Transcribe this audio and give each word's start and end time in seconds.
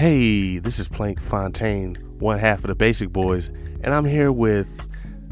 Hey, 0.00 0.56
this 0.56 0.78
is 0.78 0.88
Plank 0.88 1.20
Fontaine, 1.20 1.94
one 2.20 2.38
half 2.38 2.60
of 2.60 2.68
the 2.68 2.74
Basic 2.74 3.10
Boys, 3.10 3.48
and 3.84 3.88
I'm 3.92 4.06
here 4.06 4.32
with 4.32 4.66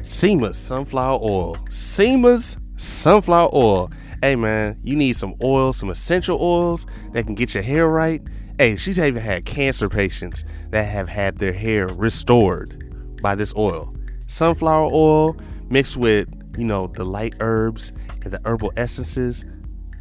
SEMA's 0.05 0.59
Sunflower 0.59 1.21
Oil. 1.23 1.57
SEMA's 1.71 2.55
Sunflower 2.77 3.49
Oil. 3.55 3.91
Hey 4.21 4.37
man, 4.37 4.79
you 4.83 4.95
need 4.95 5.17
some 5.17 5.35
oil, 5.43 5.73
some 5.73 5.89
essential 5.89 6.39
oils 6.39 6.85
that 7.13 7.25
can 7.25 7.35
get 7.35 7.55
your 7.55 7.63
hair 7.63 7.89
right. 7.89 8.21
Hey, 8.59 8.77
she's 8.77 8.99
even 8.99 9.23
had 9.23 9.47
cancer 9.47 9.89
patients 9.89 10.45
that 10.69 10.85
have 10.85 11.09
had 11.09 11.39
their 11.39 11.55
hair 11.55 11.87
restored 11.87 13.23
by 13.23 13.35
this 13.35 13.55
oil. 13.57 13.97
Sunflower 14.27 14.91
oil 14.93 15.35
mixed 15.71 15.97
with, 15.97 16.29
you 16.59 16.65
know, 16.67 16.89
the 16.89 17.05
light 17.05 17.37
herbs 17.41 17.91
and 18.23 18.35
the 18.35 18.41
herbal 18.45 18.75
essences. 18.77 19.47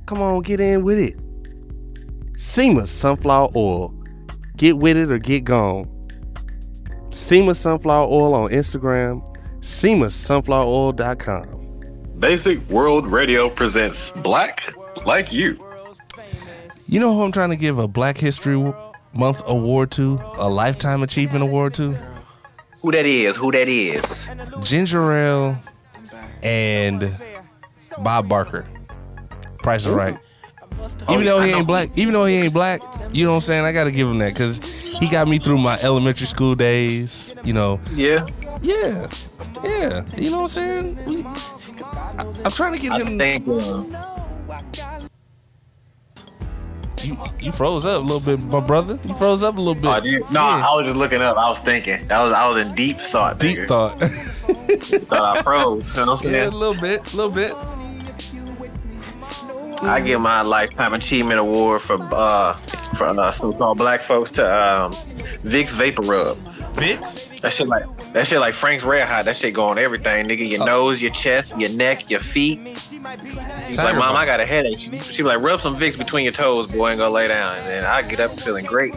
Come 0.08 0.22
on, 0.22 0.42
get 0.42 0.60
in 0.60 0.84
with 0.84 1.00
it. 1.00 1.16
SEMA's 2.38 2.92
Sunflower 2.92 3.52
Oil. 3.56 3.96
Get 4.57 4.78
with 4.78 4.97
it 4.97 5.10
or 5.11 5.20
get 5.20 5.43
gone. 5.43 5.88
SEMA 7.11 7.54
Sunflower 7.56 8.07
Oil 8.07 8.34
on 8.34 8.50
Instagram, 8.52 9.21
SEMASunflowerOil.com. 9.61 12.20
Basic 12.20 12.68
World 12.70 13.07
Radio 13.07 13.50
presents 13.50 14.10
Black 14.18 14.74
Like 15.06 15.32
You. 15.32 15.64
You 16.88 17.00
know 17.00 17.14
who 17.14 17.21
I'm 17.21 17.32
trying 17.32 17.52
to 17.52 17.56
give 17.56 17.78
a 17.78 17.88
Black 17.88 18.18
History 18.18 18.74
Month 19.14 19.47
award 19.47 19.92
to? 19.92 20.20
A 20.38 20.50
Lifetime 20.50 21.04
Achievement 21.04 21.44
Award 21.44 21.75
to? 21.75 21.92
Who 22.82 22.92
that 22.92 23.05
is? 23.05 23.36
Who 23.36 23.52
that 23.52 23.68
is? 23.68 24.28
Ginger 24.61 25.11
Ale 25.11 25.60
and 26.44 27.16
Bob 28.00 28.30
Barker. 28.30 28.66
Price 29.60 29.86
is 29.86 29.94
right. 29.94 30.18
Even 31.10 31.26
though 31.26 31.42
he 31.42 31.52
ain't 31.52 31.68
black, 31.68 31.90
even 31.96 32.14
though 32.14 32.26
he 32.26 32.36
ain't 32.36 32.54
black, 32.54 32.80
you 33.12 33.23
know 33.26 33.31
what 33.31 33.36
I'm 33.36 33.42
saying? 33.42 33.66
I 33.66 33.72
gotta 33.72 33.92
give 33.92 34.08
him 34.08 34.20
that 34.20 34.34
because 34.34 34.58
he 35.00 35.08
got 35.09 35.28
me 35.28 35.38
through 35.38 35.58
my 35.58 35.78
elementary 35.81 36.28
school 36.28 36.56
days. 36.56 37.34
You 37.44 37.53
know, 37.53 37.80
Yeah. 37.94 38.25
yeah, 38.61 39.08
yeah. 39.64 40.06
You 40.16 40.31
know 40.31 40.38
what 40.42 40.44
I'm 40.44 40.47
saying? 40.47 41.06
We, 41.06 41.23
I, 41.23 42.25
am 42.45 42.52
trying 42.52 42.73
to 42.73 42.80
get 42.80 42.92
I 42.94 43.00
him. 43.03 43.17
think 43.17 43.47
uh, 43.47 43.84
You, 47.03 47.16
you 47.39 47.52
froze 47.52 47.86
up 47.86 48.02
a 48.02 48.03
little 48.06 48.19
bit, 48.19 48.39
my 48.39 48.59
brother. 48.59 49.00
You 49.06 49.14
froze 49.14 49.44
up 49.44 49.56
a 49.58 49.62
little 49.62 49.75
bit. 49.75 49.86
oh, 49.86 50.00
dude, 50.02 50.22
no, 50.31 50.41
Yeah. 50.41 50.67
I 50.67 50.75
was 50.75 50.86
just 50.88 50.97
looking 50.97 51.22
up. 51.22 51.38
I 51.38 51.50
was 51.50 51.59
thinking. 51.59 52.03
That 52.08 52.22
was 52.23 52.34
I 52.34 52.47
was 52.47 52.58
in 52.66 52.73
deep 52.75 53.00
thought. 53.00 53.39
Deep 53.39 53.59
nigga. 53.59 53.67
thought. 53.67 54.02
Thought 54.02 55.38
I 55.38 55.41
froze. 55.44 55.95
You 55.95 56.06
know 56.06 56.12
what 56.14 56.25
I'm 56.25 56.31
yeah, 56.34 56.47
a 56.47 56.50
little 56.50 56.80
bit, 56.81 57.14
a 57.14 57.16
little 57.16 57.31
bit. 57.31 57.53
I 59.81 60.02
give 60.02 60.20
my 60.22 60.42
lifetime 60.42 60.94
achievement 60.94 61.39
award 61.39 61.81
for 61.81 61.97
uh 62.14 62.53
for 62.95 63.06
uh, 63.08 63.31
so-called 63.31 63.78
black 63.78 64.02
folks 64.02 64.31
to 64.31 64.44
um 64.45 64.94
Vicks 65.44 65.72
Vapor 65.72 66.02
Rub. 66.03 66.38
Vicks. 66.75 67.28
That 67.42 67.53
shit 67.53 67.67
like 67.67 67.84
that 68.14 68.25
shit 68.28 68.39
like 68.39 68.53
Frank's 68.53 68.84
Red 68.84 69.08
Hot. 69.08 69.25
That 69.25 69.36
shit 69.38 69.53
go 69.53 69.66
on 69.66 69.78
everything, 69.78 70.28
nigga. 70.28 70.47
Your 70.50 70.61
Oh. 70.64 70.66
nose, 70.66 71.02
your 71.02 71.11
chest, 71.11 71.58
your 71.58 71.69
neck, 71.69 72.09
your 72.09 72.19
feet. 72.19 72.59
He's 72.67 73.78
like, 73.78 73.95
Mom. 73.95 74.16
I 74.16 74.25
got 74.25 74.39
a 74.39 74.45
headache. 74.45 74.80
She, 74.80 75.23
like, 75.23 75.39
rub 75.42 75.61
some 75.61 75.75
Vicks 75.78 75.97
between 75.97 76.23
your 76.23 76.34
toes, 76.34 76.72
boy, 76.72 76.89
and 76.91 76.97
go 76.97 77.09
lay 77.12 77.28
down. 77.28 77.58
And 77.58 77.67
then 77.67 77.86
I 77.86 78.02
get 78.02 78.19
up 78.19 78.39
feeling 78.39 78.66
great. 78.66 78.94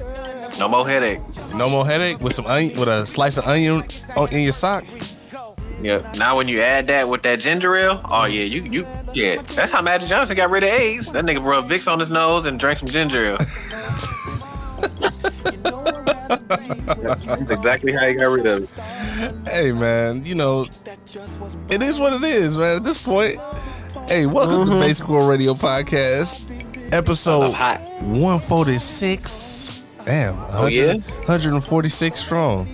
No 0.59 0.69
more 0.69 0.87
headache. 0.87 1.21
No 1.55 1.69
more 1.69 1.87
headache 1.87 2.21
with 2.21 2.35
some 2.35 2.47
onion, 2.47 2.79
with 2.79 2.89
a 2.89 3.07
slice 3.07 3.37
of 3.39 3.47
onion 3.47 3.85
on, 4.17 4.29
in 4.33 4.41
your 4.43 4.53
sock. 4.53 4.85
Yeah. 5.83 6.13
Now 6.17 6.37
when 6.37 6.47
you 6.49 6.61
add 6.61 6.87
that 6.89 7.09
with 7.09 7.23
that 7.23 7.41
ginger 7.41 7.75
ale, 7.75 8.01
oh 8.05 8.25
yeah, 8.25 8.45
you 8.45 8.63
you 8.65 8.87
yeah. 9.15 9.41
That's 9.55 9.73
how 9.73 9.81
Magic 9.81 10.09
Johnson 10.09 10.37
got 10.37 10.51
rid 10.51 10.63
of 10.63 10.69
AIDS. 10.69 11.11
That 11.13 11.25
nigga 11.25 11.43
rubbed 11.45 11.71
Vicks 11.71 11.91
on 11.91 11.99
his 11.99 12.11
nose 12.11 12.47
and 12.47 12.59
drank 12.61 12.79
some 12.79 12.89
ginger 12.89 13.27
ale. 13.31 13.39
That's 17.27 17.51
exactly 17.51 17.93
how 17.93 18.07
he 18.07 18.15
got 18.15 18.25
rid 18.29 18.47
of 18.47 18.63
it. 18.63 19.49
Hey 19.49 19.73
man, 19.73 20.25
you 20.27 20.35
know, 20.35 20.67
it 21.71 21.83
is 21.83 21.99
what 21.99 22.13
it 22.13 22.23
is, 22.25 22.57
man. 22.57 22.77
At 22.77 22.85
this 22.85 22.99
point, 22.99 23.37
hey, 24.09 24.27
welcome 24.27 24.67
to 24.67 24.75
the 24.75 24.79
Basic 24.79 25.09
World 25.09 25.29
Radio 25.31 25.55
Podcast, 25.55 26.43
episode 26.93 27.55
I'm 27.55 28.21
146. 28.21 29.83
Damn, 30.05 30.37
100, 30.37 30.55
Oh, 30.55 30.67
yeah? 30.67 30.93
146 30.95 32.21
strong. 32.21 32.67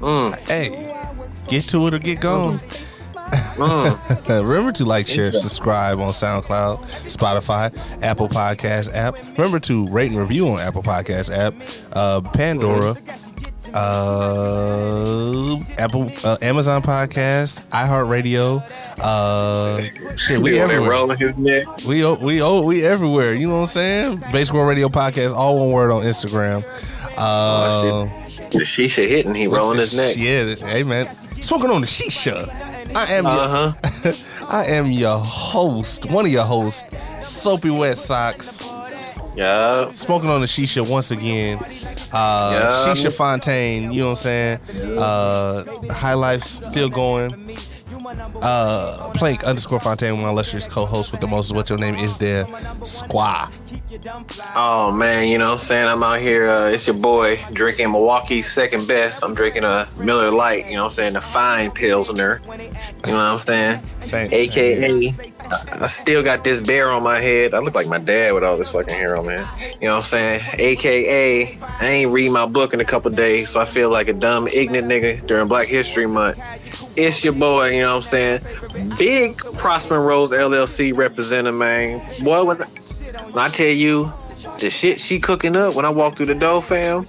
Mm, 0.00 0.38
Hey, 0.48 0.89
get 1.50 1.68
to 1.68 1.86
it 1.88 1.94
or 1.94 1.98
get 1.98 2.20
gone. 2.20 2.58
mm. 2.58 4.28
Remember 4.48 4.72
to 4.72 4.84
like, 4.84 5.06
share, 5.06 5.32
subscribe 5.32 5.98
on 5.98 6.12
SoundCloud, 6.12 6.78
Spotify, 7.10 8.02
Apple 8.02 8.28
Podcast 8.28 8.94
app. 8.94 9.20
Remember 9.36 9.60
to 9.60 9.86
rate 9.88 10.10
and 10.10 10.18
review 10.18 10.48
on 10.48 10.60
Apple 10.60 10.82
Podcast 10.82 11.36
app, 11.36 11.54
uh, 11.94 12.20
Pandora, 12.32 12.96
uh, 13.74 15.56
Apple, 15.78 16.10
uh, 16.24 16.36
Amazon 16.42 16.82
Podcast, 16.82 17.60
iHeartRadio. 17.70 18.64
Uh, 18.98 20.16
shit, 20.16 20.40
we 20.40 20.58
everywhere. 20.58 20.90
rolling 20.90 21.18
his 21.18 21.36
neck. 21.36 21.66
We 21.84 22.04
oh, 22.04 22.16
we 22.22 22.42
oh 22.42 22.62
we 22.62 22.84
everywhere. 22.84 23.34
You 23.34 23.48
know 23.48 23.54
what 23.54 23.76
I'm 23.76 24.20
saying? 24.20 24.20
World 24.52 24.68
Radio 24.68 24.88
Podcast, 24.88 25.34
all 25.34 25.58
one 25.58 25.70
word 25.70 25.90
on 25.92 26.02
Instagram. 26.02 26.64
Uh, 27.16 28.08
The 28.50 28.58
shisha 28.60 29.06
hitting, 29.08 29.34
he 29.34 29.46
rolling 29.46 29.78
his 29.78 29.96
neck. 29.96 30.16
Yeah, 30.16 30.54
hey 30.66 30.82
man, 30.82 31.14
smoking 31.40 31.70
on 31.70 31.80
the 31.80 31.86
shisha. 31.86 32.48
I 32.94 33.04
am 33.12 33.24
your, 33.24 33.32
Uh 33.32 33.72
huh. 33.72 34.46
I 34.48 34.64
am 34.66 34.90
your 34.90 35.16
host, 35.18 36.06
one 36.10 36.26
of 36.26 36.32
your 36.32 36.44
hosts, 36.44 36.82
Soapy 37.20 37.70
Wet 37.70 37.96
Socks. 37.98 38.62
Yeah. 39.36 39.92
Smoking 39.92 40.28
on 40.28 40.40
the 40.40 40.46
shisha 40.48 40.86
once 40.86 41.12
again. 41.12 41.58
Uh, 42.12 42.50
Yeah. 42.52 42.92
Shisha 42.94 43.12
Fontaine, 43.12 43.92
you 43.92 44.00
know 44.00 44.06
what 44.10 44.10
I'm 44.10 44.16
saying? 44.16 44.58
Uh, 44.98 45.92
High 45.92 46.14
Life's 46.14 46.48
still 46.66 46.88
going. 46.90 47.56
Uh, 48.42 49.10
Plank 49.14 49.44
underscore 49.44 49.80
Fontaine, 49.80 50.20
my 50.20 50.30
illustrious 50.30 50.66
co-host 50.66 51.12
with 51.12 51.20
the 51.20 51.26
most. 51.26 51.52
What 51.52 51.68
your 51.68 51.78
name 51.78 51.94
is 51.94 52.16
there? 52.16 52.44
Squaw. 52.82 53.52
Oh 54.54 54.92
man, 54.92 55.28
you 55.28 55.38
know 55.38 55.48
what 55.48 55.54
I'm 55.54 55.58
saying? 55.58 55.88
I'm 55.88 56.02
out 56.02 56.20
here, 56.20 56.48
uh, 56.48 56.68
it's 56.68 56.86
your 56.86 56.96
boy 56.96 57.44
drinking 57.52 57.90
Milwaukee's 57.90 58.50
second 58.50 58.86
best. 58.86 59.24
I'm 59.24 59.34
drinking 59.34 59.64
a 59.64 59.88
Miller 59.98 60.30
Lite, 60.30 60.66
you 60.66 60.74
know 60.74 60.84
what 60.84 60.84
I'm 60.86 60.90
saying? 60.90 61.12
The 61.14 61.20
fine 61.20 61.70
Pilsner. 61.72 62.40
You 62.46 62.56
know 62.58 63.16
what 63.16 63.16
I'm 63.16 63.38
saying? 63.40 63.82
Same, 64.00 64.30
same. 64.30 64.32
AKA, 64.32 65.14
I 65.50 65.78
I 65.82 65.86
still 65.86 66.22
got 66.22 66.44
this 66.44 66.60
bear 66.60 66.90
on 66.90 67.02
my 67.02 67.20
head. 67.20 67.52
I 67.52 67.58
look 67.58 67.74
like 67.74 67.88
my 67.88 67.98
dad 67.98 68.32
with 68.32 68.44
all 68.44 68.56
this 68.56 68.70
fucking 68.70 68.94
hair 68.94 69.16
on, 69.16 69.26
man. 69.26 69.48
You 69.80 69.88
know 69.88 69.96
what 69.96 70.02
I'm 70.04 70.08
saying? 70.08 70.40
AKA, 70.54 71.58
I 71.60 71.86
ain't 71.86 72.12
read 72.12 72.30
my 72.30 72.46
book 72.46 72.72
in 72.72 72.80
a 72.80 72.84
couple 72.84 73.10
days, 73.10 73.50
so 73.50 73.60
I 73.60 73.64
feel 73.64 73.90
like 73.90 74.08
a 74.08 74.12
dumb, 74.12 74.46
ignorant 74.48 74.88
nigga 74.88 75.26
during 75.26 75.48
Black 75.48 75.66
History 75.68 76.06
Month. 76.06 76.38
It's 76.96 77.24
your 77.24 77.32
boy, 77.32 77.70
you 77.70 77.82
know 77.82 77.96
what 77.96 77.99
I'm 78.00 78.42
saying? 78.42 78.96
Big 78.98 79.36
Prosper 79.36 80.00
Rose 80.00 80.30
LLC 80.30 80.96
representative, 80.96 81.54
man. 81.54 82.00
Boy, 82.22 82.44
when, 82.44 82.56
when 82.58 83.38
I 83.38 83.48
tell 83.48 83.66
you 83.66 84.12
the 84.58 84.70
shit 84.70 85.00
she 85.00 85.20
cooking 85.20 85.56
up 85.56 85.74
when 85.74 85.84
I 85.84 85.90
walk 85.90 86.16
through 86.16 86.26
the 86.26 86.34
door, 86.34 86.62
fam, 86.62 87.04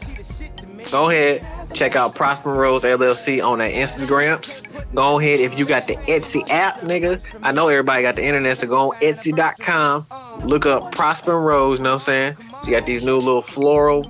go 0.92 1.10
ahead. 1.10 1.46
Check 1.74 1.96
out 1.96 2.16
Prosper 2.16 2.52
Rose 2.52 2.84
LLC 2.84 3.44
on 3.46 3.60
that 3.60 3.74
Instagrams. 3.74 4.62
Go 4.94 5.20
ahead 5.20 5.40
if 5.40 5.58
you 5.58 5.66
got 5.66 5.88
the 5.88 5.96
Etsy 5.96 6.48
app, 6.50 6.82
nigga. 6.82 7.24
I 7.42 7.52
know 7.52 7.70
everybody 7.70 8.04
got 8.04 8.16
the 8.16 8.24
internet, 8.24 8.58
so 8.58 8.68
go 8.68 8.92
on 8.92 9.00
Etsy.com. 9.00 10.06
Look 10.48 10.66
up 10.66 10.92
Prosper 10.92 11.40
Rose, 11.40 11.80
you 11.80 11.84
know 11.84 11.92
what 11.92 12.08
I'm 12.08 12.36
saying? 12.36 12.38
She 12.66 12.72
got 12.72 12.86
these 12.86 13.06
new 13.06 13.18
little 13.18 13.42
floral 13.42 14.04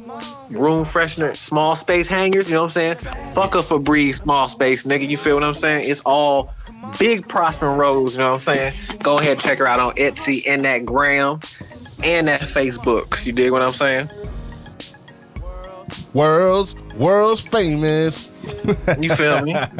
room 0.49 0.83
freshener, 0.83 1.35
small 1.35 1.75
space 1.75 2.07
hangers, 2.07 2.47
you 2.47 2.55
know 2.55 2.63
what 2.63 2.75
I'm 2.77 2.97
saying? 2.97 3.33
Fuck 3.33 3.55
a 3.55 3.59
Febreze 3.59 4.15
small 4.15 4.49
space, 4.49 4.83
nigga. 4.83 5.07
You 5.07 5.17
feel 5.17 5.35
what 5.35 5.43
I'm 5.43 5.53
saying? 5.53 5.89
It's 5.89 6.01
all 6.01 6.53
big 6.99 7.27
Prosper 7.27 7.69
Rose, 7.69 8.13
you 8.13 8.19
know 8.19 8.33
what 8.33 8.47
I'm 8.47 8.73
saying? 8.73 8.73
Go 9.03 9.19
ahead 9.19 9.39
check 9.39 9.59
her 9.59 9.67
out 9.67 9.79
on 9.79 9.95
Etsy 9.95 10.43
and 10.47 10.65
that 10.65 10.85
gram 10.85 11.39
and 12.03 12.27
that 12.27 12.41
Facebook. 12.41 13.25
You 13.25 13.31
dig 13.31 13.51
what 13.51 13.61
I'm 13.61 13.73
saying? 13.73 14.09
World's 16.13 16.75
world's 16.97 17.41
famous. 17.41 18.37
You 18.99 19.15
feel 19.15 19.41
me? 19.43 19.53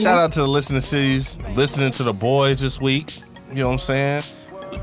Shout 0.00 0.18
out 0.18 0.32
to 0.32 0.40
the 0.40 0.46
listening 0.48 0.80
cities, 0.80 1.36
listening 1.56 1.90
to 1.92 2.02
the 2.04 2.12
boys 2.12 2.60
this 2.60 2.80
week. 2.80 3.18
You 3.50 3.56
know 3.56 3.66
what 3.68 3.72
I'm 3.74 3.78
saying? 3.80 4.22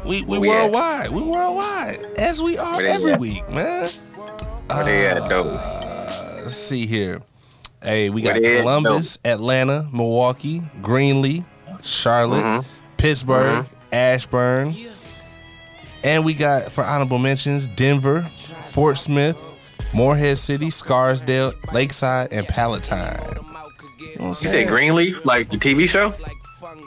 We 0.05 0.23
we 0.25 0.37
Where 0.37 0.39
we 0.41 0.49
at? 0.49 0.61
worldwide. 0.71 1.09
We 1.11 1.21
worldwide. 1.21 2.05
As 2.17 2.41
we 2.43 2.57
are 2.57 2.81
every 2.81 3.13
at? 3.13 3.19
week, 3.19 3.49
man. 3.49 3.89
Where 4.67 4.83
they 4.83 5.07
at, 5.07 5.27
though? 5.29 5.43
Uh, 5.47 6.41
let's 6.43 6.55
see 6.55 6.85
here. 6.85 7.21
Hey, 7.81 8.09
we 8.09 8.21
got 8.21 8.41
they 8.41 8.57
at, 8.57 8.61
Columbus, 8.61 9.17
Atlanta, 9.23 9.87
Milwaukee, 9.93 10.61
Greenlee, 10.81 11.45
Charlotte, 11.81 12.43
Mhm. 12.43 12.65
Pittsburgh, 12.97 13.65
Ashburn. 13.93 14.75
And 16.03 16.23
we 16.25 16.33
got 16.33 16.71
for 16.71 16.83
honorable 16.83 17.17
mentions 17.17 17.65
Denver, 17.67 18.21
Fort 18.71 18.97
Smith, 18.97 19.37
Morehead 19.93 20.37
City, 20.37 20.69
Scarsdale, 20.69 21.53
Lakeside, 21.73 22.31
and 22.33 22.47
Palatine. 22.47 23.17
You 23.99 24.15
know 24.19 24.27
You 24.27 24.33
said 24.33 24.67
Greenleaf, 24.67 25.25
like 25.25 25.49
the 25.49 25.57
TV 25.57 25.87
show? 25.89 26.13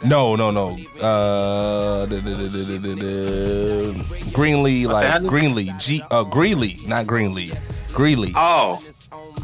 No, 0.04 0.37
no, 0.37 0.50
no. 0.50 0.76
Uh, 1.00 2.06
da- 2.06 2.20
da- 2.20 2.34
da-. 2.34 3.93
Greenlee, 4.32 4.87
like? 4.87 5.22
Greenlee, 5.22 5.78
G, 5.81 6.02
uh, 6.10 6.25
Greeley, 6.25 6.76
not 6.87 7.06
Greenlee. 7.06 7.52
Greeley. 7.93 8.32
Oh, 8.34 8.82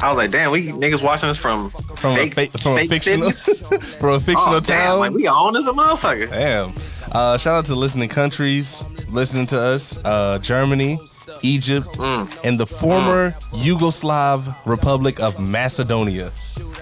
I 0.01 0.09
was 0.09 0.17
like, 0.17 0.31
damn, 0.31 0.51
we 0.51 0.67
niggas 0.69 1.01
watching 1.01 1.29
this 1.29 1.37
from 1.37 1.69
from 1.69 2.15
fake, 2.15 2.37
a, 2.37 2.47
fa- 2.47 2.57
from 2.59 2.77
a 2.77 2.87
fictional 2.87 3.31
from 3.99 4.09
a 4.13 4.19
fictional 4.19 4.55
oh, 4.55 4.59
damn, 4.59 4.87
town. 4.87 4.99
like 4.99 5.11
we 5.11 5.27
on 5.27 5.55
as 5.55 5.67
a 5.67 5.71
motherfucker. 5.71 6.29
Damn. 6.29 6.73
Uh, 7.11 7.37
shout 7.37 7.55
out 7.55 7.65
to 7.65 7.75
listening 7.75 8.09
countries, 8.09 8.83
listening 9.11 9.45
to 9.47 9.59
us. 9.59 9.97
Uh, 10.05 10.39
Germany, 10.39 10.99
Egypt, 11.41 11.87
Mm. 11.97 12.27
and 12.43 12.59
the 12.59 12.65
former 12.67 13.35
Yugoslav 13.53 14.55
Republic 14.65 15.19
of 15.19 15.39
Macedonia. 15.39 16.31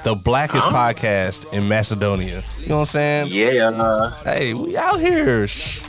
The 0.04 0.16
blackest 0.16 0.66
podcast 0.68 1.54
in 1.54 1.68
Macedonia. 1.68 2.44
You 2.60 2.68
know 2.70 2.76
what 2.76 2.80
I'm 2.82 2.86
saying? 2.86 3.28
Yeah, 3.28 3.70
uh, 3.70 4.12
Hey, 4.24 4.54
we 4.54 4.78
out 4.78 5.00
here 5.00 5.48
sh- 5.48 5.82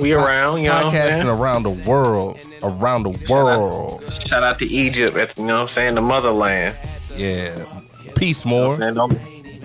we 0.00 0.12
around, 0.12 0.58
you 0.62 0.68
know 0.68 0.74
podcasting 0.84 1.26
around 1.26 1.62
the 1.64 1.70
world. 1.70 2.38
Around 2.62 3.02
the 3.04 3.26
world. 3.28 4.02
Shout 4.26 4.42
out 4.42 4.58
to 4.60 4.66
Egypt, 4.66 5.16
at, 5.16 5.36
you 5.38 5.44
know 5.46 5.54
what 5.54 5.60
I'm 5.62 5.68
saying, 5.68 5.94
the 5.94 6.00
motherland. 6.02 6.76
Yeah. 7.16 7.64
Peace 8.16 8.44
more. 8.46 8.76
Man, 8.76 8.94
don't- 8.94 9.18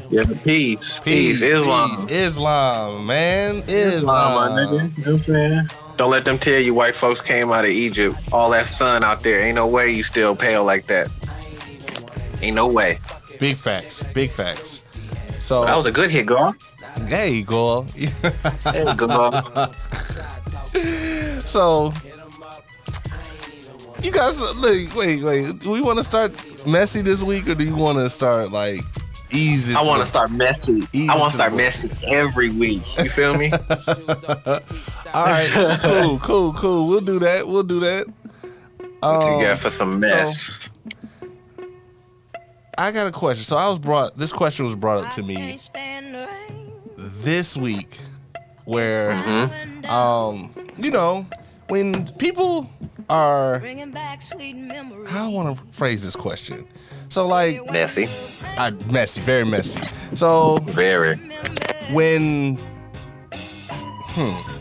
yeah, 0.09 0.23
peace, 0.43 0.79
peace, 1.03 1.41
Islam. 1.41 1.89
peace. 2.07 2.11
Islam, 2.11 3.05
man. 3.05 3.63
Islam, 3.67 4.55
my 4.55 4.61
Islam. 4.63 4.67
nigga. 4.67 4.71
You 4.71 4.77
know 4.77 4.87
what 4.87 5.07
I'm 5.07 5.19
saying? 5.19 5.69
Don't 5.97 6.11
let 6.11 6.25
them 6.25 6.37
tell 6.37 6.59
you 6.59 6.73
white 6.75 6.95
folks 6.95 7.21
came 7.21 7.51
out 7.51 7.65
of 7.65 7.71
Egypt. 7.71 8.15
All 8.31 8.51
that 8.51 8.67
sun 8.67 9.03
out 9.03 9.23
there. 9.23 9.41
Ain't 9.41 9.55
no 9.55 9.65
way 9.67 9.91
you 9.91 10.03
still 10.03 10.35
pale 10.35 10.63
like 10.63 10.85
that. 10.87 11.09
Ain't 12.41 12.55
no 12.55 12.67
way. 12.67 12.99
Big 13.39 13.57
facts. 13.57 14.03
Big 14.13 14.29
facts. 14.29 14.95
So 15.39 15.65
That 15.65 15.75
was 15.75 15.85
a 15.87 15.91
good 15.91 16.11
hit, 16.11 16.27
girl. 16.27 16.55
Hey, 17.07 17.41
girl. 17.41 17.83
Hey, 18.63 18.93
girl. 18.95 19.31
so, 21.45 21.93
you 24.03 24.11
guys, 24.11 24.39
look, 24.39 24.95
wait, 24.95 25.23
wait. 25.23 25.59
Do 25.59 25.71
we 25.71 25.81
want 25.81 25.97
to 25.97 26.03
start 26.03 26.31
messy 26.67 27.01
this 27.01 27.23
week, 27.23 27.47
or 27.47 27.55
do 27.55 27.63
you 27.63 27.75
want 27.75 27.97
to 27.97 28.09
start 28.09 28.51
like 28.51 28.81
easy? 29.31 29.73
I 29.75 29.81
want 29.81 30.01
to 30.01 30.05
start 30.05 30.31
messy. 30.31 30.83
Easy 30.93 31.09
I 31.09 31.15
want 31.17 31.31
to 31.31 31.37
to 31.37 31.43
start 31.43 31.51
the- 31.51 31.57
messy 31.57 31.89
every 32.07 32.49
week. 32.49 32.81
You 32.97 33.09
feel 33.09 33.33
me? 33.35 33.51
All 35.13 35.25
right, 35.25 35.49
cool, 35.81 36.19
cool, 36.19 36.53
cool. 36.53 36.87
We'll 36.87 37.01
do 37.01 37.19
that. 37.19 37.47
We'll 37.47 37.63
do 37.63 37.79
that. 37.81 38.05
what 38.99 39.25
you 39.25 39.35
Um, 39.35 39.41
got 39.41 39.59
for 39.59 39.69
some 39.69 39.99
mess? 39.99 40.35
I 42.77 42.91
got 42.91 43.07
a 43.07 43.11
question. 43.11 43.43
So 43.43 43.57
I 43.57 43.67
was 43.69 43.79
brought. 43.79 44.17
This 44.17 44.31
question 44.31 44.65
was 44.65 44.75
brought 44.75 45.03
up 45.05 45.11
to 45.15 45.23
me 45.23 45.59
this 46.97 47.57
week, 47.57 47.97
where, 48.65 49.13
Mm-hmm. 49.13 49.85
um, 49.85 50.53
you 50.77 50.91
know, 50.91 51.25
when 51.69 52.05
people 52.13 52.69
are, 53.09 53.59
Bringing 53.59 53.91
back 53.91 54.21
sweet 54.21 54.55
memories. 54.55 55.09
how 55.09 55.25
I 55.25 55.29
want 55.29 55.57
to 55.57 55.63
phrase 55.71 56.03
this 56.03 56.15
question. 56.15 56.67
So 57.09 57.25
like, 57.27 57.65
messy. 57.71 58.07
I, 58.57 58.71
messy, 58.91 59.21
very 59.21 59.45
messy. 59.45 59.79
So 60.15 60.59
Very. 60.59 61.15
when 61.91 62.57
hmm 64.15 64.53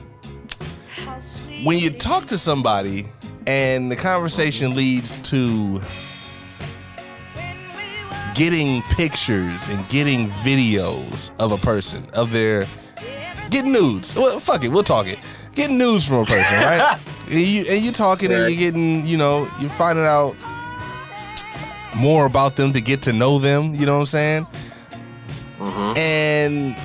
when 1.65 1.79
you 1.79 1.91
talk 1.91 2.27
to 2.27 2.37
somebody 2.39 3.07
and 3.47 3.91
the 3.91 3.97
conversation 3.97 4.75
leads 4.77 5.19
to 5.31 5.81
getting 8.35 8.83
pictures 8.91 9.67
and 9.71 9.89
getting 9.89 10.29
videos 10.45 11.31
of 11.41 11.53
a 11.53 11.57
person 11.57 12.07
of 12.15 12.31
their 12.31 12.67
getting 13.51 13.73
nudes 13.73 14.15
well 14.15 14.39
fuck 14.39 14.63
it 14.63 14.69
we'll 14.69 14.83
talk 14.83 15.07
it 15.07 15.19
getting 15.57 15.79
news 15.79 16.07
from 16.07 16.19
a 16.19 16.25
person 16.25 16.59
right? 16.59 16.99
And 17.29 17.41
you 17.41 17.65
and 17.69 17.85
you 17.85 17.91
talking 17.91 18.31
and 18.31 18.43
you're 18.49 18.57
getting 18.59 19.05
you 19.05 19.17
know 19.17 19.49
you're 19.59 19.71
finding 19.71 20.05
out 20.07 20.37
more 21.97 22.25
about 22.27 22.55
them 22.55 22.73
to 22.75 22.81
get 22.81 23.03
to 23.03 23.13
know 23.13 23.41
them 23.41 23.75
you 23.75 23.85
know 23.85 23.95
what 23.95 24.01
i'm 24.01 24.07
saying? 24.07 24.47
Mm-hmm. 25.59 25.99
And 25.99 26.77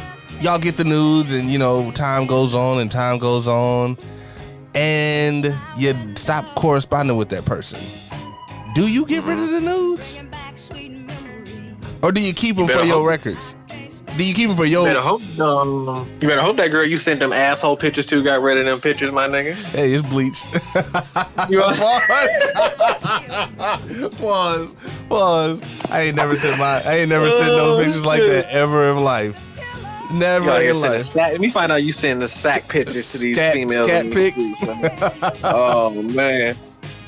y'all 0.42 0.58
get 0.58 0.78
the 0.78 0.84
nudes 0.84 1.32
and 1.34 1.48
you 1.50 1.60
know 1.60 1.92
time 1.92 2.26
goes 2.26 2.56
on 2.56 2.80
and 2.80 2.90
time 2.90 3.20
goes 3.20 3.48
on. 3.48 3.98
And 4.74 5.46
you 5.78 5.94
stop 6.16 6.56
corresponding 6.56 7.18
with 7.18 7.30
that 7.30 7.44
person. 7.46 7.80
Do 8.74 8.88
you 8.90 9.06
get 9.06 9.24
rid 9.26 9.38
of 9.38 9.52
the 9.52 9.60
nudes? 9.60 10.16
Bringing 10.16 10.32
back 10.32 10.58
sweet 10.58 10.92
memories. 10.92 11.74
or 12.02 12.12
do 12.14 12.22
you 12.22 12.34
keep 12.34 12.56
them 12.56 12.68
better 12.68 12.80
for 12.80 12.86
your 12.86 13.00
hope- 13.00 13.10
records 13.10 13.56
do 14.18 14.24
you 14.26 14.34
keep 14.34 14.48
them 14.50 14.58
for 14.58 14.66
You 14.66 14.84
better 14.84 15.00
hope. 15.02 15.22
Um, 15.40 16.10
you 16.22 16.28
better 16.28 16.42
hope 16.42 16.58
that 16.58 16.70
girl 16.72 16.86
you 16.86 16.98
sent 16.98 17.20
them 17.20 17.32
asshole 17.34 17.78
pictures 17.78 18.06
to 18.08 18.22
got 18.24 18.42
rid 18.42 18.58
of 18.58 18.66
them 18.66 18.80
pictures, 18.82 19.12
my 19.12 19.28
nigga. 19.28 19.54
hey 19.74 19.94
it's 19.94 20.02
bleach 20.08 20.42
pause 21.52 21.80
pause 24.20 24.76
pause 25.10 25.62
i 25.92 26.02
ain't 26.04 26.16
never 26.16 26.36
sent 26.36 26.58
my 26.58 26.82
i 26.86 26.98
ain't 27.00 27.10
never 27.10 27.30
sent 27.30 27.48
no 27.48 27.76
Oh, 27.76 27.78
pictures 27.84 28.06
like 28.06 28.22
that 28.22 28.48
ever 28.52 28.90
in 28.92 28.98
life 28.98 29.48
never 30.14 30.60
here 30.60 30.72
in 30.72 30.82
life 30.82 31.16
Let 31.16 31.40
me 31.40 31.50
find 31.50 31.72
out 31.72 31.84
you 31.84 31.92
sending 31.94 32.20
the 32.20 32.28
sack 32.28 32.68
pictures 32.68 33.12
to 33.14 33.18
these 33.20 33.38
Scat- 33.38 33.54
females. 33.54 33.88
scat 33.88 34.12
pics. 34.12 34.44
oh 35.46 35.92
man, 36.04 36.56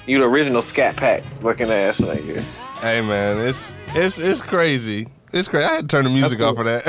you 0.05 0.19
the 0.19 0.25
original 0.25 0.61
scat 0.61 0.95
pack 0.95 1.23
looking 1.41 1.69
ass 1.69 1.99
nigga. 1.99 2.41
Hey 2.81 3.01
man, 3.01 3.39
it's 3.39 3.75
it's 3.89 4.19
it's 4.19 4.41
crazy. 4.41 5.07
It's 5.33 5.47
great. 5.47 5.65
I 5.65 5.73
had 5.73 5.81
to 5.81 5.87
turn 5.87 6.03
the 6.05 6.09
music 6.11 6.39
off 6.41 6.55
for 6.55 6.63
that. 6.63 6.85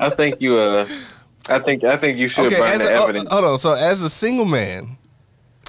I 0.00 0.08
think 0.10 0.40
you 0.40 0.56
uh, 0.58 0.86
I 1.48 1.58
think 1.58 1.84
I 1.84 1.96
think 1.96 2.16
you 2.16 2.28
should 2.28 2.46
okay, 2.46 2.58
burn 2.58 2.80
as 2.80 2.88
the 2.88 2.94
a, 2.94 2.98
oh, 2.98 3.02
evidence. 3.04 3.28
hold 3.30 3.44
on. 3.44 3.58
So 3.58 3.72
as 3.74 4.02
a 4.02 4.10
single 4.10 4.44
man, 4.46 4.96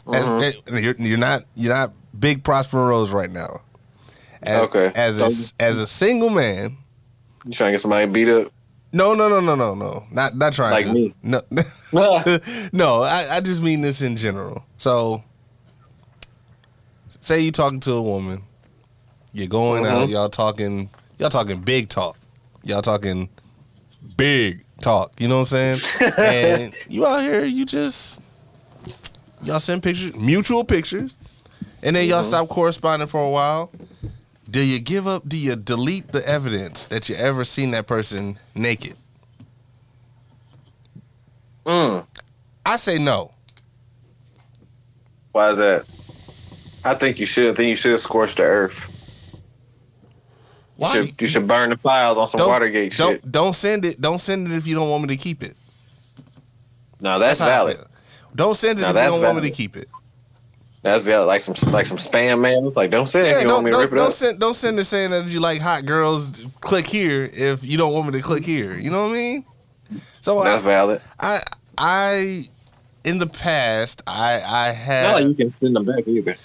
Mm-hmm. 0.06 0.75
eh, 0.75 0.80
you're, 0.81 0.95
you're 1.00 1.18
not 1.18 1.44
you're 1.56 1.74
not 1.74 1.94
big 2.19 2.44
Prosper 2.44 2.85
Rose 2.88 3.12
right 3.12 3.30
now. 3.31 3.62
As, 4.41 4.62
Okay. 4.63 4.91
As 4.95 5.19
a, 5.21 5.30
So- 5.30 5.53
as 5.62 5.77
a 5.80 5.88
single 5.88 6.30
man, 6.30 6.77
You 7.45 7.53
trying 7.53 7.69
to 7.69 7.71
get 7.74 7.81
somebody 7.81 8.06
beat 8.07 8.27
up? 8.27 8.51
no, 8.91 9.13
no, 9.13 9.29
no, 9.29 9.39
no, 9.39 9.56
no, 9.56 9.74
no, 9.75 10.03
not 10.12 10.36
not 10.36 10.51
trying 10.53 10.71
Like 10.74 10.86
to. 10.88 10.94
me. 10.94 11.13
No, 11.24 11.41
no. 12.74 13.01
I, 13.03 13.27
I 13.31 13.39
just 13.41 13.62
mean 13.62 13.79
this 13.81 14.01
in 14.01 14.18
general. 14.18 14.65
So, 14.77 15.24
say 17.19 17.39
you 17.39 17.51
talking 17.51 17.79
to 17.81 17.91
a 17.94 18.01
woman, 18.01 18.44
you're 19.31 19.47
going 19.47 19.86
out, 19.86 20.09
Mhm. 20.09 20.12
y'all 20.12 20.29
talking, 20.29 20.89
y'all 21.18 21.30
talking 21.30 21.62
big 21.62 21.89
talk, 21.89 22.18
y'all 22.63 22.81
talking 22.81 23.30
big 24.18 24.63
talk. 24.81 25.19
You 25.19 25.27
know 25.27 25.39
what 25.39 25.54
I'm 25.54 25.81
saying? 25.81 26.13
and 26.18 26.74
you 26.88 27.06
out 27.06 27.21
here, 27.21 27.45
you 27.45 27.65
just 27.65 28.21
y'all 29.44 29.60
send 29.60 29.83
pictures, 29.83 30.15
mutual 30.15 30.63
pictures, 30.63 31.18
and 31.81 31.95
then 31.95 32.07
y'all 32.07 32.24
stop 32.24 32.48
corresponding 32.50 33.08
for 33.08 33.25
a 33.25 33.29
while. 33.29 33.72
Do 34.50 34.63
you 34.63 34.79
give 34.79 35.08
up? 35.08 35.27
Do 35.27 35.38
you 35.38 35.55
delete 35.55 36.12
the 36.12 36.27
evidence 36.27 36.86
that 36.86 37.10
you 37.10 37.15
ever 37.15 37.43
seen 37.43 37.72
that 37.72 37.88
person 37.88 38.38
naked? 38.53 38.96
Mm. 41.65 42.05
I 42.65 42.75
say 42.75 43.00
no. 43.00 43.32
Why 45.32 45.51
is 45.51 45.58
that? 45.58 45.86
I 46.84 46.93
think 46.93 47.20
you 47.20 47.25
should. 47.25 47.51
I 47.51 47.55
think 47.55 47.70
you 47.70 47.75
should 47.75 48.00
scorch 48.00 48.36
the 48.36 48.43
earth. 48.43 48.92
You 50.77 51.06
should, 51.06 51.22
you 51.22 51.27
should 51.27 51.48
burn 51.48 51.70
the 51.70 51.77
files 51.77 52.18
on 52.18 52.27
some 52.27 52.42
Watergate 52.48 52.98
don't, 52.98 53.12
shit. 53.13 53.32
Don't 53.32 53.53
send 53.53 53.86
it. 53.86 54.01
Don't 54.01 54.18
send 54.18 54.48
it 54.48 54.53
if 54.53 54.65
you 54.65 54.75
don't 54.75 54.89
want 54.89 55.03
me 55.03 55.10
to 55.10 55.22
keep 55.22 55.44
it. 55.44 55.56
No, 57.01 57.20
that's, 57.20 57.42
I 57.42 57.48
valid. 57.48 57.77
Don't 58.36 58.56
send 58.56 58.80
it 58.80 58.84
if 58.84 58.88
you 58.88 58.94
don't 58.94 59.22
want 59.22 59.36
me 59.36 59.50
to 59.50 59.56
keep 59.56 59.75
it. 59.75 59.88
That's 60.82 61.03
valid. 61.06 61.27
Like 61.27 61.42
some 61.42 61.56
like 61.72 61.86
some 61.86 61.98
spam 61.98 62.42
man. 62.42 62.72
Like 62.74 62.92
don't 62.92 63.08
it 63.15 63.25
Yeah, 63.25 63.38
if 63.38 63.42
you 63.44 63.48
don't 63.48 63.53
want 63.53 63.65
me 63.65 63.72
to 63.72 63.75
don't, 63.75 63.82
rip 63.84 63.94
it 63.94 63.96
don't 63.96 64.08
up. 64.08 64.13
send 64.13 64.39
don't 64.39 64.53
send 64.53 64.80
it 64.80 64.84
saying 64.84 65.12
that 65.12 65.27
you 65.30 65.39
like 65.39 65.62
hot 65.62 65.86
girls. 65.86 66.30
Click 66.60 66.86
here 66.86 67.30
if 67.32 67.63
you 67.63 67.77
don't 67.77 67.94
want 67.94 68.08
me 68.08 68.20
to 68.20 68.22
click 68.22 68.44
here. 68.44 68.77
You 68.77 68.89
know 68.89 69.03
what 69.03 69.12
I 69.12 69.13
mean? 69.13 69.46
So 70.20 70.44
That's 70.44 70.60
I, 70.60 70.62
valid. 70.62 71.01
I 71.20 71.39
I 71.77 72.50
in 73.06 73.18
the 73.20 73.27
past 73.27 74.01
I 74.08 74.42
I 74.46 74.68
Not 74.68 74.75
had 74.75 75.13
like 75.13 75.25
you 75.25 75.34
can 75.36 75.50
send 75.50 75.75
them 75.75 75.86
back 75.86 76.06
either. 76.06 76.36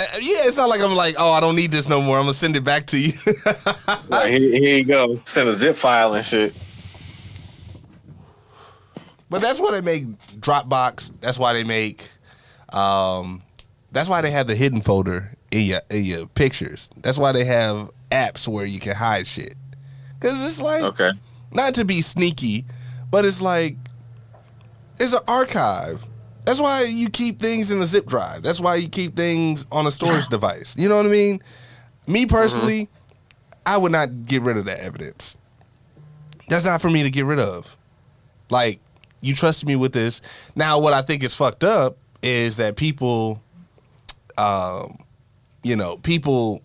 Uh, 0.00 0.06
yeah. 0.20 0.46
It's 0.48 0.56
not 0.56 0.68
like 0.68 0.80
I'm 0.80 0.94
like 0.94 1.16
oh 1.18 1.30
I 1.32 1.40
don't 1.40 1.56
need 1.56 1.70
this 1.72 1.88
no 1.88 2.00
more. 2.00 2.16
I'm 2.18 2.22
gonna 2.24 2.34
send 2.34 2.56
it 2.56 2.64
back 2.64 2.86
to 2.88 2.98
you. 2.98 3.12
Like, 4.08 4.30
here, 4.30 4.40
here 4.40 4.78
you 4.78 4.84
go. 4.84 5.20
Send 5.26 5.48
a 5.48 5.52
zip 5.52 5.76
file 5.76 6.14
and 6.14 6.26
shit. 6.26 6.52
But 9.28 9.40
that's 9.42 9.60
why 9.60 9.70
they 9.70 9.80
make 9.80 10.04
Dropbox. 10.40 11.12
That's 11.20 11.38
why 11.38 11.52
they 11.52 11.62
make. 11.64 12.08
Um, 12.72 13.38
that's 13.92 14.08
why 14.08 14.20
they 14.22 14.30
have 14.30 14.46
the 14.48 14.56
hidden 14.56 14.80
folder 14.80 15.30
in 15.52 15.62
your 15.64 15.80
in 15.90 16.04
your 16.04 16.26
pictures. 16.26 16.90
That's 16.96 17.18
why 17.18 17.32
they 17.32 17.44
have 17.44 17.90
apps 18.10 18.48
where 18.48 18.66
you 18.66 18.80
can 18.80 18.96
hide 18.96 19.26
shit. 19.26 19.54
Cause 20.20 20.44
it's 20.46 20.60
like 20.60 20.82
Okay. 20.82 21.12
not 21.52 21.74
to 21.76 21.84
be 21.84 22.02
sneaky, 22.02 22.64
but 23.10 23.24
it's 23.24 23.40
like 23.40 23.76
it's 24.98 25.12
an 25.12 25.20
archive. 25.28 26.04
That's 26.50 26.60
why 26.60 26.86
you 26.90 27.08
keep 27.08 27.38
things 27.38 27.70
in 27.70 27.80
a 27.80 27.86
zip 27.86 28.06
drive. 28.06 28.42
That's 28.42 28.60
why 28.60 28.74
you 28.74 28.88
keep 28.88 29.14
things 29.14 29.66
on 29.70 29.86
a 29.86 29.90
storage 29.90 30.26
device. 30.26 30.76
You 30.76 30.88
know 30.88 30.96
what 30.96 31.06
I 31.06 31.10
mean? 31.10 31.40
Me 32.08 32.26
personally, 32.26 32.88
I 33.64 33.76
would 33.76 33.92
not 33.92 34.24
get 34.24 34.42
rid 34.42 34.56
of 34.56 34.64
that 34.64 34.80
evidence. 34.80 35.36
That's 36.48 36.64
not 36.64 36.80
for 36.80 36.90
me 36.90 37.04
to 37.04 37.10
get 37.10 37.24
rid 37.24 37.38
of. 37.38 37.76
Like, 38.50 38.80
you 39.20 39.32
trusted 39.34 39.68
me 39.68 39.76
with 39.76 39.92
this. 39.92 40.22
Now, 40.56 40.80
what 40.80 40.92
I 40.92 41.02
think 41.02 41.22
is 41.22 41.36
fucked 41.36 41.62
up 41.62 41.96
is 42.20 42.56
that 42.56 42.74
people 42.74 43.40
um, 44.36 44.98
you 45.62 45.76
know, 45.76 45.98
people 45.98 46.62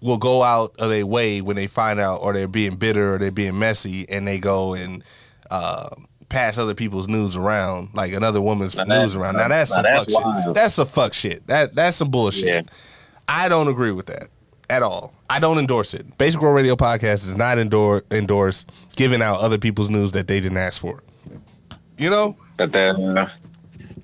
will 0.00 0.18
go 0.18 0.42
out 0.42 0.74
of 0.80 0.90
their 0.90 1.06
way 1.06 1.40
when 1.40 1.56
they 1.56 1.66
find 1.66 2.00
out 2.00 2.16
or 2.16 2.32
they're 2.32 2.48
being 2.48 2.76
bitter 2.76 3.14
or 3.14 3.18
they're 3.18 3.30
being 3.30 3.58
messy 3.58 4.08
and 4.08 4.26
they 4.26 4.38
go 4.40 4.74
and 4.74 5.04
uh, 5.50 5.90
pass 6.34 6.58
other 6.58 6.74
people's 6.74 7.08
news 7.08 7.36
around, 7.36 7.88
like 7.94 8.12
another 8.12 8.40
woman's 8.40 8.76
Now 8.76 8.84
that- 8.84 9.02
news 9.02 9.16
around. 9.16 9.36
Now 9.36 9.48
that's 9.48 9.70
now 9.70 9.76
some 9.76 9.82
that's 9.84 10.12
fuck 10.14 10.44
shit. 10.44 10.54
That's 10.54 10.74
some 10.74 10.86
fuck 10.88 11.14
shit. 11.14 11.46
That 11.46 11.74
that's 11.74 11.96
some 11.96 12.10
bullshit. 12.10 12.44
Yeah. 12.46 12.62
I 13.28 13.48
don't 13.48 13.68
agree 13.68 13.92
with 13.92 14.06
that 14.06 14.28
at 14.68 14.82
all. 14.82 15.14
I 15.30 15.40
don't 15.40 15.58
endorse 15.58 15.94
it. 15.94 16.18
Basic 16.18 16.40
World 16.40 16.54
Radio 16.56 16.76
Podcast 16.76 17.26
is 17.26 17.34
not 17.34 17.58
endor- 17.58 18.02
endorse 18.10 18.66
giving 18.96 19.22
out 19.22 19.40
other 19.40 19.58
people's 19.58 19.88
news 19.90 20.12
that 20.12 20.28
they 20.28 20.40
didn't 20.40 20.58
ask 20.58 20.80
for. 20.80 21.02
You 21.96 22.10
know? 22.10 22.36
But 22.56 22.72
that 22.72 22.96
uh, 22.96 23.28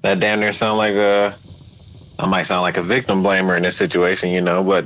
that 0.02 0.20
damn 0.20 0.40
near 0.40 0.52
sound 0.52 0.78
like 0.78 0.94
a 0.94 1.36
I 2.18 2.26
might 2.26 2.42
sound 2.44 2.62
like 2.62 2.76
a 2.76 2.82
victim 2.82 3.22
blamer 3.22 3.56
in 3.56 3.62
this 3.62 3.76
situation, 3.76 4.30
you 4.30 4.40
know, 4.40 4.62
but 4.62 4.84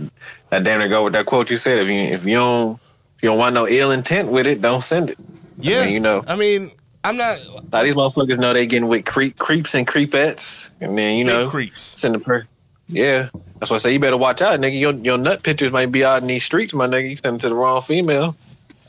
that 0.50 0.64
damn 0.64 0.78
near 0.80 0.88
go 0.88 1.04
with 1.04 1.12
that 1.14 1.26
quote 1.26 1.50
you 1.50 1.56
said. 1.58 1.78
If 1.78 1.88
you 1.88 1.94
if 2.00 2.24
you 2.24 2.34
don't 2.34 2.80
if 3.16 3.22
you 3.22 3.28
don't 3.28 3.38
want 3.38 3.54
no 3.54 3.68
ill 3.68 3.90
intent 3.90 4.30
with 4.30 4.46
it, 4.46 4.60
don't 4.60 4.82
send 4.82 5.10
it. 5.10 5.18
Yeah. 5.58 5.84
mean, 5.84 5.92
you 5.94 6.00
know. 6.00 6.22
I 6.26 6.36
mean, 6.36 6.70
I'm 7.04 7.18
not 7.18 7.38
Now 7.70 7.82
these 7.82 7.94
motherfuckers 7.94 8.38
know 8.38 8.52
they 8.54 8.66
getting 8.66 8.88
with 8.88 9.04
creep 9.04 9.38
creeps 9.38 9.75
and 9.75 9.87
creepettes, 9.87 10.70
and 10.80 10.96
then 10.96 11.16
you 11.18 11.25
know 11.25 11.49
creeps. 11.49 11.82
send 11.82 12.14
the 12.14 12.18
per. 12.18 12.46
Yeah, 12.88 13.28
that's 13.58 13.70
why 13.70 13.76
I 13.76 13.78
say 13.78 13.92
you 13.92 13.99
better 13.99 14.16
watch 14.16 14.40
out, 14.42 14.58
nigga. 14.58 14.78
Your 14.78 14.92
your 14.94 15.18
nut 15.18 15.42
pictures 15.42 15.70
might 15.70 15.92
be 15.92 16.04
out 16.04 16.23
in 16.23 16.28
these 16.28 16.44
streets, 16.44 16.73
my 16.75 16.87
nigga. 16.87 17.11
You 17.11 17.16
send 17.16 17.37
it 17.37 17.40
to 17.42 17.49
the 17.50 17.54
wrong 17.54 17.82
female. 17.82 18.37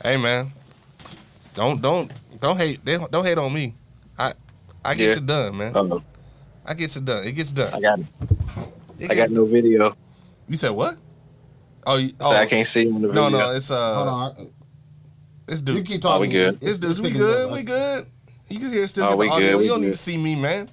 Hey 0.02 0.16
man. 0.16 0.50
Don't 1.54 1.80
don't 1.80 2.10
don't 2.40 2.56
hate 2.56 2.84
they 2.84 2.96
don't, 2.96 3.10
don't 3.10 3.24
hate 3.24 3.38
on 3.38 3.52
me. 3.52 3.74
I 4.18 4.32
I 4.84 4.94
get 4.94 5.10
Yeah. 5.10 5.16
it 5.16 5.26
done, 5.26 5.56
man. 5.56 5.72
Oh, 5.74 6.02
I 6.64 6.74
get 6.74 6.94
it 6.96 7.04
done. 7.04 7.24
It 7.24 7.32
gets 7.32 7.52
done. 7.52 7.72
I 7.72 7.80
got 7.80 8.00
It 8.98 9.10
I 9.10 9.14
got 9.14 9.30
no 9.30 9.44
video, 9.44 9.94
You 10.48 10.56
said 10.56 10.70
what? 10.70 10.96
Oh, 11.86 11.96
you, 11.96 12.08
so 12.08 12.14
oh 12.20 12.36
I 12.36 12.46
can't 12.46 12.66
see 12.66 12.90
on 12.90 13.00
the 13.02 13.08
no 13.08 13.28
no, 13.28 13.52
it's 13.52 13.70
uh 13.70 13.94
Hold 13.94 14.08
on. 14.08 14.50
It's 15.48 15.60
You 15.60 15.64
dude. 15.76 15.86
keep 15.86 16.04
Oh, 16.04 16.08
talking. 16.08 16.20
we 16.22 16.28
good. 16.28 16.58
It's 16.60 16.78
dude. 16.78 16.98
We 17.00 17.10
good. 17.12 17.52
We 17.52 17.62
good. 17.62 18.06
You 18.48 18.58
can 18.60 18.70
hear 18.72 18.86
still 18.86 19.04
Oh, 19.06 19.08
get 19.10 19.18
we 19.18 19.26
the 19.26 19.32
audio. 19.32 19.56
good, 19.58 19.64
you 19.64 19.70
don't 19.70 19.80
need 19.80 19.92
to 19.92 19.98
see 19.98 20.16
me, 20.16 20.36
man. 20.36 20.68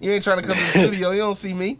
You 0.00 0.12
ain't 0.12 0.24
trying 0.24 0.40
to 0.40 0.46
come 0.46 0.56
to 0.56 0.62
the 0.64 0.70
studio. 0.78 1.10
You 1.12 1.20
don't 1.20 1.34
see 1.34 1.54
me. 1.54 1.78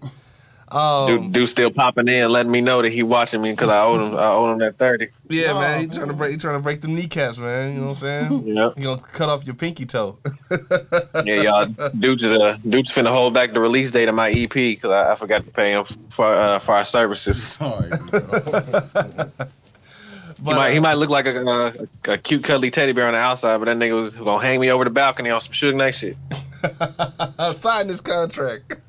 Um, 0.72 1.06
Dude, 1.06 1.32
dude 1.32 1.48
still 1.48 1.70
popping 1.70 2.08
in, 2.08 2.32
letting 2.32 2.50
me 2.50 2.60
know 2.60 2.82
that 2.82 2.90
he 2.90 3.02
watching 3.04 3.40
me 3.40 3.50
because 3.52 3.68
I 3.68 3.80
owed 3.84 4.00
him. 4.00 4.16
I 4.18 4.26
owed 4.28 4.52
him 4.54 4.58
that 4.58 4.74
thirty. 4.76 5.08
Yeah, 5.28 5.52
No. 5.52 5.60
man. 5.60 5.80
He 5.82 5.86
trying 5.86 6.08
to 6.08 6.14
break. 6.14 6.30
He 6.32 6.36
trying 6.38 6.56
to 6.56 6.62
break 6.62 6.80
the 6.80 6.88
kneecaps, 6.88 7.38
man. 7.38 7.74
You 7.74 7.80
know 7.80 7.88
what 7.88 8.02
I'm 8.02 8.30
saying? 8.30 8.42
Yep. 8.56 8.72
You 8.78 8.82
gonna 8.84 9.02
cut 9.02 9.28
off 9.28 9.44
your 9.46 9.54
pinky 9.54 9.84
toe? 9.86 10.18
Yeah, 11.24 11.42
y'all. 11.42 11.66
Dude's 11.90 12.24
uh, 12.24 12.56
dude's 12.68 12.90
finna 12.90 13.10
hold 13.12 13.34
back 13.34 13.52
the 13.52 13.60
release 13.60 13.90
date 13.92 14.08
of 14.08 14.14
my 14.16 14.30
EP 14.30 14.50
because 14.52 14.90
I, 14.90 15.12
I 15.12 15.14
forgot 15.16 15.44
to 15.44 15.50
pay 15.52 15.72
him 15.72 15.84
for 16.08 16.26
uh, 16.34 16.58
for 16.58 16.74
our 16.74 16.84
services. 16.84 17.40
Sorry. 17.58 17.90
But, 20.38 20.52
he 20.52 20.58
might 20.58 20.70
he 20.72 20.78
uh, 20.78 20.82
might 20.82 20.94
look 20.94 21.10
like 21.10 21.26
a, 21.26 21.44
a, 21.44 22.12
a 22.12 22.18
cute 22.18 22.44
cuddly 22.44 22.70
teddy 22.70 22.92
bear 22.92 23.06
on 23.06 23.12
the 23.14 23.18
outside, 23.18 23.58
but 23.58 23.66
that 23.66 23.76
nigga 23.76 23.94
was 23.94 24.14
gonna 24.16 24.42
hang 24.42 24.60
me 24.60 24.70
over 24.70 24.84
the 24.84 24.90
balcony 24.90 25.30
on 25.30 25.40
some 25.40 25.52
Suge 25.52 25.74
Knight 25.74 25.94
shit. 25.94 26.16
sign 27.60 27.86
this 27.86 28.00
contract. 28.00 28.74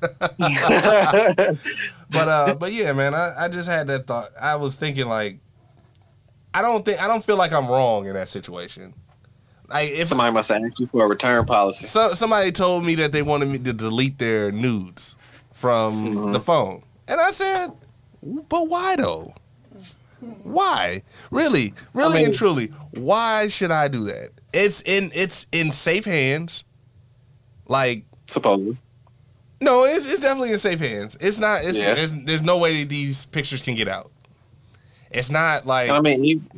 but 2.10 2.28
uh, 2.28 2.54
but 2.54 2.72
yeah, 2.72 2.92
man. 2.92 3.14
I, 3.14 3.32
I 3.40 3.48
just 3.48 3.68
had 3.68 3.86
that 3.88 4.06
thought. 4.06 4.28
I 4.40 4.56
was 4.56 4.74
thinking 4.76 5.06
like, 5.08 5.38
I 6.54 6.62
don't 6.62 6.84
think 6.84 7.02
I 7.02 7.08
don't 7.08 7.24
feel 7.24 7.36
like 7.36 7.52
I'm 7.52 7.66
wrong 7.68 8.06
in 8.06 8.14
that 8.14 8.28
situation. 8.28 8.94
Like 9.68 9.90
if 9.90 10.08
Somebody 10.08 10.32
must 10.32 10.50
ask 10.50 10.78
you 10.78 10.86
for 10.86 11.04
a 11.04 11.08
return 11.08 11.44
policy. 11.44 11.86
so, 11.86 12.14
somebody 12.14 12.52
told 12.52 12.84
me 12.84 12.94
that 12.96 13.10
they 13.12 13.22
wanted 13.22 13.48
me 13.48 13.58
to 13.58 13.72
delete 13.72 14.18
their 14.18 14.52
nudes 14.52 15.16
from 15.52 16.14
Mm-hmm. 16.14 16.32
the 16.32 16.40
phone, 16.40 16.82
and 17.08 17.20
I 17.20 17.30
said, 17.32 17.72
but 18.22 18.68
why 18.68 18.94
though? 18.96 19.34
Why? 20.42 21.02
Really, 21.30 21.74
really 21.92 22.16
mean- 22.18 22.26
and 22.26 22.34
truly, 22.34 22.66
why 22.92 23.48
should 23.48 23.70
I 23.70 23.88
do 23.88 24.04
that? 24.04 24.30
It's 24.52 24.80
in 24.82 25.10
it's 25.14 25.46
in 25.52 25.72
safe 25.72 26.04
hands. 26.04 26.64
Like 27.68 28.04
Supposedly. 28.26 28.76
no, 29.60 29.84
it's, 29.84 30.10
it's 30.10 30.20
definitely 30.20 30.52
in 30.52 30.58
safe 30.58 30.78
hands. 30.80 31.16
It's 31.20 31.38
not. 31.38 31.62
It's, 31.64 31.78
Yeah. 31.78 31.94
there's, 31.94 32.12
there's 32.24 32.42
no 32.42 32.58
way 32.58 32.80
that 32.82 32.88
these 32.88 33.26
pictures 33.26 33.60
can 33.62 33.74
get 33.74 33.88
out. 33.88 34.10
It's 35.10 35.30
not 35.30 35.66
like 35.66 35.90
I 35.90 36.00
mean, 36.00 36.48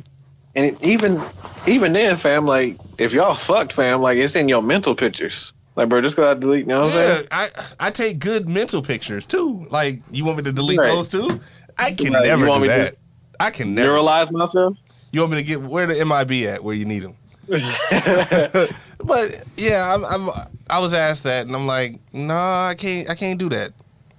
and 0.55 0.77
even 0.83 1.21
even 1.67 1.93
then, 1.93 2.15
fam, 2.17 2.45
like 2.45 2.77
if 2.97 3.13
y'all 3.13 3.35
fucked, 3.35 3.73
fam, 3.73 4.01
like 4.01 4.17
it's 4.17 4.35
in 4.35 4.47
your 4.49 4.61
mental 4.61 4.95
pictures. 4.95 5.53
Like, 5.75 5.87
bro, 5.89 6.01
just 6.01 6.15
gotta 6.17 6.39
delete. 6.39 6.61
You 6.61 6.67
know 6.67 6.81
what 6.81 6.93
I'm 6.93 6.99
yeah. 6.99 7.15
saying? 7.15 7.27
I 7.31 7.49
I 7.79 7.89
take 7.91 8.19
good 8.19 8.47
mental 8.49 8.81
pictures 8.81 9.25
too. 9.25 9.65
Like 9.69 10.01
you 10.11 10.25
want 10.25 10.37
me 10.37 10.43
to 10.43 10.51
delete 10.51 10.79
Right. 10.79 10.87
those 10.87 11.07
too? 11.09 11.39
I 11.77 11.91
can 11.91 12.13
Right. 12.13 12.25
Never 12.25 12.47
want 12.47 12.63
do 12.63 12.69
me 12.69 12.73
to 12.75 12.81
that. 12.83 12.95
I 13.39 13.49
can 13.49 13.75
never. 13.75 13.93
Neuralize 13.93 14.31
myself. 14.31 14.77
You 15.11 15.21
want 15.21 15.31
me 15.33 15.37
to 15.37 15.43
get 15.43 15.61
where 15.61 15.87
the 15.87 16.05
MIB 16.05 16.47
at 16.47 16.63
where 16.63 16.75
you 16.75 16.85
need 16.85 17.03
them? 17.03 17.15
but 19.03 19.43
yeah, 19.57 19.93
I'm, 19.93 20.05
I'm 20.05 20.29
I 20.69 20.79
was 20.79 20.93
asked 20.93 21.23
that 21.23 21.47
and 21.47 21.55
I'm 21.55 21.65
like, 21.65 21.99
nah, 22.13 22.67
I 22.67 22.75
can't 22.75 23.09
I 23.09 23.15
can't 23.15 23.39
do 23.39 23.49
that. 23.49 23.71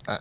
I, 0.08 0.18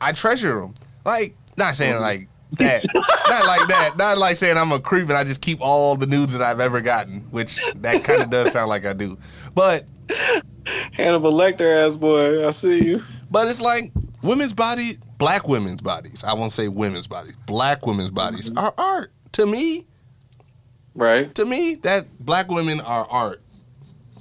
I 0.00 0.12
treasure 0.12 0.60
them. 0.60 0.74
Like 1.04 1.36
not 1.56 1.74
saying 1.74 1.94
mm-hmm. 1.94 2.02
like 2.02 2.28
that, 2.58 2.84
not 3.28 3.46
like 3.46 3.68
that, 3.68 3.96
not 3.96 4.18
like 4.18 4.36
saying 4.36 4.56
I'm 4.56 4.72
a 4.72 4.80
creep 4.80 5.08
and 5.08 5.16
I 5.16 5.22
just 5.22 5.40
keep 5.40 5.60
all 5.60 5.94
the 5.94 6.06
nudes 6.06 6.32
that 6.32 6.42
I've 6.42 6.58
ever 6.58 6.80
gotten, 6.80 7.20
which 7.30 7.60
that 7.76 8.02
kind 8.02 8.22
of 8.22 8.30
does 8.30 8.52
sound 8.52 8.68
like 8.68 8.86
I 8.86 8.92
do. 8.92 9.16
But 9.54 9.84
Hannibal 10.92 11.32
Lecter 11.32 11.88
ass 11.88 11.96
boy, 11.96 12.46
I 12.46 12.50
see 12.50 12.84
you. 12.84 13.02
but 13.30 13.46
it's 13.46 13.60
like 13.60 13.92
women's 14.24 14.52
body, 14.52 14.98
black 15.22 15.46
women's 15.46 15.80
bodies. 15.80 16.24
I 16.24 16.34
won't 16.34 16.52
say 16.52 16.68
women's 16.68 17.06
bodies. 17.06 17.34
Black 17.46 17.86
women's 17.86 18.10
bodies 18.10 18.50
are 18.56 18.74
art 18.76 19.12
to 19.32 19.46
me. 19.46 19.86
Right. 20.94 21.32
To 21.36 21.44
me, 21.44 21.76
that 21.76 22.06
black 22.18 22.48
women 22.50 22.80
are 22.80 23.06
art. 23.08 23.40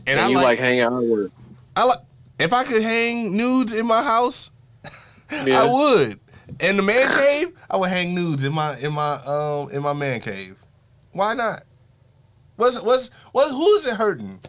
And, 0.05 0.09
And, 0.09 0.19
I 0.19 0.27
you 0.29 0.35
like, 0.35 0.45
like, 0.45 0.59
hang 0.59 0.79
out 0.79 1.03
work. 1.03 1.31
I 1.75 1.85
like 1.85 1.97
if 2.39 2.53
I 2.53 2.63
could 2.63 2.81
hang 2.81 3.35
nudes 3.35 3.73
in 3.73 3.85
my 3.85 4.03
house, 4.03 4.51
Yeah. 5.45 5.63
I 5.63 5.71
would. 5.71 6.19
In 6.59 6.77
the 6.77 6.83
man 6.83 7.09
cave, 7.17 7.57
I 7.69 7.77
would 7.77 7.89
hang 7.89 8.13
nudes 8.13 8.43
in 8.43 8.53
my 8.53 8.77
in 8.77 8.93
my 8.93 9.13
um 9.25 9.71
in 9.71 9.81
my 9.81 9.93
man 9.93 10.19
cave. 10.21 10.57
Why 11.13 11.33
not? 11.33 11.63
What's 12.57 12.79
what's 12.81 13.09
what 13.31 13.49
who 13.49 13.75
is 13.75 13.87
it 13.87 13.95
hurting? 13.95 14.39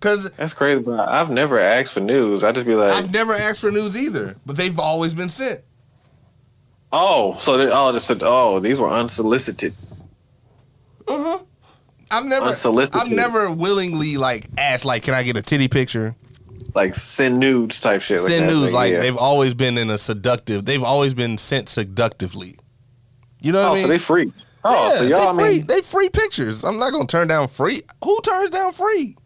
Cause 0.00 0.30
That's 0.32 0.54
crazy, 0.54 0.80
but 0.80 0.98
I've 1.08 1.30
never 1.30 1.58
asked 1.58 1.92
for 1.92 2.00
news. 2.00 2.42
I 2.42 2.52
just 2.52 2.66
be 2.66 2.74
like, 2.74 2.92
I've 2.92 3.12
never 3.12 3.34
asked 3.34 3.60
for 3.60 3.70
news 3.70 3.96
either, 3.96 4.36
but 4.46 4.56
they've 4.56 4.78
always 4.78 5.14
been 5.14 5.28
sent. 5.28 5.60
oh, 6.92 7.36
so 7.38 7.56
they, 7.58 7.70
all 7.70 7.92
just 7.92 8.06
said, 8.06 8.22
oh, 8.22 8.60
these 8.60 8.78
were 8.78 8.90
unsolicited. 8.90 9.74
Uh-huh. 11.06 11.38
I've 12.10 12.24
never 12.26 12.46
Unsolicited. 12.46 13.00
I've 13.02 13.12
never 13.14 13.52
willingly 13.52 14.16
like 14.16 14.48
asked 14.58 14.84
like, 14.84 15.02
can 15.04 15.14
I 15.14 15.22
get 15.22 15.36
a 15.36 15.42
titty 15.42 15.68
picture? 15.68 16.14
Like 16.74 16.94
send 16.94 17.38
nudes 17.38 17.80
type 17.80 18.00
shit. 18.02 18.20
Send 18.20 18.48
that. 18.48 18.52
nudes 18.52 18.72
like 18.72 18.92
yeah. 18.92 19.00
they've 19.00 19.16
always 19.16 19.54
been 19.54 19.76
in 19.78 19.90
a 19.90 19.98
seductive. 19.98 20.64
They've 20.64 20.82
always 20.82 21.14
been 21.14 21.36
sent 21.38 21.68
seductively. 21.68 22.54
You 23.40 23.52
know 23.52 23.58
what 23.62 23.68
Oh, 23.68 23.72
I 23.72 23.74
mean? 23.74 23.82
so 23.82 23.88
they 23.88 23.98
freaks. 23.98 24.46
Oh, 24.64 24.92
Yeah, 24.92 24.98
so 24.98 25.04
y'all, 25.04 25.34
they 25.34 25.42
free. 25.42 25.58
mean, 25.58 25.66
they 25.66 25.80
free 25.82 26.08
pictures. 26.10 26.64
I'm 26.64 26.78
not 26.78 26.92
gonna 26.92 27.06
turn 27.06 27.28
down 27.28 27.48
free. 27.48 27.82
Who 28.04 28.20
turns 28.22 28.50
down 28.50 28.72
free? 28.72 29.16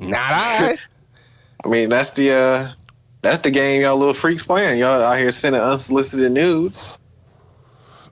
Not 0.00 0.18
I. 0.20 0.76
I 1.64 1.68
mean, 1.68 1.88
that's 1.90 2.10
the 2.12 2.32
uh, 2.32 2.72
that's 3.22 3.40
the 3.40 3.50
game 3.50 3.82
y'all 3.82 3.96
little 3.96 4.14
freaks 4.14 4.42
playing. 4.44 4.78
Y'all 4.78 5.00
out 5.00 5.18
here 5.18 5.30
sending 5.30 5.60
unsolicited 5.60 6.32
nudes. 6.32 6.98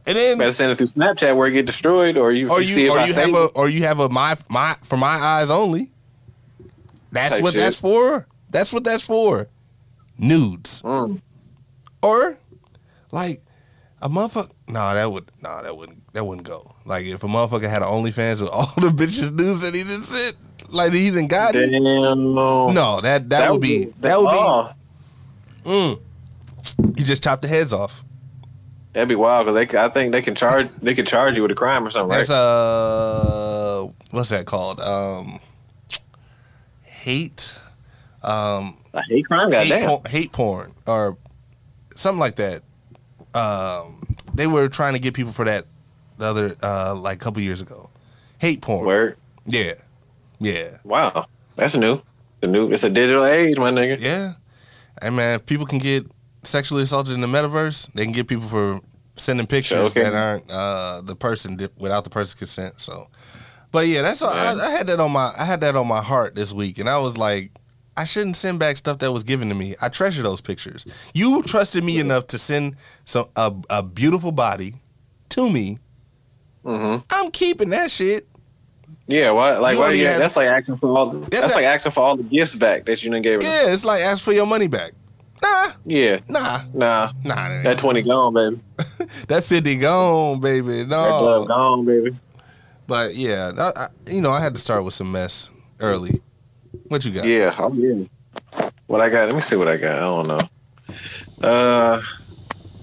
and 0.06 0.16
then, 0.16 0.38
Better 0.38 0.52
send 0.52 0.72
it 0.72 0.78
through 0.78 0.88
Snapchat 0.88 1.36
where 1.36 1.48
it 1.48 1.52
get 1.52 1.66
destroyed, 1.66 2.16
or 2.16 2.32
you, 2.32 2.48
or 2.48 2.60
you 2.60 2.72
see 2.74 2.86
if 2.86 2.92
or 2.92 2.98
I 3.00 3.06
you 3.06 3.14
have 3.14 3.34
a, 3.34 3.46
or 3.54 3.68
you 3.68 3.82
have 3.84 3.98
a 3.98 4.08
my 4.08 4.36
my 4.48 4.76
for 4.82 4.96
my 4.96 5.14
eyes 5.16 5.50
only. 5.50 5.90
That's 7.12 7.34
Type 7.34 7.42
what 7.42 7.52
shit. 7.54 7.60
that's 7.62 7.76
for. 7.80 8.26
That's 8.50 8.72
what 8.72 8.84
that's 8.84 9.02
for. 9.02 9.48
Nudes 10.18 10.82
Mm. 10.82 11.22
or 12.02 12.38
like 13.10 13.40
a 14.02 14.08
motherfucker. 14.08 14.50
No, 14.68 14.94
that 14.94 15.10
would 15.10 15.30
no, 15.42 15.62
that 15.62 15.76
wouldn't 15.76 16.12
that 16.12 16.24
wouldn't 16.24 16.46
go. 16.46 16.74
Like 16.84 17.06
if 17.06 17.24
a 17.24 17.26
motherfucker 17.26 17.68
had 17.68 17.82
an 17.82 17.88
OnlyFans 17.88 18.42
with 18.42 18.50
all 18.50 18.66
the 18.76 18.88
bitches 18.90 19.32
nudes 19.32 19.62
that 19.62 19.74
he 19.74 19.82
didn't 19.82 20.04
sent, 20.04 20.36
like 20.70 20.92
he 20.92 21.10
didn't 21.10 21.28
got 21.28 21.54
it. 21.54 21.70
Damn. 21.70 22.34
No, 22.34 23.00
that 23.00 23.28
that, 23.30 23.50
would 23.50 23.60
be 23.60 23.86
that 24.00 24.18
would 24.18 24.30
be. 24.30 25.68
Mm, 25.70 26.00
you 26.98 27.04
just 27.04 27.22
chop 27.22 27.42
the 27.42 27.48
heads 27.48 27.72
off. 27.72 28.02
that'd 28.92 29.08
be 29.08 29.14
wild 29.14 29.46
because 29.46 29.68
they. 29.68 29.78
I 29.78 29.88
think 29.88 30.12
they 30.12 30.22
can 30.22 30.34
charge. 30.34 30.68
they 30.80 30.94
can 30.94 31.06
charge 31.06 31.36
you 31.36 31.42
with 31.42 31.50
a 31.50 31.54
crime 31.54 31.86
or 31.86 31.90
something, 31.90 32.10
right? 32.10 32.18
That's 32.18 32.30
uh, 32.30 33.88
what's 34.10 34.30
that 34.30 34.46
called? 34.46 34.80
Um, 34.80 35.38
hate, 36.82 37.58
um, 38.22 38.76
a 38.94 39.02
hate 39.02 39.26
crime. 39.26 39.52
hate, 39.52 39.68
Goddamn. 39.68 39.88
por- 39.88 40.02
hate 40.08 40.32
porn 40.32 40.72
or 40.86 41.18
something 41.94 42.20
like 42.20 42.36
that. 42.36 42.62
Um, 43.34 44.16
they 44.34 44.46
were 44.46 44.68
trying 44.68 44.94
to 44.94 44.98
get 44.98 45.14
people 45.14 45.32
for 45.32 45.44
that 45.44 45.66
the 46.18 46.26
other 46.26 46.56
uh, 46.62 46.94
like 46.94 47.16
a 47.16 47.18
couple 47.18 47.42
years 47.42 47.60
ago. 47.60 47.90
Hate 48.38 48.62
porn. 48.62 48.86
Word. 48.86 49.16
Yeah, 49.46 49.74
yeah, 50.40 50.78
Wow. 50.84 51.26
That's 51.56 51.76
new. 51.76 52.00
The 52.40 52.48
new. 52.48 52.72
It's 52.72 52.84
a 52.84 52.90
digital 52.90 53.24
age, 53.24 53.58
my 53.58 53.70
nigga. 53.70 54.00
yeah. 54.00 54.34
Hey 55.02 55.10
man, 55.10 55.36
if 55.36 55.46
people 55.46 55.66
can 55.66 55.78
get 55.78 56.06
sexually 56.42 56.82
assaulted 56.82 57.14
in 57.14 57.20
the 57.20 57.26
metaverse, 57.26 57.92
they 57.92 58.04
can 58.04 58.12
get 58.12 58.26
people 58.28 58.48
for 58.48 58.80
sending 59.14 59.46
pictures 59.46 59.90
Okay. 59.96 60.02
that 60.02 60.14
aren't 60.14 60.50
uh, 60.50 61.02
the 61.04 61.14
person 61.14 61.58
without 61.78 62.04
the 62.04 62.10
person's 62.10 62.34
consent. 62.34 62.80
So, 62.80 63.08
but 63.72 63.86
yeah, 63.86 64.02
that's 64.02 64.22
all. 64.22 64.30
I, 64.32 64.54
I 64.54 64.70
had 64.70 64.86
that 64.86 65.00
on 65.00 65.12
my 65.12 65.32
I 65.38 65.44
had 65.44 65.60
that 65.60 65.76
on 65.76 65.86
my 65.86 66.00
heart 66.02 66.34
this 66.34 66.52
week, 66.54 66.78
and 66.78 66.88
I 66.88 66.98
was 66.98 67.18
like, 67.18 67.52
I 67.96 68.04
shouldn't 68.06 68.36
send 68.36 68.58
back 68.58 68.76
stuff 68.78 68.98
that 68.98 69.12
was 69.12 69.22
given 69.22 69.48
to 69.50 69.54
me. 69.54 69.74
I 69.82 69.88
treasure 69.90 70.22
those 70.22 70.40
pictures. 70.40 70.86
You 71.14 71.42
trusted 71.42 71.84
me 71.84 71.98
enough 71.98 72.26
to 72.28 72.38
send 72.38 72.76
some 73.04 73.26
a, 73.36 73.52
a 73.68 73.82
beautiful 73.82 74.32
body 74.32 74.74
to 75.30 75.50
me. 75.50 75.78
Mm-hmm. 76.64 77.04
I'm 77.10 77.30
keeping 77.30 77.70
that 77.70 77.90
shit. 77.90 78.26
Yeah, 79.10 79.32
why? 79.32 79.58
Like, 79.58 79.74
You 79.74 79.80
why? 79.80 79.86
only 79.88 80.02
Yeah, 80.02 80.12
had- 80.12 80.20
that's 80.20 80.36
like 80.36 80.46
asking 80.48 80.76
for 80.76 80.96
all. 80.96 81.10
That's, 81.10 81.52
a- 81.52 81.56
like 81.56 81.64
asking 81.64 81.92
for 81.92 82.00
all 82.00 82.16
the 82.16 82.22
gifts 82.22 82.54
back 82.54 82.84
that 82.86 83.02
you 83.02 83.10
didn't 83.10 83.24
give. 83.24 83.42
Yeah. 83.42 83.64
Yeah, 83.66 83.72
it's 83.74 83.84
like 83.84 84.02
ask 84.02 84.22
for 84.22 84.32
your 84.32 84.46
money 84.46 84.68
back. 84.68 84.92
Nah, 85.42 85.66
yeah. 85.84 86.20
nah, 86.28 86.60
Nah, 86.74 87.12
nah. 87.24 87.62
That, 87.62 87.78
twenty 87.78 88.02
gone, 88.02 88.34
baby. 88.34 88.60
that 89.28 89.42
fifty 89.42 89.76
gone, 89.76 90.38
baby. 90.38 90.82
That 90.84 90.86
glove 90.88 91.48
No, 91.48 91.54
gone, 91.54 91.84
baby. 91.86 92.16
but 92.86 93.14
yeah, 93.16 93.50
I, 93.58 93.72
I, 93.84 93.86
you 94.10 94.20
know, 94.20 94.30
I 94.30 94.40
had 94.40 94.54
to 94.54 94.60
start 94.60 94.84
with 94.84 94.94
some 94.94 95.10
mess 95.10 95.48
early. 95.80 96.20
What 96.88 97.04
you 97.04 97.10
got? 97.12 97.24
Yeah, 97.24 97.54
I'm 97.58 97.82
in. 97.82 98.08
What 98.86 99.00
I 99.00 99.08
got? 99.08 99.26
Let 99.28 99.34
me 99.34 99.40
see 99.42 99.56
what 99.56 99.66
I 99.68 99.76
got. 99.76 99.96
I 99.96 100.00
don't 100.00 100.26
know. 100.28 100.48
Uh, 101.48 102.02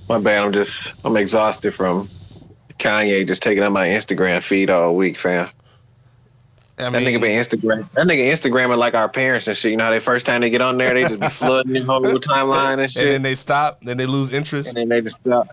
my 0.10 0.18
bad. 0.20 0.44
I'm 0.44 0.52
just 0.52 0.76
I'm 1.06 1.16
exhausted 1.16 1.74
from 1.74 2.08
Kanye 2.80 3.26
just 3.28 3.42
taking 3.44 3.64
up 3.64 3.72
my 3.72 3.88
Instagram 3.88 4.42
feed 4.42 4.70
all 4.70 4.96
week, 4.96 5.20
fam. 5.20 5.50
I 6.80 6.90
That 6.92 7.02
nigga 7.02 7.20
be 7.22 7.30
Instagram. 7.30 7.90
That 7.94 8.06
nigga 8.08 8.32
Instagramming 8.32 8.78
like 8.78 8.94
our 8.94 9.10
parents 9.10 9.48
and 9.48 9.58
shit. 9.58 9.72
You 9.72 9.78
know 9.78 9.86
how 9.86 9.90
they 9.90 10.00
first 10.00 10.26
time 10.26 10.42
they 10.42 10.50
get 10.50 10.62
on 10.62 10.78
there, 10.78 10.94
they 10.94 11.02
just 11.04 11.20
be 11.20 11.28
flooding 11.30 11.76
your 11.76 11.86
whole 11.86 12.02
timeline 12.04 12.80
and 12.80 12.92
shit. 12.92 13.02
and 13.04 13.12
then 13.12 13.22
they 13.24 13.34
stop, 13.36 13.82
then 13.82 13.98
they 13.98 14.06
lose 14.06 14.32
interest. 14.34 14.70
and 14.70 14.78
then 14.78 14.90
they 14.90 15.02
just 15.02 15.20
stop 15.22 15.48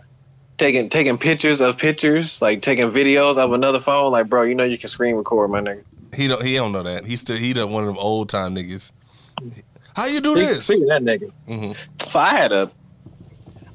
taking 0.58 0.88
taking 0.90 1.16
pictures 1.16 1.60
of 1.62 1.78
pictures, 1.78 2.42
like 2.42 2.60
taking 2.62 2.88
videos 2.88 3.38
of 3.38 3.52
another 3.54 3.80
phone. 3.80 4.12
Like, 4.12 4.28
bro, 4.28 4.42
you 4.42 4.54
know 4.54 4.64
you 4.64 4.76
can 4.78 4.88
screen 4.88 5.16
record, 5.16 5.50
my 5.50 5.60
nigga. 5.60 5.82
He 6.14 6.28
don't. 6.28 6.44
He 6.44 6.54
don't 6.56 6.72
know 6.72 6.82
that. 6.82 7.06
He's 7.06 7.20
still. 7.22 7.36
He 7.36 7.52
the 7.54 7.66
one 7.66 7.84
of 7.84 7.88
them 7.88 7.98
old 7.98 8.28
time 8.28 8.54
niggas. 8.54 8.92
How 9.96 10.06
you 10.06 10.20
do 10.20 10.34
this? 10.34 10.66
Speaking 10.66 10.90
of 10.90 11.04
that 11.04 11.20
nigga, 11.20 11.32
Mhm. 11.48 11.76
so 12.10 12.18
I 12.18 12.30
had 12.30 12.52
a, 12.52 12.70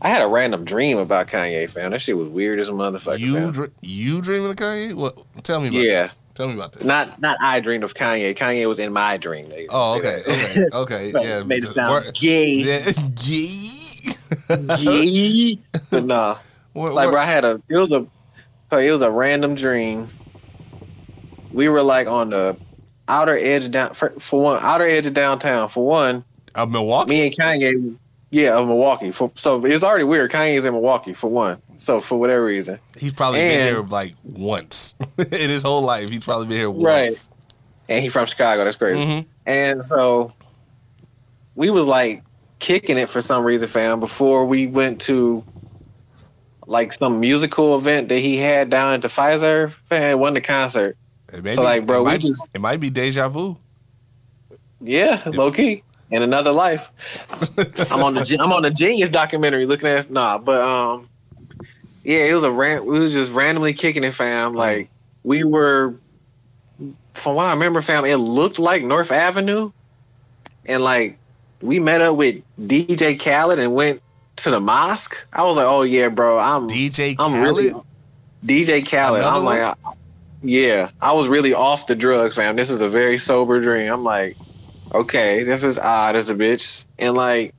I 0.02 0.10
had 0.10 0.22
a 0.22 0.28
random 0.28 0.66
dream 0.66 0.98
about 0.98 1.28
Kanye, 1.28 1.70
fam. 1.70 1.92
That 1.92 2.02
shit 2.02 2.16
was 2.18 2.28
weird 2.30 2.60
as 2.60 2.70
a 2.70 2.72
motherfucker. 2.72 3.20
You 3.20 3.52
dr- 3.52 3.72
you 3.82 4.22
dreaming 4.22 4.50
of 4.52 4.56
Kanye? 4.56 4.94
What? 4.94 5.18
Tell 5.44 5.60
me 5.62 5.70
about 5.70 5.82
Yeah. 5.82 6.04
this. 6.04 6.20
Tell 6.40 6.48
me 6.48 6.54
about 6.54 6.72
this. 6.72 6.86
not 6.86 7.20
not 7.20 7.38
I 7.42 7.60
dreamed 7.60 7.84
of 7.84 7.96
Kanye. 7.96 8.34
Kanye 8.34 8.66
was 8.66 8.80
in 8.80 8.94
my 8.94 9.18
dream. 9.18 9.52
Oh, 9.70 9.98
okay, 9.98 10.22
okay, 10.26 10.66
okay. 10.74 11.12
Right, 11.14 11.26
Yeah, 11.26 11.44
made 11.44 11.66
it 11.66 11.68
sound 11.68 12.14
gay. 12.14 12.54
Yeah, 12.64 12.92
gay. 13.14 13.58
Yeah. 14.80 15.56
but 15.90 16.06
nah, 16.06 16.38
What- 16.74 16.94
like 16.94 17.08
what- 17.08 17.12
bro, 17.12 17.22
I 17.22 17.26
had 17.26 17.44
a 17.44 17.62
it 17.68 17.76
was 17.76 17.92
a 17.92 18.08
it 18.72 18.90
was 18.90 19.02
a 19.02 19.12
random 19.12 19.54
dream. 19.56 20.08
We 21.52 21.68
were 21.68 21.82
like 21.84 22.08
on 22.08 22.30
the 22.30 22.56
outer 23.10 23.38
edge 23.38 23.66
of 23.66 23.72
down 23.72 23.94
for, 23.94 24.12
for 24.12 24.42
one 24.42 24.60
outer 24.64 24.86
edge 24.86 25.08
of 25.08 25.14
downtown. 25.14 25.68
For 25.68 25.86
one, 25.86 26.24
of 26.56 26.72
Milwaukee. 26.72 27.10
me 27.10 27.28
and 27.28 27.36
Kanye, 27.38 27.96
yeah, 28.32 28.58
of 28.58 28.68
Milwaukee. 28.68 29.12
For 29.12 29.32
so 29.36 29.64
it's 29.66 29.84
already 29.84 30.04
weird. 30.04 30.32
Kanye's 30.32 30.66
in 30.66 30.74
Milwaukee 30.74 31.14
for 31.14 31.30
one. 31.30 31.62
So 31.78 32.00
for 32.02 32.20
whatever 32.20 32.46
reason, 32.46 32.80
He's 32.98 33.14
probably 33.14 33.40
been 33.40 33.74
here 33.74 33.84
like 33.84 34.16
once 34.24 34.96
in 35.18 35.50
his 35.50 35.64
whole 35.64 35.82
life. 35.82 36.10
He's 36.10 36.24
probably 36.24 36.48
been 36.48 36.58
here 36.58 36.70
once. 36.70 36.84
Right. 36.84 37.28
and 37.90 38.04
he 38.04 38.10
from 38.10 38.26
Chicago. 38.28 38.64
That's 38.66 38.78
crazy. 38.78 39.00
Mhm. 39.00 39.26
And 39.46 39.84
so 39.84 40.34
we 41.56 41.70
was 41.70 41.86
like 41.86 42.24
kicking 42.60 42.98
it 42.98 43.10
for 43.10 43.22
some 43.22 43.44
reason, 43.44 43.68
fam, 43.68 44.00
before 44.00 44.46
we 44.46 44.68
went 44.68 45.02
to 45.02 45.44
like 46.68 46.94
some 46.94 47.20
musical 47.20 47.76
event 47.78 48.10
that 48.10 48.20
he 48.20 48.38
had 48.38 48.70
down 48.70 48.94
at 48.94 49.02
the 49.02 49.08
Pfizer. 49.08 49.72
Fam, 49.90 50.20
won 50.20 50.34
wasn't 50.34 50.46
concert. 50.46 50.98
It 51.30 51.36
So, 51.38 51.42
be- 51.42 51.56
like, 51.58 51.86
bro, 51.86 51.98
it 51.98 52.04
we 52.04 52.06
might, 52.12 52.22
just- 52.22 52.48
it 52.54 52.62
might 52.62 52.80
be 52.80 52.90
deja 52.92 53.28
vu. 53.30 53.58
Yeah, 54.82 55.22
low 55.34 55.52
key. 55.52 55.84
In 56.12 56.24
another 56.24 56.52
life. 56.52 56.92
I'm 57.92 58.04
on 58.04 58.16
the 58.16 58.38
I'm 58.40 58.52
on 58.52 58.64
the 58.64 58.72
Genius 58.72 59.10
documentary 59.10 59.66
looking 59.68 59.88
at 59.90 60.10
nah, 60.10 60.38
but 60.40 60.62
um 60.62 61.08
yeah, 62.04 62.20
it 62.26 62.34
was 62.34 62.44
a 62.44 62.52
ran 62.52 62.86
we 62.86 62.98
was 63.00 63.14
just 63.14 63.32
randomly 63.32 63.74
kicking 63.74 64.04
it, 64.04 64.14
fam. 64.16 64.54
Like 64.54 64.90
we 65.24 65.44
were 65.44 65.94
from 67.14 67.36
what 67.36 67.46
I 67.46 67.52
remember, 67.54 67.82
fam, 67.82 68.06
it 68.06 68.16
looked 68.16 68.58
like 68.58 68.84
North 68.84 69.12
Avenue. 69.12 69.72
And 70.66 70.84
like 70.84 71.18
we 71.62 71.80
met 71.80 72.02
up 72.02 72.16
with 72.16 72.42
DJ 72.60 73.20
Khaled 73.20 73.60
and 73.60 73.76
went 73.76 74.02
to 74.38 74.50
the 74.50 74.60
mosque. 74.60 75.28
I 75.34 75.44
was 75.44 75.58
like, 75.58 75.68
Oh 75.68 75.84
yeah, 75.84 76.10
bro, 76.10 76.40
I'm 76.40 76.68
DJ 76.68 77.16
I'm 77.20 77.34
Khaled. 77.34 77.44
really 77.44 77.72
DJ 78.46 78.90
Khaled. 78.90 79.22
Another 79.22 79.38
I'm 79.38 79.46
like. 79.46 79.62
I- 79.62 79.76
yeah, 80.42 80.92
I 81.02 81.12
was 81.12 81.28
really 81.28 81.54
off 81.54 81.88
the 81.88 81.96
drugs, 81.96 82.36
fam. 82.38 82.56
This 82.56 82.70
is 82.70 82.82
a 82.82 82.88
very 82.88 83.18
sober 83.18 83.60
dream. 83.60 83.92
I'm 83.92 84.06
like, 84.06 84.38
okay, 84.94 85.44
this 85.44 85.64
is 85.64 85.78
odd 85.78 86.16
as 86.16 86.30
a 86.30 86.36
bitch, 86.36 86.86
and 86.98 87.16
like, 87.16 87.54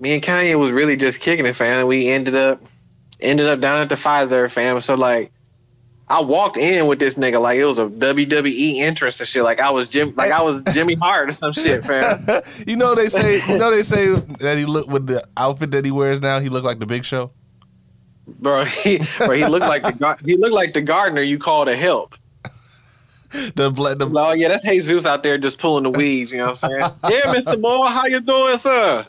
me 0.00 0.14
and 0.14 0.22
Kanye 0.22 0.58
was 0.58 0.72
really 0.72 0.96
just 0.96 1.20
kicking 1.20 1.46
it, 1.46 1.54
fam. 1.54 1.80
And 1.80 1.88
we 1.88 2.08
ended 2.08 2.34
up 2.34 2.60
ended 3.20 3.46
up 3.46 3.60
down 3.60 3.82
at 3.82 3.88
the 3.88 3.94
Pfizer, 3.94 4.50
fam. 4.50 4.80
So 4.80 4.94
like. 4.94 5.32
I 6.08 6.20
walked 6.20 6.58
in 6.58 6.88
with 6.88 6.98
this 6.98 7.16
nigga 7.16 7.40
like 7.40 7.58
it 7.58 7.64
was 7.64 7.78
a 7.78 7.86
WWE 7.86 8.80
entrance 8.80 9.18
and 9.18 9.26
shit. 9.26 9.44
Like 9.44 9.60
I 9.60 9.70
was 9.70 9.88
Jim, 9.88 10.12
like 10.14 10.30
I 10.30 10.42
was 10.42 10.60
Jimmy 10.74 10.94
Hart 10.94 11.30
or 11.30 11.32
some 11.32 11.52
shit, 11.52 11.82
fam. 11.86 12.18
you 12.66 12.76
know 12.76 12.94
they 12.94 13.08
say 13.08 13.40
you 13.48 13.56
know 13.56 13.70
they 13.70 13.82
say 13.82 14.16
that 14.40 14.58
he 14.58 14.66
looked 14.66 14.90
with 14.90 15.06
the 15.06 15.26
outfit 15.38 15.70
that 15.70 15.86
he 15.86 15.90
wears 15.90 16.20
now. 16.20 16.38
He 16.40 16.50
looked 16.50 16.66
like 16.66 16.80
the 16.80 16.86
Big 16.86 17.06
Show. 17.06 17.30
Bro, 18.26 18.64
he, 18.64 19.00
bro, 19.18 19.30
he 19.30 19.46
looked 19.46 19.66
like 19.66 19.82
the 19.82 20.18
he 20.24 20.36
looked 20.36 20.54
like 20.54 20.74
the 20.74 20.82
gardener 20.82 21.22
you 21.22 21.38
called 21.38 21.68
to 21.68 21.76
help. 21.76 22.14
The 23.56 23.70
black 23.70 23.98
the 23.98 24.10
Oh 24.14 24.32
yeah, 24.32 24.48
that's 24.48 24.62
Jesus 24.64 25.06
out 25.06 25.22
there 25.22 25.38
just 25.38 25.58
pulling 25.58 25.84
the 25.84 25.90
weeds. 25.90 26.30
You 26.32 26.38
know 26.38 26.50
what 26.50 26.64
I'm 26.64 26.70
saying? 26.70 26.80
yeah, 27.10 27.32
Mr. 27.34 27.60
Moore, 27.60 27.88
how 27.88 28.06
you 28.06 28.20
doing, 28.20 28.58
sir? 28.58 29.04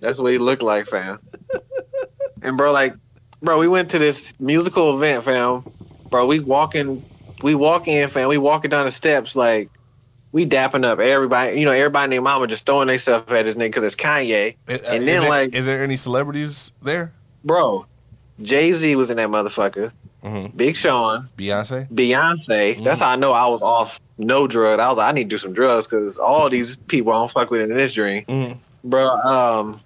That's 0.00 0.18
what 0.18 0.32
he 0.32 0.38
looked 0.38 0.62
like, 0.62 0.86
fam. 0.86 1.18
And 2.42 2.56
bro, 2.56 2.72
like, 2.72 2.94
bro, 3.42 3.58
we 3.58 3.68
went 3.68 3.90
to 3.90 3.98
this 3.98 4.32
musical 4.38 4.96
event, 4.96 5.24
fam. 5.24 5.64
Bro, 6.10 6.26
we 6.26 6.40
walking, 6.40 7.02
we 7.42 7.54
walk 7.54 7.88
in, 7.88 8.08
fam. 8.10 8.28
We 8.28 8.36
walking 8.38 8.70
down 8.70 8.84
the 8.84 8.92
steps, 8.92 9.34
like, 9.34 9.70
we 10.32 10.46
dapping 10.46 10.84
up 10.84 10.98
everybody. 10.98 11.58
You 11.58 11.64
know, 11.64 11.70
everybody 11.72 12.10
their 12.10 12.20
mama 12.22 12.46
just 12.46 12.66
throwing 12.66 12.88
themselves 12.88 13.30
at 13.32 13.44
this 13.46 13.54
nigga 13.54 13.68
because 13.68 13.84
it's 13.84 13.96
Kanye, 13.96 14.56
Is- 14.68 14.80
and 14.80 14.86
uh, 14.88 14.92
is 14.92 15.04
then, 15.06 15.20
there- 15.22 15.30
like- 15.30 15.54
is 15.54 15.64
there 15.66 15.82
any 15.82 15.96
celebrities 15.96 16.72
there? 16.82 17.12
bro. 17.44 17.86
Jay 18.42 18.72
Z 18.72 18.96
was 18.96 19.10
in 19.10 19.16
that 19.18 19.28
motherfucker. 19.28 19.92
Mhm. 20.24 20.56
Big 20.56 20.76
Sean. 20.76 21.28
Beyonce. 21.36 21.88
Beyonce. 21.90 22.82
That's 22.82 23.00
how 23.00 23.10
I 23.10 23.16
know 23.16 23.32
I 23.32 23.46
was 23.46 23.62
off 23.62 24.00
no 24.16 24.46
drug. 24.46 24.80
I 24.80 24.88
was 24.88 24.98
like, 24.98 25.08
I 25.08 25.12
need 25.12 25.24
to 25.24 25.28
do 25.28 25.38
some 25.38 25.52
drugs 25.52 25.86
because 25.86 26.18
all 26.18 26.48
these 26.48 26.76
people 26.88 27.12
I 27.12 27.16
don't 27.16 27.30
fuck 27.30 27.50
with 27.50 27.60
in 27.68 27.76
this 27.76 27.92
dream, 27.92 28.24
Mhm. 28.26 28.58
bro. 28.84 29.08
Um, 29.08 29.80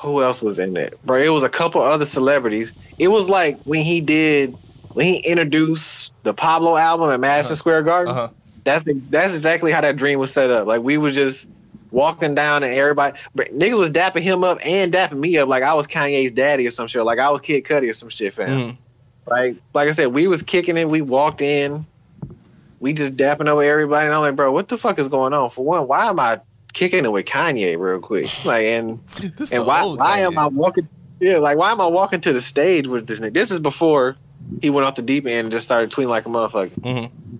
who 0.00 0.22
else 0.22 0.42
was 0.42 0.58
in 0.58 0.76
it, 0.76 0.98
bro? 1.04 1.18
It 1.18 1.28
was 1.30 1.42
a 1.42 1.48
couple 1.48 1.80
other 1.80 2.04
celebrities. 2.04 2.72
It 2.98 3.08
was 3.08 3.28
like 3.28 3.58
when 3.64 3.82
he 3.82 4.00
did 4.00 4.54
when 4.92 5.06
he 5.06 5.16
introduced 5.18 6.12
the 6.22 6.32
Pablo 6.32 6.76
album 6.76 7.10
at 7.10 7.20
Madison 7.20 7.52
Uh-huh. 7.52 7.56
Square 7.56 7.82
Garden. 7.82 8.12
Uh 8.12 8.14
huh. 8.16 8.28
That's 8.64 8.84
the, 8.84 8.94
that's 9.10 9.32
exactly 9.34 9.70
how 9.70 9.80
that 9.82 9.96
dream 9.96 10.18
was 10.18 10.32
set 10.32 10.50
up. 10.50 10.66
Like 10.66 10.82
we 10.82 10.96
was 10.98 11.14
just 11.14 11.48
walking 11.90 12.34
down 12.34 12.62
and 12.62 12.74
everybody, 12.74 13.16
but 13.34 13.56
niggas 13.56 13.78
was 13.78 13.90
dapping 13.90 14.22
him 14.22 14.42
up 14.42 14.58
and 14.62 14.92
dapping 14.92 15.18
me 15.18 15.36
up 15.38 15.48
like 15.48 15.62
I 15.62 15.72
was 15.74 15.86
Kanye's 15.86 16.32
daddy 16.32 16.66
or 16.66 16.70
some 16.70 16.86
shit. 16.88 17.04
Like 17.04 17.18
I 17.18 17.30
was 17.30 17.40
Kid 17.40 17.64
Cudi 17.64 17.88
or 17.88 17.92
some 17.92 18.08
shit, 18.08 18.34
fam. 18.34 18.48
Mhm. 18.48 18.78
Like 19.26 19.56
like 19.74 19.88
I 19.88 19.92
said, 19.92 20.08
we 20.08 20.26
was 20.26 20.42
kicking 20.42 20.76
it. 20.76 20.88
We 20.88 21.00
walked 21.02 21.40
in. 21.40 21.86
We 22.78 22.92
just 22.92 23.16
dapping 23.16 23.48
up 23.48 23.56
with 23.56 23.66
everybody, 23.66 24.06
and 24.06 24.14
I'm 24.14 24.20
like, 24.20 24.36
bro, 24.36 24.52
what 24.52 24.68
the 24.68 24.76
fuck 24.76 24.98
is 24.98 25.08
going 25.08 25.32
on? 25.32 25.50
For 25.50 25.64
one, 25.64 25.88
why 25.88 26.06
am 26.06 26.20
I 26.20 26.40
kicking 26.72 27.04
it 27.04 27.10
with 27.10 27.24
Kanye 27.24 27.78
real 27.78 28.00
quick? 28.00 28.30
Like, 28.44 28.66
and 28.66 29.04
This 29.36 29.52
and 29.52 29.66
why 29.66 29.82
why 29.84 30.18
Kanye. 30.18 30.26
am 30.26 30.38
I 30.38 30.46
walking? 30.46 30.88
Yeah, 31.18 31.38
like 31.38 31.56
why 31.56 31.72
am 31.72 31.80
I 31.80 31.86
walking 31.86 32.20
to 32.20 32.32
the 32.32 32.40
stage 32.40 32.86
with 32.86 33.06
this 33.06 33.20
nigga? 33.20 33.32
This 33.32 33.50
is 33.50 33.58
before 33.58 34.16
he 34.60 34.70
went 34.70 34.86
off 34.86 34.94
the 34.94 35.02
deep 35.02 35.26
end 35.26 35.46
and 35.46 35.50
just 35.50 35.64
started 35.64 35.90
tweeting 35.90 36.08
like 36.08 36.26
a 36.26 36.28
motherfucker. 36.28 36.70
Mm-hmm. 36.80 37.36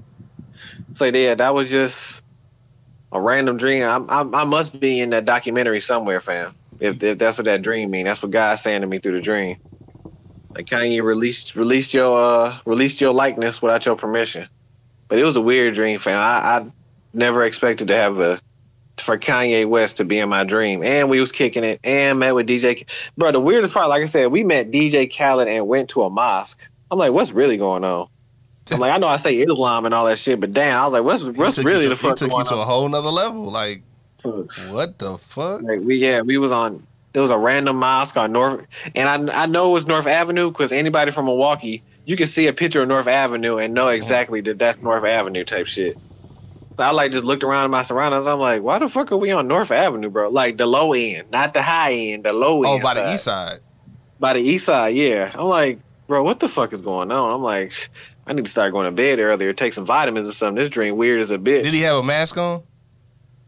So 0.96 1.04
yeah, 1.04 1.34
that 1.34 1.54
was 1.54 1.70
just 1.70 2.22
a 3.12 3.20
random 3.20 3.58
dream. 3.58 3.84
I, 3.84 3.96
I, 3.96 4.20
I 4.20 4.44
must 4.44 4.80
be 4.80 5.00
in 5.00 5.10
that 5.10 5.24
documentary 5.24 5.80
somewhere, 5.80 6.20
fam. 6.20 6.54
If, 6.80 7.02
if 7.02 7.18
that's 7.18 7.38
what 7.38 7.44
that 7.46 7.62
dream 7.62 7.90
mean, 7.90 8.06
that's 8.06 8.22
what 8.22 8.30
God's 8.30 8.62
saying 8.62 8.80
to 8.82 8.86
me 8.86 8.98
through 8.98 9.12
the 9.12 9.20
dream. 9.20 9.56
Like 10.56 10.66
Kanye 10.66 11.02
released 11.02 11.54
released 11.54 11.92
your 11.92 12.18
uh 12.18 12.58
released 12.64 13.00
your 13.00 13.12
likeness 13.12 13.60
without 13.60 13.84
your 13.84 13.94
permission. 13.94 14.48
But 15.08 15.18
it 15.18 15.24
was 15.24 15.36
a 15.36 15.40
weird 15.40 15.74
dream, 15.74 15.98
fam. 15.98 16.16
I, 16.16 16.56
I 16.58 16.66
never 17.12 17.44
expected 17.44 17.88
to 17.88 17.94
have 17.94 18.18
a 18.20 18.40
for 18.98 19.18
Kanye 19.18 19.66
West 19.68 19.98
to 19.98 20.04
be 20.04 20.18
in 20.18 20.30
my 20.30 20.44
dream, 20.44 20.82
and 20.82 21.10
we 21.10 21.20
was 21.20 21.30
kicking 21.30 21.62
it, 21.62 21.78
and 21.84 22.18
met 22.18 22.34
with 22.34 22.46
DJ. 22.48 22.76
K- 22.76 22.86
Bro, 23.18 23.32
the 23.32 23.40
weirdest 23.40 23.74
part, 23.74 23.90
like 23.90 24.02
I 24.02 24.06
said, 24.06 24.28
we 24.28 24.42
met 24.42 24.70
DJ 24.70 25.14
Khaled 25.14 25.46
and 25.46 25.68
went 25.68 25.90
to 25.90 26.02
a 26.02 26.08
mosque. 26.10 26.66
I'm 26.90 26.98
like, 26.98 27.12
what's 27.12 27.32
really 27.32 27.58
going 27.58 27.84
on? 27.84 28.08
I'm 28.70 28.80
like, 28.80 28.92
I 28.92 28.96
know 28.96 29.06
I 29.08 29.18
say 29.18 29.36
Islam 29.36 29.84
and 29.84 29.94
all 29.94 30.06
that 30.06 30.18
shit, 30.18 30.40
but 30.40 30.54
damn, 30.54 30.80
I 30.80 30.84
was 30.84 30.92
like, 30.94 31.04
what's 31.04 31.22
what's 31.22 31.58
really 31.58 31.82
to- 31.84 31.90
the 31.90 31.96
fuck 31.96 32.18
He 32.18 32.24
took 32.26 32.36
you 32.38 32.44
to 32.44 32.54
on? 32.54 32.60
a 32.60 32.64
whole 32.64 32.88
nother 32.88 33.10
level. 33.10 33.44
Like 33.44 33.82
what 34.70 34.98
the 34.98 35.18
fuck? 35.18 35.60
Like 35.62 35.80
we 35.82 35.96
yeah, 35.96 36.22
we 36.22 36.38
was 36.38 36.50
on 36.50 36.84
there 37.16 37.22
was 37.22 37.30
a 37.30 37.38
random 37.38 37.78
mosque 37.78 38.18
on 38.18 38.30
North, 38.30 38.66
and 38.94 39.08
I 39.08 39.44
I 39.44 39.46
know 39.46 39.70
it 39.70 39.72
was 39.72 39.86
North 39.86 40.06
Avenue 40.06 40.50
because 40.50 40.70
anybody 40.70 41.10
from 41.12 41.24
Milwaukee, 41.24 41.82
you 42.04 42.14
can 42.14 42.26
see 42.26 42.46
a 42.46 42.52
picture 42.52 42.82
of 42.82 42.88
North 42.88 43.06
Avenue 43.06 43.56
and 43.56 43.72
know 43.72 43.88
exactly 43.88 44.42
that 44.42 44.58
that's 44.58 44.76
North 44.82 45.02
Avenue 45.02 45.42
type 45.42 45.66
shit. 45.66 45.96
So 46.76 46.82
I 46.82 46.90
like 46.90 47.12
just 47.12 47.24
looked 47.24 47.42
around 47.42 47.64
in 47.64 47.70
my 47.70 47.84
surroundings. 47.84 48.26
I'm 48.26 48.38
like, 48.38 48.60
why 48.60 48.78
the 48.78 48.90
fuck 48.90 49.12
are 49.12 49.16
we 49.16 49.30
on 49.30 49.48
North 49.48 49.70
Avenue, 49.70 50.10
bro? 50.10 50.28
Like 50.28 50.58
the 50.58 50.66
low 50.66 50.92
end, 50.92 51.30
not 51.30 51.54
the 51.54 51.62
high 51.62 51.94
end, 51.94 52.24
the 52.26 52.34
low 52.34 52.62
oh, 52.62 52.74
end. 52.74 52.82
Oh, 52.82 52.84
by 52.84 52.92
the 52.92 53.14
east 53.14 53.24
side. 53.24 53.60
By 54.20 54.34
the 54.34 54.40
east 54.40 54.66
side, 54.66 54.94
yeah. 54.94 55.32
I'm 55.32 55.46
like, 55.46 55.78
bro, 56.08 56.22
what 56.22 56.40
the 56.40 56.48
fuck 56.48 56.74
is 56.74 56.82
going 56.82 57.10
on? 57.10 57.32
I'm 57.32 57.42
like, 57.42 57.88
I 58.26 58.34
need 58.34 58.44
to 58.44 58.50
start 58.50 58.74
going 58.74 58.84
to 58.84 58.92
bed 58.92 59.20
earlier, 59.20 59.54
take 59.54 59.72
some 59.72 59.86
vitamins 59.86 60.28
or 60.28 60.32
something. 60.32 60.62
This 60.62 60.68
drink 60.68 60.98
weird 60.98 61.22
as 61.22 61.30
a 61.30 61.38
bitch. 61.38 61.62
Did 61.62 61.72
he 61.72 61.80
have 61.80 61.96
a 61.96 62.02
mask 62.02 62.36
on? 62.36 62.62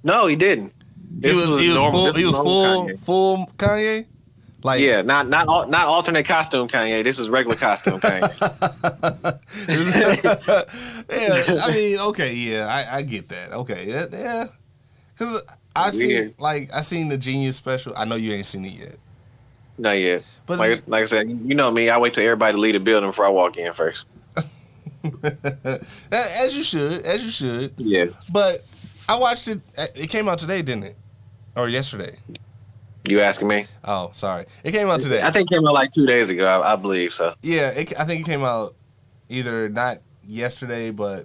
no, 0.03 0.27
he 0.27 0.37
didn't. 0.37 0.73
He 1.15 1.21
This 1.21 1.35
was, 1.35 1.61
he 1.61 1.69
was 1.69 1.77
normal- 1.77 2.05
full. 2.07 2.13
He 2.15 2.25
was 2.25 2.37
full. 2.37 2.87
Kanye. 2.87 3.01
Full 3.01 3.47
Kanye. 3.57 4.07
Like 4.65 4.81
Yeah, 4.81 5.03
not 5.03 5.29
not 5.29 5.71
not 5.71 5.87
alternate 5.87 6.27
costume 6.27 6.67
Kanye. 6.69 7.05
This 7.05 7.19
is 7.21 7.29
regular 7.29 7.57
costume 7.57 8.01
Kanye. 8.01 8.29
yeah, 11.11 11.65
I 11.65 11.73
mean, 11.73 11.99
okay, 11.99 12.35
yeah, 12.35 12.67
I, 12.69 12.99
I 12.99 13.03
get 13.03 13.29
that. 13.29 13.53
Okay, 13.53 13.85
yeah, 13.87 14.07
yeah. 14.13 14.47
Cause 15.17 15.43
I 15.77 15.91
seen 15.91 16.09
Weird. 16.09 16.35
like 16.39 16.71
I 16.75 16.81
seen 16.83 17.09
the 17.09 17.17
Genius 17.17 17.57
special. 17.57 17.93
I 17.97 18.05
know 18.05 18.17
you 18.17 18.33
ain't 18.33 18.47
seen 18.47 18.65
it 18.65 18.73
yet, 18.73 18.97
Not 19.79 19.93
yet. 19.93 20.25
but 20.47 20.59
Like 20.59 20.83
like 20.89 21.03
I 21.03 21.07
said, 21.07 21.29
you 21.31 21.55
know 21.55 21.71
me. 21.71 21.89
I 21.89 21.99
wait 21.99 22.15
till 22.15 22.25
everybody 22.25 22.53
to 22.55 22.59
leave 22.59 22.75
the 22.75 22.81
building 22.81 23.11
before 23.11 23.27
I 23.27 23.31
walk 23.31 23.57
in 23.57 23.73
first. 23.73 24.07
as 26.13 26.57
you 26.57 26.63
should, 26.65 27.03
as 27.05 27.25
you 27.25 27.31
should. 27.31 27.75
Yeah. 27.79 28.07
But 28.33 28.65
I 29.09 29.17
watched 29.19 29.49
it. 29.49 29.61
It 29.95 30.11
came 30.11 30.29
out 30.29 30.39
today, 30.39 30.63
didn't 30.63 30.85
it? 30.85 30.97
Or 31.57 31.69
yesterday? 31.69 32.17
You 33.09 33.21
asking 33.21 33.49
me? 33.49 33.67
Oh, 33.85 34.11
sorry. 34.13 34.45
It 34.65 34.73
came 34.73 34.89
out 34.89 35.01
today. 35.01 35.23
I 35.23 35.31
think 35.31 35.51
it 35.51 35.55
came 35.55 35.67
out 35.67 35.73
like 35.73 35.93
two 35.93 36.05
days 36.07 36.29
ago. 36.29 36.47
I, 36.47 36.75
I 36.75 36.77
believe 36.77 37.15
so. 37.15 37.35
Yeah, 37.43 37.71
it, 37.71 37.99
I 37.99 38.05
think 38.05 38.21
it 38.21 38.31
came 38.31 38.43
out 38.45 38.75
either 39.31 39.69
not 39.71 39.99
yesterday, 40.27 40.91
but 40.91 41.25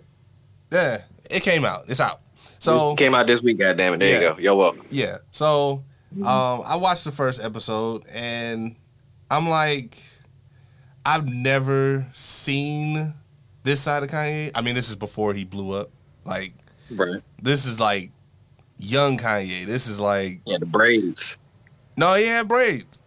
yeah, 0.72 1.00
it 1.30 1.42
came 1.44 1.66
out. 1.66 1.90
It's 1.90 2.00
out. 2.00 2.22
So 2.60 2.94
it 2.94 2.98
came 2.98 3.14
out 3.14 3.28
this 3.28 3.42
week. 3.42 3.60
God 3.60 3.76
damn 3.78 3.94
it! 3.96 3.98
There 3.98 4.10
Yeah. 4.10 4.30
you 4.30 4.36
go. 4.36 4.40
You're 4.42 4.56
welcome. 4.56 4.86
yeah, 4.90 5.18
so 5.32 5.84
um, 6.24 6.62
I 6.66 6.78
watched 6.78 7.04
the 7.04 7.12
first 7.12 7.44
episode 7.44 8.04
and 8.08 8.78
I'm 9.30 9.50
like, 9.50 9.98
I've 11.06 11.28
never 11.28 12.08
seen 12.14 13.14
this 13.64 13.82
side 13.82 14.04
of 14.04 14.10
Kanye. 14.10 14.52
I 14.56 14.62
mean, 14.62 14.76
this 14.76 14.90
is 14.90 14.96
before 14.96 15.34
he 15.34 15.44
blew 15.44 15.74
up. 15.78 15.90
Like, 16.24 16.54
Right. 16.96 17.22
this 17.42 17.66
is 17.66 17.80
like 17.80 18.12
young 18.78 19.18
Kanye. 19.18 19.66
This 19.66 19.88
is 19.88 20.00
like 20.00 20.42
Yeah, 20.46 20.58
the 20.60 20.66
braids. 20.66 21.38
no, 21.98 22.14
he 22.16 22.26
had 22.26 22.48
braids. 22.48 23.02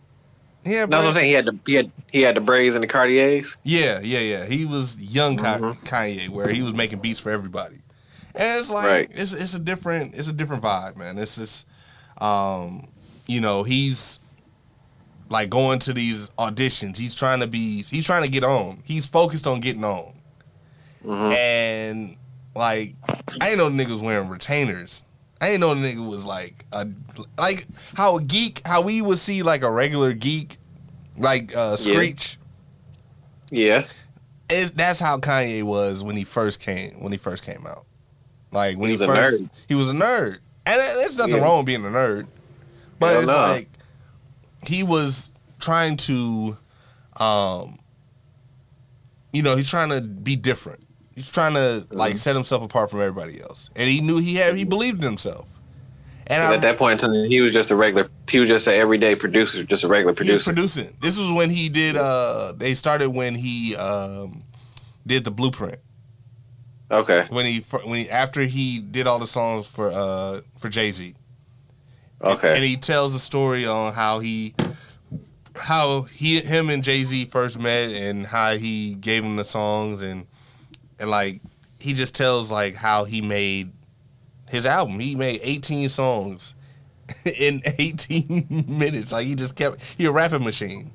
He 0.64 0.72
had 0.72 0.88
No, 0.90 0.96
braids. 0.98 1.04
that's 1.04 1.04
what 1.04 1.08
I'm 1.08 1.14
saying. 1.14 1.26
He 1.28 1.32
had 1.32 1.44
the 1.46 1.58
he 1.66 1.74
had 1.74 1.92
he 2.12 2.20
had 2.22 2.36
the 2.36 2.40
braids 2.40 2.74
and 2.74 2.82
the 2.82 2.88
Cartiers. 2.88 3.56
Yeah, 3.62 4.00
yeah, 4.02 4.20
yeah. 4.20 4.46
He 4.46 4.64
was 4.64 4.96
young 4.98 5.36
Mhm. 5.36 5.76
Kanye, 5.84 6.28
where 6.28 6.48
he 6.48 6.62
was 6.62 6.74
making 6.74 6.98
beats 7.00 7.20
for 7.20 7.30
everybody, 7.30 7.76
and 8.34 8.60
it's 8.60 8.70
like 8.70 8.86
Right. 8.86 9.10
it's 9.12 9.32
it's 9.32 9.54
a 9.54 9.58
different 9.60 10.14
it's 10.14 10.28
a 10.28 10.32
different 10.32 10.62
vibe, 10.62 10.96
man. 10.96 11.18
It's 11.18 11.36
just, 11.36 11.66
um, 12.20 12.86
you 13.26 13.40
know, 13.40 13.62
he's 13.62 14.18
like 15.28 15.50
going 15.50 15.78
to 15.80 15.92
these 15.92 16.30
auditions. 16.38 16.96
He's 16.96 17.14
trying 17.14 17.40
to 17.40 17.46
be 17.46 17.82
he's 17.82 18.06
trying 18.06 18.22
to 18.24 18.30
get 18.30 18.44
on. 18.44 18.82
He's 18.84 19.06
focused 19.06 19.46
on 19.46 19.60
getting 19.60 19.84
on, 19.84 20.12
Mhm. 21.04 21.32
and 21.32 22.16
like 22.56 22.94
I 23.40 23.50
ain't 23.50 23.58
know 23.58 23.68
niggas 23.70 24.02
wearing 24.02 24.28
retainers. 24.28 25.02
I 25.40 25.50
ain't 25.50 25.60
know 25.60 25.74
nigga 25.74 26.06
was 26.08 26.24
like 26.24 26.64
a 26.72 26.88
like 27.38 27.66
how 27.96 28.16
a 28.18 28.22
geek 28.22 28.62
how 28.66 28.80
we 28.82 29.02
would 29.02 29.18
see 29.18 29.42
like 29.42 29.62
a 29.62 29.70
regular 29.70 30.12
geek 30.14 30.56
like 31.18 31.54
uh 31.56 31.76
Screech 31.76 32.38
Yeah. 33.50 33.86
it, 34.48 34.76
that's 34.76 34.98
how 35.00 35.18
Kanye 35.18 35.62
was 35.62 36.02
when 36.02 36.16
he 36.16 36.24
first 36.24 36.60
came 36.60 36.92
when 37.00 37.12
he 37.12 37.18
first 37.18 37.44
came 37.44 37.64
out. 37.68 37.84
Like 38.50 38.78
when 38.78 38.88
He 38.90 38.96
he, 38.96 39.04
a 39.04 39.06
first 39.06 39.42
nerd. 39.42 39.50
he 39.68 39.74
was 39.74 39.90
a 39.90 39.94
nerd, 39.94 40.38
and 40.64 40.80
there's 40.80 41.16
nothing 41.16 41.34
Yeah. 41.36 41.42
wrong 41.42 41.58
with 41.58 41.66
being 41.66 41.84
a 41.84 41.88
nerd, 41.88 42.26
but 42.98 43.08
Hell 43.10 43.18
it's 43.18 43.26
no. 43.28 43.34
like 43.34 43.68
he 44.66 44.82
was 44.82 45.32
trying 45.58 45.96
to, 45.98 46.56
um, 47.18 47.78
you 49.32 49.42
know, 49.42 49.56
he's 49.56 49.68
trying 49.68 49.90
to 49.90 50.00
be 50.00 50.36
different. 50.36 50.85
He's 51.16 51.30
trying 51.30 51.54
to 51.54 51.58
Mm-hmm. 51.88 51.96
like 51.96 52.18
set 52.18 52.36
himself 52.36 52.62
apart 52.62 52.90
from 52.90 53.00
everybody 53.00 53.40
else, 53.40 53.70
and 53.74 53.88
he 53.90 54.00
knew 54.00 54.18
he 54.18 54.36
had 54.36 54.54
he 54.56 54.64
believed 54.64 54.98
in 54.98 55.04
himself. 55.08 55.48
And 56.28 56.42
And 56.42 56.52
I, 56.52 56.54
at 56.56 56.62
that 56.62 56.76
point 56.76 57.02
in 57.02 57.10
time, 57.10 57.28
he 57.30 57.40
was 57.40 57.52
just 57.52 57.70
a 57.70 57.76
regular. 57.76 58.08
He 58.28 58.38
was 58.38 58.48
just 58.48 58.66
an 58.68 58.74
everyday 58.74 59.14
producer, 59.16 59.64
just 59.64 59.82
a 59.84 59.88
regular 59.88 60.12
he 60.12 60.30
was 60.32 60.44
producer. 60.44 60.52
producing. 60.52 60.96
This 61.00 61.18
was 61.18 61.30
when 61.32 61.50
he 61.50 61.68
did. 61.68 61.96
uh 61.96 62.52
They 62.56 62.74
started 62.74 63.10
when 63.10 63.34
he 63.34 63.74
um 63.76 64.42
did 65.06 65.24
the 65.24 65.30
blueprint. 65.32 65.78
Okay. 66.90 67.26
when 67.30 67.46
he 67.46 67.60
when 67.84 68.04
he 68.04 68.10
after 68.10 68.42
he 68.42 68.78
did 68.78 69.06
all 69.08 69.18
the 69.18 69.26
songs 69.26 69.66
for 69.66 69.90
uh 69.92 70.40
for 70.58 70.68
Jay 70.68 70.90
Z. 70.92 71.14
Okay. 72.22 72.54
And 72.54 72.64
he 72.64 72.76
tells 72.76 73.14
a 73.14 73.18
story 73.18 73.66
on 73.66 73.92
how 73.94 74.18
he 74.20 74.54
how 75.56 76.02
he 76.02 76.40
him 76.40 76.68
and 76.70 76.82
Jay 76.84 77.02
Z 77.02 77.24
first 77.26 77.58
met 77.58 77.90
and 77.92 78.26
how 78.26 78.52
he 78.56 78.94
gave 78.94 79.24
him 79.24 79.36
the 79.36 79.44
songs 79.44 80.02
and 80.02 80.26
and 80.98 81.10
like 81.10 81.40
he 81.78 81.92
just 81.92 82.14
tells 82.14 82.50
like 82.50 82.74
how 82.74 83.04
he 83.04 83.20
made 83.20 83.72
his 84.48 84.64
album. 84.66 84.98
He 85.00 85.14
made 85.16 85.40
18 85.42 85.88
songs 85.88 86.54
in 87.38 87.62
18 87.78 88.64
minutes. 88.68 89.12
Like 89.12 89.26
he 89.26 89.34
just 89.34 89.56
kept 89.56 89.82
he 89.98 90.06
a 90.06 90.12
rapping 90.12 90.44
machine. 90.44 90.90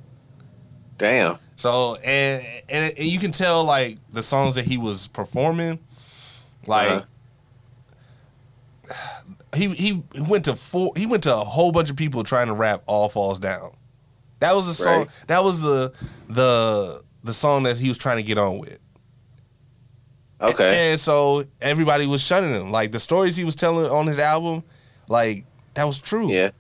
Damn. 0.98 1.38
So 1.56 1.96
and, 2.04 2.44
and 2.70 2.94
and 2.98 3.08
you 3.08 3.20
can 3.20 3.32
tell 3.32 3.64
like 3.64 3.98
the 4.12 4.24
songs 4.24 4.56
that 4.56 4.66
he 4.66 4.78
was 4.78 5.08
performing, 5.10 5.80
like 6.68 6.90
Uh-huh. 6.90 7.06
he 9.56 9.68
he 9.70 10.04
went 10.28 10.46
to 10.46 10.56
four. 10.56 10.92
He 10.96 11.06
went 11.06 11.24
to 11.24 11.34
a 11.34 11.40
whole 11.40 11.72
bunch 11.72 11.90
of 11.90 11.96
people 11.96 12.24
trying 12.24 12.48
to 12.48 12.54
rap. 12.54 12.84
All 12.86 13.10
falls 13.10 13.40
down. 13.40 13.72
That 14.40 14.54
was 14.56 14.66
the 14.68 14.74
song. 14.74 15.00
Right. 15.00 15.10
That 15.28 15.44
was 15.44 15.62
the 15.62 15.94
the 16.28 17.02
the 17.24 17.34
song 17.34 17.64
that 17.64 17.78
he 17.78 17.88
was 17.88 17.98
trying 17.98 18.18
to 18.18 18.24
get 18.24 18.38
on 18.38 18.60
with. 18.60 18.80
Okay. 20.42 20.92
And 20.92 21.00
so 21.00 21.44
everybody 21.62 22.08
was 22.08 22.22
shunning 22.22 22.54
him. 22.54 22.72
Like 22.72 22.92
the 22.92 23.00
stories 23.00 23.36
he 23.36 23.46
was 23.46 23.56
telling 23.56 23.86
on 23.92 24.08
his 24.08 24.20
album, 24.20 24.64
like 25.08 25.46
that 25.76 25.86
was 25.86 26.00
true. 26.00 26.32
Yeah. 26.32 26.52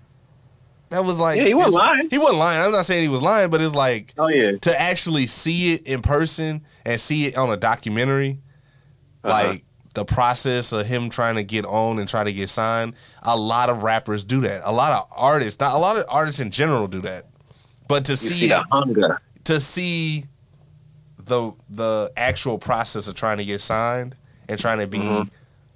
That 0.90 1.04
was 1.06 1.18
like 1.18 1.38
Yeah, 1.38 1.46
he 1.46 1.54
wasn't 1.54 1.76
lying. 1.76 2.10
He 2.10 2.18
wasn't 2.18 2.40
lying. 2.40 2.62
I'm 2.62 2.72
not 2.72 2.86
saying 2.86 3.04
he 3.04 3.10
was 3.10 3.22
lying, 3.22 3.50
but 3.50 3.62
it's 3.62 3.74
like 3.76 4.14
Oh 4.18 4.28
yeah. 4.28 4.52
to 4.62 4.82
actually 4.82 5.26
see 5.28 5.74
it 5.74 5.88
in 5.88 6.02
person 6.02 6.66
and 6.86 7.00
see 7.00 7.28
it 7.28 7.38
on 7.38 7.50
a 7.50 7.58
documentary, 7.58 8.40
Uh-huh. 9.24 9.48
like 9.48 9.64
the 9.94 10.06
process 10.06 10.72
of 10.72 10.86
him 10.86 11.10
trying 11.10 11.36
to 11.36 11.44
get 11.44 11.66
on 11.66 12.00
and 12.00 12.08
try 12.08 12.24
to 12.24 12.32
get 12.34 12.50
signed. 12.50 12.94
A 13.24 13.36
lot 13.38 13.70
of 13.70 13.84
rappers 13.84 14.24
do 14.24 14.42
that. 14.42 14.62
A 14.66 14.72
lot 14.72 14.92
of 14.94 15.06
artists, 15.18 15.60
not 15.60 15.74
a 15.74 15.78
lot 15.78 15.98
of 15.98 16.06
artists 16.10 16.40
in 16.40 16.52
general, 16.52 16.88
do 16.88 17.02
that. 17.02 17.24
But 17.88 18.06
to 18.06 18.14
You 18.14 18.18
see, 18.18 18.34
see 18.34 18.48
the 18.50 18.64
hunger. 18.72 19.20
to 19.46 19.60
see 19.60 20.26
the 21.26 21.52
the 21.70 22.12
actual 22.18 22.58
process 22.58 23.08
of 23.08 23.16
trying 23.16 23.38
to 23.38 23.46
get 23.46 23.62
signed 23.62 24.16
and 24.50 24.60
trying 24.60 24.80
to 24.80 24.88
be 24.88 25.00
Mhm. 25.00 25.30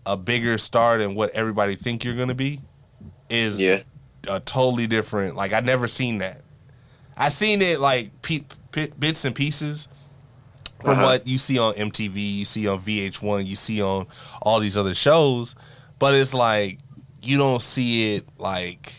a 0.05 0.17
bigger 0.17 0.58
star 0.58 0.97
than 0.97 1.15
what 1.15 1.29
everybody 1.31 1.75
think 1.75 2.03
you're 2.03 2.15
gonna 2.15 2.34
be 2.36 2.62
is 3.29 3.60
Yeah. 3.60 3.81
a 4.29 4.39
totally 4.39 4.88
different. 4.88 5.36
Like 5.36 5.53
I 5.53 5.60
never 5.62 5.88
seen 5.88 6.19
that. 6.19 6.41
I 7.17 7.29
seen 7.29 7.62
it 7.62 7.79
like 7.79 8.21
pe- 8.21 8.45
pe- 8.71 8.91
bits 8.99 9.23
and 9.25 9.34
pieces 9.34 9.88
from 10.81 10.99
Uh-huh. 10.99 11.01
what 11.03 11.27
you 11.27 11.38
see 11.38 11.58
on 11.58 11.73
MTV, 11.75 12.19
you 12.39 12.45
see 12.45 12.67
on 12.67 12.79
VH1, 12.79 13.45
you 13.45 13.55
see 13.55 13.81
on 13.81 14.05
all 14.41 14.60
these 14.60 14.77
other 14.77 14.93
shows, 14.93 15.55
but 15.99 16.13
it's 16.13 16.34
like 16.34 16.79
you 17.23 17.38
don't 17.38 17.62
see 17.62 18.15
it 18.15 18.25
like 18.38 18.93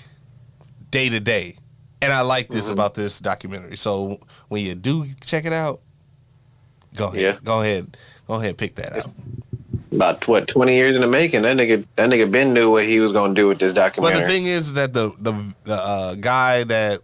day 0.90 1.09
to 1.09 1.20
day. 1.20 1.56
And 2.02 2.12
I 2.12 2.20
like 2.22 2.48
this 2.48 2.66
Mhm. 2.68 2.72
about 2.72 2.94
this 2.94 3.20
documentary. 3.20 3.76
So 3.76 4.18
when 4.48 4.64
you 4.64 4.74
do 4.74 5.06
check 5.24 5.44
it 5.44 5.52
out, 5.52 5.80
go 6.96 7.09
ahead, 7.09 7.20
Yeah. 7.20 7.37
go 7.44 7.61
ahead, 7.62 7.96
go 8.26 8.35
ahead, 8.35 8.56
pick 8.56 8.74
that 8.76 8.96
out. 8.96 9.09
About 9.92 10.26
what 10.28 10.48
twenty 10.48 10.74
years 10.74 10.96
in 10.96 11.02
the 11.02 11.09
making. 11.09 11.42
That 11.42 11.56
nigga. 11.56 11.87
That 11.96 12.11
nigga 12.11 12.30
Ben 12.30 12.52
knew 12.52 12.70
what 12.70 12.85
he 12.85 13.00
was 13.00 13.12
gonna 13.12 13.35
do 13.35 13.48
with 13.48 13.59
this 13.59 13.72
documentary. 13.72 14.20
But 14.20 14.26
the 14.26 14.32
thing 14.32 14.46
is 14.46 14.74
that 14.74 14.92
the 14.92 15.12
the, 15.18 15.54
the 15.64 15.74
uh, 15.74 16.14
guy 16.16 16.64
that 16.64 17.00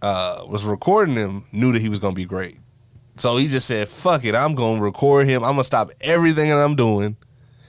uh, 0.00 0.44
was 0.48 0.64
recording 0.64 1.16
him 1.16 1.44
knew 1.52 1.72
that 1.72 1.82
he 1.82 1.88
was 1.88 1.98
gonna 1.98 2.14
be 2.14 2.24
great. 2.24 2.58
So 3.16 3.36
he 3.36 3.48
just 3.48 3.66
said, 3.66 3.88
"Fuck 3.88 4.24
it, 4.24 4.34
I'm 4.34 4.54
gonna 4.54 4.80
record 4.80 5.26
him. 5.26 5.44
I'm 5.44 5.52
gonna 5.52 5.64
stop 5.64 5.90
everything 6.00 6.48
that 6.48 6.56
I'm 6.56 6.76
doing, 6.76 7.16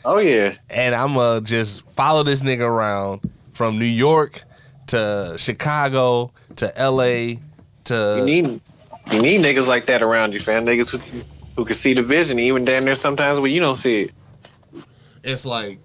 oh 0.06 0.20
yeah. 0.20 0.54
and 0.70 0.96
I'm 0.96 1.16
gonna 1.16 1.42
just 1.42 1.90
follow 1.92 2.24
this 2.24 2.42
nigga 2.42 2.62
around 2.62 3.30
from 3.52 3.78
New 3.78 3.86
York 3.86 4.44
to 4.88 5.36
Chicago 5.38 6.32
to 6.58 6.78
L.A. 6.80 7.40
to 7.86 8.16
You 8.20 8.26
need 8.26 8.62
you 9.12 9.22
need 9.22 9.42
niggas 9.42 9.68
like 9.68 9.88
that 9.88 10.02
around 10.02 10.34
you, 10.34 10.40
fam. 10.40 10.66
Niggas 10.66 10.90
who 10.90 11.00
who 11.56 11.66
can 11.66 11.76
see 11.76 11.94
the 11.94 12.02
vision, 12.02 12.40
even 12.40 12.66
down 12.66 12.86
there 12.86 12.96
sometimes 12.96 13.40
when 13.40 13.52
you 13.52 13.60
don't 13.60 13.78
see 13.78 14.04
it. 14.04 14.12
it's 15.24 15.46
like 15.46 15.80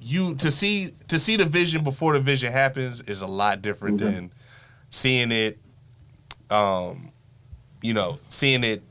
you 0.00 0.34
to 0.36 0.50
see 0.50 0.94
to 1.08 1.18
see 1.18 1.36
the 1.36 1.44
vision 1.44 1.84
before 1.84 2.14
the 2.14 2.20
vision 2.20 2.50
happens 2.52 3.02
is 3.02 3.20
a 3.20 3.26
lot 3.26 3.60
different 3.60 3.98
Mhm. 4.00 4.04
than 4.04 4.32
seeing 4.90 5.30
it, 5.32 5.58
um, 6.50 7.10
you 7.82 7.92
know, 7.92 8.18
seeing 8.28 8.64
it 8.64 8.82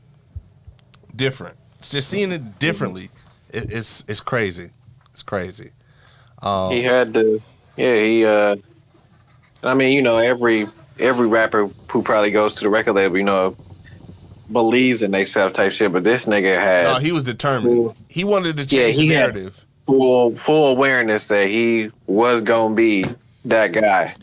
different. 1.16 1.56
It's 1.80 1.90
just 1.90 2.08
seeing 2.08 2.30
it 2.32 2.58
differently. 2.58 3.10
It, 3.50 3.72
it's 3.72 4.04
it's 4.06 4.20
crazy. 4.20 4.70
It's 5.12 5.22
crazy. 5.22 5.70
Um, 6.40 6.70
He 6.70 6.84
had 6.84 7.12
to, 7.14 7.42
yeah. 7.76 7.96
He, 7.96 8.24
uh, 8.24 8.56
I 9.64 9.74
mean, 9.74 9.92
you 9.92 10.02
know, 10.02 10.18
every 10.18 10.68
every 11.00 11.26
rapper 11.26 11.68
who 11.90 12.02
probably 12.02 12.30
goes 12.30 12.54
to 12.54 12.60
the 12.62 12.68
record 12.68 12.92
label, 12.94 13.16
you 13.18 13.24
know, 13.24 13.56
believes 14.52 15.02
in 15.02 15.10
themselves 15.10 15.54
type 15.56 15.72
shit. 15.72 15.92
But 15.92 16.04
this 16.04 16.26
nigga 16.26 16.58
had 16.58 16.84
no, 16.84 16.98
he 16.98 17.12
was 17.12 17.24
determined. 17.24 17.94
He 18.08 18.24
wanted 18.24 18.56
to 18.56 18.62
Yeah, 18.64 18.84
change 18.84 18.96
he 18.96 19.08
the 19.08 19.14
had- 19.14 19.20
narrative. 19.34 19.64
full 19.86 20.36
full 20.36 20.68
awareness 20.68 21.26
that 21.28 21.48
he 21.48 21.90
was 22.06 22.42
gonna 22.42 22.74
be 22.74 23.04
that 23.46 23.72
guy. 23.72 24.14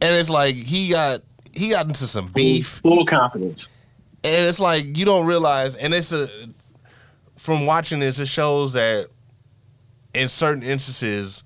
and 0.00 0.14
it's 0.16 0.28
like 0.30 0.54
he 0.54 0.90
got 0.90 1.20
he 1.52 1.70
got 1.70 1.86
into 1.86 2.06
some 2.06 2.28
beef 2.28 2.80
full 2.82 3.04
confidence. 3.06 3.68
and 4.24 4.46
it's 4.48 4.60
like 4.60 4.96
you 4.98 5.04
don't 5.04 5.26
realize 5.26 5.76
and 5.76 5.94
it's 5.94 6.12
a 6.12 6.28
from 7.36 7.64
watching 7.66 8.00
this 8.00 8.18
it 8.18 8.26
shows 8.28 8.72
that 8.74 9.06
in 10.14 10.28
certain 10.28 10.62
instances 10.62 11.42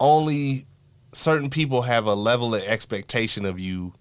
only 0.00 0.64
certain 1.12 1.50
people 1.50 1.82
have 1.82 2.06
a 2.06 2.14
level 2.14 2.54
of 2.54 2.62
expectation 2.64 3.44
of 3.44 3.58
you 3.60 3.92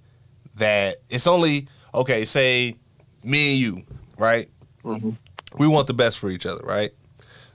that 0.56 0.98
it's 1.10 1.28
only 1.28 1.68
okay 1.98 2.26
say 2.26 2.76
me 3.24 3.52
and 3.54 3.60
you 3.62 3.84
right 4.18 4.48
Mhm. 4.84 5.16
we 5.58 5.68
want 5.68 5.88
the 5.88 5.94
best 5.94 6.20
for 6.20 6.30
each 6.30 6.46
other 6.46 6.64
right 6.66 6.92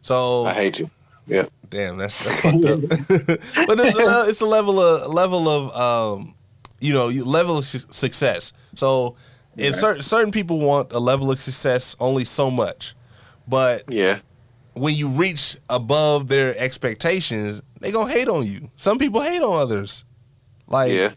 so 0.00 0.44
I 0.46 0.54
hate 0.54 0.78
you. 0.80 0.90
Yeah, 1.28 1.44
Damn, 1.70 1.96
that's 1.98 2.18
that's 2.24 2.40
fucked 2.40 2.64
up. 2.64 2.80
but 3.68 3.78
it's, 3.80 3.98
uh, 3.98 4.24
it's 4.28 4.40
a 4.40 4.44
level 4.44 4.80
of 4.80 5.08
level 5.14 5.48
of 5.48 5.70
um, 5.76 6.34
you 6.80 6.92
know, 6.92 7.08
you- 7.08 7.24
level 7.24 7.56
of 7.58 7.64
su- 7.64 7.86
success. 7.90 8.52
So, 8.74 9.14
in 9.56 9.70
Right. 9.70 9.80
certain 9.80 10.02
certain 10.02 10.32
people 10.32 10.58
want 10.58 10.92
a 10.92 10.98
level 10.98 11.30
of 11.30 11.38
success 11.38 11.94
only 12.00 12.24
so 12.24 12.50
much, 12.50 12.96
but 13.46 13.84
yeah, 13.88 14.18
when 14.74 14.96
you 14.96 15.08
reach 15.10 15.56
above 15.70 16.26
their 16.26 16.58
expectations, 16.58 17.62
they 17.80 17.92
gonna 17.92 18.12
hate 18.12 18.26
on 18.28 18.44
you. 18.44 18.68
Some 18.74 18.98
people 18.98 19.20
hate 19.22 19.40
on 19.42 19.62
others. 19.62 20.04
Like 20.66 20.90
yeah. 20.90 21.12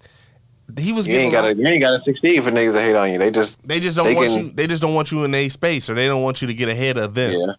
He 0.80 0.92
was 0.94 1.06
You 1.08 1.14
getting, 1.14 1.26
ain't 1.28 1.34
gotta 1.34 1.48
lot- 1.50 1.58
you 1.58 1.68
ain't 1.68 1.82
gotta 1.82 2.00
succeed 2.00 2.44
for 2.44 2.52
niggas 2.52 2.74
to 2.74 2.82
hate 2.82 2.96
on 2.96 3.12
you. 3.12 3.18
They 3.20 3.32
just 3.32 3.66
they 3.68 3.80
just 3.80 3.96
don't 3.96 4.08
they 4.08 4.16
want 4.16 4.30
can- 4.30 4.46
you. 4.48 4.52
They 4.52 4.68
just 4.68 4.82
don't 4.82 4.94
want 4.96 5.12
you 5.12 5.24
in 5.24 5.34
a 5.34 5.50
space, 5.50 5.90
or 5.90 5.94
they 5.94 6.08
don't 6.08 6.24
want 6.24 6.42
you 6.42 6.48
to 6.48 6.54
get 6.54 6.70
ahead 6.70 6.98
of 6.98 7.14
them. 7.16 7.34
yeah 7.40 7.54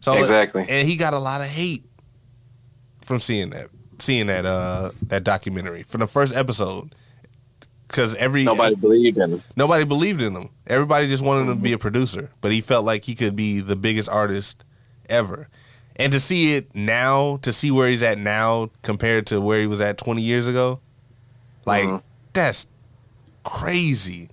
So 0.00 0.14
exactly. 0.14 0.64
and 0.68 0.88
he 0.88 0.96
got 0.96 1.12
a 1.14 1.18
lot 1.18 1.40
of 1.40 1.46
hate 1.48 1.84
from 3.02 3.20
seeing 3.20 3.50
that 3.50 3.68
seeing 3.98 4.26
that 4.26 4.44
uh 4.44 4.90
that 5.02 5.24
documentary 5.24 5.82
from 5.84 6.00
the 6.00 6.06
first 6.06 6.34
episode 6.36 6.94
because 7.88 8.14
every 8.16 8.42
Nobody 8.44 8.74
believed 8.74 9.16
in 9.16 9.32
him. 9.34 9.42
nobody 9.54 9.84
believed 9.84 10.20
in 10.20 10.34
him 10.34 10.48
everybody 10.66 11.08
just 11.08 11.24
wanted 11.24 11.48
him 11.50 11.56
to 11.56 11.62
be 11.62 11.72
a 11.72 11.78
producer 11.78 12.30
but 12.40 12.52
he 12.52 12.60
felt 12.60 12.84
like 12.84 13.04
he 13.04 13.14
could 13.14 13.36
be 13.36 13.60
the 13.60 13.76
biggest 13.76 14.08
artist 14.08 14.64
ever 15.08 15.48
and 15.96 16.12
to 16.12 16.20
see 16.20 16.56
it 16.56 16.74
now 16.74 17.38
to 17.38 17.52
see 17.54 17.70
where 17.70 17.88
he's 17.88 18.02
at 18.02 18.18
now 18.18 18.68
compared 18.82 19.26
to 19.28 19.40
where 19.40 19.60
he 19.60 19.66
was 19.66 19.80
at 19.80 19.96
20 19.96 20.20
years 20.20 20.46
ago 20.48 20.80
like 21.64 21.84
Mhm. 21.84 22.02
That's 22.36 22.66
crazy 23.44 24.28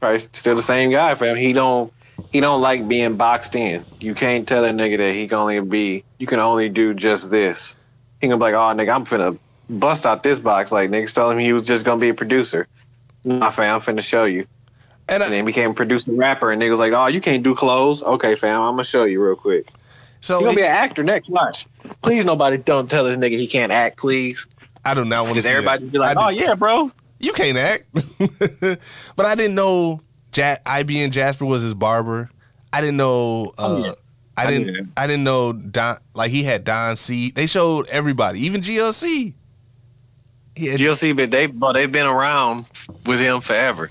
Probably 0.00 0.18
still 0.18 0.54
the 0.54 0.62
same 0.62 0.90
guy, 0.90 1.14
fam. 1.14 1.34
He 1.36 1.52
don't 1.52 1.92
he 2.30 2.40
don't 2.40 2.60
like 2.60 2.86
being 2.86 3.16
boxed 3.16 3.56
in. 3.56 3.82
You 4.00 4.14
can't 4.14 4.46
tell 4.46 4.64
a 4.64 4.68
nigga 4.68 4.98
that 4.98 5.14
he 5.14 5.26
can 5.26 5.38
only 5.38 5.60
be 5.60 6.04
you 6.18 6.26
can 6.26 6.40
only 6.40 6.68
do 6.68 6.92
just 6.94 7.30
this. 7.30 7.74
He 8.20 8.28
gonna 8.28 8.36
be 8.36 8.52
like, 8.52 8.54
oh 8.54 8.76
nigga, 8.78 8.94
I'm 8.94 9.04
finna 9.06 9.38
bust 9.70 10.04
out 10.04 10.22
this 10.22 10.38
box. 10.38 10.70
Like 10.72 10.90
niggas 10.90 11.14
told 11.14 11.32
him 11.32 11.38
he 11.38 11.52
was 11.52 11.62
just 11.62 11.84
gonna 11.84 12.00
be 12.00 12.10
a 12.10 12.14
producer. 12.14 12.68
Nah, 13.24 13.50
fam, 13.50 13.74
I'm 13.76 13.80
finna 13.80 14.02
show 14.02 14.24
you. 14.24 14.46
and, 15.08 15.22
I, 15.22 15.26
And 15.26 15.34
then 15.34 15.44
became 15.46 15.70
a 15.70 15.74
producer 15.74 16.12
rapper, 16.12 16.52
and 16.52 16.60
niggas 16.60 16.78
like, 16.78 16.92
oh, 16.92 17.06
you 17.06 17.22
can't 17.22 17.42
do 17.42 17.54
clothes. 17.54 18.02
Okay, 18.02 18.34
fam, 18.36 18.60
I'm 18.60 18.74
gonna 18.74 18.84
show 18.84 19.04
you 19.04 19.24
real 19.24 19.36
quick. 19.36 19.66
so 20.20 20.38
He 20.38 20.44
gonna 20.44 20.56
be 20.56 20.62
an 20.62 20.68
actor 20.68 21.02
next. 21.02 21.30
Watch. 21.30 21.66
Please, 22.02 22.26
nobody 22.26 22.58
don't 22.58 22.90
tell 22.90 23.04
this 23.04 23.16
nigga 23.16 23.38
he 23.38 23.46
can't 23.46 23.72
act, 23.72 23.96
please. 23.96 24.46
i 24.84 24.92
do 24.92 25.04
not 25.06 25.24
want 25.24 25.40
to 25.40 25.48
everybody 25.48 25.86
be 25.88 25.96
like, 25.96 26.16
I 26.18 26.26
oh 26.26 26.30
do- 26.30 26.36
yeah, 26.36 26.54
bro. 26.54 26.92
You 27.24 27.32
can't 27.32 27.56
act. 27.58 27.84
but 29.16 29.26
I 29.26 29.34
didn't 29.34 29.54
know 29.54 30.00
ja- 30.34 30.56
IB 30.66 31.02
and 31.02 31.12
Jasper 31.12 31.44
was 31.44 31.62
his 31.62 31.74
barber. 31.74 32.30
I 32.72 32.80
didn't 32.80 32.96
know. 32.96 33.52
Uh, 33.58 33.82
Oh, 33.82 33.86
yeah. 33.86 33.92
I 34.36 34.42
I 34.42 34.46
didn't. 34.50 34.66
knew 34.66 34.72
that. 34.84 34.88
I 34.96 35.06
didn't 35.06 35.24
know 35.24 35.52
Don. 35.52 35.96
Like 36.14 36.30
he 36.30 36.42
had 36.42 36.64
Don 36.64 36.96
C. 36.96 37.30
They 37.30 37.46
showed 37.46 37.88
everybody, 37.88 38.40
even 38.40 38.60
GLC. 38.60 39.34
He 40.56 40.66
had, 40.66 40.78
GLC, 40.80 41.16
but 41.16 41.30
they 41.30 41.46
but 41.46 41.72
they've 41.72 41.90
been 41.90 42.06
around 42.06 42.68
with 43.06 43.20
him 43.20 43.40
forever. 43.40 43.90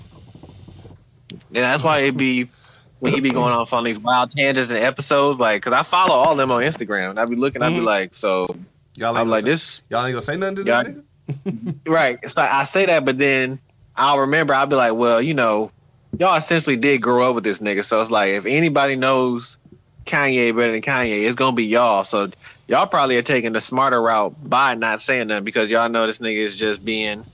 And 1.30 1.62
that's 1.64 1.82
why 1.82 2.00
it 2.00 2.16
be 2.16 2.48
when 3.00 3.12
he 3.12 3.20
be 3.20 3.30
going 3.30 3.52
off 3.52 3.72
on 3.72 3.84
these 3.84 3.98
wild 3.98 4.30
tangents 4.32 4.70
and 4.70 4.78
episodes, 4.78 5.38
like, 5.38 5.62
cause 5.62 5.72
I 5.72 5.82
follow 5.82 6.14
all 6.14 6.34
them 6.36 6.50
on 6.50 6.62
Instagram, 6.62 7.10
and 7.10 7.20
I 7.20 7.24
be 7.26 7.36
looking, 7.36 7.62
I 7.62 7.68
be 7.70 7.76
Mhm. 7.76 7.84
like, 7.84 8.14
so 8.14 8.46
y'all 8.96 9.08
ain't 9.10 9.18
I'm 9.18 9.28
like 9.30 9.44
say, 9.44 9.50
this, 9.50 9.82
Y'all 9.90 10.04
ain't 10.06 10.14
gonna 10.14 10.24
say 10.24 10.36
nothing 10.36 10.56
to 10.56 10.64
Yeah, 10.64 10.82
this 10.82 10.92
nigga. 10.92 11.02
right? 11.86 12.18
So 12.30 12.40
I 12.40 12.64
say 12.64 12.86
that, 12.86 13.04
but 13.04 13.18
then 13.18 13.58
I'll 13.96 14.20
remember, 14.20 14.54
I'll 14.54 14.66
be 14.66 14.76
like, 14.76 14.94
well, 14.94 15.20
you 15.22 15.34
know, 15.34 15.70
y'all 16.18 16.36
essentially 16.36 16.76
did 16.76 17.00
grow 17.02 17.28
up 17.28 17.34
with 17.34 17.44
this 17.44 17.58
nigga, 17.60 17.84
so 17.84 18.00
it's 18.00 18.10
like 18.10 18.32
if 18.32 18.46
anybody 18.46 18.96
knows 18.96 19.58
Kanye 20.06 20.54
better 20.54 20.72
than 20.72 20.82
Kanye, 20.82 21.26
it's 21.26 21.36
gonna 21.36 21.56
be 21.56 21.64
y'all. 21.64 22.04
So 22.04 22.30
y'all 22.68 22.86
probably 22.86 23.16
are 23.16 23.22
taking 23.22 23.52
the 23.52 23.60
smarter 23.60 24.00
route 24.02 24.34
by 24.48 24.74
not 24.74 25.00
saying 25.00 25.28
nothing 25.28 25.44
because 25.44 25.70
y'all 25.70 25.88
know 25.88 26.06
this 26.06 26.18
nigga 26.18 26.38
is 26.38 26.56
just 26.56 26.84
being 26.84 27.24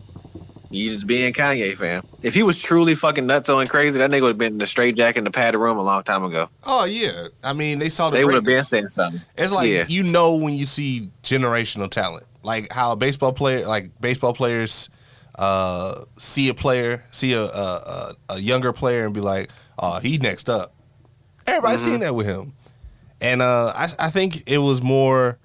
you 0.72 0.90
just 0.90 1.06
being 1.06 1.32
Kanye 1.32 1.76
fan. 1.76 2.02
If 2.22 2.32
he 2.34 2.44
was 2.44 2.62
truly 2.62 2.94
fucking 2.94 3.24
nutso 3.24 3.60
and 3.60 3.68
crazy, 3.68 3.98
that 3.98 4.08
nigga 4.10 4.22
would 4.22 4.28
have 4.28 4.38
been 4.38 4.52
in 4.52 4.58
the 4.58 4.66
straight 4.68 4.96
jacket 4.96 5.18
in 5.18 5.24
the 5.24 5.30
padded 5.32 5.60
room 5.60 5.78
a 5.78 5.82
long 5.82 6.04
time 6.04 6.22
ago. 6.22 6.48
Oh 6.64 6.84
yeah. 6.84 7.26
I 7.42 7.52
mean, 7.54 7.80
they 7.80 7.88
saw 7.88 8.08
the. 8.10 8.18
They 8.18 8.24
would 8.24 8.34
have 8.34 8.44
been 8.44 8.62
saying 8.62 8.86
something. 8.86 9.20
It's 9.36 9.50
like 9.52 9.68
Yeah. 9.68 9.86
you 9.88 10.04
know 10.04 10.34
when 10.36 10.54
you 10.54 10.64
see 10.64 11.10
generational 11.24 11.90
talent, 11.90 12.24
like 12.42 12.72
how 12.72 12.94
baseball 12.96 13.32
player, 13.32 13.66
like 13.66 13.90
baseball 14.00 14.32
players, 14.34 14.88
uh, 15.38 16.02
see 16.18 16.48
a 16.48 16.54
player, 16.54 17.04
see 17.10 17.32
a 17.34 17.42
a, 17.44 18.14
a, 18.30 18.38
younger 18.38 18.72
player, 18.72 19.04
and 19.04 19.14
be 19.14 19.20
like, 19.20 19.50
"Oh, 19.78 19.98
he 20.00 20.18
next 20.18 20.48
up." 20.48 20.74
Everybody's 21.46 21.80
Mm-hmm. 21.80 21.90
seen 21.90 22.00
that 22.00 22.14
with 22.14 22.26
him, 22.26 22.52
and 23.20 23.42
uh, 23.42 23.72
I 23.76 23.88
I 23.98 24.10
think 24.10 24.50
it 24.50 24.58
was 24.58 24.82
more 24.82 25.38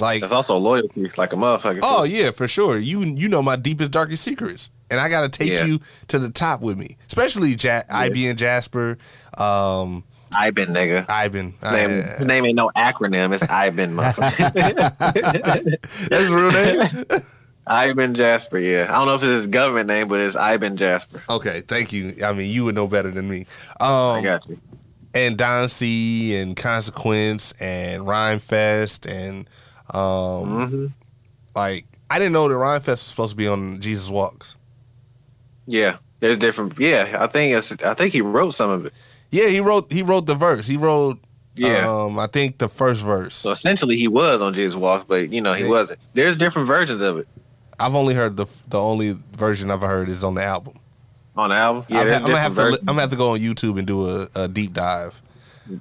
like, 0.00 0.20
That's 0.20 0.32
also 0.32 0.56
loyalty, 0.56 1.10
like 1.16 1.32
a 1.32 1.36
motherfucker. 1.36 1.80
"Oh 1.82 2.04
yeah, 2.04 2.30
for 2.30 2.46
sure." 2.48 2.78
You 2.78 3.02
you 3.02 3.28
know 3.28 3.42
my 3.42 3.56
deepest 3.56 3.90
darkest 3.90 4.22
secrets, 4.22 4.70
and 4.90 5.00
I 5.00 5.08
got 5.08 5.22
to 5.22 5.28
take 5.28 5.52
Yeah. 5.52 5.64
you 5.64 5.80
to 6.08 6.18
the 6.18 6.30
top 6.30 6.60
with 6.60 6.78
me, 6.78 6.96
especially 7.08 7.50
ja- 7.58 7.82
IB 7.90 8.26
and 8.28 8.38
Jasper, 8.38 8.98
um, 9.38 10.04
I 10.36 10.50
been 10.50 10.70
nigga. 10.70 11.08
His 11.62 11.72
name, 11.72 11.90
I- 11.90 12.16
his 12.18 12.26
name 12.26 12.46
ain't 12.46 12.56
no 12.56 12.70
acronym. 12.76 13.32
It's 13.34 13.48
Ivan. 13.50 13.90
motherfucker. 13.96 15.78
that's 16.08 16.14
his 16.14 16.32
real 16.32 16.50
name. 16.52 17.04
Ivan 17.66 18.14
Jasper. 18.14 18.58
Yeah, 18.58 18.86
I 18.88 18.92
don't 18.96 19.06
know 19.06 19.14
if 19.14 19.22
it's 19.22 19.30
his 19.30 19.46
government 19.46 19.88
name, 19.88 20.08
but 20.08 20.20
it's 20.20 20.36
Ivan 20.36 20.76
Jasper. 20.76 21.22
Okay, 21.28 21.60
thank 21.62 21.92
you. 21.92 22.14
I 22.24 22.32
mean, 22.32 22.50
you 22.50 22.64
would 22.64 22.74
know 22.74 22.86
better 22.86 23.10
than 23.10 23.28
me. 23.28 23.46
I 23.80 24.16
Um, 24.16 24.24
got 24.24 24.48
you. 24.48 24.58
and 25.14 25.36
Don 25.36 25.68
C 25.68 26.34
and 26.36 26.56
Consequence 26.56 27.52
and 27.60 28.02
Rhymefest 28.04 29.06
and 29.10 29.48
um, 29.94 30.68
hmm 30.68 30.86
like 31.54 31.84
I 32.10 32.18
didn't 32.18 32.32
know 32.32 32.48
that 32.48 32.54
Rhymefest 32.54 32.86
was 32.88 33.00
supposed 33.02 33.32
to 33.32 33.36
be 33.36 33.46
on 33.48 33.80
Jesus 33.80 34.08
Walks. 34.08 34.56
Yeah, 35.66 35.98
there's 36.20 36.38
different. 36.38 36.78
Yeah, 36.78 37.18
I 37.20 37.26
think 37.26 37.54
it's. 37.54 37.70
I 37.82 37.92
think 37.92 38.12
he 38.14 38.22
wrote 38.22 38.50
some 38.54 38.70
of 38.70 38.86
it. 38.86 38.94
Yeah, 39.30 39.48
he 39.48 39.60
wrote 39.60 39.92
he 39.92 40.02
wrote 40.02 40.26
the 40.26 40.34
verse. 40.34 40.66
He 40.66 40.76
wrote 40.76 41.18
Yeah. 41.54 41.86
um, 41.88 42.18
I 42.18 42.26
think 42.26 42.58
the 42.58 42.68
first 42.68 43.02
verse. 43.04 43.34
so 43.34 43.50
essentially, 43.50 43.96
he 43.96 44.08
was 44.08 44.40
on 44.40 44.54
Jesus 44.54 44.74
Walks, 44.76 45.04
but 45.06 45.30
you 45.32 45.40
know 45.40 45.52
he 45.54 45.64
Yeah. 45.64 45.70
wasn't. 45.70 46.00
There's 46.14 46.36
different 46.36 46.66
versions 46.68 47.02
of 47.02 47.18
it 47.18 47.28
I've 47.80 47.94
only 47.94 48.14
heard 48.14 48.36
the 48.36 48.46
the 48.68 48.80
only 48.80 49.14
version 49.32 49.70
I've 49.70 49.82
heard 49.82 50.08
is 50.08 50.24
on 50.24 50.34
the 50.34 50.42
album. 50.44 50.74
on 51.36 51.50
the 51.50 51.56
album. 51.56 51.84
Yeah, 51.88 52.00
I'm, 52.00 52.08
I'm 52.14 52.20
gonna 52.22 52.38
have 52.38 52.54
different 52.54 52.74
to. 52.76 52.80
I'm 52.82 52.86
gonna 52.86 53.00
have 53.02 53.10
to 53.10 53.16
go 53.16 53.30
on 53.30 53.38
YouTube 53.38 53.78
and 53.78 53.86
do 53.86 54.08
a, 54.08 54.28
a 54.34 54.48
deep 54.48 54.72
dive. 54.72 55.20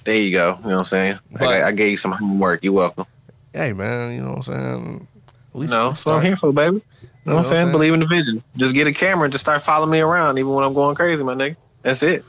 There 0.03 0.15
you 0.15 0.31
go. 0.31 0.55
You 0.59 0.63
know 0.69 0.71
what 0.75 0.79
I'm 0.81 0.85
saying? 0.85 1.19
But- 1.31 1.41
I, 1.43 1.69
I 1.69 1.71
gave 1.71 1.91
you 1.91 1.97
some 1.97 2.11
homework. 2.11 2.63
You're 2.63 2.73
welcome. 2.73 3.05
Hey 3.53 3.73
man, 3.73 4.13
you 4.13 4.21
know 4.21 4.33
what 4.33 4.35
I'm 4.37 4.43
saying? 4.43 5.07
At 5.53 5.59
least 5.59 5.73
No, 5.73 5.87
what 5.89 6.07
I'm 6.07 6.21
here 6.21 6.35
for, 6.35 6.51
baby. 6.53 6.75
You 6.75 6.79
know, 6.79 6.81
what 6.81 7.31
I'm 7.31 7.35
what 7.35 7.37
I'm 7.39 7.45
saying? 7.45 7.55
saying? 7.67 7.71
Believe 7.71 7.93
in 7.93 7.99
the 8.01 8.05
vision. 8.05 8.43
Just 8.57 8.73
get 8.75 8.85
a 8.85 8.93
camera 8.93 9.23
and 9.23 9.31
just 9.31 9.43
start 9.43 9.63
following 9.63 9.89
me 9.89 9.99
around, 10.01 10.37
even 10.37 10.51
when 10.53 10.63
I'm 10.63 10.73
going 10.75 10.95
crazy, 10.95 11.23
my 11.23 11.33
nigga. 11.33 11.55
That's 11.81 12.03
it. 12.03 12.23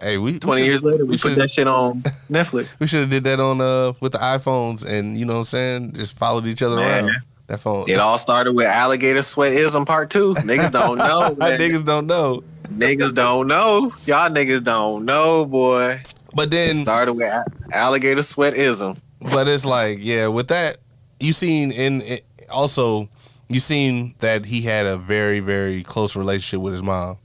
Hey, 0.00 0.18
we 0.18 0.32
we 0.32 0.38
20 0.38 0.60
should- 0.60 0.66
years 0.66 0.82
later, 0.82 1.04
we, 1.04 1.10
we 1.12 1.18
put 1.18 1.36
that 1.36 1.50
shit 1.50 1.68
on 1.68 2.02
Netflix. 2.30 2.68
we 2.78 2.86
should 2.86 3.00
have 3.00 3.10
did 3.10 3.24
that 3.24 3.40
on 3.40 3.60
uh 3.60 3.92
with 4.00 4.12
the 4.12 4.18
iPhones 4.18 4.84
and 4.84 5.16
you 5.16 5.24
know 5.24 5.34
what 5.34 5.38
I'm 5.40 5.44
saying? 5.44 5.92
Just 5.92 6.16
followed 6.18 6.46
each 6.46 6.62
other 6.62 6.76
Man. 6.76 7.04
around. 7.06 7.16
That 7.46 7.60
phone. 7.60 7.88
It 7.90 7.98
all 7.98 8.18
started 8.18 8.54
with 8.54 8.66
alligator 8.66 9.22
Sweat 9.22 9.52
sweatism 9.52 9.84
part 9.86 10.08
two. 10.10 10.32
Niggas 10.32 10.72
don't 10.72 10.96
know. 10.96 11.20
Niggas 11.38 11.84
don't 11.84 12.06
know. 12.06 12.42
Niggas 12.72 13.12
don't 13.14 13.46
know. 13.46 13.92
Y'all 14.06 14.30
niggas 14.30 14.64
don't 14.64 15.04
know, 15.04 15.44
boy. 15.44 16.00
But 16.34 16.44
It 16.48 16.50
then 16.52 16.76
started 16.82 17.12
with 17.12 17.30
alligator 17.70 18.22
sweatism. 18.22 18.96
but 19.20 19.46
it's 19.46 19.66
like, 19.66 19.98
yeah, 20.00 20.28
with 20.28 20.48
that 20.48 20.78
you 21.20 21.34
seen 21.34 21.70
in 21.70 22.00
it, 22.02 22.24
also 22.50 23.10
you 23.48 23.60
seen 23.60 24.14
that 24.20 24.46
he 24.46 24.62
had 24.62 24.86
a 24.86 24.96
very 24.96 25.40
very 25.40 25.82
close 25.82 26.16
relationship 26.16 26.60
with 26.64 26.72
his 26.72 26.82
mom. 26.82 27.18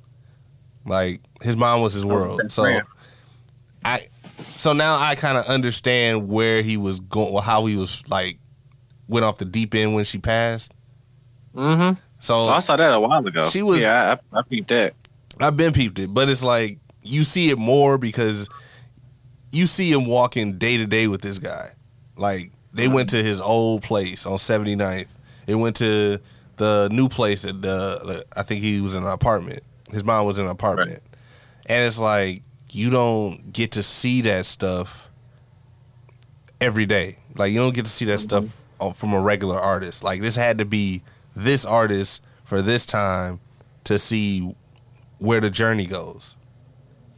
Like 0.86 1.22
his 1.42 1.56
mom 1.58 1.82
was 1.82 1.94
his 1.94 2.06
world. 2.06 2.42
So. 2.52 2.80
I 3.86 4.08
so 4.58 4.74
now 4.74 4.98
I 4.98 5.16
kind 5.16 5.38
of 5.38 5.46
understand 5.48 6.28
where 6.28 6.62
he 6.62 6.76
was 6.78 7.00
going, 7.00 7.42
how 7.44 7.66
he 7.66 7.76
was 7.78 8.04
like 8.10 8.38
went 9.08 9.26
off 9.26 9.38
the 9.38 9.46
deep 9.46 9.74
end 9.74 9.96
when 9.96 10.04
she 10.04 10.18
passed. 10.18 10.74
Mm-hmm. 11.56 12.00
So 12.20 12.36
Oh, 12.36 12.50
I 12.50 12.60
saw 12.60 12.76
that 12.76 12.94
a 12.94 13.00
while 13.00 13.26
ago. 13.26 13.44
She 13.50 13.62
was- 13.62 13.82
Yeah, 13.82 14.18
I, 14.34 14.40
I 14.40 14.42
peeped 14.44 14.70
that. 14.70 14.94
I've 15.40 15.56
been 15.56 15.72
peeped 15.72 16.00
it, 16.00 16.14
but 16.14 16.28
it's 16.30 16.44
like 16.44 16.78
you 17.04 17.24
see 17.24 17.50
it 17.50 17.58
more 17.58 17.98
because 17.98 18.50
you 19.54 19.66
see 19.68 19.92
him 19.92 20.06
walking 20.06 20.58
day 20.58 20.76
to 20.78 20.86
day 20.86 21.08
with 21.08 21.22
this 21.22 21.40
guy. 21.40 21.70
Like 22.18 22.52
they 22.74 22.88
went 22.90 23.10
to 23.10 23.18
his 23.24 23.40
old 23.40 23.82
place 23.84 24.26
on 24.26 24.34
79th. 24.34 25.08
They 25.46 25.56
went 25.56 25.78
to 25.78 26.20
the 26.58 26.90
new 26.92 27.08
place 27.08 27.46
at 27.46 27.62
the 27.62 28.26
I 28.36 28.44
think 28.44 28.62
he 28.64 28.82
was 28.82 28.96
in 28.96 29.04
an 29.04 29.10
apartment. 29.10 29.62
His 29.92 30.04
mom 30.04 30.26
was 30.26 30.38
in 30.40 30.46
an 30.46 30.52
apartment. 30.52 31.02
And 31.66 31.86
it's 31.86 32.00
like 32.00 32.42
you 32.72 32.90
don't 32.90 33.52
get 33.52 33.74
to 33.74 33.84
see 33.84 34.22
that 34.22 34.46
stuff 34.46 35.10
every 36.62 36.86
day. 36.86 37.18
Like 37.36 37.52
you 37.52 37.60
don't 37.60 37.74
get 37.74 37.86
to 37.86 37.92
see 37.92 38.06
that 38.06 38.20
stuff 38.20 38.64
mm-hmm. 38.80 38.92
from 38.94 39.14
a 39.14 39.22
regular 39.22 39.58
artist. 39.58 40.04
Like 40.04 40.22
this 40.22 40.36
had 40.36 40.58
to 40.60 40.66
be 40.66 41.04
this 41.36 41.66
artist 41.66 42.24
for 42.44 42.62
this 42.62 42.86
time 42.86 43.40
to 43.86 44.00
see 44.00 44.56
where 45.20 45.40
the 45.40 45.50
journey 45.50 45.86
goes. 45.86 46.36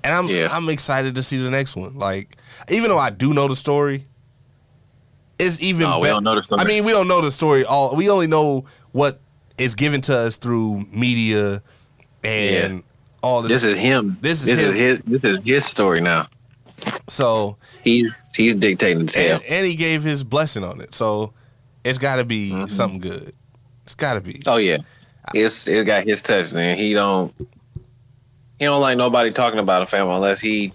And 0.03 0.13
I'm 0.13 0.27
Yeah. 0.27 0.47
I'm 0.51 0.69
excited 0.69 1.15
to 1.15 1.23
see 1.23 1.37
the 1.37 1.49
next 1.49 1.75
one. 1.75 1.97
Like 1.97 2.37
even 2.69 2.89
though 2.89 2.97
I 2.97 3.09
do 3.09 3.33
know 3.33 3.47
the 3.47 3.55
story, 3.55 4.05
it's 5.39 5.61
even 5.61 5.81
No, 5.81 5.99
we 5.99 6.03
bet- 6.03 6.13
don't 6.13 6.23
know 6.23 6.35
the 6.35 6.43
story. 6.43 6.61
I 6.61 6.65
mean, 6.65 6.83
we 6.83 6.91
don't 6.91 7.07
know 7.07 7.21
the 7.21 7.31
story 7.31 7.65
all. 7.65 7.95
We 7.95 8.09
only 8.09 8.27
know 8.27 8.65
what 8.91 9.19
is 9.57 9.75
given 9.75 10.01
to 10.01 10.15
us 10.15 10.37
through 10.37 10.85
media 10.91 11.61
and 12.23 12.83
all 13.23 13.41
this. 13.41 13.49
This 13.51 13.63
is 13.63 13.77
him. 13.77 14.17
This 14.21 14.39
is 14.41 14.45
this 14.45 14.59
him. 14.59 14.67
is 14.69 14.73
his. 14.75 14.99
This 15.21 15.23
is 15.23 15.41
his 15.45 15.65
story 15.65 16.01
now. 16.01 16.27
so 17.07 17.57
He's 17.83 18.11
he's 18.35 18.55
dictating 18.55 19.05
the 19.05 19.11
tale. 19.11 19.35
and, 19.35 19.43
and 19.49 19.65
he 19.67 19.75
gave 19.75 20.03
his 20.03 20.23
blessing 20.23 20.63
on 20.63 20.81
it. 20.81 20.93
So 20.95 21.33
it's 21.83 21.97
got 21.97 22.17
to 22.17 22.25
be 22.25 22.51
Mm-hmm. 22.53 22.67
something 22.67 22.99
good. 22.99 23.31
It's 23.83 23.95
got 23.95 24.13
to 24.15 24.21
be. 24.21 24.41
Oh 24.45 24.57
yeah, 24.57 24.77
it's 25.33 25.67
it 25.67 25.85
got 25.85 26.05
his 26.05 26.21
touch, 26.21 26.53
man. 26.53 26.77
He 26.77 26.93
don't 26.93 27.33
he 28.59 28.65
don't 28.65 28.81
like 28.81 28.97
nobody 28.97 29.31
talking 29.31 29.59
about 29.59 29.81
a 29.81 29.85
family 29.85 30.13
unless 30.15 30.39
he 30.39 30.71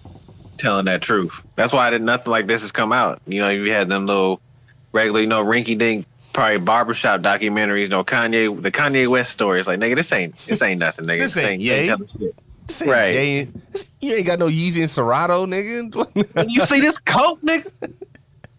telling 0.57 0.85
that 0.85 1.01
truth. 1.01 1.31
That's 1.55 1.71
why 1.71 1.87
I 1.87 1.89
did 1.89 2.01
nothing 2.01 2.31
like 2.31 2.47
this 2.47 2.61
has 2.61 2.71
come 2.71 2.91
out. 2.91 3.21
You 3.27 3.39
know, 3.41 3.49
you 3.49 3.71
had 3.71 3.87
them 3.89 4.05
little 4.05 4.41
regular, 4.91 5.21
you 5.21 5.27
know, 5.27 5.43
rinky 5.43 5.77
dink 5.77 6.05
probably 6.37 6.59
barbershop 6.59 7.21
documentaries, 7.21 7.89
no 7.89 8.03
Kanye 8.03 8.61
the 8.61 8.71
Kanye 8.71 9.07
West 9.07 9.31
story. 9.31 9.57
It's 9.57 9.67
like 9.67 9.79
nigga, 9.79 9.95
this 9.95 10.11
ain't 10.11 10.37
this 10.45 10.61
ain't 10.61 10.79
nothing, 10.79 11.05
nigga. 11.05 11.19
This 11.21 11.35
ain't 11.37 11.59
you 11.59 11.73
Ye. 11.73 11.87
telling. 11.87 12.07
This 12.67 12.81
ain't- 12.83 12.91
Right. 12.91 13.13
You 13.15 13.19
ain't, 13.19 13.71
this- 13.73 13.89
you 13.99 14.13
ain't 14.13 14.27
got 14.27 14.37
no 14.37 14.45
Yeezy 14.47 14.81
and 14.81 14.89
Serato, 14.89 15.47
nigga. 15.47 16.35
And 16.35 16.51
you 16.51 16.63
see 16.67 16.79
this 16.79 16.99
coke, 16.99 17.41
nigga? 17.41 17.71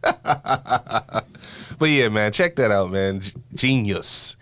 but 1.78 1.88
yeah, 1.88 2.08
man, 2.08 2.32
check 2.32 2.56
that 2.56 2.72
out, 2.72 2.90
man. 2.90 3.20
Genius, 3.54 4.36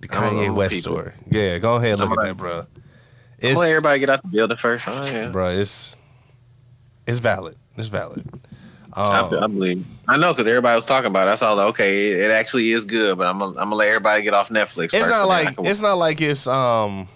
the 0.00 0.08
Kanye 0.08 0.54
West 0.54 0.76
story. 0.76 1.12
Yeah, 1.30 1.58
go 1.58 1.76
ahead, 1.76 1.98
look 1.98 2.10
at 2.10 2.26
that, 2.26 2.36
bro. 2.36 2.56
Let 2.56 2.66
It's 3.38 3.58
everybody 3.62 4.00
get 4.00 4.10
out 4.10 4.20
the 4.22 4.28
building 4.28 4.56
first. 4.58 4.86
Oh, 4.86 5.02
yeah. 5.06 5.30
bro, 5.30 5.48
it's 5.48 5.96
it's 7.06 7.20
valid. 7.20 7.54
It's 7.78 7.88
valid. 7.88 8.22
I, 8.96 9.20
Um, 9.20 9.34
I 9.42 9.46
believe. 9.46 9.86
I 10.08 10.16
know 10.16 10.32
because 10.32 10.46
everybody 10.46 10.74
was 10.76 10.86
talking 10.86 11.08
about 11.08 11.28
it. 11.28 11.32
I 11.32 11.34
saw 11.34 11.52
like, 11.52 11.66
okay, 11.68 12.12
it, 12.12 12.20
it 12.20 12.30
actually 12.30 12.72
is 12.72 12.84
good, 12.84 13.18
but 13.18 13.26
I'm 13.26 13.38
gonna, 13.38 13.50
I'm 13.52 13.66
gonna 13.66 13.74
let 13.76 13.88
everybody 13.88 14.22
get 14.22 14.32
off 14.34 14.48
Netflix. 14.48 14.94
it's 14.94 15.06
not 15.06 15.12
I 15.12 15.24
like 15.24 15.54
it's 15.58 15.80
not 15.82 15.94
like 15.98 16.20
it's 16.20 16.46
um 16.46 17.08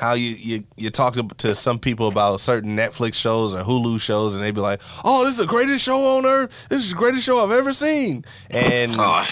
how 0.00 0.14
you 0.14 0.30
you 0.38 0.64
you 0.76 0.90
talk 0.90 1.14
to, 1.14 1.22
to 1.38 1.54
some 1.54 1.78
people 1.78 2.08
about 2.08 2.40
certain 2.40 2.76
Netflix 2.76 3.14
shows 3.14 3.54
or 3.54 3.62
Hulu 3.62 4.00
shows 4.00 4.34
and 4.34 4.42
they'd 4.42 4.54
be 4.54 4.60
like, 4.60 4.80
"Oh, 5.04 5.24
this 5.24 5.32
is 5.34 5.38
the 5.38 5.46
greatest 5.46 5.84
show 5.84 5.96
on 6.18 6.26
earth. 6.26 6.68
This 6.68 6.82
is 6.82 6.90
the 6.90 6.96
greatest 6.96 7.24
show 7.24 7.38
I've 7.44 7.52
ever 7.52 7.72
seen." 7.72 8.24
And 8.50 8.96
Oh, 8.98 9.24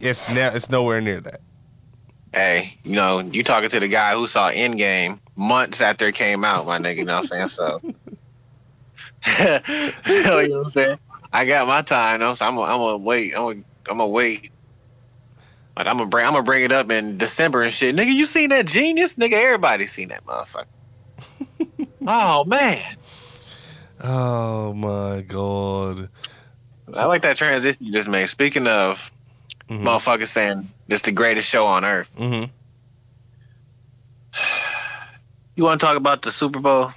it's 0.00 0.28
now 0.28 0.50
it's 0.54 0.70
nowhere 0.70 1.00
near 1.00 1.20
that. 1.20 1.40
hey, 2.34 2.76
you 2.84 2.94
know, 2.96 3.20
you 3.20 3.42
talking 3.44 3.68
to 3.70 3.80
the 3.80 3.88
guy 3.88 4.14
who 4.14 4.26
saw 4.26 4.50
Endgame 4.50 5.18
months 5.36 5.80
after 5.80 6.08
it 6.08 6.14
came 6.14 6.44
out, 6.44 6.66
my 6.66 6.78
nigga. 6.78 6.96
You 6.98 7.04
know 7.04 7.14
what 7.20 7.32
I'm 7.32 7.48
saying? 7.48 7.48
So, 7.48 7.80
you 10.06 10.22
know 10.24 10.36
what 10.36 10.50
I'm 10.64 10.68
saying? 10.68 10.98
I 11.32 11.44
got 11.44 11.66
my 11.66 11.82
time, 11.82 12.20
though, 12.20 12.34
so 12.34 12.46
I'm 12.46 12.56
gonna, 12.56 12.72
I'm 12.72 12.78
gonna 12.78 12.96
wait. 12.98 13.32
I'm 13.34 13.42
gonna, 13.42 13.64
I'm 13.88 13.98
gonna 13.98 14.06
wait. 14.08 14.50
But 15.74 15.86
I'm 15.88 15.96
gonna 15.96 16.10
bring, 16.10 16.26
I'm 16.26 16.32
gonna 16.32 16.42
bring 16.44 16.64
it 16.64 16.72
up 16.72 16.90
in 16.90 17.16
December 17.16 17.62
and 17.62 17.72
shit. 17.72 17.96
Nigga, 17.96 18.12
you 18.12 18.26
seen 18.26 18.50
that 18.50 18.66
genius? 18.66 19.14
Nigga, 19.16 19.32
everybody 19.34 19.86
seen 19.86 20.08
that 20.08 20.24
motherfucker. 20.26 20.66
oh 22.06 22.44
man, 22.44 22.82
Oh 24.04 24.74
my 24.74 25.22
god. 25.22 26.08
I 26.98 27.06
like 27.06 27.22
that 27.22 27.36
transition 27.36 27.86
you 27.86 27.92
just 27.92 28.08
made. 28.08 28.26
Speaking 28.28 28.66
of 28.66 29.10
Mhm. 29.68 29.84
motherfuckers 29.84 30.28
saying 30.28 30.68
this 30.88 31.02
the 31.02 31.12
greatest 31.12 31.48
show 31.48 31.66
on 31.66 31.84
earth. 31.84 32.14
Mhm. 32.18 32.50
You 35.54 35.64
want 35.64 35.80
to 35.80 35.86
talk 35.86 35.96
about 35.98 36.22
the 36.22 36.32
Super 36.32 36.60
Bowl? 36.60 36.92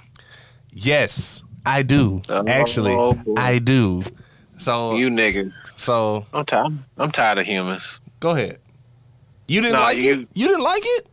Yes, 0.70 1.42
I 1.66 1.82
do. 1.82 2.22
Oh, 2.28 2.44
Actually, 2.46 2.94
boy. 2.94 3.34
I 3.36 3.58
do. 3.58 4.02
So 4.58 4.94
You 4.96 5.08
niggas. 5.08 5.52
so 5.74 6.24
I'm 6.32 6.44
tired. 6.46 6.78
I'm 6.96 7.10
tired 7.10 7.38
of 7.38 7.46
humans. 7.46 7.98
go 8.20 8.30
ahead. 8.30 8.58
You 9.48 9.60
didn't 9.60 9.74
Nah, 9.74 9.80
like 9.82 9.98
you- 9.98 10.12
it? 10.12 10.28
You 10.34 10.48
didn't 10.48 10.64
like 10.64 10.82
it? 10.84 11.06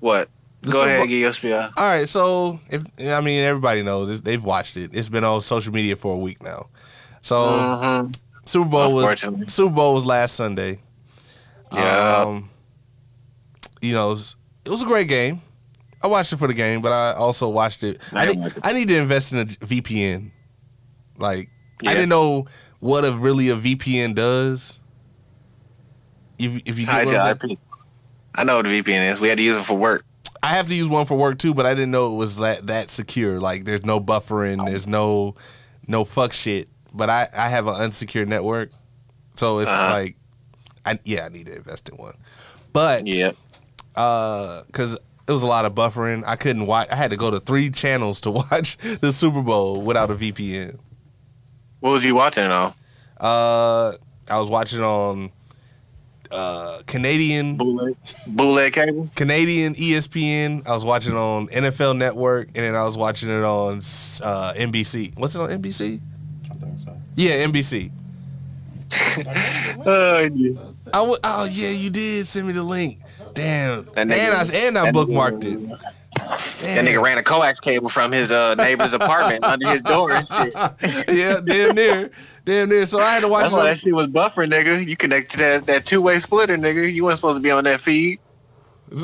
What? 0.00 0.28
Go 0.64 0.70
Super 0.72 0.86
ahead, 0.86 1.08
give 1.08 1.18
your 1.20 1.32
spiel. 1.32 1.56
All 1.58 1.70
right, 1.76 2.08
so 2.08 2.60
if 2.68 2.82
I 3.00 3.20
mean 3.22 3.42
everybody 3.42 3.82
knows 3.82 4.20
they've 4.22 4.42
watched 4.44 4.76
it. 4.76 4.90
It's 4.94 5.08
been 5.08 5.24
on 5.24 5.40
social 5.40 5.72
media 5.72 5.96
for 5.96 6.14
a 6.14 6.18
week 6.18 6.42
now. 6.42 6.68
So 7.22 7.36
Mhm. 7.36 8.16
Super 8.44 8.68
Bowl 8.68 8.94
was 8.94 9.20
Super 9.46 9.74
Bowl 9.74 9.94
was 9.94 10.04
last 10.04 10.34
Sunday. 10.34 10.78
Yeah. 11.72 12.16
Um, 12.26 12.50
you 13.80 13.92
know, 13.92 14.06
it 14.08 14.10
was, 14.10 14.36
it 14.64 14.70
was 14.70 14.82
a 14.82 14.86
great 14.86 15.08
game. 15.08 15.40
I 16.02 16.06
watched 16.06 16.32
it 16.32 16.38
for 16.38 16.48
the 16.48 16.54
game, 16.54 16.80
but 16.80 16.92
I 16.92 17.12
also 17.12 17.48
watched 17.48 17.82
it. 17.84 17.98
I, 18.14 18.22
I 18.22 18.26
need, 18.26 18.46
it. 18.46 18.58
I 18.62 18.72
need 18.72 18.88
to 18.88 18.96
invest 18.96 19.32
in 19.32 19.38
a 19.40 19.44
VPN. 19.44 20.30
Like 21.18 21.50
Yeah. 21.82 21.90
I 21.90 21.94
didn't 21.94 22.08
know 22.08 22.46
what 22.78 23.04
a 23.04 23.12
really 23.12 23.50
a 23.50 23.56
VPN 23.56 24.14
does. 24.14 24.78
If 26.38 26.62
if 26.64 26.78
you 26.78 26.86
get 26.86 27.06
what 27.06 27.48
I 28.34 28.44
know 28.44 28.56
what 28.56 28.66
a 28.66 28.70
VPN 28.70 29.10
is. 29.10 29.20
We 29.20 29.28
had 29.28 29.36
to 29.38 29.44
use 29.44 29.56
it 29.58 29.64
for 29.64 29.76
work. 29.76 30.04
I 30.42 30.48
have 30.54 30.68
to 30.68 30.74
use 30.74 30.88
one 30.88 31.04
for 31.04 31.18
work 31.18 31.38
too, 31.38 31.52
but 31.52 31.66
I 31.66 31.74
didn't 31.74 31.90
know 31.90 32.14
it 32.14 32.16
was 32.16 32.38
that 32.38 32.66
that 32.68 32.88
secure. 32.88 33.38
Like 33.40 33.64
there's 33.64 33.84
no 33.84 34.00
buffering, 34.00 34.64
there's 34.64 34.86
no 34.86 35.34
no 35.86 36.04
fuck 36.04 36.32
shit. 36.32 36.68
But 36.94 37.10
I 37.10 37.28
I 37.36 37.48
have 37.48 37.66
an 37.66 37.74
unsecured 37.74 38.28
network, 38.28 38.70
so 39.34 39.58
it's 39.58 39.70
Uh-huh. 39.70 39.90
like, 39.90 40.16
I 40.86 40.98
yeah 41.04 41.26
I 41.26 41.28
need 41.28 41.46
to 41.46 41.56
invest 41.56 41.90
in 41.90 41.96
one. 41.96 42.14
But 42.72 43.06
Yeah. 43.06 43.32
uh, 43.96 44.62
because 44.66 44.98
it 45.30 45.32
was 45.32 45.42
a 45.42 45.46
lot 45.46 45.64
of 45.64 45.76
buffering, 45.76 46.24
I 46.26 46.34
couldn't 46.34 46.66
watch. 46.66 46.88
I 46.90 46.96
had 46.96 47.12
to 47.12 47.16
go 47.16 47.30
to 47.30 47.38
three 47.38 47.70
channels 47.70 48.20
to 48.22 48.30
watch 48.32 48.76
the 49.00 49.12
Super 49.12 49.42
Bowl 49.42 49.80
without 49.80 50.10
a 50.10 50.14
VPN. 50.14 50.76
What 51.78 51.90
was 51.92 52.04
you 52.04 52.16
watching 52.16 52.44
on? 52.44 52.74
Uh, 53.18 53.92
I 54.28 54.40
was 54.40 54.50
watching 54.50 54.80
on 54.80 55.30
uh 56.32 56.78
Canadian 56.86 57.56
Bootleg. 57.56 57.96
Bootleg 58.26 58.72
cable. 58.72 59.08
Canadian 59.14 59.74
ESPN. 59.74 60.66
I 60.66 60.72
was 60.72 60.84
watching 60.84 61.14
on 61.16 61.46
NFL 61.48 61.96
Network, 61.96 62.48
and 62.48 62.56
then 62.56 62.74
I 62.74 62.84
was 62.84 62.98
watching 62.98 63.30
it 63.30 63.44
on 63.44 63.76
uh, 63.78 64.52
NBC. 64.56 65.16
What's 65.18 65.34
it 65.36 65.40
on 65.40 65.48
NBC? 65.48 66.00
I 66.50 66.54
think 66.54 66.80
so. 66.80 66.96
Yeah, 67.14 67.46
NBC. 67.46 67.90
Oh, 69.86 70.18
yeah. 70.18 70.60
I 70.92 70.98
w- 70.98 71.16
oh 71.24 71.48
yeah, 71.50 71.70
you 71.70 71.88
did 71.90 72.26
send 72.26 72.46
me 72.46 72.52
the 72.52 72.62
link. 72.62 72.99
Damn, 73.34 73.84
That 73.84 73.98
and 73.98 74.12
I 74.12 74.44
and 74.52 74.78
I 74.78 74.92
bookmarked 74.92 75.44
it. 75.44 75.80
That 76.16 76.84
nigga 76.84 77.02
ran 77.02 77.18
a 77.18 77.22
coax 77.22 77.60
cable 77.60 77.88
from 77.88 78.12
his 78.12 78.32
uh, 78.32 78.54
neighbor's 78.56 78.92
apartment 78.92 79.44
under 79.44 79.70
his 79.70 79.82
door 79.82 80.10
and 80.10 80.26
shit. 80.26 80.52
yeah, 81.08 81.40
damn 81.44 81.74
near, 81.74 82.10
damn 82.44 82.68
near. 82.68 82.84
So 82.86 83.00
I 83.00 83.14
had 83.14 83.20
to 83.20 83.28
watch. 83.28 83.42
That's 83.42 83.54
why 83.54 83.64
that 83.64 83.78
shit 83.78 83.94
was 83.94 84.08
buffering, 84.08 84.50
nigga. 84.50 84.86
You 84.86 84.96
connect 84.96 85.30
to 85.32 85.38
that, 85.38 85.66
that 85.66 85.86
two 85.86 86.02
way 86.02 86.18
splitter, 86.20 86.56
nigga. 86.56 86.92
You 86.92 87.04
weren't 87.04 87.18
supposed 87.18 87.36
to 87.36 87.42
be 87.42 87.50
on 87.50 87.64
that 87.64 87.80
feed. 87.80 88.18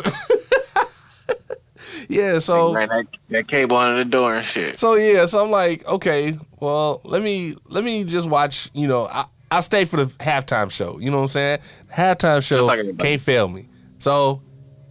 yeah, 2.08 2.38
so 2.40 2.74
ran 2.74 2.88
that, 2.88 3.06
that 3.30 3.48
cable 3.48 3.76
under 3.76 4.02
the 4.02 4.10
door 4.10 4.36
and 4.36 4.44
shit. 4.44 4.78
So 4.78 4.94
yeah, 4.94 5.26
so 5.26 5.44
I'm 5.44 5.50
like, 5.50 5.86
okay, 5.88 6.38
well, 6.60 7.00
let 7.04 7.22
me 7.22 7.54
let 7.66 7.84
me 7.84 8.04
just 8.04 8.28
watch. 8.28 8.68
You 8.74 8.88
know, 8.88 9.06
I 9.10 9.26
I'll 9.50 9.62
stay 9.62 9.84
for 9.84 9.96
the 9.96 10.06
halftime 10.06 10.70
show. 10.70 10.98
You 10.98 11.10
know 11.10 11.18
what 11.18 11.22
I'm 11.24 11.28
saying? 11.28 11.58
Halftime 11.92 12.46
show 12.46 12.66
like 12.66 12.98
can't 12.98 13.20
fail 13.20 13.48
me. 13.48 13.68
So, 13.98 14.42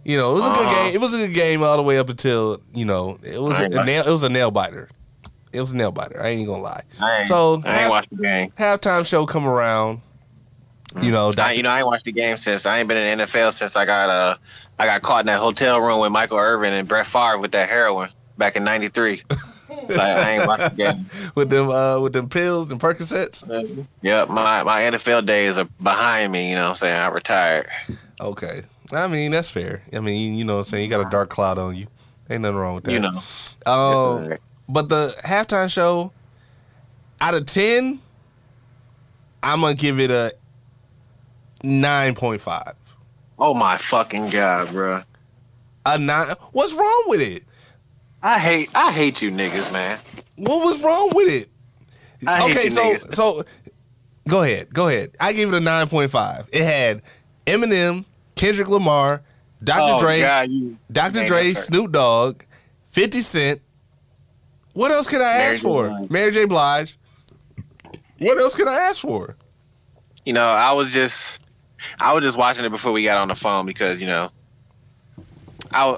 you 0.04 0.16
know, 0.16 0.32
it 0.32 0.34
was 0.34 0.44
a 0.46 0.50
good 0.54 0.66
Uh-huh. 0.66 0.74
game. 0.84 0.94
It 0.94 1.00
was 1.00 1.14
a 1.14 1.18
good 1.18 1.34
game 1.34 1.62
all 1.62 1.76
the 1.76 1.82
way 1.82 1.98
up 1.98 2.08
until 2.08 2.60
you 2.74 2.84
know 2.84 3.18
it 3.22 3.40
was 3.40 3.58
a, 3.60 3.68
like- 3.68 3.86
nail. 3.86 4.06
It 4.06 4.10
was 4.10 4.22
a 4.22 4.28
nail 4.28 4.50
biter. 4.50 4.88
It 5.52 5.60
was 5.60 5.72
a 5.72 5.76
nail 5.76 5.92
biter. 5.92 6.20
I 6.22 6.28
ain't 6.28 6.46
gonna 6.48 6.62
lie. 6.62 6.82
I 7.00 7.18
ain't, 7.20 7.28
So, 7.28 7.62
I 7.64 7.82
ain't 7.82 7.90
watched 7.90 8.10
the 8.10 8.22
game. 8.22 8.50
Halftime 8.58 9.06
show 9.06 9.24
come 9.26 9.46
around. 9.46 10.00
You 11.02 11.10
know, 11.12 11.32
I, 11.36 11.52
you 11.52 11.62
know, 11.62 11.70
I 11.70 11.78
ain't 11.78 11.86
watched 11.86 12.04
the 12.04 12.12
game 12.12 12.36
since 12.36 12.64
I 12.66 12.78
ain't 12.78 12.88
been 12.88 12.96
in 12.96 13.18
the 13.18 13.24
NFL 13.26 13.52
since 13.52 13.76
I 13.76 13.84
got 13.84 14.08
uh 14.08 14.36
I 14.78 14.86
got 14.86 15.02
caught 15.02 15.20
in 15.20 15.26
that 15.26 15.40
hotel 15.40 15.80
room 15.80 16.00
with 16.00 16.12
Michael 16.12 16.38
Irvin 16.38 16.72
and 16.72 16.86
Brett 16.86 17.06
Favre 17.06 17.38
with 17.38 17.52
that 17.52 17.68
heroin 17.68 18.10
back 18.38 18.56
in 18.56 18.64
'93. 18.64 19.22
so 19.88 20.02
I, 20.02 20.10
I 20.10 20.30
ain't 20.32 20.46
watched 20.46 20.76
the 20.76 20.82
game. 20.84 21.04
with 21.34 21.50
them 21.50 21.68
uh 21.70 22.00
with 22.00 22.12
them 22.12 22.28
pills 22.28 22.70
and 22.70 22.80
Percocets. 22.80 23.44
Yep, 24.02 24.28
my 24.30 24.62
my 24.62 24.82
NFL 24.82 25.26
days 25.26 25.58
are 25.58 25.68
behind 25.82 26.32
me. 26.32 26.50
You 26.50 26.54
know, 26.56 26.62
what 26.64 26.68
I'm 26.70 26.76
saying 26.76 26.98
I 27.00 27.08
retired. 27.08 27.68
Okay. 28.20 28.62
I 28.92 29.08
mean, 29.08 29.32
that's 29.32 29.50
fair. 29.50 29.82
I 29.92 30.00
mean, 30.00 30.34
you 30.34 30.44
know 30.44 30.54
what 30.54 30.58
I'm 30.60 30.64
saying? 30.64 30.84
You 30.84 30.90
got 30.96 31.06
a 31.06 31.10
dark 31.10 31.28
cloud 31.28 31.58
on 31.58 31.74
you. 31.74 31.86
Ain't 32.30 32.42
nothing 32.42 32.56
wrong 32.58 32.74
with 32.76 32.84
that. 32.84 32.92
You 32.92 33.00
know, 33.00 33.20
Um, 33.66 34.36
but 34.68 34.88
the 34.88 35.14
halftime 35.24 35.70
show, 35.70 36.12
out 37.20 37.34
of 37.34 37.46
10, 37.46 38.00
I'm 39.42 39.60
going 39.60 39.76
to 39.76 39.80
give 39.80 40.00
it 40.00 40.10
a 40.10 40.32
9.5. 41.62 42.74
oh 43.38 43.54
my 43.54 43.76
fucking 43.76 44.30
god, 44.30 44.70
bro. 44.72 45.02
A 45.86 45.98
nine. 45.98 46.26
What's 46.52 46.74
wrong 46.74 47.04
with 47.06 47.20
it? 47.20 47.44
I 48.22 48.38
hate 48.40 48.70
I 48.74 48.90
hate 48.90 49.22
you 49.22 49.30
niggas, 49.30 49.70
man. 49.72 49.98
What 50.34 50.64
was 50.64 50.82
wrong 50.82 51.10
with 51.14 51.42
it? 51.42 51.48
I 52.26 52.40
hate 52.40 52.56
okay, 52.56 52.64
you 52.64 52.70
so 52.70 52.82
niggas. 52.82 53.14
so 53.14 53.42
go 54.28 54.42
ahead, 54.42 54.72
go 54.74 54.88
ahead. 54.88 55.12
I 55.20 55.32
gave 55.32 55.48
it 55.48 55.54
a 55.54 55.60
nine 55.60 55.88
point 55.88 56.10
five. 56.10 56.48
It 56.52 56.64
had 56.64 57.02
Eminem, 57.46 58.04
Kendrick 58.36 58.68
Lamar, 58.68 59.22
Dr. 59.64 59.94
oh, 59.94 59.98
Dre, 59.98 60.20
God, 60.20 60.50
you, 60.50 60.76
Dr. 60.92 61.26
Dre. 61.26 61.54
Snoop 61.54 61.90
Dogg, 61.90 62.42
Fifty 62.86 63.22
Cent. 63.22 63.60
What 64.74 64.92
else 64.92 65.08
can 65.08 65.20
I 65.20 65.24
Mary 65.24 65.42
ask 65.42 65.56
J. 65.56 65.62
for? 65.62 65.88
Blige. 65.88 66.10
Mary 66.10 66.30
J. 66.30 66.44
Blige. 66.44 66.98
What 68.18 68.38
else 68.38 68.54
can 68.54 68.68
I 68.68 68.74
ask 68.74 69.00
for? 69.00 69.36
You 70.26 70.34
know, 70.34 70.46
I 70.46 70.72
was 70.72 70.90
just 70.90 71.38
I 71.98 72.12
was 72.12 72.22
just 72.22 72.36
watching 72.36 72.64
it 72.64 72.70
before 72.70 72.92
we 72.92 73.02
got 73.02 73.16
on 73.18 73.28
the 73.28 73.34
phone 73.34 73.64
because 73.64 74.00
you 74.00 74.06
know, 74.06 74.30
I, 75.72 75.96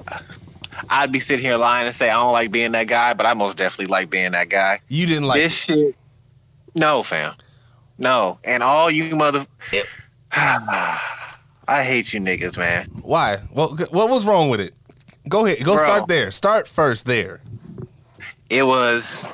I'd 0.89 1.11
be 1.11 1.19
sitting 1.19 1.43
here 1.43 1.57
lying 1.57 1.87
and 1.87 1.95
say 1.95 2.09
I 2.09 2.13
don't 2.13 2.31
like 2.31 2.51
being 2.51 2.71
that 2.71 2.87
guy, 2.87 3.13
but 3.13 3.25
I 3.25 3.33
most 3.33 3.57
definitely 3.57 3.87
like 3.91 4.09
being 4.09 4.31
that 4.31 4.47
guy. 4.47 4.79
You 4.87 5.05
didn't 5.05 5.25
like 5.25 5.41
this 5.41 5.65
shit, 5.65 5.95
no, 6.73 7.03
fam, 7.03 7.33
no, 7.97 8.39
and 8.45 8.63
all 8.63 8.89
you 8.89 9.13
mother. 9.15 9.45
It- 9.73 9.87
I 11.69 11.83
hate 11.83 12.13
you 12.13 12.19
niggas, 12.19 12.57
man. 12.57 12.85
why? 13.03 13.37
What 13.53 13.79
what 13.93 14.09
was 14.09 14.25
wrong 14.25 14.49
with 14.49 14.59
it? 14.59 14.73
Go 15.27 15.45
ahead. 15.45 15.63
Go 15.63 15.75
Bro. 15.75 15.83
start 15.83 16.07
there. 16.07 16.31
Start 16.31 16.67
first 16.67 17.05
there. 17.05 17.41
It 18.49 18.63
was 18.63 19.27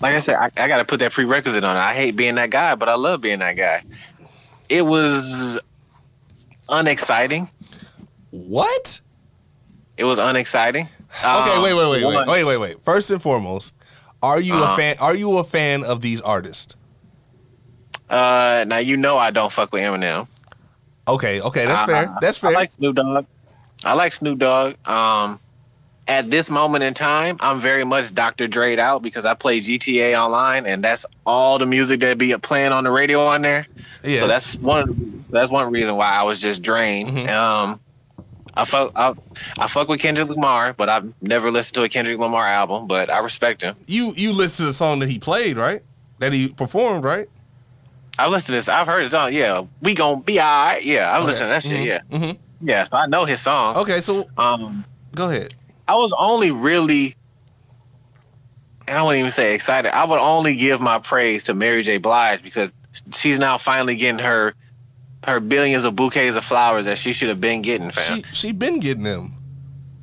like 0.00 0.14
I 0.14 0.20
said, 0.20 0.36
I, 0.36 0.50
I 0.56 0.68
got 0.68 0.78
to 0.78 0.84
put 0.84 1.00
that 1.00 1.12
prerequisite 1.12 1.64
on 1.64 1.76
it. 1.76 1.80
I 1.80 1.94
hate 1.94 2.16
being 2.16 2.36
that 2.36 2.50
guy, 2.50 2.74
but 2.76 2.88
I 2.88 2.94
love 2.94 3.20
being 3.20 3.38
that 3.40 3.56
guy. 3.56 3.82
It 4.68 4.82
was 4.82 5.58
unexciting. 6.68 7.48
What? 8.30 9.00
It 9.96 10.04
was 10.04 10.18
unexciting. 10.18 10.88
Okay, 11.20 11.28
Um, 11.56 11.62
wait, 11.62 11.74
wait, 11.74 11.90
wait, 11.90 12.04
wait, 12.04 12.26
wait, 12.26 12.44
wait, 12.44 12.56
wait. 12.56 12.84
First 12.84 13.10
and 13.10 13.20
foremost, 13.20 13.74
are 14.22 14.40
you 14.40 14.54
a 14.54 14.62
Uh-huh. 14.62 14.76
fan? 14.76 14.96
Are 15.00 15.14
you 15.14 15.36
a 15.38 15.44
fan 15.44 15.84
of 15.84 16.00
these 16.00 16.20
artists? 16.22 16.74
Uh, 18.08 18.64
now 18.66 18.78
you 18.78 18.96
know 18.96 19.18
I 19.18 19.30
don't 19.30 19.52
fuck 19.52 19.72
with 19.72 19.82
Eminem. 19.82 20.26
Okay, 21.08 21.40
okay, 21.40 21.66
that's 21.66 21.82
Uh, 21.82 21.86
fair. 21.86 22.14
That's 22.20 22.38
fair. 22.38 22.50
I 22.50 22.54
like 22.54 22.70
Snoop 22.70 22.94
Dogg. 22.96 23.26
I 23.84 23.94
like 23.94 24.12
Snoop 24.12 24.38
Dogg. 24.38 24.74
Um, 24.86 25.40
at 26.08 26.30
this 26.30 26.50
moment 26.50 26.84
in 26.84 26.94
time, 26.94 27.36
I'm 27.40 27.60
very 27.60 27.84
much 27.84 28.12
Dr. 28.14 28.46
Dre'd 28.48 28.78
out 28.78 29.02
because 29.02 29.24
I 29.24 29.34
play 29.34 29.60
GTA 29.60 30.16
online, 30.20 30.66
and 30.66 30.82
that's 30.82 31.06
all 31.26 31.58
the 31.58 31.66
music 31.66 32.00
that 32.00 32.18
be 32.18 32.36
playing 32.38 32.72
on 32.72 32.84
the 32.84 32.90
radio 32.90 33.24
on 33.24 33.42
there. 33.42 33.66
Yes. 34.04 34.20
So 34.20 34.26
that's 34.26 34.54
one. 34.56 35.24
That's 35.30 35.50
one 35.50 35.72
reason 35.72 35.96
why 35.96 36.10
I 36.10 36.22
was 36.24 36.40
just 36.40 36.60
drained. 36.62 37.10
Mhm. 37.10 37.28
Um, 37.30 37.80
I 38.54 38.64
fuck. 38.64 38.92
I, 38.94 39.14
I 39.58 39.66
fuck 39.66 39.88
with 39.88 40.00
Kendrick 40.00 40.28
Lamar, 40.28 40.72
but 40.74 40.88
I've 40.88 41.10
never 41.22 41.50
listened 41.50 41.74
to 41.76 41.82
a 41.84 41.88
Kendrick 41.88 42.18
Lamar 42.18 42.46
album. 42.46 42.86
But 42.86 43.08
I 43.10 43.18
respect 43.20 43.62
him. 43.62 43.76
you 43.86 44.12
you 44.16 44.32
listened 44.32 44.66
to 44.66 44.72
the 44.72 44.76
song 44.76 44.98
that 45.00 45.08
he 45.08 45.18
played, 45.18 45.56
right? 45.56 45.82
That 46.18 46.32
he 46.32 46.48
performed, 46.48 47.02
right? 47.04 47.28
I 48.18 48.28
listened 48.28 48.46
to 48.46 48.52
this. 48.52 48.68
I've 48.68 48.86
heard 48.86 49.02
his 49.02 49.12
song. 49.12 49.32
Yeah, 49.32 49.64
we 49.80 49.94
gonna 49.94 50.20
be 50.20 50.40
alright. 50.40 50.84
Yeah, 50.84 51.10
I 51.10 51.22
listened 51.22 51.46
to 51.46 51.48
that 51.48 51.62
shit. 51.62 51.86
Yeah, 51.86 52.00
mm-hmm. 52.10 52.66
yeah. 52.66 52.84
So 52.84 52.96
I 52.96 53.06
know 53.06 53.24
his 53.24 53.40
song. 53.40 53.76
Okay, 53.76 54.00
so 54.00 54.28
Um, 54.36 54.84
go 55.14 55.30
ahead. 55.30 55.54
I 55.88 55.94
was 55.94 56.12
only 56.18 56.50
really, 56.50 57.16
and 58.86 58.98
I 58.98 59.02
wouldn't 59.02 59.18
even 59.18 59.30
say 59.30 59.54
excited. 59.54 59.94
I 59.94 60.04
would 60.04 60.18
only 60.18 60.56
give 60.56 60.80
my 60.80 60.98
praise 60.98 61.44
to 61.44 61.54
Mary 61.54 61.82
J. 61.82 61.98
Blige 61.98 62.42
because 62.42 62.72
she's 63.14 63.38
now 63.38 63.58
finally 63.58 63.96
getting 63.96 64.20
her 64.20 64.54
her 65.24 65.40
billions 65.40 65.84
of 65.84 65.94
bouquets 65.96 66.36
of 66.36 66.44
flowers 66.44 66.84
that 66.84 66.98
she 66.98 67.12
should 67.12 67.28
have 67.28 67.40
been 67.40 67.62
getting, 67.62 67.90
fam. 67.90 68.18
She 68.18 68.24
she 68.32 68.52
been 68.52 68.80
getting 68.80 69.04
them 69.04 69.38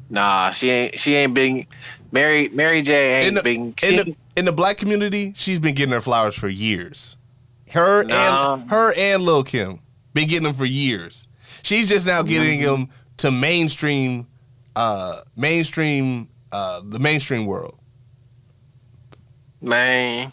nah, 0.09 0.49
she 0.49 0.69
ain't. 0.69 0.99
She 0.99 1.15
ain't 1.15 1.33
been. 1.33 1.65
Mary 2.11 2.49
Mary 2.49 2.81
J. 2.81 3.19
in 3.19 3.25
ain't 3.27 3.35
the, 3.35 3.43
been. 3.43 3.73
in 3.83 3.95
the 3.97 4.15
in 4.35 4.45
the 4.45 4.51
black 4.51 4.77
community. 4.77 5.33
She's 5.35 5.59
been 5.59 5.75
getting 5.75 5.93
her 5.93 6.01
flowers 6.01 6.35
for 6.35 6.47
years. 6.47 7.17
Her 7.71 8.03
Nah. 8.03 8.53
and 8.55 8.69
her 8.69 8.93
and 8.97 9.21
Lil 9.23 9.43
Kim 9.43 9.79
been 10.13 10.27
getting 10.27 10.43
them 10.45 10.55
for 10.55 10.65
years. 10.65 11.27
She's 11.63 11.87
just 11.89 12.05
now 12.07 12.21
getting 12.23 12.59
Mm-hmm. 12.61 12.71
them 12.71 12.89
to 13.17 13.31
mainstream, 13.31 14.27
uh, 14.75 15.17
mainstream, 15.35 16.29
uh, 16.51 16.81
the 16.83 16.99
mainstream 16.99 17.45
world. 17.45 17.77
man, 19.61 20.31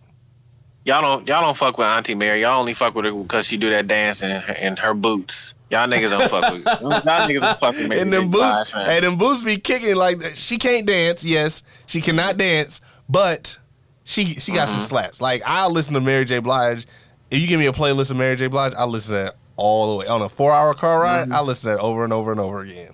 y'all 0.84 1.01
don't 1.03 1.26
y'all 1.28 1.43
don't 1.43 1.57
fuck 1.57 1.78
with 1.78 1.87
Auntie 1.87 2.14
Mary. 2.14 2.43
Y'all 2.43 2.61
only 2.61 2.74
fuck 2.74 2.95
with 2.95 3.05
her 3.05 3.12
because 3.12 3.47
she 3.47 3.57
do 3.57 3.70
that 3.70 3.87
dance 3.89 4.22
in 4.22 4.30
her, 4.30 4.53
in 4.55 4.76
her 4.76 4.95
boots. 4.95 5.55
Y'all 5.70 5.89
niggas 5.89 6.11
don't 6.11 6.30
fuck 6.30 6.53
with. 6.53 6.64
Y'all 6.80 7.28
niggas 7.28 7.41
don't 7.41 7.59
fuck 7.61 7.74
with 7.74 7.89
Mary 7.89 8.01
and 8.03 8.12
them 8.12 8.30
boots, 8.30 8.72
and 8.74 9.05
them 9.05 9.16
boots 9.18 9.43
be 9.43 9.57
kicking 9.57 9.97
like 9.97 10.18
that. 10.20 10.39
She 10.39 10.59
can't 10.59 10.87
dance. 10.87 11.24
Yes, 11.24 11.62
she 11.87 12.01
cannot 12.01 12.37
dance, 12.37 12.80
but 13.09 13.59
she 14.05 14.26
she 14.34 14.53
got 14.53 14.68
Mm-hmm. 14.68 14.78
some 14.78 14.87
slaps. 14.89 15.20
Like 15.20 15.43
I'll 15.45 15.72
listen 15.72 15.95
to 15.95 16.01
Mary 16.01 16.24
J. 16.24 16.39
Blige. 16.39 16.87
If 17.30 17.40
you 17.40 17.48
give 17.48 17.58
me 17.58 17.66
a 17.66 17.72
playlist 17.72 18.10
of 18.10 18.16
Mary 18.16 18.36
J. 18.36 18.46
Blige, 18.48 18.72
I'll 18.78 18.88
listen 18.88 19.14
to 19.14 19.22
that 19.24 19.36
all 19.56 19.92
the 19.92 19.98
way 20.00 20.06
on 20.06 20.22
a 20.22 20.28
four 20.28 20.52
hour 20.52 20.74
car 20.74 21.00
ride. 21.00 21.24
Mm-hmm. 21.24 21.32
I'll 21.32 21.44
listen 21.44 21.70
to 21.70 21.76
that 21.76 21.82
over 21.82 22.04
and 22.04 22.12
over 22.12 22.30
and 22.30 22.40
over 22.40 22.62
again. 22.62 22.90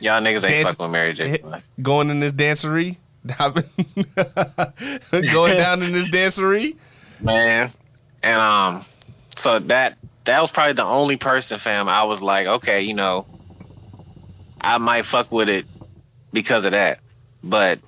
Y'all 0.00 0.20
niggas 0.20 0.36
ain't 0.42 0.48
Dance- 0.48 0.68
fuck 0.68 0.80
with 0.80 0.90
Mary 0.90 1.12
J. 1.12 1.38
Blige. 1.38 1.62
Going 1.80 2.10
in 2.10 2.20
this 2.20 2.32
dancery, 2.32 2.96
going 5.32 5.56
down 5.56 5.82
in 5.82 5.92
this 5.92 6.08
dancery. 6.08 6.76
man. 7.20 7.72
And 8.24 8.40
um, 8.40 8.84
so 9.36 9.58
that 9.58 9.96
that 10.24 10.40
was 10.40 10.50
probably 10.50 10.74
the 10.74 10.84
only 10.84 11.16
person, 11.16 11.58
fam. 11.58 11.88
I 11.88 12.04
was 12.04 12.20
like, 12.20 12.46
okay, 12.46 12.82
you 12.82 12.94
know, 12.94 13.26
I 14.60 14.78
might 14.78 15.04
fuck 15.04 15.32
with 15.32 15.48
it 15.48 15.66
because 16.32 16.64
of 16.64 16.72
that. 16.72 17.00
But 17.42 17.80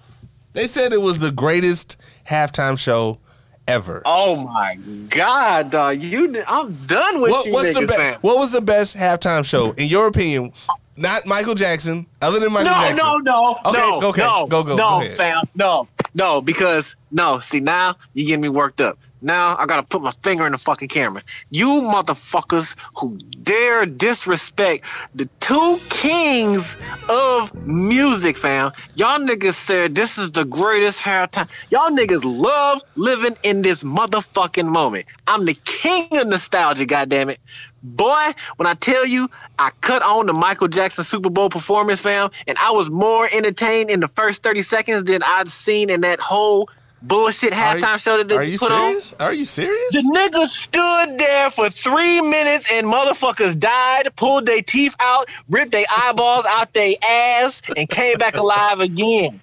They 0.52 0.66
said 0.66 0.92
it 0.92 1.00
was 1.00 1.20
the 1.20 1.30
greatest 1.30 1.96
halftime 2.28 2.76
show 2.78 3.18
ever. 3.66 4.02
oh 4.04 4.36
my 4.36 4.76
god, 5.08 5.70
dog, 5.70 6.00
you, 6.02 6.42
I'm 6.46 6.74
done 6.86 7.20
with 7.20 7.30
what, 7.30 7.46
you 7.46 7.52
what's 7.52 7.74
the 7.74 7.86
fam. 7.86 8.18
What 8.20 8.38
was 8.38 8.52
the 8.52 8.60
best 8.60 8.96
halftime 8.96 9.44
show 9.44 9.72
in 9.72 9.88
your 9.88 10.06
opinion? 10.06 10.52
Not 10.96 11.26
Michael 11.26 11.54
Jackson, 11.56 12.06
other 12.22 12.38
than 12.38 12.52
Michael 12.52 12.70
No, 12.72 12.80
Jackson. 12.80 12.96
no, 12.96 13.16
no, 13.18 13.58
Okay, 13.66 13.78
no, 13.78 14.08
okay, 14.08 14.20
no, 14.22 14.46
go, 14.46 14.62
go, 14.62 14.76
no, 14.76 15.00
go 15.00 15.08
fam, 15.16 15.42
no, 15.56 15.88
no, 16.14 16.40
because 16.40 16.94
no. 17.10 17.40
See 17.40 17.58
now 17.60 17.96
you 18.12 18.24
getting 18.26 18.42
me 18.42 18.48
worked 18.48 18.80
up. 18.80 18.96
Now 19.24 19.56
I 19.58 19.66
gotta 19.66 19.82
put 19.82 20.02
my 20.02 20.12
finger 20.22 20.46
in 20.46 20.52
the 20.52 20.58
fucking 20.58 20.88
camera. 20.88 21.22
You 21.50 21.66
motherfuckers 21.82 22.76
who 22.96 23.16
dare 23.42 23.86
disrespect 23.86 24.84
the 25.14 25.28
two 25.40 25.80
kings 25.88 26.76
of 27.08 27.54
music, 27.66 28.36
fam. 28.36 28.72
Y'all 28.94 29.18
niggas 29.18 29.54
said 29.54 29.94
this 29.94 30.18
is 30.18 30.32
the 30.32 30.44
greatest 30.44 31.00
hair 31.00 31.14
halftime. 31.14 31.48
Y'all 31.70 31.90
niggas 31.90 32.22
love 32.24 32.82
living 32.96 33.36
in 33.42 33.62
this 33.62 33.82
motherfucking 33.82 34.66
moment. 34.66 35.06
I'm 35.26 35.44
the 35.44 35.54
king 35.64 36.08
of 36.16 36.28
nostalgia, 36.28 36.86
goddammit. 36.86 37.38
Boy, 37.82 38.32
when 38.56 38.66
I 38.66 38.74
tell 38.74 39.06
you 39.06 39.28
I 39.58 39.70
cut 39.80 40.02
on 40.02 40.26
the 40.26 40.32
Michael 40.32 40.68
Jackson 40.68 41.04
Super 41.04 41.30
Bowl 41.30 41.50
performance, 41.50 42.00
fam, 42.00 42.30
and 42.46 42.58
I 42.58 42.70
was 42.70 42.88
more 42.90 43.28
entertained 43.32 43.90
in 43.90 44.00
the 44.00 44.08
first 44.08 44.42
30 44.42 44.62
seconds 44.62 45.04
than 45.04 45.22
I'd 45.22 45.50
seen 45.50 45.90
in 45.90 46.00
that 46.02 46.20
whole 46.20 46.68
bullshit 47.06 47.50
you- 47.52 47.56
halftime 47.58 48.02
show 48.02 48.18
that 48.18 48.28
they 48.28 48.36
Are 48.36 48.42
you 48.44 48.58
put 48.58 48.68
serious? 48.68 49.14
Are 49.20 49.32
you 49.32 49.44
serious? 49.44 49.92
the 49.92 50.00
niggas 50.00 50.48
stood 50.48 51.18
there 51.18 51.50
for 51.50 51.68
three 51.70 52.20
minutes 52.20 52.66
and 52.72 52.86
motherfuckers 52.86 53.58
died, 53.58 54.08
pulled 54.16 54.46
their 54.46 54.62
teeth 54.62 54.94
out, 55.00 55.28
ripped 55.48 55.72
their 55.72 55.86
eyeballs 55.96 56.44
out 56.48 56.72
their 56.72 56.94
ass, 57.02 57.62
and 57.76 57.88
came 57.88 58.16
back 58.18 58.36
alive 58.36 58.80
again. 58.80 59.40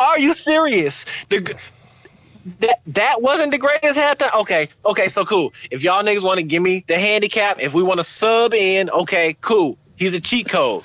Are 0.00 0.18
you 0.18 0.34
serious? 0.34 1.04
The, 1.30 1.54
that 2.58 2.80
that 2.88 3.22
wasn't 3.22 3.52
the 3.52 3.58
greatest 3.58 3.96
halftime. 3.98 4.34
Okay, 4.40 4.68
okay, 4.84 5.06
so 5.08 5.24
cool. 5.24 5.52
If 5.70 5.82
y'all 5.84 6.02
niggas 6.02 6.22
want 6.22 6.38
to 6.38 6.42
give 6.42 6.62
me 6.62 6.84
the 6.88 6.98
handicap, 6.98 7.60
if 7.60 7.72
we 7.72 7.82
want 7.84 8.00
to 8.00 8.04
sub 8.04 8.52
in, 8.52 8.90
okay, 8.90 9.36
cool. 9.42 9.78
He's 9.96 10.12
a 10.14 10.20
cheat 10.20 10.48
code. 10.48 10.82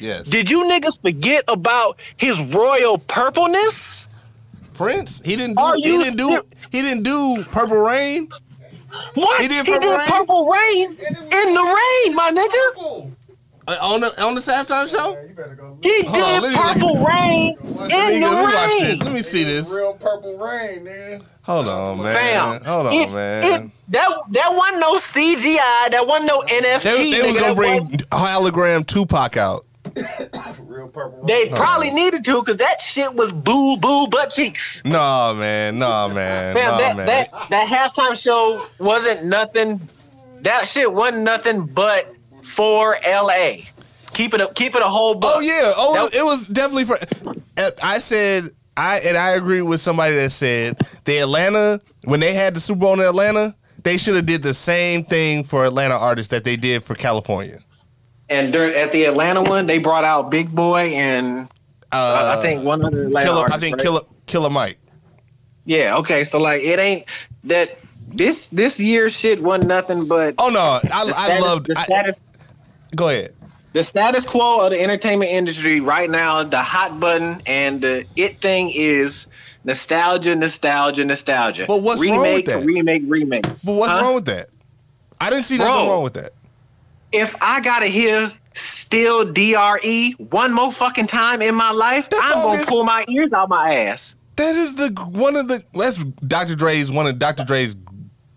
yes. 0.00 0.30
Did 0.30 0.50
you 0.50 0.62
niggas 0.64 0.98
forget 1.02 1.44
about 1.48 1.98
his 2.16 2.40
royal 2.40 2.96
purpleness? 2.98 4.06
Prince? 4.74 5.22
He 5.24 5.36
didn't 5.36 5.56
do. 5.56 5.62
Are 5.62 5.76
He 5.76 5.86
you 5.86 6.02
didn't 6.02 6.16
do. 6.18 6.42
He 6.70 6.82
didn't 6.82 7.02
do 7.04 7.44
Purple 7.44 7.78
Rain. 7.78 8.28
What? 9.14 9.40
He 9.40 9.48
did 9.48 9.66
Purple 9.66 9.96
Rain? 9.96 10.06
Purple 10.08 10.46
Rain 10.48 10.90
in 10.90 11.54
the 11.54 11.62
rain, 12.06 12.14
my 12.14 12.30
nigga. 12.30 13.10
Uh, 13.66 13.76
on 13.80 14.00
the 14.02 14.22
on 14.22 14.34
the 14.34 14.40
halftime 14.42 14.86
show. 14.88 15.18
You. 15.82 16.02
He 16.02 16.04
Hold 16.06 16.22
on, 16.22 16.42
did 16.42 16.42
let 16.42 16.50
me- 16.52 16.56
Purple 16.74 17.04
Rain 17.04 17.56
Let 17.62 17.88
me, 18.08 18.16
in 18.16 18.22
let 18.22 18.30
me 18.30 18.42
watch 18.42 18.52
the 18.52 18.68
this. 18.80 18.90
rain. 18.90 18.98
Let 19.00 19.12
me 19.12 19.22
see 19.22 19.44
this. 19.44 19.72
Real 19.72 19.94
purple 19.94 20.36
rain, 20.36 20.84
man. 20.84 21.22
Hold 21.42 21.68
on, 21.68 22.02
man. 22.02 22.14
Fam, 22.14 22.64
Hold 22.64 22.86
on, 22.88 22.92
it, 22.92 23.10
man. 23.10 23.44
It, 23.66 23.70
that 23.88 24.10
that 24.32 24.54
wasn't 24.54 24.80
no 24.80 24.96
CGI. 24.96 25.90
That 25.90 26.06
wasn't 26.06 26.26
no 26.26 26.42
NFT. 26.42 26.82
they, 26.82 27.10
they 27.12 27.22
was 27.26 27.36
gonna 27.36 27.54
bring 27.54 27.84
wasn't- 27.84 28.10
hologram 28.10 28.86
Tupac 28.86 29.36
out. 29.38 29.64
Real 30.84 30.92
purple 30.92 31.18
rain. 31.18 31.26
They 31.26 31.48
probably 31.56 31.90
needed 31.90 32.24
to 32.26 32.40
because 32.42 32.58
that 32.58 32.80
shit 32.80 33.14
was 33.14 33.32
boo 33.32 33.76
boo 33.78 34.06
butt 34.08 34.30
cheeks. 34.30 34.82
Nah, 34.84 35.32
man. 35.32 35.78
Nah, 35.78 36.08
man. 36.08 36.54
Fam, 36.54 36.70
nah, 36.70 36.78
that, 36.78 36.96
man. 36.96 37.06
that 37.06 37.30
that 37.50 37.68
halftime 37.68 38.20
show 38.20 38.66
wasn't 38.78 39.24
nothing. 39.24 39.80
That 40.42 40.68
shit 40.68 40.92
wasn't 40.92 41.22
nothing 41.22 41.66
but 41.66 42.14
for 42.42 42.98
LA. 43.06 43.56
Keep 44.12 44.34
it 44.34 44.40
a 44.40 44.48
keep 44.48 44.74
it 44.76 44.82
a 44.82 44.88
whole 44.88 45.14
Book. 45.14 45.32
Oh 45.36 45.40
yeah. 45.40 45.72
Oh, 45.76 46.08
That- 46.10 46.18
it 46.18 46.24
was 46.24 46.46
definitely 46.48 46.84
for. 46.84 46.98
uh, 47.56 47.70
I 47.82 47.98
said 47.98 48.50
I 48.76 48.98
and 48.98 49.16
I 49.16 49.30
agree 49.30 49.62
with 49.62 49.80
somebody 49.80 50.14
that 50.16 50.30
said 50.30 50.78
the 51.04 51.18
Atlanta 51.18 51.80
when 52.04 52.20
they 52.20 52.34
had 52.34 52.54
the 52.54 52.60
Super 52.60 52.80
Bowl 52.80 52.92
in 52.94 53.00
Atlanta, 53.00 53.56
they 53.82 53.96
should 53.96 54.14
have 54.16 54.26
did 54.26 54.42
the 54.42 54.54
same 54.54 55.04
thing 55.04 55.44
for 55.44 55.64
Atlanta 55.64 55.94
artists 55.96 56.30
that 56.30 56.44
they 56.44 56.56
did 56.56 56.84
for 56.84 56.94
California. 56.94 57.58
And 58.34 58.52
during, 58.52 58.74
at 58.74 58.90
the 58.92 59.04
Atlanta 59.06 59.42
one, 59.42 59.66
they 59.66 59.78
brought 59.78 60.04
out 60.04 60.30
Big 60.30 60.54
Boi 60.54 60.94
and 60.94 61.48
uh, 61.92 62.34
I 62.36 62.42
think 62.42 62.64
one 62.64 62.84
other 62.84 63.04
Atlanta 63.06 63.26
Killer. 63.28 63.46
I 63.52 63.58
think 63.58 63.76
right? 63.76 63.82
Killer 63.82 64.00
Killer 64.26 64.50
Mike. 64.50 64.78
Yeah. 65.64 65.96
Okay. 65.98 66.24
So 66.24 66.38
like, 66.38 66.62
it 66.62 66.78
ain't 66.78 67.04
that 67.44 67.78
this 68.08 68.48
this 68.48 68.78
year 68.80 69.08
shit 69.10 69.42
wasn't 69.42 69.68
nothing 69.68 70.06
but 70.08 70.34
Oh 70.38 70.48
no, 70.48 70.60
I, 70.60 70.80
the 70.82 70.94
I 70.94 71.12
status- 71.12 71.42
loved. 71.42 71.66
the 71.68 71.78
I- 71.78 71.82
status. 71.84 72.20
go 72.96 73.08
ahead. 73.08 73.32
the 73.72 73.82
status 73.84 74.24
quo 74.26 74.64
of 74.64 74.70
the 74.72 74.80
entertainment 74.80 75.30
industry 75.30 75.80
right 75.80 76.10
now, 76.10 76.42
the 76.44 76.58
hot 76.62 76.98
button 77.00 77.40
and 77.46 77.80
the 77.80 78.04
it 78.16 78.38
thing 78.38 78.70
is 78.74 79.26
nostalgia, 79.64 80.34
nostalgia, 80.36 81.04
nostalgia. 81.04 81.64
But 81.66 81.82
what's 81.82 82.00
wrong 82.06 82.18
with 82.18 82.26
remake, 82.28 82.46
that? 82.46 82.64
Remake, 82.64 83.02
remake. 83.06 83.44
But 83.64 83.72
what's 83.74 83.92
Huh? 83.92 84.00
wrong 84.02 84.14
with 84.14 84.26
that? 84.26 84.46
I 85.20 85.30
didn't 85.30 85.46
see 85.46 85.56
nothing 85.58 85.72
Bro. 85.74 85.88
wrong 85.90 86.02
with 86.02 86.14
that. 86.14 86.30
If 87.14 87.34
I 87.40 87.60
gotta 87.60 87.86
hear 87.86 88.32
still 88.54 89.24
DRE 89.24 90.12
one 90.30 90.52
more 90.52 90.72
fucking 90.72 91.06
time 91.06 91.40
in 91.42 91.54
my 91.54 91.70
life, 91.70 92.10
That 92.10 92.20
I'm 92.24 92.42
gonna 92.44 92.60
is- 92.60 92.66
pull 92.66 92.84
my 92.84 93.04
ears 93.08 93.32
out 93.32 93.48
my 93.48 93.72
ass. 93.74 94.16
That 94.36 94.54
is 94.56 94.74
the 94.74 94.88
one 95.10 95.36
of 95.36 95.46
the 95.48 95.62
that's 95.74 96.02
Dr. 96.26 96.56
Dre's 96.56 96.90
one 96.90 97.06
of 97.06 97.18
Dr. 97.20 97.44
Dre's 97.44 97.76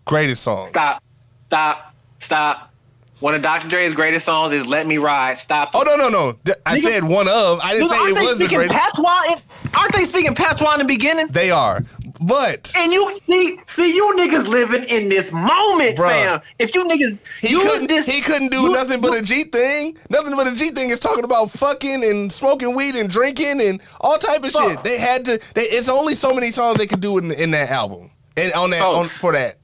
greatest 0.06 0.44
songs. 0.44 0.70
Stop, 0.70 1.02
stop, 1.48 1.94
stop. 2.20 2.72
One 3.20 3.34
of 3.34 3.42
Dr. 3.42 3.68
Dre's 3.68 3.96
greatest 3.96 4.26
songs 4.26 4.54
is 4.54 4.68
"Let 4.68 4.86
Me 4.86 5.00
Ride." 5.00 5.40
Stop. 5.40 5.72
Oh 5.74 5.82
no 5.82 5.96
no 5.96 6.10
no! 6.10 6.38
I 6.68 6.78
Nigga- 6.78 6.82
said 6.82 7.04
one 7.04 7.28
of. 7.28 7.60
I 7.64 7.74
didn't 7.74 7.88
Nigga, 7.90 7.92
say 8.06 8.10
it 8.12 8.14
was 8.14 8.30
the 8.38 8.46
speaking 8.46 8.58
greatest. 8.60 8.78
patois? 8.78 9.36
Aren't 9.74 9.94
they 9.94 10.06
speaking 10.06 10.36
patois 10.36 10.74
in 10.74 10.80
the 10.80 10.86
beginning? 10.86 11.26
They 11.32 11.50
are, 11.50 11.84
but 12.20 12.72
And 12.76 12.92
you 12.94 13.12
see, 13.28 13.60
see, 13.68 13.96
you 13.96 14.14
niggas 14.18 14.48
living 14.48 14.84
in 14.86 15.10
this 15.10 15.32
moment, 15.32 15.98
Bruh. 15.98 16.10
fam. 16.10 16.42
If 16.60 16.74
you 16.76 16.86
niggas 16.86 17.18
he 17.42 17.56
couldn't. 17.60 17.88
this, 17.88 18.08
he 18.08 18.22
couldn't 18.22 18.50
do 18.50 18.62
you- 18.62 18.72
nothing 18.72 19.02
but 19.02 19.14
a 19.16 19.22
G 19.22 19.44
thing. 19.44 19.98
Nothing 20.10 20.36
but 20.36 20.48
a 20.48 20.56
G 20.56 20.70
thing 20.72 20.90
is 20.90 21.00
talking 21.00 21.24
about 21.24 21.52
fucking 21.52 22.04
and 22.04 22.32
smoking 22.32 22.76
weed 22.76 22.96
and 22.96 23.10
drinking 23.10 23.62
and 23.62 23.82
all 24.02 24.18
type 24.18 24.44
of 24.44 24.52
shit. 24.52 24.84
They 24.84 24.98
had 25.00 25.26
to. 25.26 25.40
They, 25.54 25.64
it's 25.64 25.90
only 25.90 26.16
so 26.16 26.34
many 26.34 26.52
songs 26.52 26.78
they 26.78 26.88
could 26.88 27.02
do 27.02 27.18
in, 27.18 27.32
in 27.32 27.52
that 27.52 27.70
album 27.70 28.12
and 28.36 28.52
on 28.54 28.70
that 28.72 28.82
on, 28.82 29.06
for 29.06 29.34
that. 29.34 29.56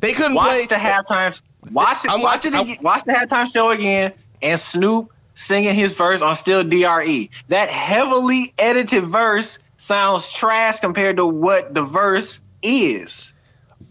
They 0.00 0.12
couldn't 0.12 0.34
watch 0.34 0.48
play. 0.48 0.66
the 0.66 0.74
halftime. 0.76 1.40
Watch 1.70 2.04
it. 2.04 2.10
I'm 2.10 2.20
watch 2.22 2.44
watching- 2.46 2.54
it. 2.54 2.60
Again, 2.60 2.78
watch 2.82 3.04
the 3.04 3.12
halftime 3.12 3.52
show 3.52 3.70
again, 3.70 4.12
and 4.42 4.58
Snoop 4.58 5.10
singing 5.34 5.74
his 5.74 5.94
verse 5.94 6.20
on 6.22 6.34
"Still 6.36 6.64
Dre." 6.64 7.28
That 7.48 7.68
heavily 7.68 8.52
edited 8.58 9.04
verse 9.04 9.58
sounds 9.82 10.32
trash 10.32 10.78
compared 10.80 11.16
to 11.16 11.26
what 11.26 11.74
the 11.74 11.82
verse 11.82 12.40
is. 12.62 13.32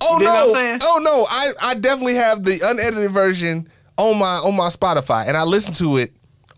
Oh 0.02 0.18
You 0.18 0.26
know 0.26 0.48
what 0.48 0.58
I'm 0.58 0.78
no! 0.80 0.86
Oh 0.86 1.00
no! 1.04 1.26
I, 1.30 1.72
I 1.72 1.74
definitely 1.76 2.16
have 2.16 2.44
the 2.44 2.60
unedited 2.64 3.12
version 3.12 3.68
on 3.98 4.18
my 4.18 4.38
on 4.38 4.56
my 4.56 4.70
Spotify, 4.70 5.28
and 5.28 5.36
I 5.38 5.44
listen 5.44 5.74
to 5.76 5.98
it 5.98 6.12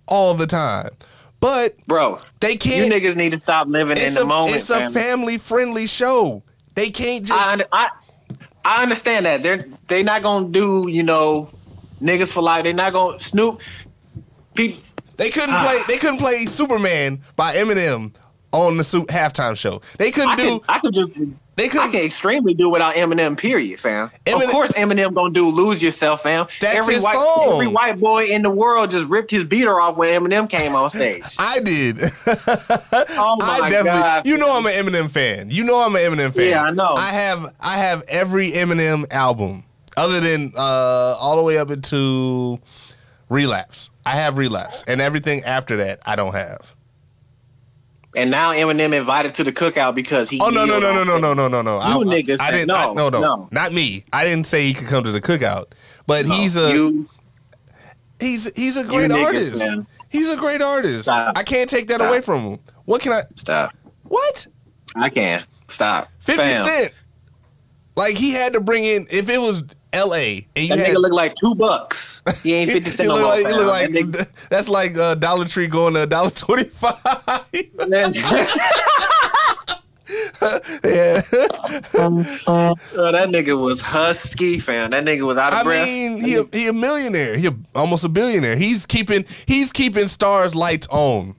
all 0.07 0.33
the 0.33 0.47
time. 0.47 0.89
But 1.39 1.75
Bro, 1.87 2.21
they 2.39 2.55
can't. 2.55 2.87
You 2.87 2.93
niggas 2.93 3.15
need 3.17 3.31
to 3.31 3.37
stop 3.37 3.67
living 3.67 3.97
in 3.97 4.13
the 4.13 4.21
a 4.21 4.25
moment. 4.25 4.55
it's 4.55 4.69
a 4.69 4.89
family 4.91 5.37
friendly 5.37 5.87
show. 5.87 6.43
They 6.75 6.89
can't 6.89 7.25
just. 7.25 7.37
I, 7.39 7.65
I 7.71 7.89
I 8.63 8.81
understand 8.81 9.25
that 9.25 9.43
they're 9.43 9.65
they're 9.89 10.03
not 10.03 10.21
gonna 10.21 10.47
do 10.49 10.87
you 10.87 11.03
know 11.03 11.49
niggas 12.01 12.31
for 12.31 12.41
life. 12.41 12.63
They're 12.63 12.71
not 12.71 12.93
gonna 12.93 13.19
Snoop. 13.19 13.59
They 14.55 15.29
couldn't 15.29 15.49
Ah. 15.55 15.63
play. 15.63 15.81
They 15.87 15.99
couldn't 15.99 16.19
play 16.19 16.45
Superman 16.45 17.21
by 17.35 17.55
Eminem 17.55 18.13
on 18.53 18.77
the 18.77 18.83
su- 18.83 19.05
halftime 19.07 19.57
show. 19.57 19.81
They 19.97 20.11
couldn't 20.11 20.29
I 20.29 20.35
do. 20.37 20.59
could 20.59 20.61
I 20.69 20.79
could 20.79 20.93
just 20.93 21.13
They 21.55 21.67
couldn't. 21.67 21.91
can 21.91 22.01
extremely 22.05 22.53
do 22.53 22.69
without 22.69 22.95
Eminem. 22.95 23.37
Period, 23.37 23.79
fam. 23.79 24.09
Eminem- 24.25 24.45
of 24.45 24.49
course, 24.51 24.71
Eminem 24.73 25.13
gonna 25.13 25.33
do 25.33 25.49
"Lose 25.49 25.81
Yourself," 25.83 26.23
fam. 26.23 26.47
That's 26.61 26.77
every 26.77 26.95
his 26.95 27.03
white 27.03 27.15
song. 27.15 27.51
every 27.55 27.67
white 27.67 27.99
boy 27.99 28.25
in 28.27 28.41
the 28.43 28.49
world 28.49 28.91
just 28.91 29.05
ripped 29.05 29.31
his 29.31 29.43
beater 29.43 29.79
off 29.81 29.97
when 29.97 30.09
Eminem 30.09 30.49
came 30.49 30.73
on 30.75 30.89
stage. 30.89 31.23
I 31.39 31.59
did. 31.59 31.97
Oh 33.15 33.35
my 33.39 33.59
I 33.63 33.69
definitely. 33.69 34.01
God, 34.01 34.27
you 34.27 34.37
know. 34.37 34.55
I'm 34.55 34.65
an 34.65 34.73
Eminem 34.73 35.09
fan. 35.09 35.49
You 35.49 35.63
know 35.63 35.83
I'm 35.85 35.95
an 35.95 36.01
Eminem 36.01 36.33
fan. 36.33 36.47
Yeah, 36.49 36.63
I 36.63 36.71
know. 36.71 36.93
I 36.95 37.09
have 37.11 37.53
I 37.59 37.77
have 37.77 38.03
every 38.07 38.51
Eminem 38.51 39.11
album 39.11 39.63
other 39.97 40.19
than 40.19 40.51
uh 40.57 41.15
all 41.19 41.37
the 41.37 41.43
way 41.43 41.57
up 41.57 41.69
into 41.71 42.59
Relapse. 43.29 43.89
I 44.05 44.11
have 44.11 44.37
Relapse, 44.37 44.83
and 44.87 45.01
everything 45.01 45.41
after 45.45 45.77
that 45.77 45.99
I 46.05 46.15
don't 46.15 46.33
have. 46.33 46.72
And 48.15 48.29
now 48.29 48.51
Eminem 48.53 48.93
invited 48.93 49.33
to 49.35 49.43
the 49.43 49.51
cookout 49.51 49.95
because 49.95 50.29
he. 50.29 50.39
Oh 50.41 50.49
no 50.49 50.65
no 50.65 50.79
no 50.79 50.91
no 50.93 51.03
no 51.03 51.17
no 51.19 51.33
no 51.33 51.47
no 51.47 51.61
no! 51.61 51.75
You 51.79 52.11
I, 52.11 52.21
niggas 52.21 52.39
I, 52.39 52.47
I 52.47 52.51
didn't. 52.51 52.67
no, 52.67 52.75
I, 52.91 52.93
no, 52.93 53.09
no, 53.09 53.19
no. 53.19 53.49
not 53.51 53.73
me. 53.73 54.03
I 54.13 54.23
didn't 54.23 54.45
say 54.45 54.63
he 54.65 54.73
could 54.73 54.87
come 54.87 55.03
to 55.03 55.11
the 55.11 55.21
cookout, 55.21 55.65
but 56.05 56.25
No, 56.27 56.35
he's 56.35 56.55
a 56.55 56.71
you. 56.73 57.09
he's 58.19 58.51
he's 58.55 58.77
a 58.77 58.83
great 58.83 59.09
niggas, 59.09 59.25
artist. 59.25 59.65
man. 59.65 59.87
He's 60.09 60.29
a 60.29 60.37
great 60.37 60.61
artist. 60.61 61.03
Stop. 61.03 61.37
I 61.37 61.43
can't 61.43 61.69
take 61.69 61.87
that 61.87 61.95
Stop. 61.95 62.09
away 62.09 62.21
from 62.21 62.41
him. 62.41 62.59
What 62.85 63.01
can 63.01 63.13
I? 63.13 63.21
Stop. 63.35 63.73
What? 64.03 64.45
I 64.95 65.09
can 65.09 65.43
stop. 65.67 66.09
Fifty 66.19 66.43
Fam. 66.43 66.67
Cent. 66.67 66.93
Like 67.95 68.15
he 68.15 68.31
had 68.31 68.53
to 68.53 68.61
bring 68.61 68.85
in 68.85 69.07
if 69.11 69.27
it 69.29 69.39
was 69.39 69.63
L.A. 69.93 70.45
and 70.55 70.65
you 70.65 70.75
That 70.75 70.87
had 70.87 70.95
nigga 70.95 71.01
look 71.01 71.13
like 71.13 71.33
two 71.35 71.55
bucks. 71.55 72.21
He 72.41 72.53
ain't 72.53 72.71
fifty 72.73 72.89
cent 72.89 73.09
he 73.09 73.13
look 73.15 73.23
like, 73.25 73.45
he 73.45 73.51
look 73.53 73.67
like 73.67 73.91
That 73.91 74.05
nigga- 74.05 74.47
that's 74.49 74.67
like 74.69 74.97
uh, 74.97 75.15
Dollar 75.15 75.45
Tree 75.45 75.67
going 75.67 75.93
to 75.93 76.05
dollar 76.05 76.31
twenty 76.31 76.65
five. 76.65 76.97
yeah, 80.83 81.21
Oh, 82.45 82.75
that 83.11 83.29
nigga 83.29 83.59
was 83.59 83.79
husky, 83.81 84.59
fam. 84.59 84.91
That 84.91 85.05
nigga 85.05 85.25
was 85.25 85.37
out 85.37 85.53
of 85.53 85.59
I 85.59 85.63
breath. 85.63 85.81
I 85.81 85.85
mean 85.85 86.21
he 86.21 86.35
a, 86.35 86.43
he 86.51 86.67
a 86.67 86.73
millionaire. 86.73 87.37
He 87.37 87.47
a, 87.47 87.53
almost 87.75 88.03
a 88.03 88.09
billionaire. 88.09 88.55
He's 88.55 88.85
keeping 88.85 89.25
he's 89.47 89.71
keeping 89.71 90.07
stars 90.07 90.55
lights 90.55 90.87
on. 90.89 91.35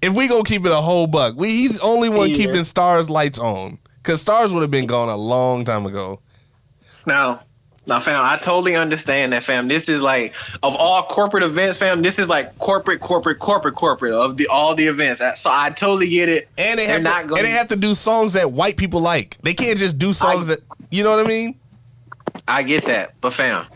If 0.00 0.14
we 0.14 0.26
gonna 0.28 0.42
keep 0.42 0.64
it 0.66 0.72
a 0.72 0.76
whole 0.76 1.06
buck, 1.06 1.36
we 1.36 1.48
he's 1.56 1.78
the 1.78 1.82
only 1.84 2.08
one 2.08 2.30
Yeah. 2.30 2.36
keeping 2.36 2.64
stars 2.64 3.08
lights 3.08 3.38
on. 3.38 3.78
Cause 4.02 4.20
stars 4.20 4.52
would 4.52 4.62
have 4.62 4.70
been 4.70 4.86
gone 4.86 5.08
a 5.08 5.16
long 5.16 5.64
time 5.64 5.86
ago. 5.86 6.20
now, 7.06 7.42
now, 7.88 7.98
fam, 7.98 8.22
I 8.24 8.38
totally 8.38 8.76
understand 8.76 9.32
that, 9.32 9.42
fam. 9.42 9.66
This 9.66 9.88
is 9.88 10.00
like 10.00 10.34
of 10.62 10.74
all 10.76 11.02
corporate 11.02 11.42
events, 11.42 11.78
fam. 11.78 12.00
This 12.02 12.18
is 12.18 12.28
like 12.28 12.56
corporate, 12.58 13.00
corporate, 13.00 13.40
corporate, 13.40 13.74
corporate 13.74 14.12
of 14.12 14.36
the 14.36 14.46
all 14.46 14.74
the 14.76 14.86
events. 14.86 15.20
So 15.40 15.50
I 15.52 15.70
totally 15.70 16.08
get 16.08 16.28
it. 16.28 16.48
And 16.56 16.78
they 16.78 16.86
have 16.86 17.02
to, 17.02 17.34
and 17.34 17.44
they 17.44 17.50
have 17.50 17.68
to 17.68 17.76
do 17.76 17.94
songs 17.94 18.34
that 18.34 18.52
white 18.52 18.76
people 18.76 19.00
like. 19.00 19.36
They 19.42 19.52
can't 19.54 19.78
just 19.78 19.98
do 19.98 20.12
songs 20.12 20.46
I- 20.48 20.54
that 20.54 20.60
you 20.90 21.02
know 21.02 21.10
what 21.16 21.24
I 21.24 21.28
mean. 21.28 21.56
I 22.48 22.62
get 22.62 22.84
that, 22.86 23.14
but 23.20 23.32
fam, 23.32 23.66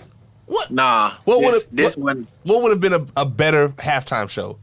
What 0.46 0.70
nah. 0.70 1.10
What 1.24 1.42
would've- 1.44 1.66
this 1.72 1.96
what- 1.96 2.16
one? 2.16 2.26
what 2.44 2.62
would 2.62 2.70
have 2.70 2.80
been 2.80 2.94
a, 2.94 3.04
a 3.20 3.26
better 3.26 3.70
halftime 3.70 4.30
show? 4.30 4.58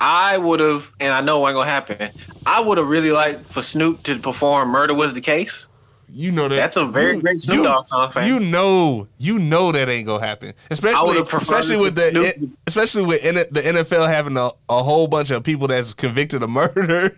I 0.00 0.38
would 0.38 0.60
have, 0.60 0.90
and 1.00 1.12
I 1.12 1.20
know 1.20 1.44
it 1.44 1.50
ain't 1.50 1.56
gonna 1.56 1.68
happen. 1.70 2.10
I 2.46 2.60
would 2.60 2.78
have 2.78 2.88
really 2.88 3.12
liked 3.12 3.44
for 3.44 3.60
Snoop 3.62 4.02
to 4.04 4.18
perform 4.18 4.70
"Murder 4.70 4.94
Was 4.94 5.12
the 5.12 5.20
Case." 5.20 5.67
You 6.10 6.32
know 6.32 6.48
that 6.48 6.56
That's 6.56 6.76
a 6.76 6.86
very 6.86 7.16
you, 7.16 7.20
great 7.20 7.40
Snoop 7.40 7.56
you- 7.58 7.62
Dogg 7.64 7.84
song, 7.86 8.10
fam. 8.10 8.26
You 8.28 8.40
know, 8.40 9.08
you 9.18 9.38
know 9.38 9.72
that 9.72 9.88
ain't 9.88 10.06
gonna 10.06 10.24
happen. 10.24 10.54
Especially, 10.70 11.18
especially 11.20 11.76
with 11.76 11.94
the, 11.96 12.10
Snoop- 12.34 12.50
especially 12.66 13.04
with 13.04 13.22
the 13.22 13.60
NFL 13.60 14.08
having 14.08 14.36
a, 14.36 14.48
a 14.68 14.82
whole 14.82 15.06
bunch 15.06 15.30
of 15.30 15.44
people 15.44 15.68
that's 15.68 15.92
convicted 15.94 16.42
of 16.42 16.50
murder. 16.50 17.14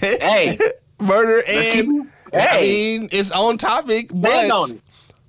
Hey. 0.00 0.58
murder 1.00 1.38
and 1.38 1.46
it- 2.02 2.06
I 2.34 2.38
hey. 2.40 2.62
mean 2.98 3.08
it's 3.12 3.30
on 3.30 3.58
topic, 3.58 4.06
Stand 4.10 4.22
but 4.22 4.50
on 4.50 4.70
it. 4.72 4.80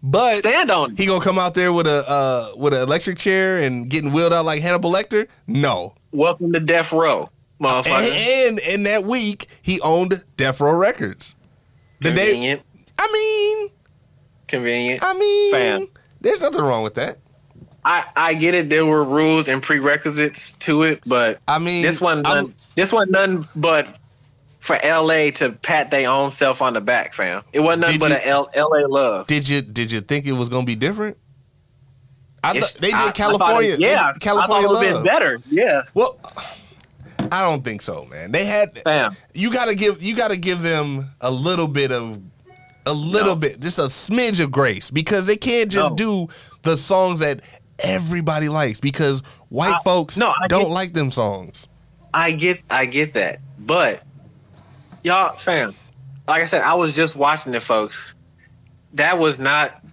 but 0.02 0.36
Stand 0.38 0.72
on 0.72 0.92
it. 0.94 0.98
he 0.98 1.06
gonna 1.06 1.24
come 1.24 1.38
out 1.38 1.54
there 1.54 1.72
with 1.72 1.86
a 1.86 2.04
uh, 2.10 2.48
with 2.58 2.74
an 2.74 2.82
electric 2.82 3.20
chair 3.20 3.58
and 3.60 3.88
getting 3.90 4.12
wheeled 4.12 4.34
out 4.34 4.44
like 4.46 4.62
Hannibal 4.64 4.92
Lecter? 4.92 5.28
No. 5.46 5.94
Welcome 6.12 6.52
to 6.54 6.60
Death 6.60 6.92
Row, 6.92 7.30
motherfucker. 7.62 7.86
And, 8.10 8.58
and 8.58 8.60
in 8.60 8.84
that 8.86 9.04
week, 9.04 9.48
he 9.62 9.80
owned 9.82 10.24
Death 10.36 10.60
Row 10.60 10.76
Records. 10.76 11.36
The 12.02 12.12
day, 12.12 12.26
Convenient. 12.32 12.62
I 13.00 13.10
mean, 13.12 13.70
convenient. 14.48 15.04
I 15.04 15.14
mean, 15.14 15.52
Fam. 15.54 15.88
there's 16.22 16.42
nothing 16.42 16.62
wrong 16.62 16.84
with 16.84 16.96
that. 16.96 17.18
I, 17.84 18.04
I 18.16 18.34
get 18.34 18.56
it. 18.56 18.70
There 18.70 18.86
were 18.86 19.04
rules 19.04 19.48
and 19.48 19.62
prerequisites 19.62 20.54
to 20.54 20.84
it, 20.84 21.02
but 21.06 21.40
I 21.48 21.60
mean, 21.60 21.84
this 21.84 22.02
one, 22.02 22.22
none, 22.24 22.54
this 22.76 22.92
one, 22.92 23.12
none 23.12 23.48
but 23.56 23.88
for 24.60 24.78
LA 24.84 25.30
to 25.36 25.52
pat 25.62 25.92
their 25.92 26.10
own 26.10 26.32
self 26.32 26.62
on 26.64 26.74
the 26.74 26.82
back, 26.82 27.14
fam. 27.14 27.44
It 27.54 27.60
wasn't 27.60 27.82
nothing 27.82 28.00
but 28.00 28.10
you- 28.12 28.18
a 28.18 28.28
L, 28.28 28.50
LA 28.56 28.88
love. 28.88 29.28
Did 29.28 29.48
you 29.48 29.62
did 29.62 29.92
you 29.92 30.02
think 30.02 30.26
it 30.26 30.32
was 30.32 30.50
gonna 30.50 30.66
be 30.66 30.76
different? 30.76 31.18
I 32.44 32.52
It's- 32.52 32.72
thought 32.74 32.82
they 32.82 32.88
did 32.90 32.96
I- 32.96 33.08
I 33.08 33.12
California. 33.12 33.74
it- 33.74 33.80
yeah, 33.80 34.14
California 34.20 34.42
I 34.42 34.48
thought 34.48 34.64
it 34.64 34.88
would 34.88 34.94
love. 34.96 35.04
been 35.04 35.14
better. 35.14 35.40
Yeah, 35.52 35.82
Well, 35.94 36.20
I 37.32 37.42
don't 37.42 37.64
think 37.64 37.82
so, 37.82 38.06
man. 38.06 38.32
They 38.32 38.46
had 38.46 38.78
fam. 38.80 39.16
you 39.34 39.52
got 39.52 39.68
to 39.70 39.76
give 39.76 40.02
you 40.02 40.16
got 40.16 40.32
to 40.32 40.38
give 40.38 40.62
them 40.62 41.10
a 41.22 41.32
little 41.32 41.68
bit 41.68 41.92
of 41.92 42.20
a 42.88 42.94
little 42.94 43.34
No. 43.36 43.42
bit, 43.42 43.60
just 43.60 43.80
a 43.80 43.84
smidge 43.84 44.40
of 44.44 44.52
grace 44.52 44.92
because 44.92 45.26
they 45.26 45.38
can't 45.38 45.72
just 45.72 45.90
No. 45.92 45.96
do 45.96 46.28
the 46.64 46.78
songs 46.78 47.20
that 47.20 47.42
everybody 47.80 48.48
likes 48.50 48.80
because 48.80 49.22
white 49.50 49.74
I- 49.74 49.80
folks 49.84 50.18
no, 50.18 50.30
I 50.42 50.48
don't 50.48 50.64
get- 50.66 50.70
like 50.72 50.94
them 50.94 51.12
songs. 51.12 51.68
I 52.14 52.32
get 52.32 52.62
I 52.70 52.86
get 52.86 53.14
that. 53.14 53.40
But 53.60 54.04
y'all 55.04 55.36
fam, 55.38 55.74
like 56.28 56.42
I 56.42 56.46
said, 56.46 56.62
I 56.62 56.74
was 56.76 56.94
just 56.94 57.16
watching 57.16 57.54
it, 57.54 57.64
folks. 57.64 58.14
That 58.94 59.18
was 59.20 59.40
not 59.40 59.84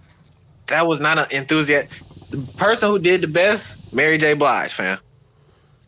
that 0.67 0.87
was 0.87 0.99
not 0.99 1.17
an 1.19 1.25
enthusiast. 1.31 1.87
The 2.29 2.37
person 2.57 2.89
who 2.89 2.97
did 2.99 3.21
the 3.21 3.27
best, 3.27 3.77
Mary 3.93 4.17
J. 4.17 4.33
Blige, 4.33 4.71
fam. 4.73 4.97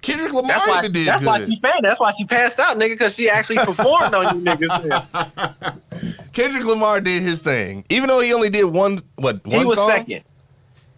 Kendrick 0.06 0.34
Lamar 0.34 0.48
That's 0.50 0.68
why, 0.68 0.80
even 0.80 0.92
did 0.92 1.08
that's 1.08 1.26
why 1.26 1.40
she 1.46 1.56
fan. 1.56 1.74
That's 1.82 2.00
why 2.00 2.12
she 2.18 2.26
passed 2.26 2.60
out, 2.60 2.78
nigga, 2.78 2.90
because 2.92 3.16
she 3.16 3.30
actually 3.30 3.58
performed 3.58 4.14
on 4.14 4.38
you 4.38 4.46
niggas. 4.46 5.80
Kendrick 6.34 6.64
Lamar 6.66 7.02
did 7.02 7.24
his 7.24 7.40
thing, 7.40 7.84
even 7.90 8.08
though 8.08 8.20
he 8.20 8.34
only 8.34 8.50
did 8.50 8.66
one 8.66 9.00
what 9.16 9.46
one 9.46 9.60
He 9.60 9.66
was 9.66 9.78
song. 9.78 9.90
second. 9.90 10.24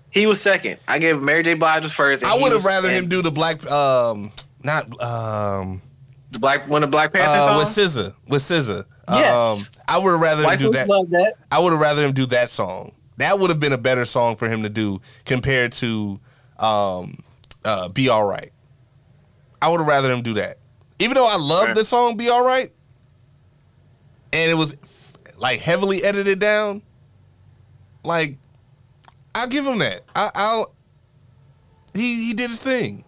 He 0.10 0.26
was 0.26 0.42
second. 0.42 0.78
I 0.88 1.00
gave 1.00 1.22
Mary 1.22 1.44
J. 1.44 1.54
Blige 1.54 1.84
was 1.84 1.94
first. 1.94 2.24
I 2.24 2.38
would 2.38 2.52
have 2.52 2.66
rather 2.66 2.90
and 2.90 2.98
him 2.98 3.08
do 3.08 3.22
the 3.22 3.32
black 3.32 3.66
um 3.72 4.32
not 4.64 4.86
um 5.02 5.82
the 6.32 6.40
black 6.40 6.68
one 6.68 6.84
of 6.84 6.92
Black 6.92 7.14
Panther 7.14 7.30
uh, 7.30 7.58
with 7.58 7.68
songs. 7.68 7.96
SZA 7.96 8.14
with 8.28 8.42
SZA. 8.42 8.86
Yeah. 9.10 9.52
Um, 9.52 9.60
I 9.88 10.00
would 10.00 10.12
have 10.12 10.20
rather 10.20 10.50
him 10.50 10.60
do 10.60 10.72
that. 10.72 10.88
that. 10.88 11.34
I 11.50 11.60
would 11.60 11.72
have 11.72 11.80
rather 11.82 12.04
him 12.06 12.12
do 12.12 12.26
that 12.28 12.50
song. 12.50 12.92
That 13.18 13.40
would 13.40 13.50
have 13.50 13.60
been 13.60 13.74
a 13.74 13.78
better 13.78 14.04
song 14.06 14.36
for 14.36 14.50
him 14.50 14.64
to 14.64 14.70
do 14.70 15.00
compared 15.26 15.72
to 15.74 16.20
um, 16.60 17.18
uh, 17.64 17.88
"Be 17.90 18.10
All 18.10 18.26
Right." 18.26 18.52
I 19.62 19.70
would 19.70 19.80
have 19.80 19.88
rather 19.88 20.08
them 20.08 20.22
do 20.22 20.34
that, 20.36 20.56
even 21.00 21.16
though 21.16 21.28
I 21.28 21.38
love 21.38 21.76
the 21.76 21.84
song 21.84 22.18
"Be 22.18 22.30
All 22.30 22.46
Right," 22.46 22.72
and 24.34 24.52
it 24.52 24.56
was 24.56 24.76
like 25.38 25.60
heavily 25.60 26.04
edited 26.04 26.40
down. 26.40 26.82
Like, 28.04 28.38
I'll 29.36 29.48
give 29.48 29.66
him 29.66 29.80
that. 29.80 30.02
I, 30.16 30.30
I'll. 30.36 30.74
He 31.94 32.28
he 32.28 32.34
did 32.34 32.50
his 32.50 32.60
thing, 32.60 33.04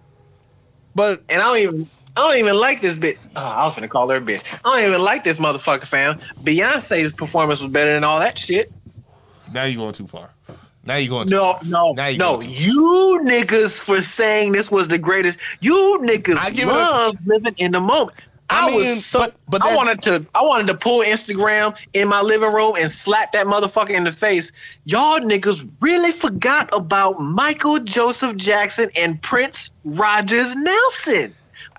but 0.95 1.23
And 1.29 1.41
I 1.41 1.45
don't 1.45 1.57
even 1.57 1.89
I 2.17 2.21
don't 2.21 2.37
even 2.37 2.55
like 2.55 2.81
this 2.81 2.95
bitch. 2.95 3.17
Oh, 3.35 3.41
I 3.41 3.63
was 3.65 3.75
gonna 3.75 3.87
call 3.87 4.09
her 4.09 4.17
a 4.17 4.21
bitch. 4.21 4.43
I 4.65 4.79
don't 4.79 4.89
even 4.89 5.01
like 5.01 5.23
this 5.23 5.37
motherfucker, 5.37 5.85
fam. 5.85 6.19
Beyonce's 6.41 7.13
performance 7.13 7.61
was 7.61 7.71
better 7.71 7.93
than 7.93 8.03
all 8.03 8.19
that 8.19 8.37
shit. 8.39 8.71
now 9.53 9.63
you're 9.65 9.79
going 9.79 9.93
too 9.93 10.07
far. 10.07 10.31
Now 10.89 10.95
you're 10.95 11.09
going 11.09 11.27
No, 11.29 11.59
no, 11.67 11.93
Now 11.93 12.07
you 12.07 12.17
no. 12.17 12.41
You 12.41 13.21
niggas 13.23 13.79
for 13.79 14.01
saying 14.01 14.53
this 14.53 14.71
was 14.71 14.87
the 14.87 14.97
greatest. 14.97 15.37
You 15.61 15.99
niggas 16.01 16.35
I 16.35 16.49
give 16.49 16.67
it 16.67 16.71
a- 16.73 16.77
love 16.77 17.15
living 17.27 17.53
in 17.59 17.73
the 17.73 17.79
moment. 17.79 18.17
I 18.49 18.65
I, 18.65 18.67
mean, 18.67 18.95
was 18.95 19.05
so. 19.05 19.19
but- 19.19 19.35
but 19.47 19.61
I 19.63 19.75
wanted 19.75 20.01
to. 20.03 20.25
I 20.33 20.41
wanted 20.41 20.65
to 20.67 20.73
pull 20.73 21.03
Instagram 21.03 21.75
in 21.93 22.07
my 22.07 22.21
living 22.21 22.51
room 22.51 22.75
and 22.79 22.89
slap 22.89 23.31
that 23.33 23.45
motherfucker 23.45 23.91
in 23.91 24.03
the 24.03 24.11
face. 24.11 24.51
Y'all 24.85 25.19
niggas 25.19 25.69
really 25.79 26.11
forgot 26.11 26.67
about 26.73 27.19
Michael 27.19 27.77
Joseph 27.77 28.35
Jackson 28.35 28.89
and 28.95 29.21
Prince 29.21 29.69
Rogers 29.85 30.55
Nelson. 30.55 31.35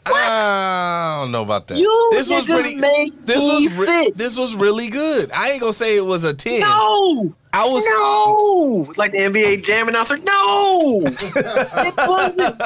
What? 0.06 0.16
I 0.30 1.18
don't 1.20 1.32
know 1.32 1.42
about 1.42 1.68
that. 1.68 1.78
You 1.78 2.08
this 2.12 2.30
was 2.30 2.46
niggas 2.46 2.60
pretty. 2.60 2.76
make 2.76 3.26
This 3.26 3.38
me 3.38 3.46
was 3.66 3.78
re- 3.78 3.86
sick. 3.86 4.14
this 4.14 4.36
was 4.36 4.54
really 4.56 4.88
good. 4.88 5.30
I 5.32 5.50
ain't 5.50 5.60
gonna 5.60 5.72
say 5.72 5.96
it 5.96 6.04
was 6.04 6.24
a 6.24 6.32
ten. 6.34 6.60
no. 6.60 7.34
I 7.52 7.64
was 7.66 7.84
No, 8.86 8.92
like 8.96 9.10
the 9.10 9.18
NBA 9.18 9.64
Jam 9.64 9.88
announcer. 9.88 10.16
No, 10.18 11.02
it 11.06 11.94
wasn't. 11.96 12.60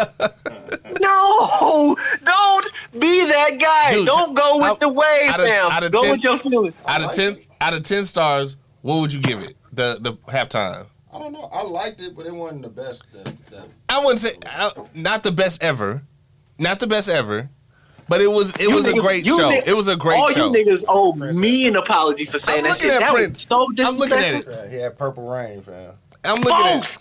No, 1.01 1.97
don't 2.25 2.71
be 3.01 3.25
that 3.27 3.59
guy. 3.59 3.95
Dude, 3.95 4.07
don't 4.07 4.35
go 4.35 4.59
with 4.59 4.67
out- 4.67 4.81
the 4.81 4.89
wave, 4.91 5.31
out 5.31 5.41
of- 5.41 5.47
fam. 5.47 5.71
out 5.73 5.85
of 5.85 5.93
Go 5.93 6.03
10 6.03 6.11
with 6.13 6.25
your 6.25 6.39
feelings. 6.39 6.75
out 6.87 7.01
of 7.03 7.13
ten. 7.13 7.39
Out 7.61 7.73
of 7.75 7.83
ten 7.83 8.05
stars, 8.05 8.57
what 8.83 8.97
would 9.01 9.13
you 9.13 9.21
give 9.21 9.41
it? 9.43 9.55
The 9.73 9.99
the 10.01 10.13
halftime. 10.31 10.87
I 11.13 11.19
don't 11.19 11.33
know. 11.33 11.49
I 11.53 11.63
liked 11.63 12.01
it, 12.01 12.15
but 12.17 12.27
it 12.27 12.35
wasn't 12.35 12.63
the 12.63 12.69
best. 12.69 13.05
That, 13.13 13.25
that 13.51 13.67
I 13.89 13.99
wouldn't 14.05 14.21
say 14.21 14.33
uh, 14.59 14.71
not 14.95 15.23
the 15.23 15.33
best 15.33 15.63
ever, 15.63 16.03
not 16.59 16.81
the 16.81 16.87
best 16.87 17.09
ever, 17.09 17.49
but 18.09 18.21
it 18.21 18.31
was 18.31 18.51
it 18.55 18.63
You 18.69 18.75
was 18.75 18.87
a 18.87 18.93
great 18.95 19.27
show. 19.27 19.37
ni- 19.51 19.63
it 19.67 19.75
was 19.77 19.89
a 19.89 19.97
great 19.97 20.19
All 20.19 20.31
show. 20.31 20.49
All 20.49 20.57
you 20.57 20.65
niggas 20.67 20.85
owe 20.89 21.13
me 21.15 21.67
an 21.67 21.77
apology 21.77 22.25
for 22.25 22.39
saying 22.39 22.65
I'm 22.65 22.71
that 22.71 22.81
shit. 22.81 22.91
at 22.93 23.01
that 23.01 23.13
Prince. 23.13 23.47
was 23.51 23.75
so 23.77 23.85
I'm 23.87 23.97
looking 23.97 24.17
at 24.19 24.21
disrespectful. 24.33 24.65
it. 24.65 24.71
he 24.71 24.77
had 24.77 24.99
purple 24.99 25.31
rain, 25.31 25.63
fam. 25.63 25.93
I'm 26.25 26.41
looking 26.41 26.67
at. 26.67 26.75
Folks, 26.85 26.99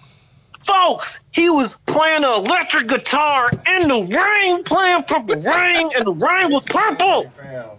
folks, 0.65 1.19
he 1.31 1.49
was 1.49 1.75
playing 1.85 2.23
an 2.23 2.45
electric 2.45 2.87
guitar 2.87 3.49
in 3.67 3.87
the 3.87 4.01
rain, 4.17 4.63
playing 4.63 5.03
purple 5.03 5.35
rain, 5.41 5.89
and 5.95 6.05
the 6.05 6.13
rain 6.13 6.51
was 6.51 6.63
purple. 6.63 7.29
Fam. 7.31 7.69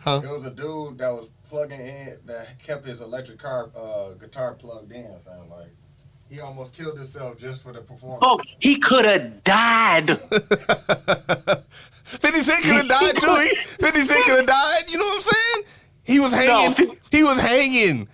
Huh? 0.00 0.20
It 0.24 0.30
was 0.30 0.44
a 0.44 0.50
dude 0.50 0.98
that 0.98 1.10
was 1.12 1.28
plugging 1.50 1.80
in 1.80 2.16
that 2.26 2.58
kept 2.62 2.86
his 2.86 3.00
electric 3.00 3.38
car 3.38 3.70
uh, 3.76 4.10
guitar 4.20 4.54
plugged 4.54 4.92
in, 4.92 5.14
fam. 5.24 5.50
Like 5.50 5.74
he 6.30 6.40
almost 6.40 6.72
killed 6.72 6.96
himself 6.96 7.38
just 7.38 7.62
for 7.62 7.72
the 7.72 7.80
performance. 7.80 8.20
Folks, 8.20 8.54
he 8.60 8.76
could 8.78 9.04
have 9.04 9.42
died. 9.44 10.18
Fifty 12.04 12.40
Cent 12.40 12.62
could 12.64 12.76
have 12.76 12.88
died 12.88 13.14
too. 13.20 13.34
He, 13.42 13.56
Fifty 13.56 14.00
Cent 14.02 14.24
could 14.26 14.36
have 14.38 14.46
died. 14.46 14.90
You 14.90 14.98
know 14.98 15.04
what 15.04 15.16
I'm 15.16 15.22
saying? 15.22 15.64
He 16.04 16.18
was 16.20 16.32
hanging. 16.32 16.86
No. 16.88 16.94
He 17.10 17.22
was 17.24 17.38
hanging. 17.40 18.08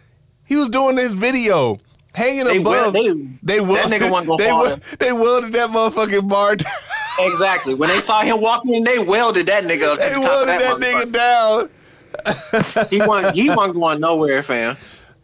He 0.46 0.56
was 0.56 0.68
doing 0.68 0.96
this 0.96 1.12
video, 1.12 1.78
hanging 2.14 2.44
They 2.44 2.58
above. 2.58 2.92
wel- 2.92 2.92
they- 2.92 3.08
they 3.42 3.58
that 3.58 3.86
nigga 3.88 4.10
wasn't 4.10 4.28
gonna 4.28 4.42
they, 4.42 4.48
fall 4.48 4.62
wel- 4.64 4.72
in. 4.74 4.80
they 4.98 5.12
welded 5.12 5.52
that 5.54 5.70
motherfucking 5.70 6.28
bar. 6.28 6.56
down. 6.56 6.72
Exactly. 7.20 7.74
When 7.74 7.88
they 7.88 8.00
saw 8.00 8.22
him 8.22 8.40
walking 8.40 8.74
in, 8.74 8.84
they 8.84 8.98
welded 8.98 9.46
that 9.46 9.64
nigga 9.64 9.92
up 9.94 9.98
they 9.98 10.12
the 10.12 10.20
welded 10.20 10.48
that, 10.60 10.80
that 10.80 10.80
nigga 10.80 11.12
down. 11.12 12.88
He 12.90 12.98
wasn't, 13.00 13.34
he 13.34 13.48
wasn't 13.50 13.74
going 13.74 14.00
nowhere, 14.00 14.42
fam. 14.42 14.76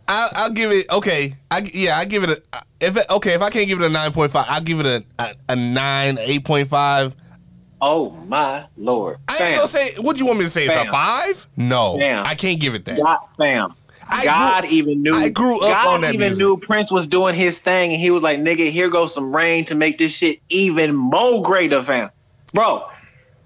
I, 0.08 0.28
I'll 0.34 0.50
give 0.52 0.70
it. 0.72 0.86
Okay, 0.90 1.34
I 1.50 1.68
yeah, 1.74 1.96
I 1.98 2.04
give 2.06 2.22
it 2.24 2.30
a. 2.30 2.62
If 2.82 2.96
it, 2.96 3.06
okay, 3.08 3.34
if 3.34 3.42
I 3.42 3.48
can't 3.48 3.68
give 3.68 3.80
it 3.80 3.86
a 3.86 3.88
nine 3.88 4.12
point 4.12 4.32
five, 4.32 4.46
I'll 4.48 4.60
give 4.60 4.80
it 4.80 4.86
a 4.86 5.04
a, 5.18 5.34
a 5.50 5.56
nine, 5.56 6.18
eight 6.20 6.44
point 6.44 6.68
five. 6.68 7.14
Oh 7.80 8.10
my 8.10 8.66
lord. 8.76 9.18
I 9.28 9.38
ain't 9.38 9.56
gonna 9.56 9.68
say. 9.68 9.92
What 10.00 10.16
do 10.16 10.20
you 10.20 10.26
want 10.26 10.40
me 10.40 10.44
to 10.44 10.50
say? 10.50 10.66
It's 10.66 10.74
a 10.74 10.90
five? 10.90 11.46
No, 11.56 11.96
Fam. 11.98 12.26
I 12.26 12.34
can't 12.34 12.60
give 12.60 12.74
it 12.74 12.84
that. 12.86 13.00
God, 13.00 13.18
fam. 13.36 13.74
I 14.10 14.24
God 14.24 14.62
grew- 14.62 14.70
even 14.70 15.02
knew. 15.02 15.14
I 15.14 15.28
grew 15.28 15.56
up 15.56 15.62
God 15.62 15.94
on 15.94 16.00
that 16.02 16.14
even 16.14 16.28
music. 16.28 16.44
knew 16.44 16.56
Prince 16.58 16.90
was 16.90 17.06
doing 17.06 17.34
his 17.34 17.60
thing, 17.60 17.92
and 17.92 18.00
he 18.00 18.10
was 18.10 18.22
like, 18.22 18.40
"Nigga, 18.40 18.70
here 18.70 18.90
goes 18.90 19.14
some 19.14 19.34
rain 19.34 19.64
to 19.66 19.74
make 19.74 19.98
this 19.98 20.16
shit 20.16 20.40
even 20.48 20.94
more 20.94 21.40
greater, 21.42 21.82
fam." 21.82 22.10
Bro, 22.52 22.84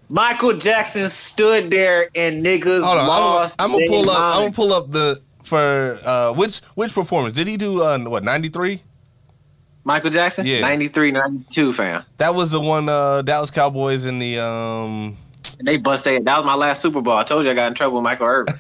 Michael 0.09 0.55
Jackson 0.55 1.09
stood 1.09 1.71
there, 1.71 2.09
and 2.15 2.45
niggas 2.45 2.85
on, 2.85 2.97
lost. 3.07 3.57
I'm, 3.59 3.71
I'm 3.71 3.79
gonna 3.79 3.87
pull 3.91 4.11
up. 4.11 4.35
I'm 4.35 4.41
gonna 4.43 4.53
pull 4.53 4.73
up 4.73 4.91
the 4.91 5.21
for 5.43 5.99
uh 6.05 6.33
which 6.33 6.59
which 6.75 6.93
performance 6.93 7.35
did 7.35 7.47
he 7.47 7.57
do? 7.57 7.83
Uh, 7.83 7.99
what 8.01 8.25
ninety 8.25 8.49
three? 8.49 8.81
Michael 9.87 10.11
Jackson, 10.11 10.45
Yeah. 10.45 10.61
93, 10.63 11.13
92, 11.13 11.73
fam. 11.73 12.03
That 12.17 12.35
was 12.35 12.51
the 12.51 12.61
one. 12.61 12.89
Uh, 12.89 13.23
Dallas 13.23 13.53
Cowboys 13.53 14.05
in 14.05 14.19
the 14.19 14.39
um. 14.41 15.17
And 15.61 15.67
they 15.67 15.77
busted. 15.77 16.25
That 16.25 16.39
was 16.39 16.45
my 16.45 16.57
last 16.57 16.83
Super 16.83 17.01
Bowl. 17.01 17.17
I 17.17 17.23
told 17.23 17.45
you 17.45 17.53
I 17.53 17.55
got 17.55 17.69
in 17.69 17.75
trouble 17.75 17.97
with 17.99 18.03
Michael 18.05 18.27
Irvin. 18.27 18.55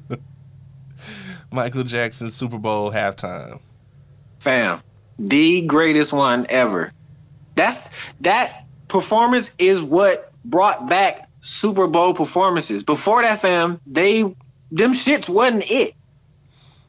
Michael 1.52 1.84
Jackson 1.84 2.30
Super 2.30 2.58
Bowl 2.58 2.90
halftime. 2.90 3.60
fam 4.38 4.80
the 5.18 5.60
greatest 5.66 6.12
one 6.14 6.46
ever 6.48 6.92
that's 7.56 7.88
that 8.20 8.64
performance 8.88 9.52
is 9.58 9.82
what 9.82 10.32
brought 10.46 10.88
back 10.88 11.28
super 11.42 11.86
bowl 11.86 12.14
performances 12.14 12.82
before 12.82 13.20
that 13.20 13.42
fam 13.42 13.78
they 13.86 14.22
them 14.70 14.94
shits 14.94 15.28
wasn't 15.28 15.62
it 15.70 15.94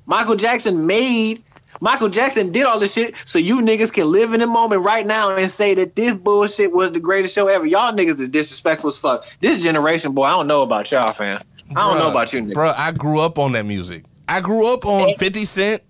michael 0.06 0.36
jackson 0.36 0.86
made 0.88 1.44
michael 1.82 2.08
jackson 2.10 2.52
did 2.52 2.66
all 2.66 2.80
this 2.80 2.94
shit 2.94 3.16
so 3.26 3.38
you 3.38 3.60
niggas 3.60 3.92
can 3.92 4.10
live 4.10 4.34
in 4.34 4.40
the 4.40 4.48
moment 4.48 4.82
right 4.82 5.06
now 5.06 5.36
and 5.36 5.52
say 5.52 5.74
that 5.74 5.96
this 5.96 6.16
bullshit 6.16 6.72
was 6.72 6.92
the 6.94 7.00
greatest 7.00 7.36
show 7.36 7.48
ever 7.48 7.66
y'all 7.66 7.92
niggas 7.92 8.20
is 8.20 8.30
disrespectful 8.30 8.88
as 8.88 8.98
fuck 8.98 9.26
this 9.42 9.62
generation 9.62 10.14
boy 10.14 10.24
i 10.24 10.30
don't 10.32 10.48
know 10.48 10.62
about 10.62 10.90
y'all 10.92 11.12
fam 11.12 11.42
i 11.76 11.90
don't 11.90 11.98
know 12.00 12.10
about 12.10 12.32
you 12.32 12.42
niggas. 12.42 12.54
Bro, 12.54 12.74
I 12.78 12.92
grew 12.92 13.20
up 13.20 13.38
on 13.38 13.52
that 13.54 13.66
music. 13.66 14.06
I 14.28 14.40
grew 14.40 14.74
up 14.74 14.86
on 14.86 15.14
50 15.16 15.44
Cent, 15.44 15.82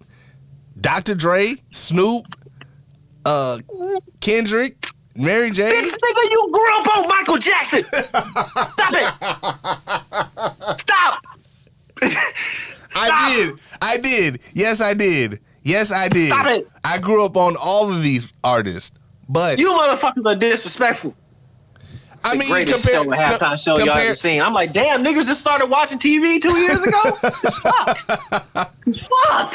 Dr. 0.80 1.14
Dre, 1.14 1.54
Snoop, 1.70 2.26
uh, 3.24 3.60
Kendrick, 4.20 4.88
Mary 5.16 5.52
J. 5.52 5.70
This 5.70 5.96
nigga, 5.96 6.32
you 6.32 6.50
grew 6.52 6.80
up 6.80 6.98
on 6.98 7.08
Michael 7.08 7.38
Jackson. 7.38 7.84
Stop 7.84 8.94
it. 8.94 9.14
Stop. 10.82 11.24
I 12.96 13.36
did. 13.36 13.60
I 13.82 13.98
did. 13.98 14.40
Yes, 14.54 14.82
I 14.82 14.94
did. 14.96 15.40
Yes, 15.64 15.92
I 15.92 16.10
did. 16.10 16.28
Stop 16.30 16.48
it. 16.48 16.68
I 16.84 16.98
grew 16.98 17.24
up 17.24 17.38
on 17.38 17.56
all 17.62 17.92
of 17.92 18.02
these 18.02 18.32
artists, 18.44 18.98
but 19.30 19.60
You 19.60 19.72
motherfuckers 19.74 20.26
are 20.26 20.36
disrespectful. 20.36 21.16
I 22.24 22.34
The 22.34 22.40
mean, 22.40 22.50
greatest 22.50 22.84
compare, 22.84 23.04
show, 23.04 23.10
halftime 23.10 23.40
com- 23.40 23.58
show 23.58 23.78
y'all 23.78 23.88
compare- 23.88 24.06
ever 24.08 24.16
seen. 24.16 24.42
I'm 24.42 24.54
like, 24.54 24.74
damn, 24.74 25.04
niggas 25.04 25.26
just 25.26 25.40
started 25.40 25.68
watching 25.68 25.98
TV 26.00 26.40
two 26.42 26.56
years 26.58 26.82
ago. 26.84 27.02
Fuck. 27.12 27.98
Fuck. 28.74 29.54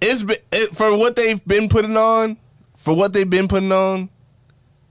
it's 0.00 0.22
been, 0.24 0.36
it, 0.50 0.74
for 0.76 0.96
what 0.96 1.14
they've 1.16 1.44
been 1.44 1.68
putting 1.68 1.96
on, 1.96 2.36
for 2.76 2.94
what 2.96 3.12
they've 3.12 3.28
been 3.30 3.46
putting 3.46 3.70
on, 3.72 4.08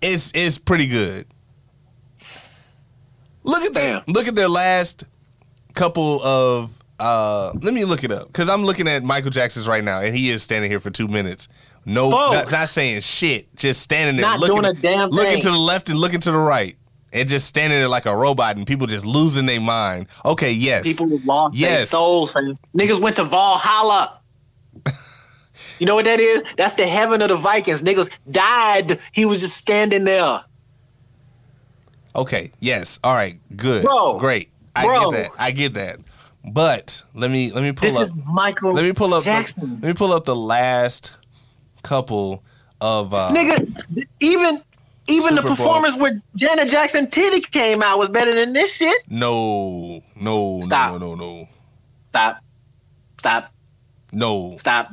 it's 0.01 0.31
it's 0.33 0.57
pretty 0.57 0.87
good. 0.87 1.25
Look 3.43 3.63
at 3.63 3.73
that. 3.73 4.07
Look 4.07 4.27
at 4.27 4.35
their 4.35 4.49
last 4.49 5.03
couple 5.73 6.21
of. 6.23 6.71
Uh, 7.03 7.51
let 7.63 7.73
me 7.73 7.83
look 7.83 8.03
it 8.03 8.11
up 8.11 8.27
because 8.27 8.47
I'm 8.47 8.63
looking 8.63 8.87
at 8.87 9.01
Michael 9.03 9.31
Jackson's 9.31 9.67
right 9.67 9.83
now, 9.83 10.01
and 10.01 10.15
he 10.15 10.29
is 10.29 10.43
standing 10.43 10.69
here 10.69 10.79
for 10.79 10.91
two 10.91 11.07
minutes. 11.07 11.47
No, 11.83 12.11
not, 12.11 12.51
not 12.51 12.69
saying 12.69 13.01
shit, 13.01 13.55
just 13.55 13.81
standing 13.81 14.17
there, 14.17 14.21
Not 14.29 14.39
looking, 14.39 14.61
doing 14.61 14.65
a 14.77 14.79
damn 14.79 15.09
looking 15.09 15.31
thing. 15.33 15.41
to 15.41 15.49
the 15.49 15.57
left 15.57 15.89
and 15.89 15.97
looking 15.97 16.19
to 16.19 16.31
the 16.31 16.37
right, 16.37 16.75
and 17.11 17.27
just 17.27 17.47
standing 17.47 17.79
there 17.79 17.87
like 17.87 18.05
a 18.05 18.15
robot, 18.15 18.55
and 18.55 18.67
people 18.67 18.85
just 18.85 19.03
losing 19.03 19.47
their 19.47 19.59
mind. 19.59 20.05
Okay, 20.23 20.51
yes, 20.51 20.83
People 20.83 21.07
lost 21.25 21.59
their 21.59 21.83
souls. 21.85 22.35
Man. 22.35 22.59
Niggas 22.77 23.01
went 23.01 23.15
to 23.15 23.23
Valhalla. 23.23 24.19
you 25.79 25.87
know 25.87 25.95
what 25.95 26.05
that 26.05 26.19
is? 26.19 26.43
That's 26.55 26.75
the 26.75 26.85
heaven 26.85 27.19
of 27.23 27.29
the 27.29 27.35
Vikings. 27.35 27.81
Niggas 27.81 28.11
died. 28.29 28.99
He 29.11 29.25
was 29.25 29.39
just 29.39 29.57
standing 29.57 30.03
there. 30.03 30.43
Okay. 32.15 32.51
Yes. 32.59 32.99
All 33.03 33.13
right. 33.15 33.39
Good. 33.55 33.83
Bro. 33.83 34.19
Great. 34.19 34.49
I 34.75 34.85
Bro. 34.85 35.11
get 35.11 35.23
that. 35.23 35.41
I 35.41 35.51
get 35.51 35.73
that. 35.73 35.97
But 36.43 37.03
let 37.13 37.29
me 37.29 37.51
let 37.51 37.61
me 37.61 37.71
pull 37.71 37.87
This 37.87 37.95
up. 37.95 38.03
is 38.03 38.15
Michael 38.25 38.73
let 38.73 38.83
me 38.83 38.93
pull 38.93 39.13
up. 39.13 39.23
The, 39.23 39.53
let 39.61 39.81
me 39.83 39.93
pull 39.93 40.11
up 40.11 40.25
the 40.25 40.35
last 40.35 41.11
couple 41.83 42.43
of. 42.79 43.13
Uh, 43.13 43.29
Nigga, 43.31 44.05
even 44.19 44.61
even 45.07 45.35
the 45.35 45.41
Super 45.41 45.47
Bowl. 45.49 45.55
performance 45.55 45.95
where 45.97 46.21
Janet 46.35 46.69
Jackson 46.69 47.09
Titty 47.09 47.41
came 47.41 47.83
out 47.83 47.99
was 47.99 48.09
better 48.09 48.33
than 48.33 48.53
this 48.53 48.75
shit. 48.75 49.01
No. 49.07 50.01
No. 50.15 50.61
Stop. 50.61 50.99
No. 50.99 51.13
No. 51.13 51.15
No. 51.15 51.47
Stop. 52.09 52.37
Stop. 53.19 53.53
No. 54.11 54.57
Stop. 54.59 54.89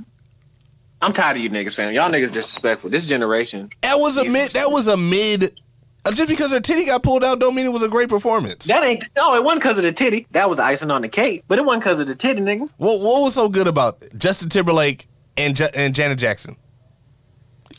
I'm 1.01 1.13
tired 1.13 1.37
of 1.37 1.43
you 1.43 1.49
niggas, 1.51 1.75
fam. 1.75 1.95
Y'all 1.95 2.11
niggas 2.11 2.33
disrespectful. 2.33 2.91
This 2.91 3.07
generation. 3.07 3.71
That 3.83 3.97
was 3.97 4.17
a 4.17 4.25
mid. 4.25 4.51
That 4.53 4.71
was 4.71 4.87
a 4.89 4.97
mid. 4.97 5.59
Uh, 6.05 6.13
Just 6.13 6.29
because 6.29 6.53
her 6.53 6.61
titty 6.61 6.85
got 6.87 7.03
pulled 7.03 7.25
out, 7.25 7.39
don't 7.39 7.55
mean 7.55 7.67
it 7.67 7.73
was 7.73 7.83
a 7.83 7.89
great 7.89 8.09
performance. 8.09 8.67
That 8.67 8.83
ain't 8.85 9.05
no, 9.17 9.35
it 9.35 9.43
wasn't 9.45 9.63
because 9.63 9.79
of 9.79 9.85
the 9.85 9.93
titty. 9.93 10.27
That 10.33 10.49
was 10.49 10.59
icing 10.59 10.91
on 10.91 11.03
the 11.03 11.09
cake. 11.09 11.45
But 11.49 11.59
it 11.59 11.65
wasn't 11.65 11.83
because 11.85 11.99
of 11.99 12.07
the 12.07 12.15
titty, 12.15 12.41
nigga. 12.41 12.69
what 12.77 13.01
What 13.01 13.23
was 13.23 13.35
so 13.35 13.49
good 13.49 13.67
about 13.67 14.03
Justin 14.17 14.49
Timberlake 14.49 15.07
and 15.37 15.59
Ja- 15.59 15.67
and 15.75 15.95
Janet 15.95 16.19
Jackson? 16.19 16.57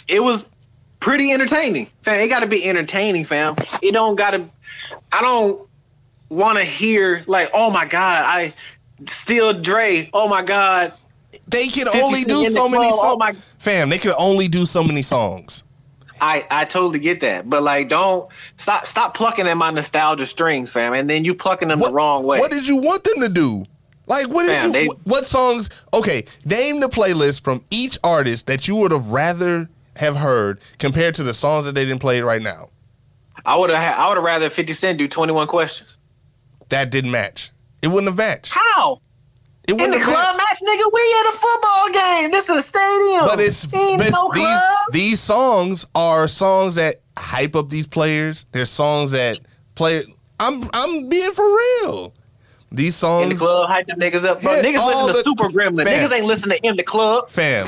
It 0.07 0.21
was 0.21 0.45
pretty 0.99 1.31
entertaining. 1.31 1.87
Fam, 2.01 2.19
it 2.19 2.27
gotta 2.29 2.47
be 2.47 2.63
entertaining, 2.65 3.25
fam. 3.25 3.55
It 3.81 3.91
don't 3.93 4.15
gotta 4.15 4.45
I 5.11 5.21
don't 5.21 5.67
wanna 6.29 6.63
hear 6.65 7.23
like, 7.27 7.49
oh 7.53 7.69
my 7.71 7.85
god, 7.85 8.23
I 8.25 8.53
still 9.07 9.53
Dre, 9.53 10.09
oh 10.13 10.27
my 10.27 10.41
god. 10.41 10.93
They 11.47 11.67
can 11.67 11.87
only 11.87 12.23
do 12.23 12.47
so 12.49 12.67
many 12.69 12.89
songs. 12.89 13.01
oh 13.03 13.17
my- 13.17 13.35
Fam, 13.59 13.89
they 13.89 13.97
could 13.99 14.15
only 14.17 14.47
do 14.47 14.65
so 14.65 14.83
many 14.83 15.01
songs. 15.01 15.63
I, 16.21 16.45
I 16.49 16.65
totally 16.65 16.99
get 16.99 17.21
that. 17.21 17.49
But 17.49 17.63
like 17.63 17.89
don't 17.89 18.29
stop 18.57 18.87
stop 18.87 19.13
plucking 19.13 19.47
at 19.47 19.57
my 19.57 19.71
nostalgia 19.71 20.25
strings, 20.25 20.71
fam, 20.71 20.93
and 20.93 21.09
then 21.09 21.25
you 21.25 21.33
plucking 21.35 21.67
them 21.67 21.79
the 21.79 21.91
wrong 21.91 22.23
way. 22.23 22.39
What 22.39 22.51
did 22.51 22.67
you 22.67 22.77
want 22.77 23.03
them 23.03 23.21
to 23.21 23.29
do? 23.29 23.65
Like, 24.07 24.27
what 24.27 24.43
did 24.43 24.51
Fam, 24.51 24.65
you? 24.65 24.71
they- 24.71 24.87
what, 24.87 24.97
what 25.05 25.25
songs? 25.27 25.69
Okay, 25.93 26.25
name 26.43 26.79
the 26.79 26.87
playlist 26.87 27.43
from 27.43 27.63
each 27.69 27.97
artist 28.03 28.47
that 28.47 28.67
you 28.67 28.75
would 28.77 28.91
have 28.91 29.11
rather 29.11 29.69
have 29.97 30.15
heard 30.17 30.59
compared 30.79 31.13
to 31.15 31.23
the 31.23 31.33
songs 31.33 31.65
that 31.65 31.75
they 31.75 31.85
didn't 31.85 32.01
play 32.01 32.21
right 32.21 32.41
now. 32.41 32.69
I 33.45 33.55
would 33.55 33.69
have 33.69 33.99
I 33.99 34.07
would 34.07 34.15
have 34.15 34.23
rather 34.23 34.49
50 34.49 34.73
Cent 34.73 34.97
do 34.97 35.07
21 35.07 35.47
questions. 35.47 35.97
That 36.69 36.91
didn't 36.91 37.11
match. 37.11 37.51
It 37.81 37.87
wouldn't 37.87 38.07
have 38.07 38.17
matched. 38.17 38.51
How? 38.53 38.99
It 39.69 39.81
In 39.81 39.91
the 39.91 39.99
club 39.99 40.35
matched. 40.37 40.37
match, 40.37 40.59
nigga, 40.61 40.91
we 40.93 41.15
at 41.19 41.33
a 41.33 41.37
football 41.37 41.89
game. 41.91 42.31
This 42.31 42.49
is 42.49 42.57
a 42.57 42.63
stadium. 42.63 43.25
But 43.25 43.39
it's, 43.39 43.65
but 43.67 44.11
no 44.11 44.31
these 44.33 44.43
club. 44.43 44.63
these 44.91 45.19
songs 45.19 45.85
are 45.95 46.27
songs 46.27 46.75
that 46.75 46.95
hype 47.17 47.55
up 47.55 47.69
these 47.69 47.87
players. 47.87 48.45
They're 48.51 48.65
songs 48.65 49.11
that 49.11 49.39
play. 49.75 50.05
I'm 50.39 50.61
I'm 50.73 51.09
being 51.09 51.31
for 51.31 51.45
real. 51.45 52.13
These 52.71 52.95
songs, 52.95 53.23
in 53.23 53.29
the 53.29 53.35
club, 53.35 53.67
hype 53.69 53.87
them 53.87 53.99
niggas 53.99 54.25
up, 54.25 54.41
bro. 54.41 54.53
Yeah, 54.53 54.61
niggas 54.61 54.85
listen 54.85 55.07
to 55.07 55.13
the- 55.13 55.23
Super 55.25 55.49
Gremlin. 55.49 55.83
Fam. 55.85 56.07
Niggas 56.09 56.13
ain't 56.15 56.25
listen 56.27 56.49
to 56.49 56.65
In 56.67 56.75
the 56.77 56.83
Club. 56.83 57.29
fam. 57.29 57.67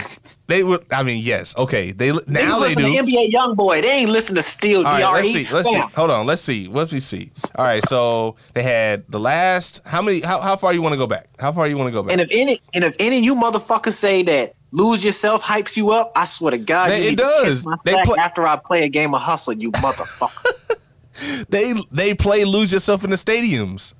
They 0.51 0.63
would. 0.63 0.85
I 0.91 1.03
mean, 1.03 1.23
yes. 1.23 1.55
Okay. 1.57 1.91
They 1.91 2.11
now 2.11 2.19
they 2.27 2.75
listen 2.75 2.81
do. 2.81 2.93
to 2.93 3.03
NBA 3.03 3.31
YoungBoy. 3.31 3.83
They 3.83 3.89
ain't 3.89 4.11
listen 4.11 4.35
to 4.35 4.41
Steel 4.41 4.79
All 4.79 4.83
right, 4.83 5.13
let's 5.13 5.31
see. 5.31 5.47
Let's 5.49 5.69
see. 5.69 5.79
Hold 5.79 6.11
on. 6.11 6.25
Let's 6.25 6.41
see. 6.41 6.67
Let's 6.67 6.93
see. 7.05 7.31
All 7.55 7.63
right. 7.63 7.81
So 7.87 8.35
they 8.53 8.61
had 8.61 9.05
the 9.07 9.17
last. 9.17 9.81
How 9.85 10.01
many? 10.01 10.19
How, 10.19 10.41
how 10.41 10.57
far 10.57 10.73
you 10.73 10.81
want 10.81 10.91
to 10.91 10.97
go 10.97 11.07
back? 11.07 11.27
How 11.39 11.53
far 11.53 11.69
you 11.69 11.77
want 11.77 11.87
to 11.87 11.93
go 11.93 12.03
back? 12.03 12.11
And 12.11 12.19
if 12.19 12.27
any, 12.33 12.59
and 12.73 12.83
if 12.83 12.93
any 12.99 13.19
you 13.19 13.33
motherfuckers 13.33 13.93
say 13.93 14.23
that 14.23 14.55
lose 14.71 15.05
yourself 15.05 15.41
hypes 15.41 15.77
you 15.77 15.91
up, 15.91 16.11
I 16.17 16.25
swear 16.25 16.51
to 16.51 16.57
God, 16.57 16.91
They- 16.91 17.07
it 17.07 17.17
does. 17.17 17.63
They 17.85 17.93
play- 18.03 18.17
after 18.19 18.45
I 18.45 18.57
play 18.57 18.83
a 18.83 18.89
game 18.89 19.15
of 19.15 19.21
hustle, 19.21 19.53
you 19.53 19.71
motherfucker. 19.71 21.45
they 21.49 21.75
they 21.93 22.13
play 22.13 22.43
lose 22.43 22.73
yourself 22.73 23.05
in 23.05 23.09
the 23.09 23.15
stadiums. 23.15 23.93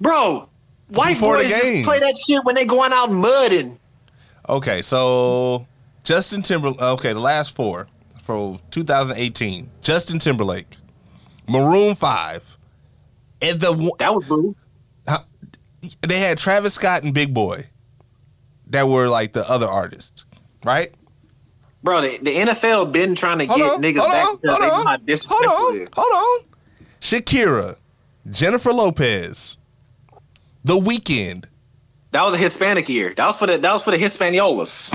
Bro, 0.00 0.48
white 0.88 1.12
Before 1.12 1.36
the 1.36 1.42
boys 1.42 1.52
just 1.52 1.84
play 1.84 1.98
that 1.98 2.16
shit 2.26 2.42
when 2.46 2.54
they 2.54 2.64
going 2.64 2.94
out 2.94 3.12
mudding. 3.12 3.78
Okay. 4.48 4.80
So 4.80 5.66
Justin 6.04 6.42
Timberlake. 6.42 6.80
Uh, 6.80 6.92
okay, 6.94 7.12
the 7.12 7.20
last 7.20 7.54
four 7.54 7.86
for 8.22 8.58
2018. 8.70 9.70
Justin 9.82 10.18
Timberlake, 10.18 10.76
Maroon 11.48 11.94
Five, 11.94 12.56
and 13.42 13.60
the 13.60 13.92
That 13.98 14.14
was 14.14 14.26
boo. 14.26 14.54
they 16.06 16.18
had 16.20 16.38
Travis 16.38 16.74
Scott 16.74 17.02
and 17.02 17.14
Big 17.14 17.32
Boi, 17.34 17.66
that 18.68 18.88
were 18.88 19.08
like 19.08 19.32
the 19.32 19.48
other 19.50 19.66
artists, 19.66 20.24
right? 20.64 20.92
Bro, 21.82 22.02
the, 22.02 22.18
the 22.18 22.36
NFL 22.36 22.92
been 22.92 23.14
trying 23.14 23.38
to 23.38 23.46
Hold 23.46 23.58
get 23.58 23.70
on, 23.72 23.82
niggas 23.82 24.00
hold 24.00 24.10
back 24.44 24.52
on, 24.52 24.58
hold 24.60 24.62
on, 24.62 25.16
hold 25.26 25.80
on, 25.80 25.88
hold 25.94 26.42
on. 26.42 26.46
Shakira, 27.00 27.76
Jennifer 28.30 28.70
Lopez, 28.72 29.56
The 30.64 30.74
Weeknd. 30.76 31.44
That 32.12 32.22
was 32.22 32.34
a 32.34 32.36
Hispanic 32.36 32.88
year. 32.90 33.14
That 33.16 33.26
was 33.26 33.38
for 33.38 33.46
the 33.46 33.56
that 33.56 33.72
was 33.72 33.82
for 33.82 33.92
the 33.92 33.96
Hispaniolas. 33.96 34.90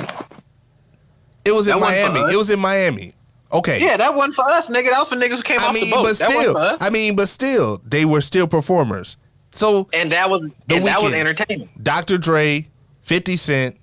It 1.46 1.54
was 1.54 1.68
in 1.68 1.80
That 1.80 1.82
Miami. 1.82 2.20
It 2.34 2.36
was 2.38 2.50
in 2.50 2.60
Miami. 2.60 3.14
Okay. 3.54 3.80
Yeah, 3.82 3.96
that 3.98 4.16
wasn't 4.16 4.36
for 4.36 4.44
us, 4.50 4.68
nigga. 4.68 4.90
That 4.90 5.00
was 5.00 5.10
for 5.10 5.16
niggas 5.16 5.38
who 5.38 5.44
came 5.44 5.60
I 5.60 5.68
off 5.68 5.74
mean, 5.74 5.90
the 5.90 5.96
boat. 5.96 6.04
but 6.04 6.18
that 6.18 6.30
still. 6.30 6.78
I 6.82 6.90
mean, 6.90 7.16
but 7.16 7.30
still, 7.30 7.82
they 7.86 8.04
were 8.04 8.22
still 8.22 8.48
performers. 8.48 9.18
So 9.52 9.88
and 9.94 10.12
that 10.12 10.30
was 10.30 10.50
The 10.68 10.76
and 10.76 10.88
that 10.88 11.02
was 11.02 11.14
entertaining. 11.14 11.70
Dr. 11.82 12.18
Dre, 12.18 12.68
50 13.02 13.38
Cent, 13.38 13.78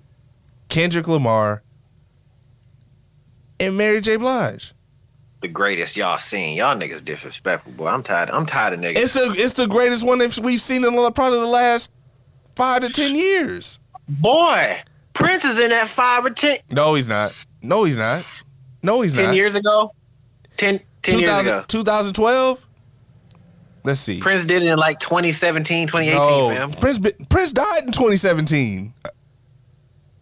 Kendrick 0.69 1.09
Lamar, 1.09 1.63
and 3.61 3.77
Mary 3.79 4.01
J. 4.01 4.17
Blige. 4.17 4.75
The 5.41 5.49
greatest 5.49 5.97
y'all 5.97 6.19
seen. 6.19 6.57
Y'all 6.57 6.77
niggas 6.77 7.05
disrespectful, 7.05 7.73
boy. 7.73 7.87
I'm 7.89 8.03
tired. 8.03 8.31
I'm 8.31 8.47
tired 8.47 8.75
of 8.75 8.81
niggas. 8.81 8.97
It's 8.99 9.15
the 9.15 9.33
it's 9.37 9.55
the 9.55 9.67
greatest 9.67 10.07
one 10.07 10.19
that 10.19 10.39
we've 10.43 10.61
seen 10.61 10.85
in 10.85 10.95
the- 10.95 11.11
probably 11.13 11.41
the 11.41 11.47
last 11.47 11.91
five 12.55 12.83
to 12.83 12.91
ten 12.91 13.17
years. 13.17 13.79
boy, 14.09 14.81
Prince 15.15 15.45
is 15.45 15.59
in 15.59 15.71
that 15.71 15.89
five 15.89 16.25
or 16.27 16.31
ten, 16.31 16.59
No, 16.71 16.95
he's 16.95 17.09
not. 17.09 17.33
No, 17.63 17.85
he's 17.85 17.97
not. 17.97 18.25
No, 18.83 19.01
he's 19.01 19.15
10 19.15 19.25
not. 19.27 19.35
years 19.35 19.55
ago. 19.55 19.93
10, 20.57 20.81
10 21.03 21.19
years 21.21 21.41
ago. 21.41 21.65
2012. 21.69 22.67
Let's 23.85 24.01
see. 24.01 24.21
Prince 24.21 24.45
did 24.45 24.63
it 24.63 24.69
in 24.69 24.79
like 24.79 25.01
2017, 25.01 25.89
2018, 25.89 26.55
no. 26.55 26.69
Prince 26.81 27.01
Prince 27.29 27.53
died 27.53 27.83
in 27.85 27.91
2017. 27.93 28.95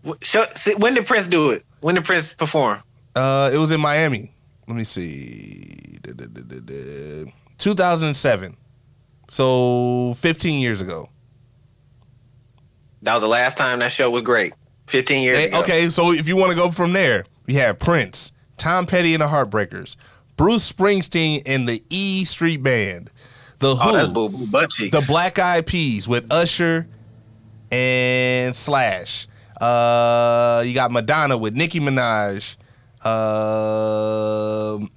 Wh- 0.06 0.12
So, 0.22 0.46
when 0.78 0.94
did 0.94 1.06
Prince 1.06 1.26
do 1.26 1.50
it? 1.50 1.64
When 1.80 1.94
did 1.94 2.04
Prince 2.04 2.32
perform? 2.32 2.82
Uh, 3.14 3.50
it 3.52 3.58
was 3.58 3.70
in 3.70 3.80
Miami. 3.80 4.32
Let 4.66 4.76
me 4.76 4.84
see. 4.84 5.62
Da, 6.02 6.12
da, 6.14 6.24
da, 6.26 6.42
da, 6.42 6.60
da. 7.24 7.30
2007. 7.58 8.56
So 9.28 10.14
15 10.14 10.60
years 10.60 10.80
ago. 10.80 11.08
That 13.02 13.14
was 13.14 13.22
the 13.22 13.28
last 13.28 13.56
time 13.58 13.78
that 13.80 13.92
show 13.92 14.10
was 14.10 14.22
great. 14.22 14.52
15 14.88 15.22
years 15.22 15.38
Eh, 15.38 15.42
ago. 15.44 15.60
okay, 15.60 15.88
so 15.90 16.12
if 16.12 16.26
you 16.28 16.36
want 16.36 16.50
to 16.52 16.56
go 16.56 16.70
from 16.70 16.92
there, 16.92 17.24
we 17.46 17.54
have 17.54 17.78
Prince, 17.78 18.32
Tom 18.56 18.86
Petty 18.86 19.14
and 19.14 19.22
the 19.22 19.28
Heartbreakers, 19.28 19.96
Bruce 20.36 20.70
Springsteen 20.70 21.42
and 21.46 21.68
the 21.68 21.82
E 21.90 22.24
Street 22.24 22.62
Band, 22.62 23.10
The 23.58 23.76
Oh, 23.80 24.06
Who, 24.06 24.12
boo 24.28 24.46
boo 24.46 24.46
the 24.46 25.04
Black 25.06 25.38
Eyed 25.38 25.66
Peas 25.66 26.08
with 26.08 26.26
Usher 26.32 26.86
and 27.70 28.54
Slash. 28.54 29.26
Uh, 29.60 30.62
you 30.66 30.72
got 30.74 30.90
Madonna 30.90 31.36
with 31.36 31.54
Nicki 31.54 31.80
Minaj, 31.80 32.56
um 33.04 34.88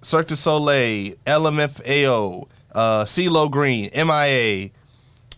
Cirque 0.00 0.28
du 0.28 0.36
Soleil, 0.36 1.14
LMFAO, 1.26 2.48
uh, 2.74 3.04
CeeLo 3.04 3.50
Green, 3.50 3.90
MIA, 3.94 4.70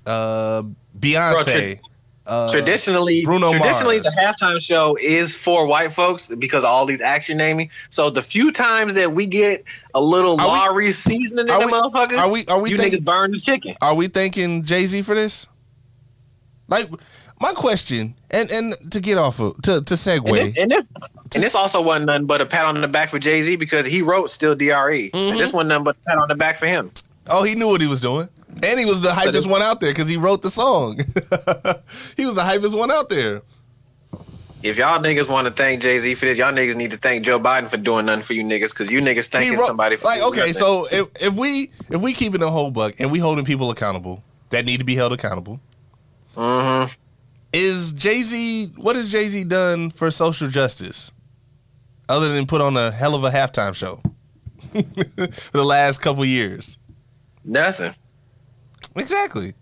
uh, 0.06 0.62
Beyonce, 0.98 1.80
Tra- 1.80 1.89
uh, 2.30 2.50
traditionally, 2.52 3.24
Bruno 3.24 3.50
traditionally 3.52 4.00
Mars. 4.00 4.14
the 4.14 4.20
halftime 4.22 4.60
show 4.60 4.96
is 5.00 5.34
for 5.34 5.66
white 5.66 5.92
folks 5.92 6.28
because 6.38 6.64
of 6.64 6.70
all 6.70 6.86
these 6.86 7.00
action 7.00 7.36
naming. 7.36 7.68
So 7.90 8.08
the 8.08 8.22
few 8.22 8.52
times 8.52 8.94
that 8.94 9.12
we 9.12 9.26
get 9.26 9.64
a 9.94 10.00
little 10.00 10.40
Are 10.40 10.46
we- 10.46 10.58
Laurie 10.70 10.92
seasoning 10.92 11.46
in 11.46 11.46
the 11.48 11.58
we- 11.66 11.72
motherfucker, 11.72 12.18
are 12.18 12.28
we- 12.28 12.46
are 12.46 12.60
we 12.60 12.70
you 12.70 12.78
think- 12.78 12.94
niggas 12.94 13.04
burn 13.04 13.32
the 13.32 13.40
chicken. 13.40 13.74
Are 13.82 13.94
we 13.94 14.06
thanking 14.08 14.62
Jay 14.62 14.86
Z 14.86 15.02
for 15.02 15.14
this? 15.14 15.46
Like 16.68 16.88
my 17.40 17.52
question, 17.52 18.14
and 18.30 18.50
and 18.50 18.76
to 18.92 19.00
get 19.00 19.18
off 19.18 19.40
of 19.40 19.60
to 19.62 19.80
to 19.82 19.94
segue. 19.94 20.26
And 20.28 20.36
this, 20.36 20.56
and 20.56 20.70
this, 20.70 20.84
and 21.34 21.42
this 21.42 21.54
also 21.54 21.80
wasn't 21.82 22.06
nothing 22.06 22.26
but 22.26 22.40
a 22.40 22.46
pat 22.46 22.64
on 22.66 22.80
the 22.80 22.86
back 22.88 23.10
for 23.10 23.18
Jay 23.18 23.42
Z 23.42 23.56
because 23.56 23.84
he 23.86 24.02
wrote 24.02 24.30
"Still 24.30 24.54
Dre." 24.54 25.10
Mm-hmm. 25.10 25.32
So 25.32 25.38
this 25.42 25.52
wasn't 25.52 25.70
nothing 25.70 25.84
but 25.84 25.96
a 25.96 26.08
pat 26.08 26.18
on 26.18 26.28
the 26.28 26.34
back 26.36 26.58
for 26.58 26.66
him. 26.66 26.90
oh, 27.28 27.42
he 27.42 27.54
knew 27.56 27.66
what 27.66 27.80
he 27.80 27.88
was 27.88 28.00
doing, 28.00 28.28
and 28.62 28.78
he 28.78 28.84
was 28.86 29.00
the 29.00 29.08
hypest 29.10 29.48
one 29.50 29.62
out 29.62 29.80
there 29.80 29.90
because 29.90 30.08
he 30.08 30.16
wrote 30.16 30.42
the 30.42 30.50
song. 30.50 30.96
he 32.16 32.24
was 32.24 32.34
the 32.34 32.42
hypest 32.42 32.76
one 32.78 32.90
out 32.90 33.08
there. 33.08 33.42
If 34.62 34.76
y'all 34.76 34.98
niggas 34.98 35.26
want 35.26 35.46
to 35.46 35.50
thank 35.52 35.80
Jay 35.80 35.98
Z 36.00 36.14
for 36.16 36.26
this, 36.26 36.36
y'all 36.36 36.52
niggas 36.52 36.76
need 36.76 36.90
to 36.90 36.98
thank 36.98 37.24
Joe 37.24 37.40
Biden 37.40 37.68
for 37.68 37.78
doing 37.78 38.04
nothing 38.06 38.22
for 38.24 38.34
you 38.34 38.42
niggas 38.44 38.70
because 38.70 38.90
you 38.90 39.00
niggas 39.00 39.28
thanking 39.28 39.56
wrote 39.58 39.66
somebody 39.66 39.96
for 39.96 40.04
like 40.04 40.18
doing 40.20 40.28
okay, 40.32 40.40
nothing. 40.40 40.52
so 40.54 40.86
if 40.92 41.08
if 41.22 41.32
we 41.34 41.70
if 41.88 42.00
we 42.00 42.12
keeping 42.12 42.42
a 42.42 42.50
whole 42.50 42.70
buck 42.70 42.94
and 42.98 43.10
we 43.10 43.18
holding 43.18 43.44
people 43.46 43.70
accountable 43.70 44.22
that 44.50 44.66
need 44.66 44.76
to 44.78 44.84
be 44.84 44.94
held 44.96 45.14
accountable, 45.14 45.60
Mhm. 46.36 46.90
is 47.54 47.94
Jay 47.94 48.22
Z? 48.22 48.72
What 48.76 48.96
has 48.96 49.08
Jay 49.10 49.28
Z 49.28 49.44
done 49.44 49.90
for 49.90 50.10
social 50.10 50.48
justice, 50.48 51.10
other 52.10 52.28
than 52.34 52.44
put 52.46 52.60
on 52.60 52.76
a 52.76 52.90
hell 52.90 53.14
of 53.14 53.24
a 53.24 53.30
halftime 53.30 53.74
show 53.74 54.02
for 54.72 55.52
the 55.56 55.64
last 55.64 56.02
couple 56.02 56.22
years? 56.26 56.76
nothing. 57.42 57.94
Exactly. 58.96 59.54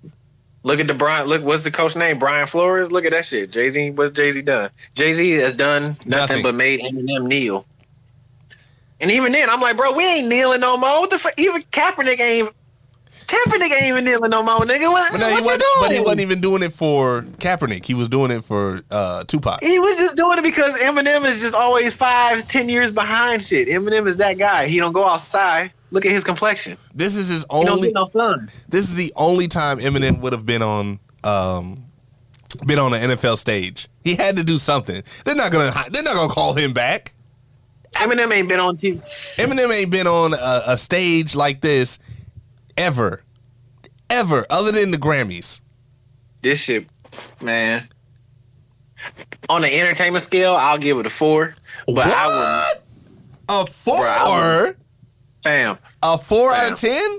Look 0.64 0.80
at 0.80 0.86
the 0.88 0.94
Brian. 0.94 1.26
Look, 1.28 1.42
what's 1.44 1.64
the 1.64 1.70
coach 1.70 1.94
name? 1.96 2.18
Brian 2.18 2.46
Flores. 2.46 2.90
Look 2.90 3.04
at 3.04 3.12
that 3.12 3.24
shit. 3.24 3.50
Jay 3.50 3.70
Z. 3.70 3.90
What's 3.90 4.16
Jay 4.16 4.32
Z 4.32 4.42
done? 4.42 4.70
Jay 4.94 5.12
Z 5.12 5.30
has 5.32 5.52
done 5.52 5.96
nothing, 6.04 6.10
Nothing. 6.10 6.42
but 6.42 6.54
made 6.54 6.80
Eminem 6.80 7.26
kneel. 7.26 7.64
And 9.00 9.10
even 9.10 9.30
then, 9.32 9.48
I'm 9.48 9.60
like, 9.60 9.76
bro, 9.76 9.92
we 9.92 10.04
ain't 10.04 10.26
kneeling 10.28 10.60
no 10.60 10.76
more. 10.76 11.00
What 11.00 11.10
the 11.10 11.18
fuck? 11.18 11.32
Even 11.36 11.62
Kaepernick 11.70 12.18
ain't. 12.18 12.50
Kaepernick 13.28 13.70
ain't 13.70 13.84
even 13.84 14.04
kneeling 14.04 14.30
no 14.30 14.42
more, 14.42 14.60
nigga. 14.60 14.90
What, 14.90 15.12
But, 15.12 15.20
no, 15.20 15.28
what 15.30 15.38
you 15.40 15.44
wasn't, 15.44 15.60
doing? 15.60 15.74
but 15.82 15.92
he 15.92 16.00
wasn't 16.00 16.20
even 16.22 16.40
doing 16.40 16.62
it 16.62 16.72
for 16.72 17.22
Kaepernick. 17.38 17.84
He 17.84 17.92
was 17.94 18.08
doing 18.08 18.30
it 18.30 18.42
for 18.42 18.80
uh, 18.90 19.22
Tupac. 19.24 19.62
He 19.62 19.78
was 19.78 19.96
just 19.98 20.16
doing 20.16 20.38
it 20.38 20.42
because 20.42 20.74
Eminem 20.76 21.24
is 21.26 21.40
just 21.40 21.54
always 21.54 21.92
five, 21.94 22.48
ten 22.48 22.68
years 22.70 22.90
behind 22.90 23.42
shit. 23.44 23.68
Eminem 23.68 24.06
is 24.08 24.16
that 24.16 24.38
guy. 24.38 24.66
He 24.66 24.78
don't 24.80 24.92
go 24.94 25.04
outside. 25.06 25.70
Look 25.90 26.04
at 26.04 26.12
his 26.12 26.24
complexion. 26.24 26.76
This 26.94 27.16
is 27.16 27.28
his 27.28 27.46
He 27.50 27.64
don't 27.64 27.68
only. 27.68 27.92
no 27.92 28.04
sun. 28.06 28.50
This 28.68 28.88
is 28.90 28.94
the 28.96 29.12
only 29.16 29.48
time 29.48 29.78
Eminem 29.78 30.20
would 30.20 30.32
have 30.32 30.44
been 30.44 30.62
on, 30.62 31.00
um, 31.24 31.84
been 32.66 32.78
on 32.78 32.92
an 32.92 33.10
NFL 33.10 33.38
stage. 33.38 33.88
He 34.04 34.14
had 34.14 34.36
to 34.36 34.44
do 34.44 34.58
something. 34.58 35.02
They're 35.24 35.34
not 35.34 35.50
gonna. 35.52 35.70
They're 35.90 36.02
not 36.02 36.14
gonna 36.14 36.32
call 36.32 36.54
him 36.54 36.72
back. 36.72 37.14
Eminem 37.94 38.32
ain't 38.32 38.48
been 38.48 38.60
on 38.60 38.76
TV. 38.76 39.02
Eminem 39.36 39.74
ain't 39.74 39.90
been 39.90 40.06
on 40.06 40.34
a, 40.34 40.60
a 40.68 40.78
stage 40.78 41.34
like 41.34 41.62
this 41.62 41.98
ever, 42.76 43.22
ever, 44.10 44.46
other 44.50 44.72
than 44.72 44.90
the 44.90 44.98
Grammys. 44.98 45.60
This 46.42 46.60
shit, 46.60 46.86
man. 47.40 47.88
On 49.48 49.62
the 49.62 49.74
entertainment 49.74 50.22
scale, 50.22 50.54
I'll 50.54 50.78
give 50.78 50.98
it 50.98 51.06
a 51.06 51.10
four. 51.10 51.54
But 51.86 52.06
I 52.08 52.26
would, 52.26 52.82
what? 53.48 53.66
A 53.66 53.70
four? 53.70 53.94
I 53.96 54.74
fam, 55.42 55.78
a 56.02 56.18
four 56.18 56.52
out 56.52 56.72
of 56.72 56.78
ten? 56.78 57.18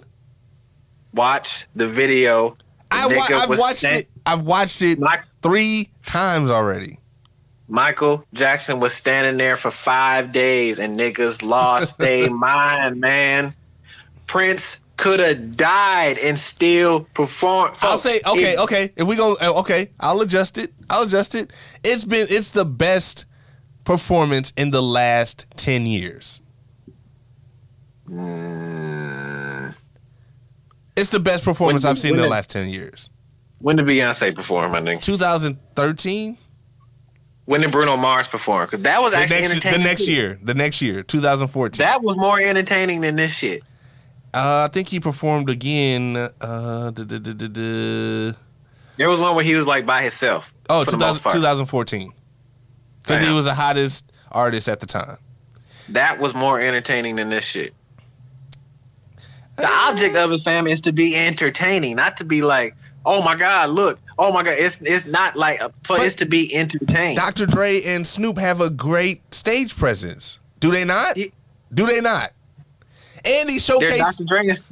watch 1.13 1.67
the 1.75 1.87
video. 1.87 2.55
I 2.91 3.07
wa- 3.07 3.25
I've 3.37 3.49
was 3.49 3.59
watched 3.59 3.79
stand- 3.79 4.01
it. 4.01 4.09
I've 4.25 4.41
watched 4.41 4.81
it 4.81 4.99
Mike- 4.99 5.23
three 5.41 5.89
times 6.05 6.49
already. 6.51 6.97
Michael 7.67 8.23
Jackson 8.33 8.79
was 8.79 8.93
standing 8.93 9.37
there 9.37 9.55
for 9.55 9.69
five 9.69 10.31
days 10.31 10.79
and 10.79 10.99
niggas 10.99 11.43
lost 11.43 11.97
their 11.99 12.29
mind, 12.31 12.99
man. 12.99 13.53
Prince 14.25 14.79
could 14.97 15.19
have 15.19 15.55
died 15.55 16.17
and 16.17 16.39
still 16.39 17.01
performed. 17.13 17.75
I'll 17.81 17.97
say 17.97 18.21
okay, 18.25 18.53
It- 18.53 18.59
okay. 18.59 18.91
If 18.97 19.07
we 19.07 19.15
go, 19.15 19.35
uh, 19.39 19.59
okay, 19.59 19.91
I'll 19.99 20.19
adjust 20.21 20.57
it. 20.57 20.73
I'll 20.89 21.03
adjust 21.03 21.35
it. 21.35 21.53
It's 21.83 22.05
been 22.05 22.27
it's 22.29 22.51
the 22.51 22.65
best 22.65 23.25
performance 23.83 24.51
in 24.57 24.71
the 24.71 24.81
last 24.83 25.45
ten 25.55 25.85
years. 25.85 26.41
Mm. 28.11 29.73
It's 30.95 31.09
the 31.11 31.19
best 31.19 31.43
performance 31.43 31.83
When- 31.83 31.91
I've 31.91 31.99
seen 31.99 32.11
in 32.11 32.17
the 32.17 32.23
the- 32.23 32.29
last 32.29 32.49
ten 32.49 32.69
years. 32.69 33.09
When 33.59 33.75
did 33.75 33.85
Beyonce 33.85 34.33
perform, 34.33 34.71
my 34.71 34.79
nigga? 34.79 35.01
2013. 35.01 36.37
When 37.45 37.61
did 37.61 37.71
Bruno 37.71 37.97
Mars 37.97 38.27
perform? 38.27 38.65
Because 38.67 38.81
that 38.83 39.01
was 39.01 39.11
The 39.11 39.17
actually 39.17 39.55
next, 39.55 39.63
the 39.63 39.77
next 39.79 40.05
too. 40.05 40.11
year, 40.13 40.39
the 40.41 40.53
next 40.53 40.81
year, 40.81 41.03
2014. 41.03 41.83
That 41.85 42.01
was 42.03 42.15
more 42.15 42.39
entertaining 42.39 43.01
than 43.01 43.15
this 43.17 43.33
shit. 43.33 43.63
uh, 44.33 44.67
I 44.69 44.73
think 44.73 44.87
he 44.87 44.99
performed 44.99 45.49
again. 45.49 46.15
Uh. 46.39 46.91
There 48.97 49.09
was 49.09 49.19
one 49.19 49.35
where 49.35 49.43
he 49.45 49.55
was 49.55 49.65
like 49.65 49.85
by 49.85 50.01
himself. 50.03 50.51
Oh, 50.69 50.83
2000, 50.83 51.23
2014. 51.31 52.11
Because 53.01 53.21
he 53.27 53.33
was 53.33 53.45
the 53.45 53.53
hottest 53.55 54.11
artist 54.31 54.69
at 54.69 54.79
the 54.79 54.85
time. 54.85 55.17
That 55.89 56.19
was 56.19 56.35
more 56.35 56.59
entertaining 56.61 57.15
than 57.15 57.29
this 57.29 57.43
shit. 57.43 57.73
The 59.59 59.69
object 59.69 60.15
of 60.15 60.31
his 60.31 60.43
fam 60.43 60.67
is 60.67 60.81
to 60.81 60.91
be 60.91 61.15
entertaining, 61.15 61.95
not 61.95 62.17
to 62.17 62.23
be 62.23 62.41
like, 62.41 62.75
oh 63.05 63.21
my 63.21 63.35
god, 63.35 63.69
look, 63.69 63.99
oh 64.17 64.31
my 64.31 64.43
god. 64.43 64.55
It's 64.57 64.81
it's 64.81 65.05
not 65.05 65.35
like 65.35 65.61
a, 65.61 65.69
for 65.83 65.97
But- 65.97 66.05
it's 66.05 66.15
to 66.15 66.25
be 66.25 66.53
entertained. 66.55 67.17
Dr. 67.17 67.45
Dre 67.45 67.81
and 67.83 68.05
Snoop 68.05 68.37
have 68.37 68.61
a 68.61 68.69
great 68.69 69.33
stage 69.33 69.75
presence. 69.75 70.39
Do 70.59 70.71
they 70.71 70.85
not? 70.85 71.15
Do 71.15 71.85
they 71.85 72.01
not? 72.01 72.31
And 73.25 73.49
he's 73.49 73.65
They're 73.65 73.79
showcase, 73.79 73.99
Dr. 73.99 74.23
Dre 74.25 74.47
is 74.47 74.63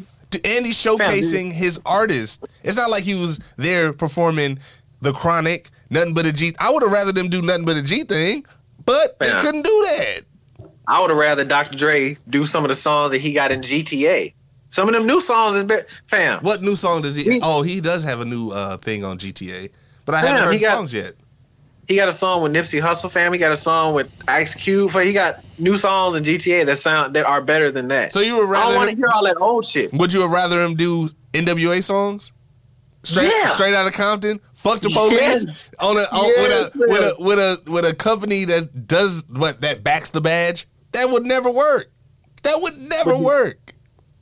and 0.43 0.65
he's 0.65 0.77
showcasing 0.77 1.53
his 1.53 1.79
artist. 1.85 2.45
It's 2.63 2.75
not 2.75 2.89
like 2.89 3.03
he 3.03 3.15
was 3.15 3.39
there 3.55 3.93
performing 3.93 4.59
the 5.01 5.13
Chronic, 5.13 5.69
nothing 5.89 6.13
but 6.13 6.25
a 6.25 6.33
G. 6.33 6.53
I 6.59 6.69
would 6.69 6.83
have 6.83 6.91
rather 6.91 7.11
them 7.11 7.29
do 7.29 7.41
nothing 7.41 7.65
but 7.65 7.77
a 7.77 7.81
G 7.81 8.03
thing, 8.03 8.45
but 8.85 9.17
they 9.19 9.31
couldn't 9.31 9.63
do 9.63 9.85
that. 9.89 10.21
I 10.87 11.01
would 11.01 11.09
have 11.09 11.19
rather 11.19 11.43
Dr. 11.43 11.77
Dre 11.77 12.17
do 12.29 12.45
some 12.45 12.63
of 12.63 12.69
the 12.69 12.75
songs 12.75 13.11
that 13.11 13.19
he 13.19 13.33
got 13.33 13.51
in 13.51 13.61
GTA. 13.61 14.33
Some 14.69 14.87
of 14.89 14.93
them 14.93 15.05
new 15.07 15.21
songs 15.21 15.55
is 15.55 15.63
better. 15.63 15.87
Fam, 16.07 16.39
What 16.41 16.61
new 16.61 16.75
song 16.75 17.01
does 17.01 17.15
he? 17.15 17.23
He- 17.23 17.39
oh, 17.43 17.61
he 17.61 17.79
does 17.81 18.03
have 18.03 18.19
a 18.21 18.25
new 18.25 18.49
uh, 18.51 18.77
thing 18.77 19.03
on 19.05 19.17
GTA, 19.17 19.69
but 20.05 20.15
I 20.15 20.21
Damn, 20.21 20.35
haven't 20.35 20.53
he 20.53 20.57
heard 20.57 20.61
got- 20.69 20.77
songs 20.77 20.93
yet. 20.93 21.15
he 21.87 21.95
got 21.95 22.09
a 22.09 22.13
song 22.13 22.41
with 22.43 22.51
Nipsey 22.53 22.81
Hussle, 22.81 23.09
fam. 23.09 23.31
He 23.31 23.39
got 23.39 23.51
a 23.53 23.57
song 23.57 23.93
with 23.93 24.11
Ice 24.27 24.53
Cube. 24.53 24.91
He 24.91 25.13
got 25.13 25.43
new 25.57 25.77
songs 25.77 26.15
in 26.15 26.23
GTA 26.25 26.65
that 26.65 26.77
sound 26.79 27.15
that 27.15 27.25
are 27.25 27.41
better 27.41 27.71
than 27.71 27.87
that. 27.87 28.11
So 28.11 28.19
you 28.19 28.35
would 28.37 28.47
I 28.47 28.51
rather? 28.51 28.65
don't 28.71 28.75
want 28.77 28.89
to 28.91 28.95
hear 28.97 29.07
all 29.15 29.23
that 29.23 29.37
old 29.39 29.65
shit. 29.65 29.93
would 29.93 30.11
you 30.11 30.27
rather 30.31 30.61
him 30.63 30.75
do 30.75 31.09
NWA 31.33 31.81
songs? 31.81 32.31
Straight, 33.03 33.31
Yeah. 33.31 33.47
straight 33.49 33.73
out 33.73 33.87
of 33.87 33.93
Compton. 33.93 34.41
Fuck 34.53 34.81
the 34.81 34.89
police 34.89 35.13
Yes. 35.21 35.69
on 35.79 35.95
a 35.95 36.01
on, 36.11 36.25
Yes, 36.27 36.71
with 36.75 36.83
a 36.83 36.87
with 36.89 36.99
a 36.99 37.23
with 37.23 37.39
a 37.39 37.71
with 37.71 37.85
a 37.85 37.95
company 37.95 38.43
that 38.45 38.85
does 38.85 39.23
what 39.29 39.61
that 39.61 39.81
backs 39.81 40.09
the 40.09 40.19
badge. 40.19 40.67
That 40.91 41.09
would 41.09 41.23
never 41.23 41.49
work. 41.49 41.89
That 42.43 42.59
would 42.61 42.77
never 42.77 43.17
work. 43.17 43.66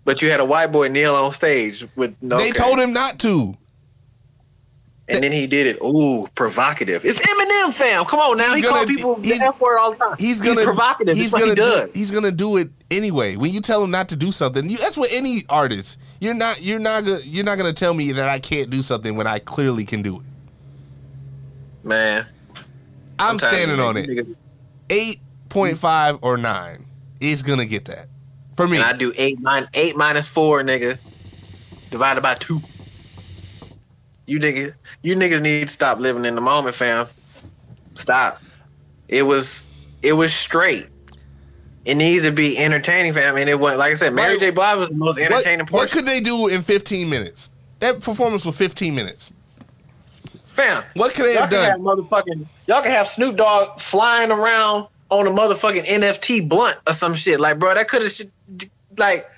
But 0.05 0.21
you 0.21 0.31
had 0.31 0.39
a 0.39 0.45
white 0.45 0.71
boy 0.71 0.87
kneel 0.87 1.15
on 1.15 1.31
stage 1.31 1.85
with 1.95 2.15
no. 2.21 2.37
They 2.37 2.51
told 2.51 2.79
him 2.79 2.93
not 2.93 3.19
to. 3.19 3.55
and 5.07 5.21
then 5.23 5.31
he 5.31 5.45
did 5.45 5.67
it. 5.67 5.77
Ooh, 5.83 6.27
provocative. 6.35 7.03
It's 7.05 7.19
Eminem, 7.19 7.73
fam. 7.73 8.05
Come 8.05 8.19
on 8.19 8.37
now. 8.37 8.47
He's 8.53 8.57
he 8.57 8.61
gonna- 8.61 8.75
call 8.75 8.85
people 8.85 9.15
the 9.17 9.27
he's- 9.27 9.41
F 9.41 9.59
word 9.59 9.77
all 9.79 9.91
the 9.91 9.97
time. 9.97 10.15
He's 10.17 10.41
gonna 10.41 10.63
provocative. 10.63 11.15
He's 11.15 11.31
gonna 11.31 11.47
he 11.49 11.55
do, 11.55 11.89
he's 11.93 12.11
gonna 12.11 12.31
do 12.31 12.57
it 12.57 12.69
anyway. 12.89 13.35
When 13.35 13.51
you 13.51 13.61
tell 13.61 13.83
him 13.83 13.91
not 13.91 14.09
to 14.09 14.15
do 14.15 14.31
something, 14.31 14.67
you, 14.69 14.77
that's 14.77 14.97
what 14.97 15.11
any 15.11 15.43
artist. 15.49 15.99
You're 16.21 16.33
not 16.33 16.63
you're 16.63 16.79
not 16.79 17.03
gonna 17.05 17.19
you're 17.23 17.43
not 17.43 17.57
gonna 17.57 17.73
tell 17.73 17.93
me 17.93 18.11
that 18.13 18.29
I 18.29 18.39
can't 18.39 18.69
do 18.69 18.81
something 18.81 19.15
when 19.15 19.27
I 19.27 19.39
clearly 19.39 19.85
can 19.85 20.01
do 20.01 20.19
it. 20.19 20.25
Man, 21.83 22.25
I'm 23.19 23.37
standing 23.39 23.79
on 23.79 23.97
it. 23.97 24.27
Eight 24.89 25.19
point 25.49 25.77
five 25.77 26.17
or 26.21 26.37
nine 26.37 26.85
is 27.19 27.43
gonna 27.43 27.65
get 27.65 27.85
that 27.85 28.07
for 28.55 28.67
me. 28.67 28.77
And 28.77 28.85
I 28.85 28.93
do 28.93 29.13
eight 29.15 29.39
min- 29.39 29.67
eight 29.73 29.95
minus 29.95 30.27
four, 30.27 30.61
nigga, 30.63 30.97
divided 31.91 32.21
by 32.21 32.35
two. 32.35 32.61
You 34.27 34.39
niggas, 34.39 34.73
you 35.03 35.15
niggas 35.15 35.41
need 35.41 35.67
to 35.67 35.73
stop 35.73 35.99
living 35.99 36.25
in 36.25 36.35
the 36.35 36.41
moment, 36.41 36.75
fam. 36.75 37.07
Stop. 37.95 38.41
It 39.07 39.23
was 39.23 39.67
it 40.01 40.13
was 40.13 40.33
straight. 40.33 40.87
It 41.85 41.95
needs 41.95 42.23
to 42.23 42.31
be 42.31 42.57
entertaining, 42.57 43.13
fam. 43.13 43.37
And 43.37 43.47
it 43.49 43.59
went 43.59 43.77
like 43.77 43.91
I 43.91 43.95
said, 43.95 44.13
Mary 44.13 44.31
Right. 44.33 44.39
J. 44.39 44.49
Blige 44.49 44.77
was 44.77 44.89
the 44.89 44.95
most 44.95 45.19
entertaining 45.19 45.65
what 45.67 45.69
portion. 45.69 45.89
could 45.99 46.05
they 46.07 46.19
do 46.19 46.47
in 46.47 46.63
15 46.63 47.07
minutes? 47.09 47.51
That 47.79 48.01
performance 48.01 48.45
was 48.45 48.57
15 48.57 48.95
minutes. 48.95 49.31
fam, 50.47 50.83
What 50.95 51.13
could 51.13 51.25
they 51.25 51.33
y'all 51.33 51.41
have 51.41 51.49
can 51.51 51.63
have 51.63 51.77
done? 51.77 51.81
motherfucking 51.85 52.45
y'all 52.65 52.81
can 52.81 52.91
have 52.91 53.07
Snoop 53.07 53.35
Dogg 53.37 53.79
flying 53.79 54.31
around 54.31 54.87
on 55.11 55.27
a 55.27 55.29
motherfucking 55.29 55.85
NFT 55.85 56.49
blunt 56.49 56.77
or 56.87 56.93
some 56.93 57.13
shit. 57.13 57.39
Like, 57.39 57.59
bro, 57.59 57.75
that 57.75 57.87
could 57.87 58.01
have 58.01 58.11
like 58.97 59.29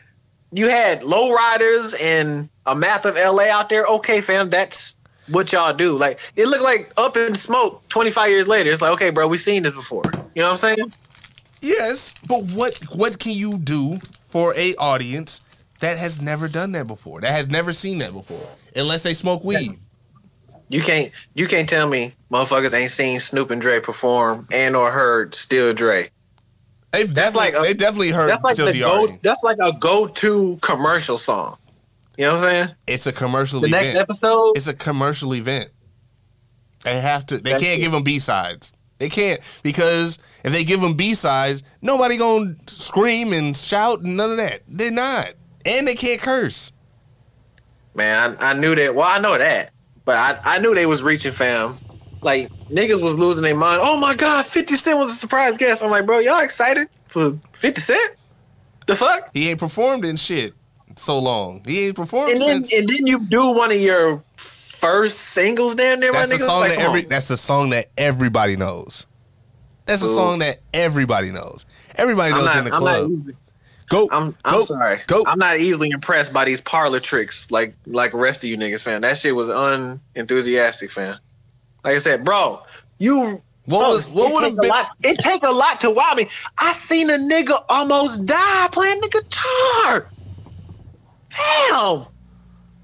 you 0.52 0.70
had 0.70 1.04
low 1.04 1.32
riders 1.32 1.94
and 1.96 2.50
a 2.66 2.76
map 2.76 3.06
of 3.06 3.16
LA 3.16 3.50
out 3.50 3.70
there. 3.70 3.86
Okay, 3.86 4.22
fam, 4.22 4.50
that's 4.50 4.96
what 5.30 5.52
y'all 5.52 5.74
do. 5.74 5.98
Like 5.98 6.20
it 6.36 6.48
looked 6.48 6.64
like 6.64 6.92
Up 6.98 7.18
in 7.18 7.36
Smoke 7.36 7.88
25 7.90 8.30
years 8.32 8.48
later. 8.48 8.72
It's 8.72 8.82
like, 8.82 8.92
okay, 8.92 9.10
bro, 9.10 9.28
we 9.28 9.38
seen 9.38 9.64
this 9.64 9.74
before. 9.74 10.04
You 10.36 10.42
know 10.42 10.46
what 10.46 10.52
I'm 10.52 10.58
saying? 10.58 10.94
Yes, 11.62 12.14
but 12.28 12.44
what 12.52 12.76
what 12.96 13.20
can 13.20 13.34
you 13.34 13.58
do 13.58 14.00
for 14.28 14.54
a 14.56 14.76
audience 14.76 15.42
that 15.80 15.98
has 15.98 16.22
never 16.22 16.48
done 16.48 16.72
that 16.74 16.88
before? 16.88 17.22
That 17.22 17.32
has 17.32 17.48
never 17.48 17.74
seen 17.74 18.00
that 18.00 18.14
before, 18.14 18.48
unless 18.76 19.04
they 19.04 19.14
smoke 19.14 19.44
weed. 19.44 19.80
You 20.70 20.82
can't 20.82 21.12
you 21.34 21.48
can't 21.48 21.68
tell 21.68 21.88
me 21.88 22.14
motherfuckers 22.32 22.74
ain't 22.74 22.92
seen 22.92 23.20
Snoop 23.20 23.52
and 23.52 23.62
Dre 23.62 23.80
perform 23.80 24.48
and 24.52 24.76
or 24.76 24.92
heard 24.92 25.34
Still 25.34 25.74
Dre. 25.74 26.12
They've 26.92 27.14
That's 27.14 27.34
definitely, 27.34 27.60
like 27.60 27.66
a- 27.66 27.68
they 27.68 27.74
definitely 27.74 28.10
heard 28.12 28.30
That's 28.30 28.44
like 28.44 28.56
the 28.56 28.74
go, 28.80 29.08
that's 29.22 29.44
like 29.44 29.58
a 29.62 29.74
go 29.78 30.08
to 30.08 30.58
commercial 30.62 31.18
song. 31.18 31.58
You 32.18 32.26
know 32.26 32.32
what 32.34 32.44
I'm 32.44 32.50
saying? 32.50 32.70
It's 32.88 33.06
a 33.08 33.12
commercial 33.12 33.62
The 33.62 33.68
next 33.70 33.96
episode, 33.96 34.54
It's 34.56 34.68
a 34.68 34.74
commercial 34.74 35.36
event. 35.36 35.70
They 36.84 37.00
have 37.00 37.26
to. 37.28 37.38
They 37.38 37.52
That's 37.52 37.64
can't 37.64 37.80
it. 37.80 37.84
give 37.84 37.92
them 37.92 38.04
B 38.04 38.20
sides. 38.20 38.74
They 39.00 39.10
can't 39.10 39.40
because 39.62 40.18
if 40.44 40.52
they 40.54 40.64
give 40.64 40.82
them 40.82 40.94
B 40.96 41.14
sides, 41.14 41.62
nobody 41.82 42.18
gonna 42.18 42.56
scream 42.68 43.34
and 43.34 43.56
shout 43.56 44.00
and 44.02 44.18
none 44.18 44.32
of 44.32 44.38
that. 44.38 44.62
They're 44.68 44.90
not, 44.90 45.34
and 45.66 45.88
they 45.88 45.94
can't 45.96 46.20
curse. 46.22 46.72
man, 47.94 48.38
I, 48.40 48.52
I 48.52 48.54
knew 48.54 48.74
that. 48.76 48.96
Well, 48.96 49.08
I 49.08 49.20
know 49.20 49.38
that, 49.38 49.72
but 50.06 50.16
I, 50.16 50.56
I 50.56 50.60
knew 50.60 50.74
they 50.74 50.86
was 50.88 51.04
reaching, 51.04 51.32
fam. 51.34 51.78
Like 52.22 52.52
niggas 52.70 53.02
was 53.02 53.16
losing 53.16 53.44
their 53.44 53.56
mind. 53.56 53.82
Oh 53.84 53.98
my 53.98 54.16
god, 54.16 54.46
Fifty 54.46 54.76
Cent 54.76 54.98
was 54.98 55.10
a 55.10 55.14
surprise 55.14 55.58
guest. 55.58 55.84
I'm 55.84 55.92
like, 55.92 56.06
bro, 56.06 56.20
y'all 56.20 56.40
excited 56.42 56.88
for 57.08 57.38
Fifty 57.54 57.82
Cent? 57.82 58.16
The 58.88 58.96
fuck? 58.96 59.30
He 59.34 59.50
ain't 59.50 59.60
performed 59.60 60.06
in 60.06 60.16
shit 60.16 60.54
so 60.96 61.20
long. 61.20 61.62
He 61.66 61.88
ain't 61.88 61.96
performed 61.96 62.32
And 62.34 62.42
then 62.42 62.64
since. 62.64 62.74
and 62.74 62.88
then 62.90 63.06
you 63.06 63.20
do 63.26 63.52
one 63.52 63.72
of 63.72 63.80
your 63.80 64.24
first 64.36 65.20
singles 65.20 65.76
down 65.76 66.00
there, 66.00 66.12
That's 66.12 66.32
a 66.32 66.36
niggas. 66.36 66.46
song 66.46 66.62
Like, 66.62 66.72
that 66.76 66.80
every. 66.80 67.04
on. 67.04 67.10
That's 67.10 67.30
a 67.30 67.38
song 67.38 67.70
that 67.72 67.88
everybody 67.98 68.56
knows. 68.56 69.06
That's 69.86 70.02
a 70.02 70.14
song 70.14 70.40
that 70.40 70.60
everybody 70.74 71.32
knows. 71.32 71.66
Everybody 71.96 72.34
knows 72.34 72.48
I'm 72.48 72.58
in 72.60 72.64
the 72.66 72.74
I'm 72.74 72.82
club. 72.82 73.12
Go. 73.90 74.10
I'm 74.12 74.36
I'm 74.44 74.54
go, 74.54 74.66
sorry. 74.66 75.02
Go. 75.08 75.24
I'm 75.26 75.40
not 75.40 75.60
easily 75.60 75.90
impressed 75.92 76.34
by 76.34 76.44
these 76.44 76.60
parlor 76.60 77.00
tricks 77.00 77.50
like 77.52 77.74
like 77.86 78.12
the 78.12 78.18
rest 78.18 78.44
of 78.44 78.50
you 78.50 78.58
niggas, 78.58 78.82
fam. 78.82 79.02
That 79.02 79.18
shit 79.18 79.34
was 79.36 79.48
unenthusiastic, 79.50 80.92
fam. 80.92 81.18
Like 81.88 81.96
I 81.96 82.00
said, 82.00 82.26
bro, 82.26 82.64
you 82.98 83.42
what 83.64 83.80
bro, 83.80 83.90
was? 83.92 84.10
What 84.10 84.34
would 84.34 84.44
have 84.44 84.58
been? 84.58 84.70
lot- 84.70 84.92
it 85.04 85.20
take 85.20 85.42
a 85.44 85.50
lot 85.50 85.80
to 85.80 85.90
wow 85.90 86.16
me. 86.18 86.28
I 86.58 86.74
seen 86.74 87.10
a 87.10 87.14
nigga 87.14 87.64
almost 87.70 88.26
die 88.26 88.68
playing 88.74 89.00
the 89.00 89.08
guitar. 89.08 90.08
Damn. 91.30 92.06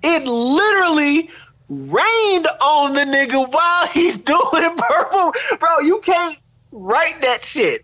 It 0.04 0.26
literally 0.26 1.30
rained 1.68 2.47
on 2.62 2.93
the 2.93 3.01
nigga 3.01 3.51
while 3.51 3.88
he's 3.88 4.16
doing 4.20 4.78
purple. 4.78 5.34
Bro, 5.60 5.80
you 5.80 5.99
can't 5.99 6.38
write 6.72 7.22
that 7.24 7.43
shit. 7.43 7.84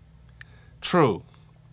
True. 0.80 1.22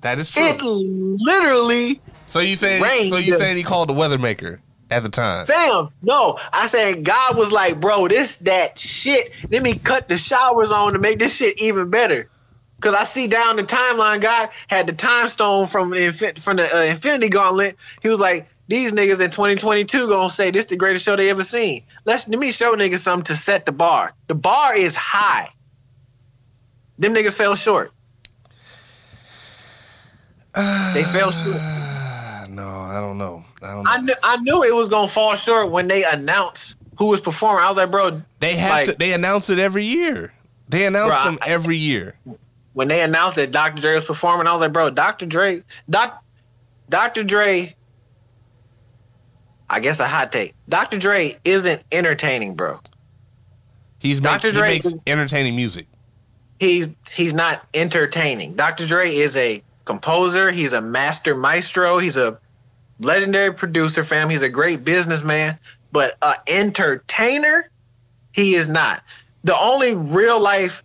That 0.01 0.19
is 0.19 0.29
true. 0.29 0.43
It 0.43 0.61
literally 0.61 2.01
So 2.25 2.41
you 2.41 2.57
saying? 2.57 3.09
So 3.09 3.15
you 3.15 3.37
saying 3.37 3.55
he 3.55 3.63
called 3.63 3.87
the 3.87 3.93
weather 3.93 4.17
maker 4.17 4.59
at 4.89 5.03
the 5.03 5.09
time? 5.09 5.45
Fam, 5.45 5.89
no. 6.01 6.39
I 6.53 6.67
said 6.67 7.03
God 7.03 7.37
was 7.37 7.51
like, 7.51 7.79
bro, 7.79 8.07
this 8.07 8.37
that 8.37 8.79
shit. 8.79 9.31
Let 9.49 9.63
me 9.63 9.75
cut 9.75 10.07
the 10.07 10.17
showers 10.17 10.71
on 10.71 10.93
to 10.93 10.99
make 10.99 11.19
this 11.19 11.35
shit 11.35 11.59
even 11.61 11.89
better. 11.89 12.29
Cause 12.79 12.93
I 12.93 13.05
see 13.05 13.27
down 13.27 13.55
the 13.55 13.63
timeline, 13.63 14.21
God 14.21 14.49
had 14.67 14.85
the 14.85 14.93
time 14.93 15.29
stone 15.29 15.65
from 15.65 15.89
the 15.89 15.97
infin- 15.97 16.37
from 16.37 16.57
the 16.57 16.75
uh, 16.75 16.83
Infinity 16.83 17.29
Gauntlet. 17.29 17.75
He 18.03 18.09
was 18.09 18.19
like, 18.19 18.47
these 18.67 18.91
niggas 18.91 19.19
in 19.19 19.31
2022 19.31 20.07
gonna 20.07 20.29
say 20.29 20.51
this 20.51 20.67
the 20.67 20.75
greatest 20.75 21.03
show 21.03 21.15
they 21.15 21.29
ever 21.29 21.43
seen. 21.43 21.83
Let's 22.05 22.27
let 22.27 22.37
me 22.37 22.51
show 22.51 22.75
niggas 22.75 22.99
something 22.99 23.25
to 23.25 23.35
set 23.35 23.65
the 23.65 23.71
bar. 23.71 24.13
The 24.27 24.35
bar 24.35 24.75
is 24.75 24.93
high. 24.93 25.49
Them 26.99 27.13
niggas 27.13 27.33
fell 27.33 27.55
short. 27.55 27.91
They 30.93 31.03
fell 31.03 31.31
short. 31.31 31.61
No, 32.49 32.65
I 32.65 32.99
don't 33.01 33.17
know. 33.17 33.43
I 33.63 33.71
don't 33.73 33.83
know. 33.83 33.89
I 33.91 34.01
knew 34.01 34.13
I 34.23 34.37
knew 34.37 34.63
it 34.63 34.73
was 34.75 34.89
gonna 34.89 35.07
fall 35.07 35.35
short 35.35 35.71
when 35.71 35.87
they 35.87 36.03
announced 36.03 36.75
who 36.97 37.05
was 37.07 37.19
performing. 37.21 37.63
I 37.63 37.69
was 37.69 37.77
like, 37.77 37.91
bro, 37.91 38.21
they 38.39 38.55
have 38.55 38.71
like- 38.71 38.85
to. 38.87 38.95
They 38.97 39.13
announce 39.13 39.49
it 39.49 39.59
every 39.59 39.85
year. 39.85 40.33
They 40.69 40.85
announce 40.85 41.13
Bruh, 41.15 41.23
them 41.25 41.39
every 41.47 41.77
year. 41.77 42.15
when 42.73 42.87
they 42.89 43.01
announced 43.01 43.37
that 43.37 43.51
Dr. 43.51 43.81
Dre 43.81 43.95
was 43.95 44.05
performing, 44.05 44.47
I 44.47 44.51
was 44.51 44.59
like, 44.61 44.73
bro, 44.73 44.89
Dr. 44.89 45.25
Dre, 45.25 45.63
Doc, 45.89 46.21
Dr. 46.89 47.23
Dre. 47.23 47.73
I 49.69 49.79
guess 49.79 49.99
a 49.99 50.07
hot 50.07 50.31
take. 50.31 50.55
Dr. 50.69 50.97
Dre 50.97 51.35
isn't 51.43 51.83
entertaining, 51.91 52.55
bro. 52.55 52.79
He's 53.99 54.21
make, 54.21 54.41
Dr. 54.41 54.51
he 54.53 54.59
makes 54.61 54.93
entertaining 55.05 55.55
music. 55.55 55.87
He's 56.59 56.89
he's 57.11 57.33
not 57.33 57.65
entertaining. 57.73 58.55
Dr. 58.55 58.87
Dre 58.87 59.13
is 59.13 59.35
a 59.37 59.61
composer. 59.85 60.51
He's 60.51 60.73
a 60.73 60.81
master 60.81 61.35
maestro. 61.35 61.97
He's 61.97 62.17
a 62.17 62.39
legendary 62.99 63.53
producer, 63.53 64.03
fam. 64.03 64.29
He's 64.29 64.41
a 64.41 64.49
great 64.49 64.83
businessman, 64.83 65.57
but 65.91 66.17
a 66.21 66.33
entertainer, 66.47 67.69
he 68.31 68.55
is 68.55 68.69
not. 68.69 69.03
The 69.43 69.57
only 69.57 69.95
real 69.95 70.41
life 70.41 70.83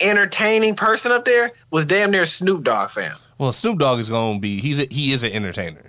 entertaining 0.00 0.74
person 0.74 1.12
up 1.12 1.24
there 1.24 1.52
was 1.70 1.86
damn 1.86 2.10
near 2.10 2.26
Snoop 2.26 2.64
Dogg, 2.64 2.90
fam. 2.90 3.16
Well, 3.38 3.52
Snoop 3.52 3.78
Dogg 3.78 3.98
is 4.00 4.10
gonna 4.10 4.38
be. 4.40 4.60
He's 4.60 4.78
a, 4.78 4.86
he 4.90 5.12
is 5.12 5.22
an 5.22 5.32
entertainer. 5.32 5.88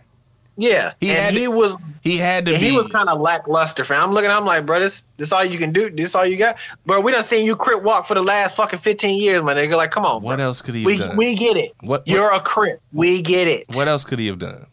Yeah, 0.55 0.93
He 1.01 1.09
and 1.09 1.17
had 1.17 1.33
he 1.33 1.41
to- 1.41 1.47
was 1.51 1.77
He 2.03 2.17
had 2.17 2.45
to 2.45 2.51
be. 2.51 2.57
he 2.59 2.71
was 2.77 2.87
kind 2.87 3.09
of 3.09 3.19
lackluster, 3.19 3.83
fam. 3.83 4.03
I'm 4.03 4.11
looking, 4.13 4.29
I'm 4.29 4.45
like, 4.45 4.67
bro, 4.67 4.79
this 4.79 5.03
this 5.17 5.31
all 5.31 5.43
you 5.43 5.57
can 5.57 5.73
do. 5.73 5.89
This 5.89 6.13
all 6.13 6.25
you 6.27 6.37
got, 6.37 6.57
bro. 6.85 7.01
We 7.01 7.11
done 7.11 7.23
seen 7.23 7.43
you 7.45 7.55
crip 7.55 7.81
walk 7.81 8.05
for 8.05 8.13
the 8.13 8.21
last 8.21 8.55
fucking 8.55 8.77
15 8.77 9.17
years, 9.19 9.41
my 9.41 9.55
nigga. 9.55 9.75
Like, 9.75 9.89
come 9.89 10.05
on, 10.05 10.21
what 10.21 10.35
bro. 10.37 10.45
else 10.45 10.61
could 10.61 10.75
he 10.75 10.81
have 10.81 10.85
We 10.85 10.97
done? 10.99 11.17
we 11.17 11.33
get 11.35 11.57
it. 11.57 11.71
What- 11.81 12.07
You're 12.07 12.31
a 12.31 12.39
crip. 12.39 12.79
We 12.91 13.23
get 13.23 13.47
it. 13.47 13.65
what 13.69 13.87
else 13.87 14.03
could 14.05 14.19
he 14.19 14.27
have 14.27 14.37
done? 14.37 14.67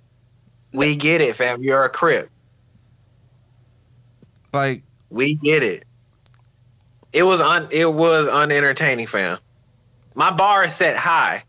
We 0.73 0.97
get 0.97 1.21
it, 1.21 1.37
fam. 1.37 1.63
You're 1.63 1.85
a 1.85 1.89
crip. 1.89 2.31
Like 4.53 4.83
We 5.11 5.35
get 5.35 5.63
it. 5.63 5.85
It 7.13 7.25
was 7.25 7.41
un 7.41 7.69
it 7.71 7.93
was 7.93 8.29
unentertaining, 8.29 9.07
fam. 9.07 9.39
My 10.15 10.31
bar 10.31 10.65
is 10.65 10.75
set 10.75 10.97
high. 10.97 11.45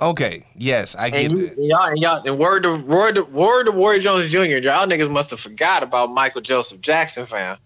Okay, 0.00 0.46
yes, 0.56 0.96
I 0.96 1.10
get 1.10 1.26
And 1.26 1.38
you, 1.38 1.46
that. 1.46 1.56
and 1.58 1.66
y'all, 1.66 1.86
and 1.88 1.98
y'all, 1.98 2.22
and 2.26 2.38
word 2.38 2.62
to 2.62 2.76
word 2.76 3.16
to, 3.16 3.22
word 3.24 3.64
to 3.64 3.72
Warrior 3.72 4.00
Jones 4.00 4.30
Jr. 4.30 4.38
Y'all 4.38 4.86
niggas 4.86 5.10
must 5.10 5.30
have 5.30 5.40
forgot 5.40 5.82
about 5.82 6.08
Michael 6.10 6.40
Joseph 6.40 6.80
Jackson, 6.80 7.26
fam. 7.26 7.58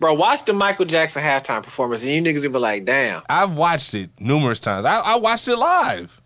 Bro, 0.00 0.14
watch 0.14 0.44
the 0.46 0.52
Michael 0.54 0.86
Jackson 0.86 1.22
halftime 1.22 1.62
performance, 1.62 2.02
and 2.02 2.10
you 2.10 2.22
niggas 2.22 2.42
will 2.42 2.52
be 2.52 2.58
like, 2.58 2.84
"Damn, 2.86 3.22
I've 3.28 3.54
watched 3.54 3.92
it 3.94 4.10
numerous 4.18 4.60
times. 4.60 4.86
I, 4.86 4.98
I 5.00 5.16
watched 5.16 5.46
it 5.46 5.56
live 5.56 6.20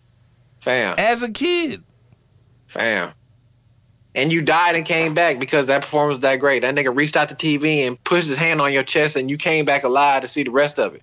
fam, 0.60 0.94
as 0.96 1.22
a 1.24 1.30
kid. 1.30 1.82
Fam." 2.68 3.12
And 4.14 4.32
you 4.32 4.40
died 4.40 4.74
and 4.74 4.86
came 4.86 5.14
back 5.14 5.38
because 5.38 5.66
that 5.66 5.82
performance 5.82 6.16
was 6.16 6.20
that 6.22 6.36
great. 6.36 6.62
That 6.62 6.74
nigga 6.74 6.94
reached 6.94 7.16
out 7.16 7.28
the 7.28 7.34
TV 7.34 7.86
and 7.86 8.02
pushed 8.04 8.28
his 8.28 8.38
hand 8.38 8.60
on 8.60 8.72
your 8.72 8.82
chest, 8.82 9.16
and 9.16 9.28
you 9.30 9.36
came 9.36 9.64
back 9.64 9.84
alive 9.84 10.22
to 10.22 10.28
see 10.28 10.42
the 10.42 10.50
rest 10.50 10.78
of 10.78 10.94
it. 10.94 11.02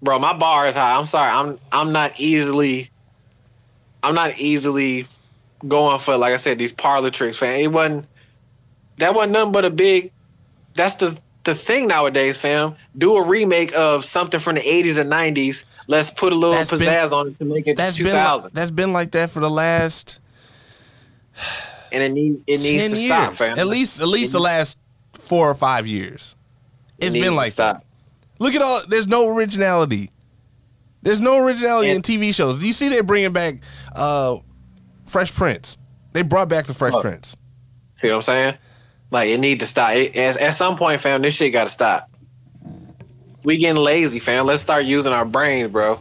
Bro, 0.00 0.18
my 0.20 0.32
bar 0.32 0.68
is 0.68 0.76
high. 0.76 0.96
I'm 0.96 1.06
sorry. 1.06 1.30
I'm 1.30 1.58
I'm 1.72 1.92
not 1.92 2.18
easily 2.18 2.90
I'm 4.02 4.14
not 4.14 4.38
easily 4.38 5.06
going 5.66 5.98
for 5.98 6.16
like 6.16 6.32
I 6.32 6.36
said 6.36 6.58
these 6.58 6.72
parlor 6.72 7.10
tricks, 7.10 7.38
fam. 7.38 7.60
It 7.60 7.72
wasn't 7.72 8.06
that 8.98 9.14
wasn't 9.14 9.32
nothing 9.32 9.52
but 9.52 9.64
a 9.64 9.70
big 9.70 10.12
that's 10.74 10.96
the 10.96 11.18
the 11.44 11.54
thing 11.54 11.86
nowadays, 11.86 12.38
fam. 12.38 12.74
Do 12.98 13.16
a 13.16 13.22
remake 13.26 13.72
of 13.74 14.04
something 14.04 14.38
from 14.40 14.56
the 14.56 14.60
80s 14.60 14.98
and 14.98 15.10
90s. 15.10 15.64
Let's 15.86 16.10
put 16.10 16.32
a 16.32 16.36
little 16.36 16.54
That's 16.54 16.70
been- 16.70 16.80
pizzazz 16.80 17.12
on 17.12 17.28
it 17.28 17.38
to 17.38 17.44
make 17.44 17.66
it 17.66 17.76
That's 17.76 17.96
2000. 17.96 18.50
been 18.50 18.54
that's 18.60 18.70
been 18.70 18.92
like 18.92 19.12
that 19.12 19.30
for 19.30 19.40
the 19.40 19.48
last 19.50 20.20
and 21.92 22.02
it, 22.02 22.12
need, 22.12 22.42
it 22.46 22.60
needs 22.60 22.62
to 22.92 22.96
years. 22.96 23.06
stop, 23.06 23.34
fam. 23.34 23.58
At 23.58 23.66
least 23.66 24.00
at 24.00 24.08
least 24.08 24.32
the 24.32 24.40
last 24.40 24.78
four 25.14 25.48
or 25.50 25.54
five 25.54 25.86
years. 25.86 26.36
It's 26.98 27.12
needs 27.14 27.24
been 27.26 27.36
like 27.36 27.52
stop. 27.52 27.76
that. 27.78 27.84
Look 28.38 28.54
at 28.54 28.62
all. 28.62 28.80
There's 28.88 29.06
no 29.06 29.34
originality. 29.34 30.10
There's 31.02 31.20
no 31.20 31.42
originality 31.44 31.90
in 31.90 32.02
TV 32.02 32.34
shows. 32.34 32.58
Do 32.60 32.66
you 32.66 32.72
see 32.72 32.88
they're 32.88 33.02
bringing 33.02 33.32
back 33.32 33.54
uh, 33.96 34.36
Fresh 35.04 35.32
Prince? 35.34 35.78
They 36.12 36.22
brought 36.22 36.48
back 36.48 36.66
the 36.66 36.74
Fresh 36.74 36.94
Oh. 36.94 37.00
Prince. 37.00 37.36
See 38.02 38.08
what 38.08 38.16
I'm 38.16 38.22
saying? 38.22 38.54
Like 39.10 39.28
it 39.28 39.38
need 39.38 39.60
to 39.60 39.66
stop. 39.66 39.92
It, 39.92 40.16
at, 40.16 40.36
at 40.36 40.54
some 40.54 40.76
point, 40.76 41.00
fam, 41.00 41.22
this 41.22 41.34
shit 41.34 41.52
got 41.52 41.64
to 41.64 41.70
stop. 41.70 42.10
We 43.42 43.56
getting 43.56 43.82
lazy, 43.82 44.18
fam. 44.18 44.46
Let's 44.46 44.62
start 44.62 44.84
using 44.84 45.12
our 45.12 45.24
brains, 45.24 45.70
bro. 45.70 46.00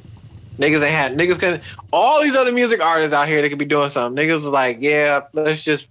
Niggas 0.57 0.81
ain't 0.81 0.91
had 0.91 1.15
niggas 1.15 1.39
can 1.39 1.61
all 1.93 2.21
these 2.21 2.35
other 2.35 2.51
music 2.51 2.81
artists 2.81 3.13
out 3.13 3.27
here 3.27 3.41
that 3.41 3.49
could 3.49 3.59
be 3.59 3.65
doing 3.65 3.89
something. 3.89 4.21
Niggas 4.21 4.33
was 4.33 4.47
like, 4.47 4.77
yeah, 4.81 5.21
let's 5.33 5.63
just 5.63 5.87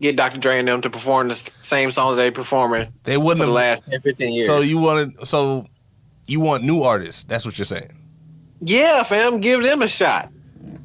get 0.00 0.16
Dr. 0.16 0.38
Dre 0.38 0.58
and 0.58 0.66
them 0.66 0.80
to 0.82 0.90
perform 0.90 1.28
the 1.28 1.34
same 1.62 1.90
songs 1.90 2.16
they 2.16 2.30
performing 2.30 2.92
They 3.04 3.16
wouldn't 3.16 3.44
the 3.44 3.52
last 3.52 3.84
10, 3.88 4.00
15 4.00 4.32
years. 4.32 4.46
So 4.46 4.60
you 4.60 4.78
wanted. 4.78 5.26
So 5.26 5.66
you 6.26 6.40
want 6.40 6.64
new 6.64 6.82
artists? 6.82 7.24
That's 7.24 7.44
what 7.46 7.58
you're 7.58 7.66
saying. 7.66 7.92
yeah, 8.60 9.02
fam, 9.02 9.40
give 9.40 9.62
them 9.62 9.82
a 9.82 9.88
shot. 9.88 10.32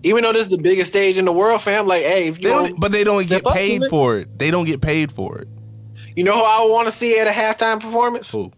Even 0.04 0.24
though 0.24 0.34
this 0.34 0.44
is 0.44 0.50
the 0.50 0.58
biggest 0.58 0.92
stage 0.92 1.18
in 1.18 1.26
the 1.26 1.32
world, 1.32 1.62
fam, 1.62 1.88
like, 1.88 2.04
hey, 2.04 2.28
if 2.28 2.42
They 2.42 2.74
but 2.78 2.92
they 2.92 3.04
don't 3.04 3.26
get 3.28 3.46
paid 3.46 3.84
for 3.90 4.18
it. 4.18 4.38
They 4.38 4.52
don't 4.52 4.66
get 4.66 4.82
paid 4.82 5.12
for 5.12 5.40
it. 5.40 5.48
You 6.16 6.24
know 6.24 6.34
who 6.34 6.44
I 6.44 6.66
want 6.70 6.88
to 6.88 6.92
see 6.92 7.18
at 7.20 7.28
a 7.28 7.32
halftime 7.32 7.80
performance? 7.80 8.30
Who? 8.32 8.52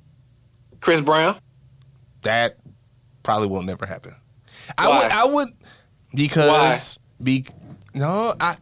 Chris 0.79 1.01
Brown. 1.01 1.37
That 2.23 2.57
probably 3.23 3.47
will 3.47 3.61
never 3.63 3.85
happen. 3.85 4.13
I 4.77 4.87
would. 4.87 5.11
I 5.11 5.25
would 5.25 5.49
because 6.13 6.99
be 7.21 7.45
no. 7.93 8.33
I 8.39 8.55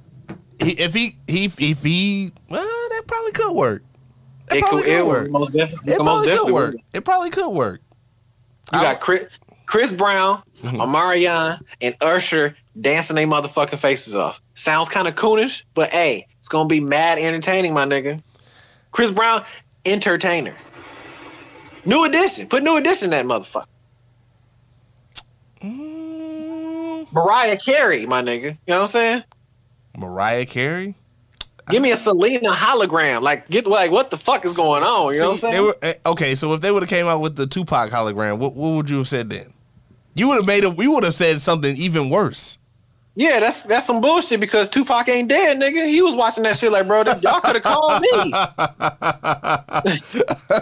he, 0.63 0.71
if 0.71 0.93
he 0.93 1.15
he 1.27 1.45
if 1.45 1.83
he 1.83 2.31
well 2.49 2.61
that 2.89 3.03
probably 3.07 3.31
could 3.31 3.53
work. 3.53 3.83
That 4.49 4.57
It 4.57 4.61
probably 4.61 4.81
could, 4.83 4.89
could, 4.91 4.99
it 4.99 5.05
work. 5.05 5.31
most 5.31 5.55
It 5.55 5.69
most 5.87 5.97
probably 5.99 6.33
could 6.35 6.53
work. 6.53 6.75
It 6.93 7.05
probably 7.05 7.29
could 7.29 7.49
work. 7.49 7.81
You 8.73 8.79
I- 8.79 8.83
got 8.83 8.99
Chris, 9.01 9.25
Chris 9.65 9.91
Brown, 9.91 10.41
Mhm. 10.63 10.77
Omarion, 10.77 11.61
and 11.81 11.95
Usher 12.01 12.55
dancing 12.79 13.15
their 13.15 13.27
motherfucking 13.27 13.77
faces 13.79 14.15
off. 14.15 14.41
Sounds 14.55 14.89
kind 14.89 15.07
of 15.07 15.15
coonish, 15.15 15.63
but 15.73 15.89
hey, 15.91 16.27
it's 16.39 16.47
gonna 16.49 16.67
be 16.67 16.79
mad 16.79 17.17
entertaining, 17.19 17.73
my 17.73 17.85
nigga. 17.85 18.21
Chris 18.91 19.11
Brown, 19.11 19.43
entertainer. 19.85 20.55
New 21.85 22.03
edition. 22.03 22.47
Put 22.47 22.63
new 22.63 22.77
edition 22.77 23.11
in 23.13 23.27
that 23.27 23.41
motherfucker. 23.41 23.65
Mm, 25.61 27.11
Mariah 27.11 27.57
Carey, 27.57 28.05
my 28.05 28.21
nigga. 28.21 28.43
You 28.43 28.49
know 28.49 28.75
what 28.75 28.81
I'm 28.81 28.87
saying? 28.87 29.23
Mariah 29.97 30.45
Carey. 30.45 30.95
Give 31.69 31.81
me 31.81 31.91
a 31.91 31.97
Selena 31.97 32.51
hologram. 32.51 33.21
Like, 33.21 33.47
get 33.49 33.65
like, 33.65 33.91
what 33.91 34.09
the 34.09 34.17
fuck 34.17 34.45
is 34.45 34.57
going 34.57 34.83
on? 34.83 35.13
You 35.13 35.21
know 35.21 35.27
what 35.27 35.33
I'm 35.33 35.39
saying? 35.39 35.63
were 35.63 35.75
eh, 35.81 35.93
okay. 36.05 36.35
So 36.35 36.53
if 36.53 36.61
they 36.61 36.71
would 36.71 36.83
have 36.83 36.89
came 36.89 37.07
out 37.07 37.21
with 37.21 37.35
the 37.35 37.47
Tupac 37.47 37.89
hologram, 37.89 38.39
what, 38.39 38.55
what 38.55 38.71
would 38.71 38.89
you 38.89 38.97
have 38.97 39.07
said 39.07 39.29
then? 39.29 39.53
You 40.15 40.27
would 40.27 40.35
have 40.35 40.47
made 40.47 40.63
a. 40.63 40.69
We 40.69 40.87
would 40.87 41.03
have 41.03 41.13
said 41.13 41.39
something 41.39 41.77
even 41.77 42.09
worse. 42.09 42.57
Yeah, 43.15 43.39
that's 43.39 43.61
that's 43.61 43.85
some 43.85 43.99
bullshit 43.99 44.39
because 44.39 44.69
Tupac 44.69 45.09
ain't 45.09 45.27
dead, 45.27 45.57
nigga. 45.57 45.87
He 45.87 46.01
was 46.01 46.15
watching 46.15 46.43
that 46.43 46.57
shit 46.57 46.71
like, 46.71 46.87
bro, 46.87 47.03
y'all 47.21 47.41
could 47.41 47.55
have 47.55 47.63
called 47.63 48.01
me. 48.01 48.33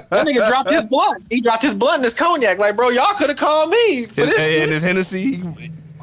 That 0.09 0.25
nigga 0.27 0.47
dropped 0.47 0.69
his 0.69 0.85
blunt. 0.85 1.25
He 1.29 1.41
dropped 1.41 1.63
his 1.63 1.73
blunt 1.73 1.97
in 1.99 2.03
his 2.03 2.13
cognac. 2.13 2.57
Like, 2.59 2.75
bro, 2.75 2.89
y'all 2.89 3.13
could 3.15 3.29
have 3.29 3.37
called 3.37 3.69
me 3.69 4.05
for 4.05 4.21
and, 4.21 4.31
this. 4.31 4.61
and 4.63 4.71
his 4.71 4.83
Hennessy. 4.83 5.43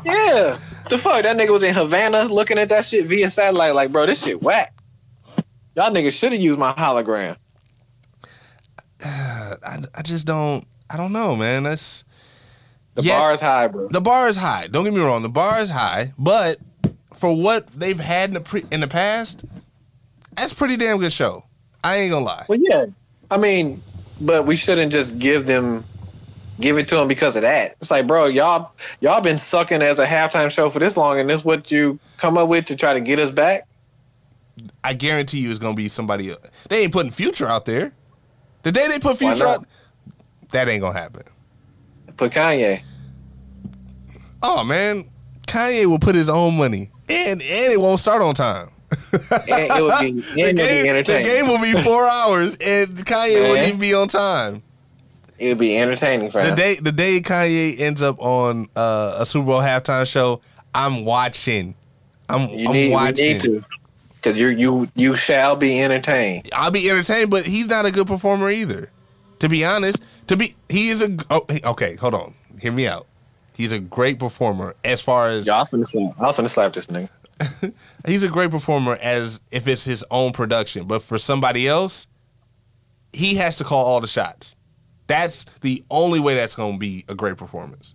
Yeah. 0.04 0.58
The 0.88 0.98
fuck? 0.98 1.22
That 1.22 1.36
nigga 1.36 1.50
was 1.50 1.62
in 1.62 1.74
Havana 1.74 2.24
looking 2.24 2.58
at 2.58 2.68
that 2.68 2.86
shit 2.86 3.06
via 3.06 3.30
satellite. 3.30 3.74
Like, 3.74 3.92
bro, 3.92 4.06
this 4.06 4.24
shit 4.24 4.42
whack. 4.42 4.72
Y'all 5.74 5.90
niggas 5.90 6.18
should 6.18 6.32
have 6.32 6.40
used 6.40 6.58
my 6.58 6.72
hologram. 6.72 7.36
I, 9.04 9.78
I 9.94 10.02
just 10.02 10.26
don't. 10.26 10.66
I 10.88 10.96
don't 10.96 11.12
know, 11.12 11.34
man. 11.36 11.64
That's 11.64 12.04
The 12.96 13.02
Yeah. 13.02 13.18
bar 13.20 13.32
is 13.34 13.40
high, 13.40 13.68
bro. 13.68 13.88
the 13.88 14.00
bar 14.00 14.28
is 14.28 14.36
high. 14.36 14.66
Don't 14.68 14.84
get 14.84 14.92
me 14.94 15.00
wrong. 15.00 15.22
The 15.22 15.28
bar 15.28 15.60
is 15.60 15.70
high, 15.70 16.12
but 16.18 16.58
for 17.14 17.34
what 17.36 17.66
they've 17.68 17.98
had 18.00 18.30
in 18.30 18.34
the 18.34 18.40
pre, 18.40 18.64
in 18.70 18.80
the 18.80 18.88
past, 18.88 19.44
that's 20.34 20.52
a 20.52 20.56
pretty 20.56 20.76
damn 20.76 20.98
good 20.98 21.12
show. 21.12 21.44
I 21.84 21.96
ain't 21.96 22.10
gonna 22.10 22.24
lie. 22.24 22.44
Well, 22.48 22.58
yeah. 22.60 22.86
I 23.30 23.36
mean, 23.36 23.80
but 24.20 24.46
we 24.46 24.56
shouldn't 24.56 24.92
just 24.92 25.18
give 25.18 25.46
them, 25.46 25.84
give 26.58 26.78
it 26.78 26.88
to 26.88 26.96
them 26.96 27.06
because 27.06 27.36
of 27.36 27.42
that. 27.42 27.76
It's 27.80 27.90
like, 27.90 28.06
bro, 28.06 28.26
y'all, 28.26 28.72
y'all 29.00 29.20
been 29.20 29.38
sucking 29.38 29.82
as 29.82 29.98
a 29.98 30.06
halftime 30.06 30.50
show 30.50 30.70
for 30.70 30.78
this 30.78 30.96
long, 30.96 31.20
and 31.20 31.28
this 31.28 31.44
what 31.44 31.70
you 31.70 31.98
come 32.16 32.38
up 32.38 32.48
with 32.48 32.64
to 32.66 32.76
try 32.76 32.94
to 32.94 33.00
get 33.00 33.18
us 33.18 33.30
back. 33.30 33.66
I 34.82 34.94
guarantee 34.94 35.40
you, 35.40 35.50
it's 35.50 35.58
gonna 35.58 35.74
be 35.74 35.88
somebody. 35.88 36.30
Else. 36.30 36.40
They 36.70 36.82
ain't 36.84 36.92
putting 36.92 37.10
Future 37.12 37.46
out 37.46 37.66
there. 37.66 37.92
The 38.62 38.72
day 38.72 38.88
they 38.88 38.98
put 38.98 39.18
Future 39.18 39.46
out, 39.46 39.66
that 40.52 40.66
ain't 40.68 40.80
gonna 40.80 40.98
happen. 40.98 41.22
Put 42.16 42.32
Kanye. 42.32 42.80
Oh 44.42 44.64
man, 44.64 45.04
Kanye 45.46 45.86
will 45.86 45.98
put 45.98 46.14
his 46.14 46.28
own 46.28 46.56
money, 46.56 46.90
and 47.08 47.40
and 47.42 47.72
it 47.72 47.80
won't 47.80 48.00
start 48.00 48.22
on 48.22 48.34
time. 48.34 48.68
It 48.92 49.82
would 49.82 50.00
be, 50.00 50.20
the, 50.20 50.42
would 50.42 50.56
be 50.56 50.62
game, 50.62 51.04
the 51.04 51.22
game 51.22 51.48
will 51.48 51.60
be 51.60 51.72
four 51.82 52.04
hours, 52.08 52.56
and 52.64 52.88
Kanye 53.04 53.40
Man. 53.40 53.50
wouldn't 53.50 53.68
even 53.68 53.80
be 53.80 53.94
on 53.94 54.08
time. 54.08 54.62
It 55.38 55.48
would 55.48 55.58
be 55.58 55.76
entertaining 55.76 56.30
for 56.30 56.42
The 56.42 56.48
him. 56.50 56.54
day 56.54 56.74
the 56.76 56.92
day 56.92 57.20
Kanye 57.20 57.78
ends 57.80 58.02
up 58.02 58.18
on 58.20 58.68
uh, 58.76 59.16
a 59.20 59.26
Super 59.26 59.46
Bowl 59.46 59.60
halftime 59.60 60.06
show, 60.06 60.40
I'm 60.74 61.04
watching. 61.04 61.74
I'm, 62.28 62.48
You 62.48 62.68
I'm 62.70 62.90
watching. 62.90 63.24
you 63.26 63.32
need 63.34 63.40
to, 63.42 63.64
because 64.16 64.38
you 64.40 64.48
you 64.48 64.88
you 64.94 65.16
shall 65.16 65.56
be 65.56 65.80
entertained. 65.82 66.48
I'll 66.54 66.70
be 66.70 66.88
entertained, 66.88 67.30
but 67.30 67.44
he's 67.44 67.68
not 67.68 67.84
a 67.86 67.90
good 67.90 68.06
performer 68.06 68.50
either. 68.50 68.90
To 69.40 69.48
be 69.50 69.64
honest, 69.64 70.02
to 70.28 70.36
be 70.36 70.54
he 70.68 70.88
is 70.88 71.02
a 71.02 71.16
oh, 71.30 71.46
okay. 71.64 71.96
Hold 71.96 72.14
on, 72.14 72.34
hear 72.60 72.72
me 72.72 72.86
out. 72.86 73.06
He's 73.54 73.72
a 73.72 73.78
great 73.78 74.18
performer 74.18 74.74
as 74.84 75.00
far 75.00 75.28
as 75.28 75.46
Yo, 75.46 75.54
I 75.54 75.60
was 75.60 75.70
finna 75.70 75.86
slap. 75.86 76.20
I 76.20 76.22
was 76.24 76.36
finna 76.36 76.50
slap 76.50 76.72
this 76.72 76.86
nigga. 76.86 77.08
he's 78.06 78.24
a 78.24 78.28
great 78.28 78.50
performer 78.50 78.98
as 79.02 79.42
if 79.50 79.66
it's 79.68 79.84
his 79.84 80.04
own 80.10 80.32
production. 80.32 80.86
But 80.86 81.02
for 81.02 81.18
somebody 81.18 81.66
else, 81.68 82.06
he 83.12 83.36
has 83.36 83.58
to 83.58 83.64
call 83.64 83.84
all 83.84 84.00
the 84.00 84.06
shots. 84.06 84.56
That's 85.06 85.46
the 85.60 85.84
only 85.90 86.20
way 86.20 86.34
that's 86.34 86.54
to 86.54 86.78
be 86.78 87.04
a 87.08 87.14
great 87.14 87.36
performance. 87.36 87.94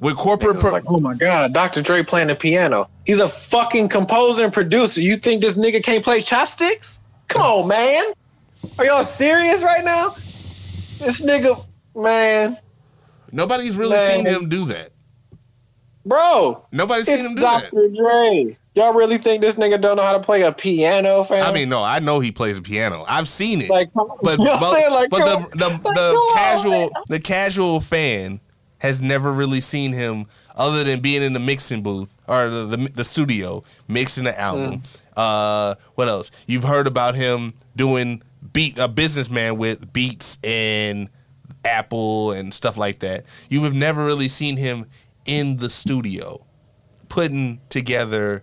With 0.00 0.16
corporate, 0.16 0.58
pro- 0.58 0.72
like, 0.72 0.84
oh 0.86 0.98
my 0.98 1.14
god, 1.14 1.54
Dr. 1.54 1.80
Dre 1.80 2.02
playing 2.02 2.28
the 2.28 2.34
piano. 2.34 2.90
He's 3.06 3.20
a 3.20 3.28
fucking 3.28 3.88
composer 3.88 4.44
and 4.44 4.52
producer. 4.52 5.00
You 5.00 5.16
think 5.16 5.40
this 5.40 5.56
nigga 5.56 5.82
can't 5.82 6.04
play 6.04 6.20
chopsticks? 6.20 7.00
Come 7.28 7.42
on, 7.42 7.68
man. 7.68 8.12
Are 8.78 8.84
y'all 8.84 9.04
serious 9.04 9.62
right 9.62 9.84
now? 9.84 10.14
This 10.98 11.20
nigga, 11.20 11.64
man, 11.94 12.58
nobody's 13.32 13.76
really 13.76 13.96
Man. 13.96 14.10
seen 14.10 14.26
him 14.26 14.48
do 14.48 14.64
that. 14.66 14.90
bro. 16.04 16.64
Nobody's 16.72 17.06
seen 17.06 17.24
him 17.24 17.34
do 17.34 17.42
that. 17.42 17.70
Dr. 17.70 17.88
Dre. 17.94 18.56
Y'all 18.74 18.92
really 18.92 19.18
think 19.18 19.40
this 19.40 19.54
nigga 19.54 19.80
don't 19.80 19.96
know 19.96 20.02
how 20.02 20.12
to 20.12 20.20
play 20.20 20.42
a 20.42 20.50
piano, 20.50 21.22
fam? 21.22 21.46
I 21.46 21.52
mean, 21.52 21.68
no, 21.68 21.82
I 21.82 22.00
know 22.00 22.18
he 22.18 22.32
plays 22.32 22.58
a 22.58 22.62
piano. 22.62 23.04
I've 23.08 23.28
seen 23.28 23.60
it. 23.60 23.70
like, 23.70 23.90
but 23.94 24.06
you 24.38 24.44
know 24.44 24.56
but, 24.58 24.72
saying? 24.72 24.92
Like, 24.92 25.10
but 25.10 25.18
the 25.18 25.56
the, 25.56 25.68
Like, 25.68 25.82
the 25.82 25.90
come 25.90 26.16
on, 26.16 26.36
casual 26.36 26.90
the 27.06 27.20
casual 27.20 27.80
fan 27.80 28.40
has 28.78 29.00
never 29.00 29.32
really 29.32 29.60
seen 29.60 29.92
him 29.92 30.26
other 30.56 30.82
than 30.82 31.00
being 31.00 31.22
in 31.22 31.32
the 31.34 31.40
mixing 31.40 31.82
booth 31.82 32.16
or 32.26 32.48
the 32.48 32.64
the, 32.66 32.76
the 32.94 33.04
studio 33.04 33.62
mixing 33.86 34.24
the 34.24 34.38
album. 34.38 34.80
Mm. 34.80 34.86
Uh, 35.16 35.76
what 35.94 36.08
else? 36.08 36.32
You've 36.48 36.64
heard 36.64 36.88
about 36.88 37.14
him 37.14 37.52
doing 37.76 38.22
beat 38.54 38.78
a 38.78 38.88
businessman 38.88 39.58
with 39.58 39.92
beats 39.92 40.38
and 40.42 41.10
Apple 41.66 42.32
and 42.32 42.54
stuff 42.54 42.78
like 42.78 43.00
that. 43.00 43.24
You 43.50 43.64
have 43.64 43.74
never 43.74 44.02
really 44.06 44.28
seen 44.28 44.56
him 44.56 44.86
in 45.26 45.58
the 45.58 45.68
studio 45.68 46.46
putting 47.08 47.60
together 47.68 48.42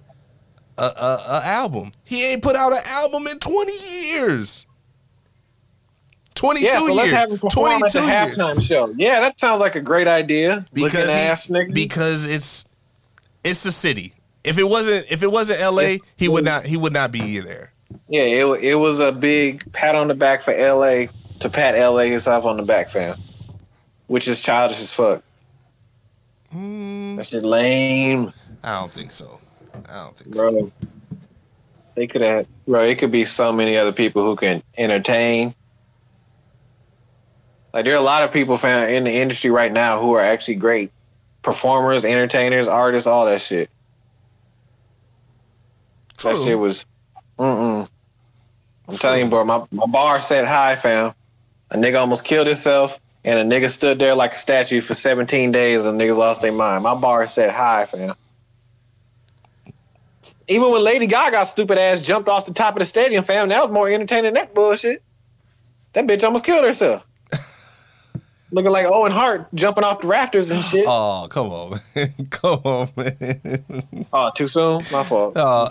a, 0.77 0.83
a, 0.83 1.19
a 1.29 1.41
album. 1.45 1.91
He 2.03 2.25
ain't 2.31 2.41
put 2.43 2.55
out 2.55 2.71
an 2.73 2.79
album 2.87 3.25
in 3.27 3.39
20 3.39 3.71
years. 4.13 4.67
22 6.35 6.65
Yeah, 6.65 6.79
so 6.79 6.93
let's 6.93 7.05
years. 7.07 7.11
have 7.17 7.31
him 7.31 7.37
perform 7.39 7.71
at 7.71 7.91
22 7.91 7.99
the 7.99 8.05
years. 8.05 8.37
halftime 8.37 8.67
show. 8.67 8.93
Yeah, 8.97 9.19
that 9.19 9.39
sounds 9.39 9.59
like 9.59 9.75
a 9.75 9.81
great 9.81 10.07
idea. 10.07 10.65
Because 10.73 11.05
he- 11.05 11.11
ass 11.11 11.47
nigga. 11.47 11.73
because 11.73 12.25
it's 12.25 12.65
it's 13.43 13.63
the 13.63 13.71
city. 13.71 14.13
If 14.43 14.57
it 14.57 14.63
wasn't 14.67 15.05
if 15.11 15.21
it 15.21 15.31
wasn't 15.31 15.59
LA, 15.61 15.97
he 16.15 16.27
would 16.27 16.43
not 16.45 16.65
he 16.65 16.77
would 16.77 16.93
not 16.93 17.11
be 17.11 17.39
there. 17.39 17.73
Yeah, 18.09 18.23
it, 18.23 18.45
it 18.63 18.75
was 18.75 18.99
a 18.99 19.11
big 19.11 19.71
pat 19.73 19.95
on 19.95 20.07
the 20.07 20.15
back 20.15 20.41
for 20.41 20.51
LA 20.53 21.05
to 21.39 21.49
pat 21.49 21.75
LA 21.77 22.03
himself 22.03 22.45
on 22.45 22.57
the 22.57 22.63
back, 22.63 22.89
fam. 22.89 23.15
Which 24.07 24.27
is 24.27 24.41
childish 24.41 24.79
as 24.81 24.91
fuck. 24.91 25.23
Mm, 26.53 27.15
That 27.17 27.25
shit 27.27 27.43
lame, 27.43 28.33
I 28.63 28.73
don't 28.79 28.91
think 28.91 29.11
so. 29.11 29.39
I 29.89 29.93
don't 30.03 30.17
think 30.17 30.35
so. 30.35 30.51
bro. 30.51 30.71
They 31.95 32.07
could 32.07 32.21
have, 32.21 32.45
bro. 32.67 32.81
It 32.81 32.99
could 32.99 33.11
be 33.11 33.25
so 33.25 33.51
many 33.51 33.77
other 33.77 33.91
people 33.91 34.23
who 34.23 34.35
can 34.35 34.61
entertain. 34.77 35.55
Like 37.73 37.85
there 37.85 37.93
are 37.93 37.97
a 37.97 38.01
lot 38.01 38.23
of 38.23 38.31
people, 38.33 38.57
fam, 38.57 38.89
in 38.89 39.05
the 39.05 39.11
industry 39.13 39.49
right 39.49 39.71
now 39.71 39.99
who 40.01 40.13
are 40.13 40.21
actually 40.21 40.55
great 40.55 40.91
performers, 41.41 42.03
entertainers, 42.03 42.67
artists, 42.67 43.07
all 43.07 43.25
that 43.25 43.41
shit. 43.41 43.69
That 46.23 46.35
shit 46.43 46.59
was. 46.59 46.85
I'm 48.91 48.97
telling 48.97 49.23
you, 49.23 49.29
bro, 49.29 49.45
my, 49.45 49.63
my 49.71 49.85
bar 49.85 50.19
set 50.19 50.45
high, 50.45 50.75
fam. 50.75 51.13
A 51.69 51.77
nigga 51.77 51.99
almost 51.99 52.25
killed 52.25 52.47
himself, 52.47 52.99
and 53.23 53.39
a 53.39 53.43
nigga 53.43 53.69
stood 53.69 53.99
there 53.99 54.13
like 54.15 54.33
a 54.33 54.35
statue 54.35 54.81
for 54.81 54.93
17 54.93 55.53
days, 55.53 55.85
and 55.85 55.99
niggas 55.99 56.17
lost 56.17 56.41
their 56.41 56.51
mind. 56.51 56.83
My 56.83 56.93
bar 56.93 57.25
set 57.27 57.51
high, 57.51 57.85
fam. 57.85 58.15
Even 60.49 60.71
when 60.71 60.83
Lady 60.83 61.07
Gaga 61.07 61.45
stupid 61.45 61.77
ass 61.77 62.01
jumped 62.01 62.27
off 62.27 62.43
the 62.43 62.53
top 62.53 62.75
of 62.75 62.79
the 62.79 62.85
stadium, 62.85 63.23
fam, 63.23 63.47
that 63.47 63.61
was 63.61 63.71
more 63.71 63.87
entertaining 63.87 64.25
than 64.25 64.33
that 64.33 64.53
bullshit. 64.53 65.01
That 65.93 66.05
bitch 66.05 66.23
almost 66.23 66.43
killed 66.43 66.65
herself. 66.65 67.05
Looking 68.51 68.71
like 68.71 68.85
Owen 68.85 69.13
Hart 69.13 69.47
jumping 69.53 69.85
off 69.85 70.01
the 70.01 70.07
rafters 70.07 70.51
and 70.51 70.61
shit. 70.65 70.85
Oh, 70.85 71.27
come 71.29 71.47
on, 71.47 71.79
man. 71.95 72.13
come 72.29 72.59
on, 72.65 72.89
man. 72.97 74.07
Oh, 74.11 74.31
too 74.35 74.49
soon? 74.49 74.81
My 74.91 75.03
fault. 75.05 75.33
Oh, 75.37 75.69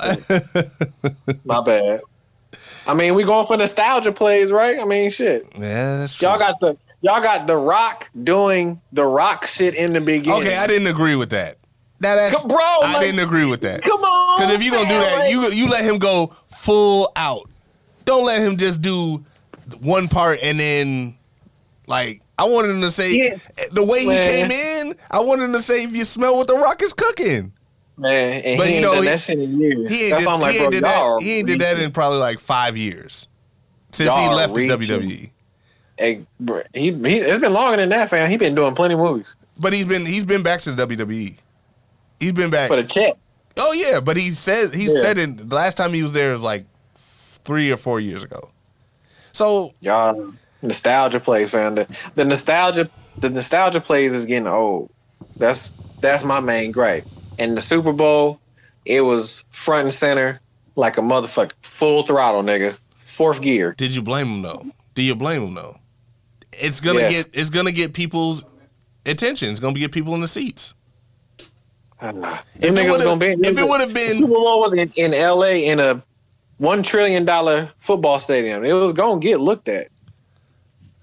My 1.45 1.61
bad. 1.61 2.01
I 2.87 2.95
mean, 2.95 3.15
we 3.15 3.25
going 3.25 3.47
for 3.47 3.57
nostalgia 3.57 4.13
plays, 4.13 4.51
right? 4.53 4.79
I 4.79 4.85
mean, 4.85 5.11
shit. 5.11 5.47
yeah, 5.55 5.99
that's 5.99 6.15
true. 6.15 6.29
Y'all 6.29 6.39
got 6.39 6.61
the 6.61 6.77
y'all 7.03 7.23
got 7.23 7.47
the 7.47 7.57
Rock 7.57 8.11
doing 8.25 8.81
the 8.93 9.05
Rock 9.05 9.47
shit 9.47 9.75
in 9.75 9.93
the 9.93 10.01
beginning. 10.01 10.41
okay, 10.43 10.57
I 10.57 10.67
didn't 10.67 10.89
agree 10.89 11.17
with 11.17 11.31
that. 11.31 11.57
Now 12.01 12.17
that's 12.17 12.43
bro, 12.45 12.57
I 12.59 12.95
like- 12.95 13.01
didn't 13.03 13.21
agree 13.21 13.45
with 13.49 13.61
that. 13.61 13.83
Come 13.83 14.01
on, 14.03 14.39
Because 14.41 14.55
if 14.55 14.63
you 14.63 14.71
gonna 14.71 14.89
do 14.89 14.95
that, 14.99 15.19
like- 15.21 15.31
you 15.31 15.43
you 15.53 15.69
let 15.71 15.85
him 15.85 15.99
go 15.99 16.33
full 16.49 17.13
out. 17.17 17.49
don't 18.07 18.25
let 18.25 18.41
him 18.41 18.57
just 18.57 18.81
do 18.83 19.23
one 19.83 20.09
part 20.09 20.39
and 20.43 20.59
then 20.59 21.15
like 21.87 22.23
I 22.39 22.45
wanted 22.45 22.71
him 22.71 22.81
to 22.81 22.91
say 22.91 23.15
Yeah. 23.15 23.37
the 23.73 23.85
way 23.85 24.01
he 24.01 24.09
Man. 24.09 24.23
came 24.23 24.51
in. 24.51 24.95
I 25.11 25.21
wanted 25.21 25.45
him 25.45 25.53
to 25.53 25.61
say 25.63 25.83
if 25.85 25.95
you 25.95 26.05
smell 26.07 26.37
what 26.39 26.49
the 26.49 26.57
rock 26.57 26.81
is 26.83 26.95
cooking. 26.95 27.53
Man, 28.01 28.43
and 28.43 28.59
But 28.59 28.67
he 28.69 28.73
you 28.75 28.79
ain't 28.79 28.83
know, 28.95 29.01
he- 29.03 29.09
that 29.09 29.21
shit 29.21 29.39
in 29.39 29.61
years. 29.61 29.91
He 29.91 30.03
ain't 30.05 30.11
That's 30.13 30.25
did, 30.25 30.29
I'm 30.31 30.41
like, 30.41 30.53
he 30.55 30.59
bro, 30.61 30.71
did 30.71 30.85
that. 30.85 31.19
He 31.23 31.39
ain't 31.39 31.47
did 31.47 31.61
that 31.61 31.79
in 31.79 31.91
probably 31.93 32.19
like 32.19 32.41
five 32.41 32.77
years 32.77 33.29
since 33.93 34.07
Y'all 34.09 34.31
he 34.31 34.35
left 34.35 34.55
the. 34.55 34.67
WWE. 34.69 35.31
Hey, 35.99 36.27
bro, 36.41 36.63
he, 36.73 36.93
he 36.93 37.17
it's 37.19 37.41
been 37.41 37.53
longer 37.53 37.77
than 37.77 37.91
that, 37.91 38.09
fam. 38.09 38.31
He 38.31 38.39
been 38.39 38.55
doing 38.55 38.75
plenty 38.75 38.95
of 38.95 39.01
movies 39.01 39.37
But 39.59 39.75
he's 39.75 39.85
been 39.85 40.07
he's 40.07 40.25
been 40.25 40.43
back 40.43 40.61
to 40.61 40.73
the 40.73 40.87
WWE. 40.87 41.39
He's 42.19 42.33
been 42.33 42.49
back. 42.51 42.69
for 42.69 42.77
the 42.77 42.85
check. 42.85 43.13
oh 43.59 43.73
yeah, 43.75 44.01
but 44.01 44.17
he 44.17 44.31
said 44.31 44.73
he 44.73 44.87
Yeah. 44.87 45.01
said 45.03 45.19
it 45.19 45.49
the 45.51 45.55
last 45.55 45.77
time 45.77 45.93
he 45.93 46.03
was 46.03 46.15
there 46.15 46.33
was 46.33 46.41
like 46.41 46.65
three 47.45 47.71
or 47.71 47.77
four 47.77 48.01
years 48.01 48.25
ago. 48.25 48.41
So 49.33 49.75
Y'all 49.81 50.33
nostalgia 50.63 51.21
plays, 51.21 51.51
fam. 51.51 51.75
The, 51.75 51.87
the 52.15 52.25
nostalgia 52.25 52.89
the 53.19 53.29
nostalgia 53.29 53.81
plays 53.83 54.15
is 54.15 54.25
getting 54.25 54.49
old. 54.49 54.91
That's 55.37 55.71
that's 56.01 56.25
my 56.25 56.41
main 56.41 56.73
gripe. 56.73 57.05
And 57.41 57.57
the 57.57 57.63
Super 57.63 57.93
Bowl, 57.93 58.39
it 58.85 59.01
was 59.01 59.43
front 59.51 59.87
and 59.87 59.95
center 59.95 60.41
like 60.77 60.99
a 60.99 61.01
motherfucker, 61.01 61.53
full 61.63 62.03
throttle, 62.05 62.43
nigga, 62.43 62.79
fourth 62.99 63.41
gear. 63.43 63.75
did 63.77 63.95
you 63.95 64.03
blame 64.03 64.27
him 64.29 64.43
though? 64.43 64.67
Do 64.95 65.03
you 65.03 65.15
blame 65.17 65.43
him 65.43 65.55
though? 65.55 65.79
It's 66.53 66.81
gonna 66.81 67.01
Yes. 67.01 67.25
get 67.25 67.31
it's 67.33 67.51
gonna 67.51 67.73
get 67.73 67.95
people's 67.95 68.45
attention. 69.07 69.49
It's 69.51 69.59
gonna 69.61 69.79
get 69.79 69.91
people 69.91 70.15
in 70.15 70.21
the 70.21 70.29
seats. 70.29 70.75
Them 72.01 72.23
If 72.57 72.65
it 72.65 72.73
niggas 72.75 72.91
would've- 72.91 73.05
gonna 73.05 73.37
be. 73.37 73.49
if 73.49 73.59
it 73.59 73.69
would've 73.69 73.93
been- 73.93 74.13
Super 74.13 74.27
Bowl 74.29 74.61
was 74.61 74.73
in, 74.75 74.93
in 74.97 75.13
L.A. 75.15 75.67
in 75.67 75.81
a 75.81 76.03
one 76.59 76.83
trillion 76.83 77.25
dollar 77.25 77.71
football 77.79 78.19
stadium, 78.19 78.65
it 78.65 78.73
was 78.75 78.93
gonna 78.93 79.19
get 79.21 79.41
looked 79.41 79.69
at. 79.69 79.89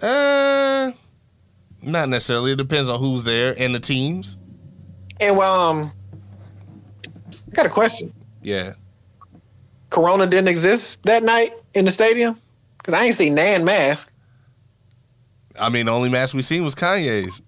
Uh, 0.01 0.91
not 1.81 2.09
necessarily. 2.09 2.51
It 2.51 2.57
depends 2.57 2.89
on 2.89 2.99
who's 2.99 3.23
there 3.23 3.55
and 3.57 3.73
the 3.73 3.79
teams. 3.79 4.37
And 5.19 5.35
well, 5.37 5.59
um, 5.59 5.91
got 7.57 7.65
a 7.65 7.69
question. 7.69 8.13
Yeah. 8.41 8.73
Corona 9.89 10.27
didn't 10.27 10.47
exist 10.47 10.99
that 11.03 11.23
night 11.23 11.53
in 11.73 11.85
the 11.85 11.91
stadium 11.91 12.39
because 12.77 12.93
I 12.93 13.03
ain't 13.05 13.15
seen 13.15 13.35
Nan 13.35 13.65
mask. 13.65 14.11
I 15.59 15.69
mean, 15.69 15.87
the 15.87 15.91
only 15.91 16.09
mask 16.09 16.35
we 16.35 16.41
seen 16.43 16.63
was 16.63 16.75
Kanye's. 16.75 17.41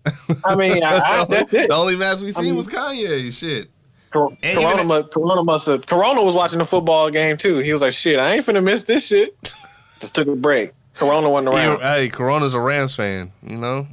I 0.44 0.56
mean, 0.56 0.84
I, 0.84 0.98
I, 0.98 1.26
that's 1.30 1.54
it. 1.54 1.68
The 1.70 1.76
only 1.76 1.96
mask 1.96 2.24
we 2.24 2.32
seen 2.32 2.46
mean- 2.46 2.56
was 2.56 2.68
Kanye's. 2.68 3.38
Shit. 3.38 3.70
Cor- 4.12 4.36
Corona, 4.42 4.82
even- 4.82 5.04
Corona 5.10 5.44
must 5.44 5.68
have. 5.68 5.86
Corona 5.86 6.24
was 6.24 6.34
watching 6.34 6.58
the 6.58 6.66
football 6.66 7.12
game 7.12 7.38
too. 7.38 7.60
He 7.60 7.72
was 7.72 7.82
like, 7.82 7.94
"Shit, 7.94 8.20
I 8.20 8.34
ain't 8.36 8.46
finna 8.46 8.64
miss 8.64 8.86
this 8.86 9.06
shit." 9.06 9.36
Just 10.00 10.16
took 10.16 10.28
a 10.28 10.36
break. 10.36 10.72
Corona 10.96 11.30
wasn't 11.30 11.54
He- 11.54 11.60
around. 11.60 11.82
hey, 11.82 12.10
Corona's 12.10 12.56
a 12.56 12.60
Rams 12.60 12.96
fan. 12.96 13.32
You 13.46 13.58
know, 13.58 13.88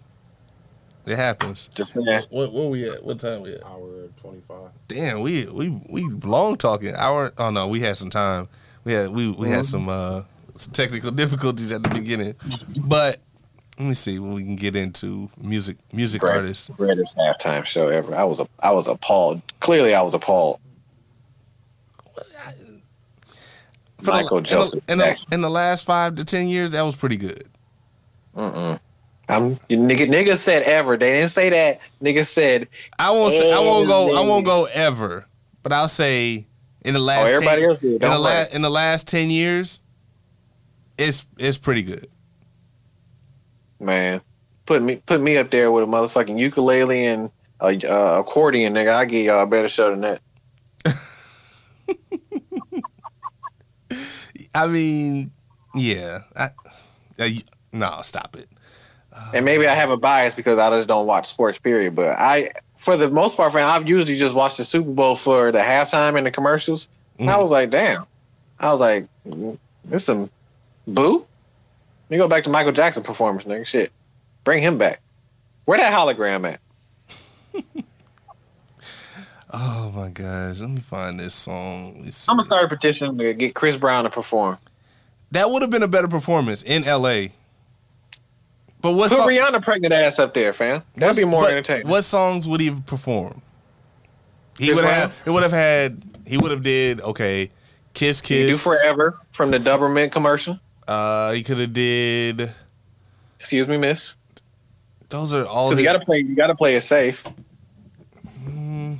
it 1.05 1.17
happens. 1.17 1.69
Just 1.75 1.93
saying. 1.93 2.25
What 2.31 2.51
what 2.53 2.71
we 2.71 2.89
at? 2.89 3.05
What 3.05 3.19
time 3.21 3.43
we 3.43 3.53
at? 3.53 3.65
Hour 3.67 3.81
twenty 3.81 4.01
five. 4.01 4.06
Damn, 4.89 5.21
we 5.21 5.47
we 5.47 5.71
we 5.91 6.05
long 6.25 6.57
talking. 6.57 6.95
Our 6.95 7.33
Oh 7.39 7.51
no, 7.51 7.67
we 7.67 7.81
had 7.81 7.97
some 7.97 8.11
time. 8.11 8.49
We 8.85 8.93
had 8.93 9.11
we 9.11 9.31
we 9.31 9.49
had 9.49 9.65
some 9.65 9.89
uh 9.89 10.23
some 10.55 10.73
technical 10.73 11.11
difficulties 11.13 11.73
at 11.73 11.83
the 11.83 11.91
beginning, 11.91 12.35
but 12.79 13.19
let 13.79 13.89
me 13.89 13.95
see 13.95 14.19
when 14.19 14.33
we 14.33 14.43
can 14.43 14.57
get 14.57 14.77
into 14.77 15.29
music 15.39 15.77
music 15.93 16.21
Great. 16.21 16.37
artists. 16.37 16.71
Greatest 16.77 17.17
halftime 17.17 17.65
show 17.65 17.89
ever. 17.89 18.15
I 18.15 18.25
was 18.25 18.41
a, 18.41 18.49
I 18.61 18.73
was 18.73 18.89
appalled. 18.89 19.43
Clearly, 19.61 19.95
I 19.95 20.03
was 20.03 20.15
appalled. 20.15 20.61
For 23.99 24.11
Michael 24.11 24.37
the, 24.37 24.43
Joseph 24.43 24.85
in 24.89 24.99
the, 24.99 25.09
in, 25.09 25.15
the, 25.15 25.27
in 25.33 25.41
the 25.41 25.51
last 25.51 25.85
five 25.85 26.15
to 26.17 26.25
ten 26.25 26.49
years, 26.49 26.71
that 26.73 26.83
was 26.83 26.97
pretty 26.97 27.17
good. 27.17 27.49
Mm-mm. 28.37 28.79
I'm 29.29 29.57
nigga. 29.69 30.09
Nigga 30.09 30.37
said 30.37 30.63
ever. 30.63 30.97
They 30.97 31.13
didn't 31.13 31.31
say 31.31 31.51
that. 31.51 31.81
Nigga 32.03 32.25
said. 32.25 32.69
I 32.99 33.11
won't 33.11 33.33
say 33.33 33.53
I 33.53 33.59
won't 33.61 33.87
go 33.89 34.17
I 34.17 34.21
won't 34.27 34.45
go 34.45 34.67
ever, 34.73 35.27
but 35.63 35.73
I'll 35.73 35.89
say 35.89 36.47
in 36.85 36.95
the 36.95 37.01
last 37.01 37.31
Oh, 37.31 37.35
everybody 37.35 37.63
10, 37.63 37.69
else 37.71 37.79
did. 37.79 38.03
in 38.03 38.11
the 38.11 38.19
la- 38.19 38.45
in 38.53 38.63
the 38.63 38.71
last 38.71 39.09
ten 39.09 39.31
years, 39.31 39.83
it's 40.97 41.27
it's 41.39 41.59
pretty 41.59 41.83
good. 41.83 42.07
Man, 43.81 44.21
put 44.65 44.81
me 44.83 45.03
put 45.07 45.21
me 45.21 45.37
up 45.37 45.51
there 45.51 45.73
with 45.73 45.83
a 45.85 45.87
motherfucking 45.87 46.39
ukulele 46.39 47.05
and 47.07 47.31
a 47.61 47.67
uh, 47.85 48.21
accordion, 48.21 48.75
nigga. 48.75 48.93
I 48.93 49.05
give 49.07 49.25
y'all 49.27 49.43
a 49.43 49.47
better 49.47 49.69
show 49.69 49.91
than 49.91 50.01
that. 50.03 50.21
I 54.55 54.67
mean, 54.69 55.33
yeah. 55.75 56.21
I, 56.37 56.51
uh, 57.19 57.29
no, 57.73 57.99
stop 58.03 58.37
it. 58.37 58.47
And 59.35 59.45
maybe 59.45 59.67
I 59.67 59.75
have 59.75 59.91
a 59.91 59.97
bias 59.97 60.35
because 60.35 60.59
I 60.59 60.71
just 60.71 60.89
don't 60.89 61.07
watch 61.07 61.27
sports. 61.27 61.59
Period. 61.59 61.95
But 61.95 62.17
I, 62.19 62.51
for 62.77 62.97
the 62.97 63.11
most 63.11 63.37
part, 63.37 63.53
fan, 63.53 63.65
I've 63.65 63.89
usually 63.89 64.17
just 64.17 64.35
watched 64.35 64.57
the 64.57 64.65
Super 64.65 64.91
Bowl 64.91 65.17
for 65.17 65.51
the 65.53 65.59
halftime 65.59 66.17
and 66.17 66.27
the 66.27 66.31
commercials. 66.31 66.89
And 67.19 67.31
I 67.31 67.35
Mhm. 67.35 67.43
was 67.43 67.51
like, 67.51 67.71
damn. 67.71 68.05
I 68.61 68.73
was 68.73 68.81
like, 68.81 69.07
mm, 69.29 69.59
this 69.85 70.05
some 70.05 70.31
boo. 70.87 71.27
Let 72.09 72.11
me 72.11 72.17
go 72.19 72.29
back 72.29 72.45
to 72.45 72.51
Michael 72.51 72.73
Jackson 72.73 73.03
performance, 73.03 73.45
nigga. 73.45 73.67
Shit, 73.67 73.91
bring 74.45 74.63
him 74.63 74.79
back. 74.79 75.01
Where 75.65 75.79
that 75.79 75.93
hologram 75.93 76.53
at? 76.53 76.61
Oh 79.53 79.93
my 79.95 80.09
gosh, 80.09 80.59
let 80.59 80.71
me 80.71 80.81
find 80.81 81.21
this 81.21 81.33
song. 81.35 81.95
Let 81.95 82.05
me 82.07 82.11
see. 82.11 82.27
I'm 82.29 82.35
gonna 82.37 82.43
start 82.43 82.65
a 82.65 82.69
petition 82.69 83.17
to 83.19 83.33
get 83.33 83.55
Chris 83.55 83.77
Brown 83.77 84.05
to 84.05 84.11
perform. 84.11 84.59
That 85.31 85.51
would 85.51 85.63
have 85.63 85.71
been 85.71 85.85
a 85.85 85.89
better 85.89 86.09
performance 86.09 86.63
in 86.63 86.85
L.A. 86.85 87.33
But 88.87 88.93
what 88.93 89.09
Put 89.11 89.19
song- 89.19 89.29
Rihanna 89.29 89.63
pregnant 89.65 89.93
ass 89.93 90.21
up 90.21 90.33
there, 90.33 90.53
fam. 90.53 90.81
That'd 90.95 91.09
what's- 91.09 91.19
be 91.19 91.25
more 91.25 91.43
but 91.43 91.51
entertaining. 91.51 91.89
What 91.89 92.05
songs 92.05 92.47
would 92.47 92.61
he 92.61 92.67
have 92.69 92.87
performed? 92.87 93.43
He 94.59 94.67
Chris 94.67 94.77
would 94.77 94.83
Brown? 94.83 94.95
have. 94.95 95.23
It 95.27 95.31
would 95.31 95.43
have 95.43 95.51
had. 95.51 96.03
He 96.25 96.37
would 96.39 96.53
have 96.53 96.63
did 96.63 97.01
okay. 97.01 97.51
Kiss, 97.95 98.23
You 98.31 98.43
do 98.47 98.49
kiss. 98.53 98.63
forever 98.63 99.19
from 99.35 99.51
the 99.51 99.59
Doublemint 99.59 100.13
commercial. 100.13 100.61
Uh, 100.87 101.33
he 101.33 101.43
could 101.43 101.59
have 101.59 101.73
did. 101.73 102.49
Excuse 103.41 103.67
me, 103.67 103.77
miss. 103.77 104.15
Those 105.09 105.35
are 105.35 105.45
all. 105.47 105.71
Because 105.71 105.79
His, 105.81 105.85
you 105.85 105.93
gotta 105.93 106.05
play. 106.05 106.19
You 106.19 106.37
gotta 106.37 106.55
play 106.55 106.77
it 106.77 106.83
safe. 106.83 107.25
Mm, 108.49 108.99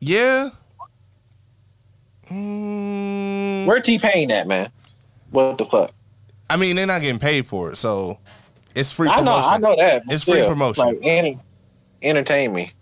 yeah. 0.00 0.48
Mm, 2.28 3.66
Where 3.66 3.78
T 3.80 4.00
Pain 4.00 4.32
at, 4.32 4.48
man? 4.48 4.68
What 5.30 5.58
the 5.58 5.64
fuck? 5.64 5.92
I 6.52 6.56
mean, 6.58 6.76
they're 6.76 6.86
not 6.86 7.00
getting 7.00 7.18
paid 7.18 7.46
for 7.46 7.72
it, 7.72 7.76
so 7.76 8.18
it's 8.74 8.92
free 8.92 9.08
I 9.08 9.22
know. 9.22 9.36
I 9.36 9.56
know 9.56 9.74
that. 9.76 10.02
It's 10.08 10.24
free 10.24 10.34
still, 10.34 10.48
promotion. 10.48 10.84
Like, 10.84 10.98
enter- 11.02 11.40
entertain 12.02 12.52
me. 12.52 12.72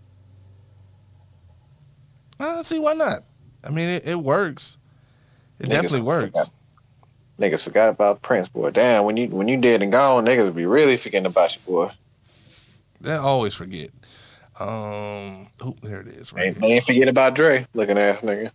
Uh, 2.40 2.64
see 2.64 2.80
why 2.80 2.94
not? 2.94 3.20
I 3.64 3.70
mean, 3.70 3.88
it, 3.88 4.08
it 4.08 4.16
works. 4.16 4.76
It 5.60 5.66
Niggas 5.66 5.70
definitely 5.70 6.00
works. 6.02 6.24
forgot. 6.24 6.50
Niggas 7.38 7.62
forgot 7.62 7.88
about 7.90 8.22
Prince, 8.22 8.48
boy. 8.48 8.70
Damn, 8.70 9.04
when 9.04 9.16
you 9.16 9.28
when 9.28 9.46
you 9.46 9.56
dead 9.56 9.82
and 9.82 9.92
gone, 9.92 10.26
niggas 10.26 10.52
be 10.54 10.66
really 10.66 10.96
forgetting 10.96 11.26
about 11.26 11.54
you, 11.54 11.60
boy. 11.62 11.90
They 13.00 13.14
always 13.14 13.54
forget. 13.54 13.90
Um, 14.58 15.48
oh, 15.60 15.74
there 15.82 16.00
it 16.00 16.08
is. 16.08 16.32
Right 16.32 16.46
here. 16.46 16.54
they 16.54 16.72
ain't 16.72 16.84
forget 16.84 17.08
about 17.08 17.34
Dre, 17.34 17.66
looking 17.72 17.98
ass 17.98 18.22
nigga. 18.22 18.50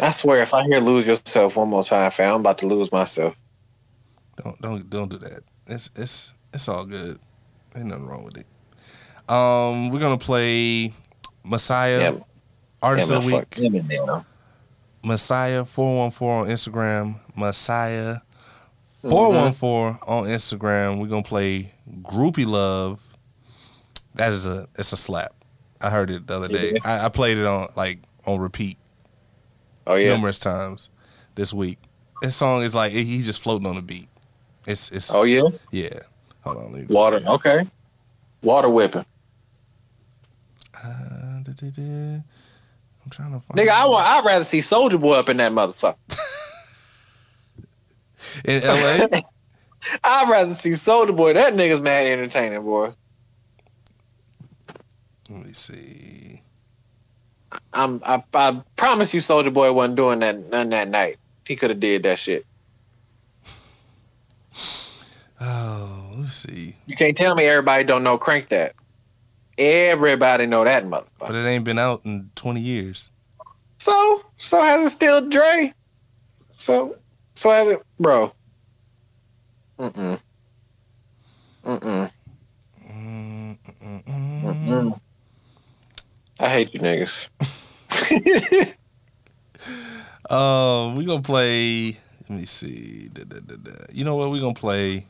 I 0.00 0.10
swear, 0.10 0.42
if 0.42 0.54
I 0.54 0.64
hear 0.64 0.80
"Lose 0.80 1.06
Yourself" 1.06 1.56
one 1.56 1.68
more 1.68 1.84
time, 1.84 2.10
fam, 2.10 2.34
I'm 2.34 2.40
about 2.40 2.58
to 2.58 2.66
lose 2.66 2.90
myself. 2.90 3.36
Don't 4.42 4.60
don't 4.62 4.90
don't 4.90 5.08
do 5.08 5.18
that. 5.18 5.40
It's 5.66 5.90
it's 5.96 6.34
it's 6.52 6.68
all 6.68 6.84
good. 6.84 7.18
Ain't 7.76 7.86
nothing 7.86 8.06
wrong 8.06 8.24
with 8.24 8.36
it. 8.38 8.46
Um, 9.32 9.90
we're 9.90 10.00
gonna 10.00 10.18
play 10.18 10.92
Messiah 11.44 12.12
Yeah, 12.14 12.18
Artist 12.82 13.10
yeah, 13.10 13.16
of 13.16 13.22
the 13.22 13.26
Week. 13.28 13.36
fuck 13.36 13.54
him 13.54 13.74
in 13.76 13.86
there. 13.88 14.24
Messiah 15.04 15.64
four 15.64 15.96
one 15.96 16.10
four 16.10 16.40
on 16.40 16.48
Instagram. 16.48 17.16
Messiah 17.36 18.18
four 19.02 19.32
one 19.32 19.52
four 19.52 19.98
on 20.06 20.24
Instagram. 20.24 21.00
We're 21.00 21.08
gonna 21.08 21.22
play 21.22 21.72
Groupie 22.02 22.46
Love. 22.46 23.02
That 24.14 24.32
is 24.32 24.46
a 24.46 24.68
it's 24.78 24.92
a 24.92 24.96
slap. 24.96 25.34
I 25.80 25.90
heard 25.90 26.10
it 26.10 26.26
the 26.26 26.34
other 26.36 26.48
day. 26.48 26.74
I, 26.84 27.06
I 27.06 27.08
played 27.08 27.38
it 27.38 27.46
on 27.46 27.68
like 27.76 27.98
on 28.26 28.38
repeat 28.38 28.78
Oh 29.86 29.94
yeah. 29.94 30.14
numerous 30.14 30.38
times 30.38 30.90
this 31.34 31.52
week. 31.52 31.78
This 32.20 32.36
song 32.36 32.62
is 32.62 32.74
like 32.74 32.92
he's 32.92 33.26
just 33.26 33.42
floating 33.42 33.66
on 33.66 33.76
the 33.76 33.82
beat. 33.82 34.08
It's 34.66 34.90
it's 34.90 35.12
Oh 35.12 35.24
yeah. 35.24 35.48
yeah. 35.70 35.98
Hold 36.42 36.58
on, 36.58 36.72
let 36.72 36.88
me 36.88 36.94
Water. 36.94 37.20
Okay. 37.26 37.66
Water 38.42 38.68
whipping. 38.68 39.04
Uh, 40.74 41.42
da, 41.42 41.52
da, 41.52 41.70
da. 41.70 41.82
I'm 43.04 43.10
trying 43.10 43.32
to 43.32 43.40
find 43.40 43.58
Nigga, 43.58 43.70
I 43.70 43.86
want. 43.86 44.06
I'd 44.06 44.24
rather 44.24 44.44
see 44.44 44.58
Soulja 44.58 45.00
Boy 45.00 45.14
up 45.14 45.28
in 45.28 45.36
that 45.38 45.52
motherfucker. 45.52 45.96
in 48.44 48.62
LA. 48.62 49.20
I'd 50.04 50.30
rather 50.30 50.54
see 50.54 50.70
Soulja 50.70 51.16
Boy. 51.16 51.32
That 51.32 51.54
nigga's 51.54 51.80
mad 51.80 52.06
entertaining, 52.06 52.62
boy. 52.62 52.92
Let 55.28 55.46
me 55.46 55.52
see. 55.52 56.42
I'm, 57.72 58.00
I, 58.04 58.22
I 58.34 58.62
promise 58.76 59.14
you, 59.14 59.20
Soulja 59.20 59.52
Boy 59.52 59.72
wasn't 59.72 59.96
doing 59.96 60.20
that 60.20 60.50
none 60.50 60.70
that 60.70 60.88
night. 60.88 61.16
He 61.46 61.56
could 61.56 61.70
have 61.70 61.80
did 61.80 62.02
that 62.04 62.18
shit. 62.18 62.44
Oh, 65.40 66.12
let's 66.16 66.34
see. 66.34 66.76
You 66.86 66.96
can't 66.96 67.16
tell 67.16 67.34
me 67.34 67.44
everybody 67.44 67.84
don't 67.84 68.04
know 68.04 68.16
Crank 68.18 68.48
That. 68.50 68.74
Everybody 69.58 70.46
know 70.46 70.64
that 70.64 70.84
motherfucker. 70.84 71.06
But 71.18 71.34
it 71.34 71.46
ain't 71.46 71.64
been 71.64 71.78
out 71.78 72.02
in 72.04 72.30
20 72.36 72.60
years. 72.60 73.10
So, 73.78 74.22
so 74.38 74.62
has 74.62 74.86
it 74.86 74.90
still 74.90 75.28
Dre? 75.28 75.74
So, 76.56 76.96
so 77.34 77.50
has 77.50 77.72
it, 77.72 77.82
bro? 77.98 78.32
Mm-mm. 79.78 80.20
Mm, 81.64 81.80
mm, 81.80 82.10
mm, 82.88 83.58
Mm-mm. 84.42 84.56
mm. 84.64 85.00
I 86.42 86.48
hate 86.48 86.74
you 86.74 86.80
niggas. 86.80 87.28
Uh, 90.28 90.92
we 90.96 91.04
gonna 91.04 91.22
play. 91.22 91.96
Let 92.28 92.30
me 92.40 92.46
see. 92.46 93.08
Da, 93.12 93.22
da, 93.24 93.38
da. 93.56 93.70
You 93.92 94.04
know 94.04 94.16
what? 94.16 94.30
We 94.30 94.40
gonna 94.40 94.54
play 94.54 95.06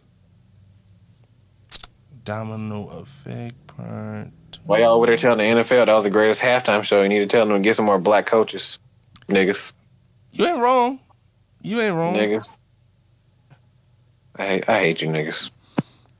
Domino 2.24 2.86
Effect 3.00 3.66
Part. 3.66 4.28
Why 4.64 4.78
y'all 4.80 4.94
over 4.94 5.06
there 5.06 5.16
telling 5.16 5.38
the 5.38 5.62
NFL 5.62 5.86
that 5.86 5.94
was 5.94 6.04
the 6.04 6.10
greatest 6.10 6.40
halftime 6.42 6.82
show? 6.84 7.02
You 7.02 7.08
need 7.08 7.20
to 7.20 7.26
tell 7.26 7.46
them 7.46 7.56
to 7.56 7.60
get 7.62 7.76
some 7.76 7.86
more 7.86 7.98
black 7.98 8.26
coaches, 8.26 8.78
niggas, 9.28 9.72
You 10.32 10.46
ain't 10.46 10.58
wrong. 10.58 11.00
You 11.62 11.80
ain't 11.80 11.94
wrong. 11.96 12.14
niggas. 12.14 12.58
I 14.36 14.46
hate, 14.46 14.68
I 14.68 14.78
hate 14.80 15.00
you 15.02 15.08
niggas. 15.08 15.50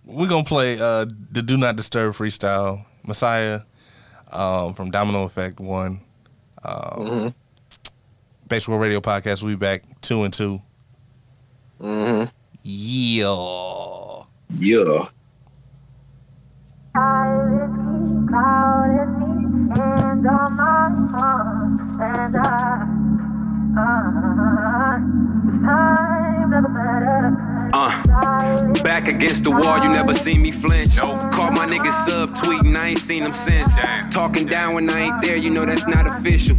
we 0.05 0.27
gonna 0.27 0.43
play 0.45 0.79
uh 0.81 1.05
the 1.31 1.43
Do 1.43 1.57
Not 1.59 1.77
Disturb 1.77 2.15
freestyle 2.15 2.85
Messiah 3.05 3.61
um 4.33 4.75
from 4.75 4.91
Domino 4.91 5.25
Effect 5.25 5.61
One. 5.61 6.01
Um 6.65 7.07
hmm 7.07 7.29
Basic 8.49 8.69
World 8.69 8.83
Radio 8.83 9.01
Podcast. 9.01 9.43
we 9.43 9.53
be 9.53 9.57
back 9.57 9.83
two 10.03 10.23
and 10.25 10.33
two. 10.33 10.61
hmm 11.81 12.25
Yeah. 12.63 14.25
Yeah. 14.59 15.09
Uh, 27.73 28.03
back 28.83 29.09
against 29.09 29.45
the 29.45 29.51
wall, 29.51 29.79
you 29.83 29.89
never 29.89 30.15
seen 30.15 30.43
me 30.43 30.51
flinch. 30.51 30.97
Caught 30.97 31.55
my 31.55 31.67
niggas 31.67 31.93
sub 32.07 32.31
tweeting, 32.31 32.77
I 32.77 32.89
ain't 32.89 32.99
seen 32.99 33.23
them 33.23 33.33
since. 33.33 33.79
Talking 34.11 34.47
down 34.47 34.75
when 34.75 34.91
I 34.91 35.01
ain't 35.01 35.23
there, 35.23 35.37
you 35.37 35.51
know 35.51 35.65
that's 35.65 35.87
not 35.87 36.07
official. 36.07 36.57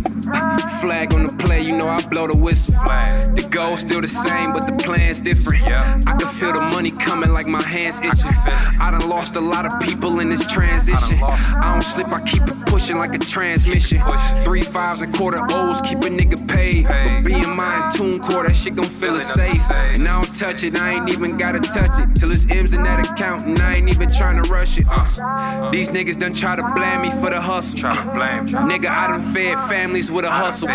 Flag 0.81 1.13
on 1.13 1.27
the 1.27 1.35
play, 1.39 1.61
you 1.61 1.75
know 1.75 1.87
I 1.87 2.01
blow 2.07 2.27
the 2.27 2.37
whistle. 2.37 2.75
Flag. 2.83 3.35
The 3.35 3.47
goal's 3.49 3.79
still 3.79 4.01
the 4.01 4.07
same, 4.07 4.53
but 4.53 4.65
the 4.65 4.73
plan's 4.83 5.21
different. 5.21 5.65
Yeah. 5.65 5.99
I 6.07 6.15
can 6.15 6.27
feel 6.29 6.53
the 6.53 6.61
money 6.61 6.91
coming 6.91 7.31
like 7.31 7.47
my 7.47 7.61
hands 7.61 7.99
itching. 7.99 8.37
I 8.79 8.91
done 8.91 9.07
lost 9.09 9.35
a 9.35 9.41
lot 9.41 9.65
of 9.65 9.79
people 9.79 10.19
in 10.19 10.29
this 10.29 10.45
transition. 10.45 11.21
I 11.23 11.71
don't 11.73 11.81
slip, 11.81 12.11
I 12.11 12.21
keep 12.21 12.43
it 12.43 12.65
pushing 12.65 12.97
like 12.97 13.13
a 13.15 13.19
transmission. 13.19 14.01
Three 14.43 14.61
fives 14.61 15.01
and 15.01 15.13
quarter 15.13 15.41
O's, 15.51 15.81
keep 15.81 15.99
a 15.99 16.09
nigga 16.09 16.37
paid. 16.53 16.87
But 16.87 17.23
being 17.23 17.55
my 17.55 17.91
TuneCore, 17.95 18.47
that 18.47 18.55
shit 18.55 18.75
gon' 18.75 18.85
feel 18.85 19.15
it 19.15 19.21
safe. 19.21 19.71
And 19.71 20.07
I 20.07 20.21
don't 20.21 20.35
touch 20.35 20.63
it, 20.63 20.79
I 20.79 20.91
ain't 20.91 20.92
even 21.09 21.37
gotta 21.37 21.59
touch 21.59 21.91
it. 22.01 22.15
Till 22.15 22.31
it's 22.31 22.45
M's 22.49 22.73
in 22.73 22.83
that 22.83 22.99
account, 22.99 23.45
and 23.45 23.59
I 23.59 23.75
ain't 23.75 23.89
even 23.89 24.09
tryna 24.09 24.49
rush 24.49 24.77
it. 24.77 24.85
Uh, 24.89 25.71
these 25.71 25.89
niggas 25.89 26.17
done 26.19 26.33
try 26.33 26.55
to 26.55 26.63
blame 26.75 27.01
me 27.01 27.11
for 27.11 27.29
the 27.29 27.41
hustle. 27.41 27.79
Try 27.79 27.95
to 27.95 28.01
Uh, 28.01 28.65
nigga, 28.65 28.87
I 28.87 29.07
done 29.07 29.21
fed 29.33 29.57
families 29.69 30.11
with 30.11 30.25
a 30.25 30.31
hustle. 30.31 30.69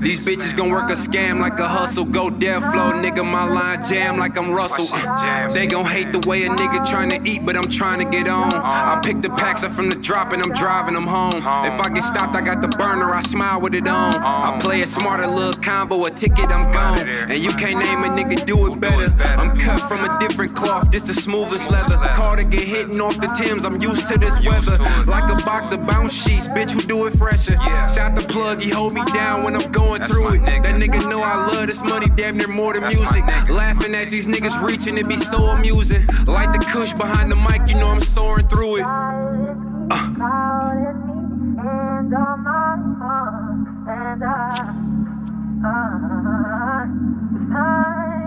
These 0.00 0.26
bitches 0.26 0.56
gon' 0.56 0.70
work 0.70 0.90
a 0.90 0.94
scam 0.94 1.40
like 1.40 1.58
a 1.58 1.68
hustle. 1.68 2.04
Go 2.04 2.30
death 2.30 2.72
flow, 2.72 2.92
nigga, 2.92 3.24
my 3.24 3.44
line 3.44 3.82
jam 3.82 4.18
like 4.18 4.36
I'm 4.36 4.52
Russell. 4.52 4.86
Uh, 4.92 5.52
they 5.52 5.66
gon' 5.66 5.84
hate 5.84 6.12
the 6.12 6.20
way 6.28 6.44
a 6.44 6.48
nigga 6.50 6.78
tryna 6.84 7.26
eat, 7.26 7.44
but 7.44 7.56
I'm 7.56 7.64
tryna 7.64 8.10
get 8.10 8.28
on. 8.28 8.52
I 8.54 9.00
pick 9.02 9.20
the 9.22 9.30
packs 9.30 9.64
up 9.64 9.72
from 9.72 9.88
the 9.90 9.96
drop 9.96 10.32
and 10.32 10.42
I'm 10.42 10.52
driving 10.52 10.94
them 10.94 11.06
home. 11.06 11.36
If 11.36 11.80
I 11.80 11.88
get 11.92 12.04
stopped, 12.04 12.34
I 12.34 12.40
got 12.40 12.60
the 12.60 12.68
burner, 12.68 13.12
I 13.14 13.22
smile 13.22 13.60
with 13.60 13.74
it 13.74 13.86
on. 13.86 14.14
I 14.16 14.58
play 14.60 14.82
a 14.82 14.86
smarter 14.86 15.26
little 15.26 15.60
combo, 15.62 16.04
a 16.04 16.10
ticket, 16.10 16.48
I'm 16.48 16.70
gone. 16.72 16.98
And 17.08 17.38
you 17.38 17.50
can't 17.50 17.78
name 17.84 18.00
a 18.00 18.08
nigga 18.08 18.44
do 18.46 18.66
it 18.66 18.80
better. 18.80 19.06
I'm 19.40 19.45
cut 19.58 19.80
from 19.80 20.04
a 20.04 20.18
different 20.18 20.54
cloth, 20.54 20.90
this 20.90 21.02
the 21.02 21.14
smoothest 21.14 21.70
leather. 21.70 21.96
Cardigan 22.16 22.58
hitting 22.58 23.00
off 23.00 23.20
the 23.20 23.28
Tims, 23.38 23.64
I'm 23.64 23.80
used 23.80 24.08
to 24.08 24.18
this 24.18 24.38
weather. 24.44 24.78
Like 25.10 25.24
a 25.24 25.36
box 25.44 25.72
of 25.72 25.86
bounce 25.86 26.12
sheets, 26.12 26.48
bitch, 26.48 26.70
who 26.72 26.80
do 26.80 27.06
it 27.06 27.14
fresher. 27.16 27.54
Shot 27.94 28.14
the 28.14 28.26
plug, 28.28 28.60
he 28.60 28.70
hold 28.70 28.94
me 28.94 29.04
down 29.12 29.44
when 29.44 29.54
I'm 29.54 29.70
going 29.72 30.02
through 30.02 30.34
it. 30.34 30.42
That 30.44 30.74
nigga 30.80 31.08
know 31.08 31.22
I 31.22 31.52
love 31.52 31.66
this 31.66 31.82
money, 31.82 32.06
damn 32.16 32.36
near 32.36 32.48
more 32.48 32.74
than 32.74 32.82
music. 32.84 33.24
Laughing 33.48 33.94
at 33.94 34.10
these 34.10 34.26
niggas 34.26 34.62
reaching, 34.66 34.98
it 34.98 35.08
be 35.08 35.16
so 35.16 35.38
amusing. 35.46 36.06
Like 36.26 36.52
the 36.52 36.58
cush 36.58 36.92
behind 36.94 37.30
the 37.30 37.36
mic, 37.36 37.68
you 37.68 37.76
know 37.76 37.88
I'm 37.88 38.00
soaring 38.00 38.48
through 38.48 38.76
it. 38.76 38.84
Uh, 47.52 48.25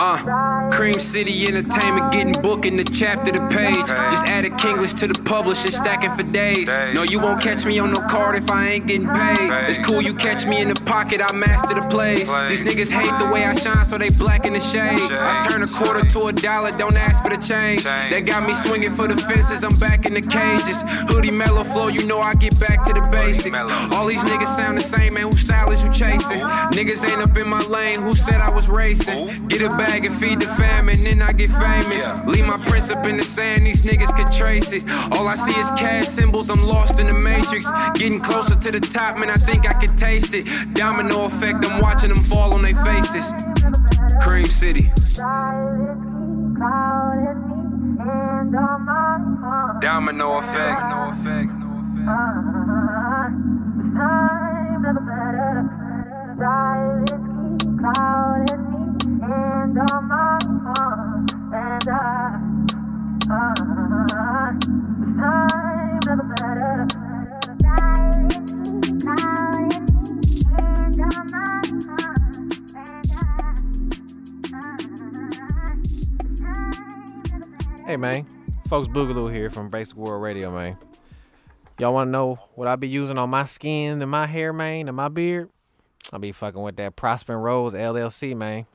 Uh, 0.00 0.70
Cream 0.70 1.00
City 1.00 1.46
Entertainment 1.48 2.12
getting 2.12 2.34
booked 2.34 2.64
in 2.64 2.76
the 2.76 2.84
chapter 2.84 3.32
the 3.32 3.40
page. 3.48 3.74
Just 3.76 4.24
added 4.26 4.52
Kinglish 4.52 4.94
to 5.00 5.08
the 5.08 5.20
publisher, 5.22 5.72
stacking 5.72 6.12
for 6.12 6.22
days. 6.22 6.68
No, 6.94 7.02
you 7.02 7.18
won't 7.18 7.42
catch 7.42 7.64
me 7.64 7.78
on 7.78 7.92
no 7.92 8.00
card 8.00 8.36
if 8.36 8.50
I 8.50 8.68
ain't 8.68 8.86
getting 8.86 9.08
paid. 9.08 9.50
It's 9.68 9.78
cool 9.78 10.00
you 10.02 10.14
catch 10.14 10.46
me 10.46 10.60
in 10.60 10.68
the 10.68 10.80
pocket, 10.82 11.20
I 11.20 11.32
master 11.32 11.74
the 11.74 11.86
plays. 11.88 12.28
These 12.48 12.62
niggas 12.62 12.90
hate 12.92 13.18
the 13.18 13.28
way 13.32 13.44
I 13.44 13.54
shine, 13.54 13.84
so 13.84 13.98
they 13.98 14.10
black 14.10 14.46
in 14.46 14.52
the 14.52 14.60
shade. 14.60 15.00
I 15.12 15.46
turn 15.48 15.62
a 15.62 15.66
quarter 15.66 16.06
to 16.10 16.26
a 16.26 16.32
dollar, 16.32 16.70
don't 16.70 16.96
ask 16.96 17.22
for 17.22 17.30
the 17.30 17.42
change. 17.42 17.84
They 17.84 18.20
got 18.22 18.46
me 18.46 18.54
swinging 18.54 18.92
for 18.92 19.08
the 19.08 19.16
fences, 19.16 19.64
I'm 19.64 19.76
back 19.80 20.04
in 20.04 20.14
the 20.14 20.22
cages. 20.22 20.82
Hoodie 21.10 21.32
mellow 21.32 21.64
flow, 21.64 21.88
you 21.88 22.06
know 22.06 22.18
I 22.18 22.34
get 22.34 22.58
back 22.60 22.84
to 22.84 22.92
the 22.92 23.06
basics. 23.10 23.58
All 23.96 24.06
these 24.06 24.24
niggas 24.24 24.54
sound 24.56 24.76
the 24.78 24.82
same, 24.82 25.14
man. 25.14 25.24
Who 25.24 25.32
style 25.32 25.72
is 25.72 25.82
you 25.82 25.90
chasing? 25.90 26.38
Niggas 26.76 27.08
ain't 27.10 27.20
up 27.22 27.36
in 27.36 27.48
my 27.48 27.60
lane, 27.66 28.00
who 28.00 28.12
said 28.12 28.40
I 28.40 28.50
was 28.50 28.57
racing? 28.66 29.46
Get 29.48 29.60
a 29.60 29.68
bag 29.76 30.06
and 30.06 30.14
feed 30.14 30.40
the 30.40 30.46
fam, 30.46 30.88
and 30.88 30.98
then 31.00 31.20
I 31.22 31.32
get 31.32 31.50
famous. 31.50 32.24
Leave 32.24 32.46
my 32.46 32.56
prints 32.66 32.90
up 32.90 33.06
in 33.06 33.16
the 33.18 33.22
sand, 33.22 33.66
these 33.66 33.84
niggas 33.84 34.14
could 34.16 34.32
trace 34.32 34.72
it. 34.72 34.88
All 35.12 35.28
I 35.28 35.36
see 35.36 35.58
is 35.60 35.70
cash 35.72 36.06
symbols, 36.06 36.48
I'm 36.50 36.62
lost 36.66 36.98
in 36.98 37.06
the 37.06 37.14
matrix. 37.14 37.70
Getting 37.94 38.20
closer 38.20 38.56
to 38.56 38.70
the 38.72 38.80
top, 38.80 39.20
man, 39.20 39.30
I 39.30 39.34
think 39.34 39.68
I 39.68 39.74
can 39.74 39.94
taste 39.96 40.32
it. 40.34 40.46
Domino 40.74 41.26
effect, 41.26 41.64
I'm 41.68 41.80
watching 41.80 42.08
them 42.08 42.24
fall 42.24 42.54
on 42.54 42.62
their 42.62 42.74
faces. 42.84 43.32
Cream 44.22 44.46
City. 44.46 44.90
Domino 49.80 50.38
effect. 50.38 50.80
Domino 50.80 51.10
effect. 51.10 51.58
Hey 57.78 57.86
man, 77.96 78.26
folks 78.68 78.88
Boogaloo 78.88 79.32
here 79.32 79.50
from 79.50 79.68
Basic 79.68 79.96
World 79.96 80.20
Radio, 80.20 80.50
man. 80.50 80.76
Y'all 81.78 81.94
want 81.94 82.08
to 82.08 82.10
know 82.10 82.40
what 82.56 82.66
I 82.66 82.74
be 82.74 82.88
using 82.88 83.18
on 83.18 83.30
my 83.30 83.44
skin 83.44 84.02
and 84.02 84.10
my 84.10 84.26
hair, 84.26 84.52
man, 84.52 84.88
and 84.88 84.96
my 84.96 85.06
beard? 85.06 85.48
I 86.12 86.18
be 86.18 86.32
fucking 86.32 86.60
with 86.60 86.76
that 86.76 86.96
Prosper 86.96 87.38
Rose 87.38 87.74
LLC, 87.74 88.36
man. 88.36 88.66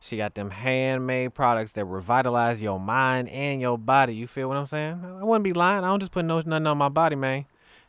She 0.00 0.16
got 0.16 0.34
them 0.34 0.50
handmade 0.50 1.34
products 1.34 1.72
that 1.72 1.84
revitalize 1.84 2.60
your 2.60 2.80
mind 2.80 3.28
and 3.28 3.60
your 3.60 3.76
body. 3.76 4.14
You 4.14 4.26
feel 4.26 4.48
what 4.48 4.56
I'm 4.56 4.66
saying? 4.66 5.04
I 5.04 5.24
wouldn't 5.24 5.44
be 5.44 5.52
lying. 5.52 5.84
I 5.84 5.88
don't 5.88 6.00
just 6.00 6.12
put 6.12 6.24
no 6.24 6.40
nothing 6.40 6.66
on 6.66 6.78
my 6.78 6.88
body, 6.88 7.16
man. 7.16 7.44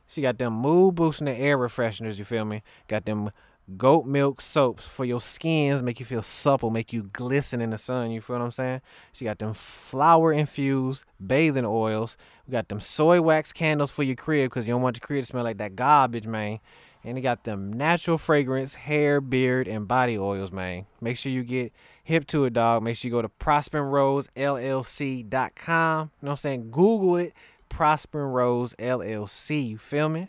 She 0.07 0.22
got 0.22 0.38
them 0.38 0.53
mood 0.53 0.95
boosting 0.95 1.26
the 1.26 1.34
air 1.34 1.57
refresheners. 1.57 2.18
You 2.18 2.26
feel 2.26 2.44
me? 2.44 2.64
Got 2.90 3.06
them 3.06 3.32
goat 3.78 4.06
milk 4.06 4.41
soaps 4.41 4.86
for 4.86 5.06
your 5.06 5.22
skins, 5.22 5.82
make 5.82 5.99
you 5.99 6.06
feel 6.06 6.22
supple, 6.22 6.69
make 6.69 6.91
you 6.91 7.03
glisten 7.03 7.61
in 7.61 7.69
the 7.69 7.78
sun. 7.78 8.11
You 8.11 8.19
feel 8.19 8.38
what 8.38 8.44
I'm 8.44 8.52
saying? 8.52 8.82
She 9.14 9.26
got 9.26 9.40
them 9.40 9.53
flower 9.53 10.34
infused 10.34 11.06
bathing 11.26 11.65
oils. 11.65 12.18
We 12.45 12.52
got 12.52 12.68
them 12.68 12.82
soy 12.82 13.22
wax 13.22 13.53
candles 13.53 13.91
for 13.91 14.03
your 14.03 14.15
crib 14.15 14.49
because 14.49 14.68
you 14.68 14.73
don't 14.73 14.82
want 14.82 14.98
your 14.98 15.07
crib 15.07 15.23
to 15.23 15.28
smell 15.28 15.44
like 15.44 15.57
that 15.60 15.76
garbage, 15.76 16.28
man. 16.28 16.60
And 17.03 17.18
they 17.18 17.22
got 17.22 17.45
them 17.45 17.73
natural 17.73 18.18
fragrance, 18.19 18.76
hair, 18.76 19.22
beard, 19.22 19.68
and 19.68 19.88
body 19.88 20.18
oils, 20.18 20.52
man. 20.52 20.86
Make 21.02 21.18
sure 21.18 21.32
you 21.32 21.44
get 21.44 21.73
hip 22.03 22.28
to 22.28 22.45
it, 22.45 22.53
dog. 22.53 22.84
Make 22.84 22.98
sure 22.98 23.10
you 23.10 23.14
go 23.14 23.23
to 23.23 23.30
prosperroseLLC.com. 23.30 25.26
You 25.28 26.26
know 26.26 26.30
what 26.30 26.32
I'm 26.32 26.38
saying? 26.38 26.72
Google 26.72 27.18
it. 27.18 27.34
Prosper 27.69 28.28
Rose 28.28 28.76
LLC. 28.78 29.69
You 29.69 29.78
feel 29.78 30.10
me? 30.10 30.28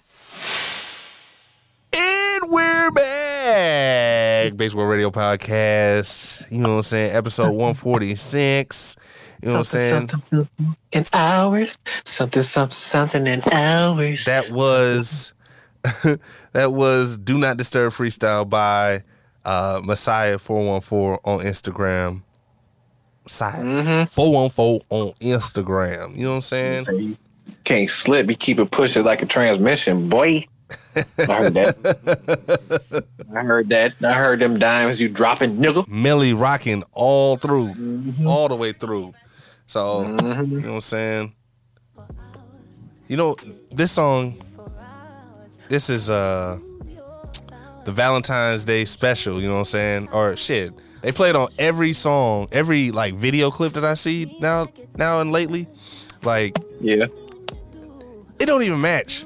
And 1.93 2.43
we're 2.49 2.91
back. 2.93 4.57
Basic 4.57 4.79
World 4.79 4.91
Radio 4.91 5.11
Podcast. 5.11 6.51
You 6.51 6.61
know 6.61 6.71
what 6.71 6.77
I'm 6.77 6.83
saying? 6.83 7.17
Episode 7.17 7.51
146. 7.51 8.97
You 9.43 9.49
know 9.49 9.55
what 9.55 9.59
I'm 9.59 9.65
saying? 9.65 10.09
In 10.93 11.05
hours, 11.13 11.77
something, 12.05 12.43
something, 12.43 12.75
something 12.75 13.27
in 13.27 13.43
hours. 13.53 14.25
That 14.27 14.53
was 14.53 15.32
that 16.53 16.73
was 16.73 17.19
Do 17.19 17.39
Not 17.39 17.57
Disturb 17.57 17.93
Freestyle 17.93 18.49
by 18.49 19.03
uh 19.45 19.81
Messiah 19.85 20.39
414 20.39 21.19
on 21.25 21.41
Instagram. 21.45 22.23
Messiah 23.25 23.63
mm-hmm. 23.63 24.05
414 24.05 24.81
on 24.91 25.13
Instagram. 25.21 26.17
You 26.17 26.25
know 26.25 26.31
what 26.31 26.37
I'm 26.37 26.43
saying? 26.43 27.17
Can't 27.65 27.89
slip. 27.89 28.29
You 28.29 28.37
keep 28.37 28.59
it 28.59 28.71
pushing 28.71 29.05
like 29.05 29.23
a 29.23 29.27
transmission, 29.27 30.09
boy. 30.09 30.47
I 30.97 31.25
heard 31.25 31.55
that. 31.55 33.07
I 33.35 33.41
heard 33.41 33.69
that. 33.71 33.95
I 34.03 34.13
heard 34.13 34.41
them 34.41 34.59
dimes 34.59 35.01
you 35.01 35.09
dropping, 35.09 35.57
nigga. 35.57 35.87
Millie 35.89 36.33
rocking 36.33 36.83
all 36.93 37.37
through, 37.37 37.69
mm-hmm. 37.69 38.27
all 38.27 38.49
the 38.49 38.57
way 38.57 38.73
through. 38.73 39.15
So, 39.67 40.05
mm-hmm. 40.05 40.53
you 40.53 40.61
know 40.61 40.69
what 40.69 40.75
I'm 40.75 40.81
saying? 40.81 41.35
You 43.09 43.17
know, 43.17 43.37
this 43.71 43.93
song, 43.93 44.41
this 45.73 45.89
is 45.89 46.11
uh 46.11 46.59
the 47.87 47.93
Valentine's 47.93 48.65
Day 48.67 48.85
special, 48.85 49.41
you 49.41 49.49
know 49.49 49.55
what 49.55 49.61
I'm 49.61 49.65
saying? 49.65 50.09
Or 50.13 50.37
shit. 50.37 50.73
They 51.01 51.11
play 51.11 51.31
it 51.31 51.35
on 51.37 51.49
every 51.59 51.95
song, 51.95 52.47
every 52.53 52.91
like 52.93 53.15
video 53.15 53.51
clip 53.51 53.73
that 53.73 53.85
I 53.85 53.95
see 53.95 54.37
now 54.39 54.69
now 54.97 55.21
and 55.23 55.33
lately. 55.33 55.67
Like, 56.23 56.57
Yeah. 56.81 57.07
it 58.39 58.47
don't 58.47 58.63
even 58.63 58.81
match. 58.83 59.25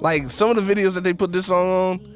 Like 0.00 0.28
some 0.30 0.50
of 0.50 0.56
the 0.56 0.74
videos 0.74 0.94
that 0.94 1.04
they 1.04 1.14
put 1.14 1.32
this 1.32 1.46
song 1.46 1.68
on, 2.00 2.14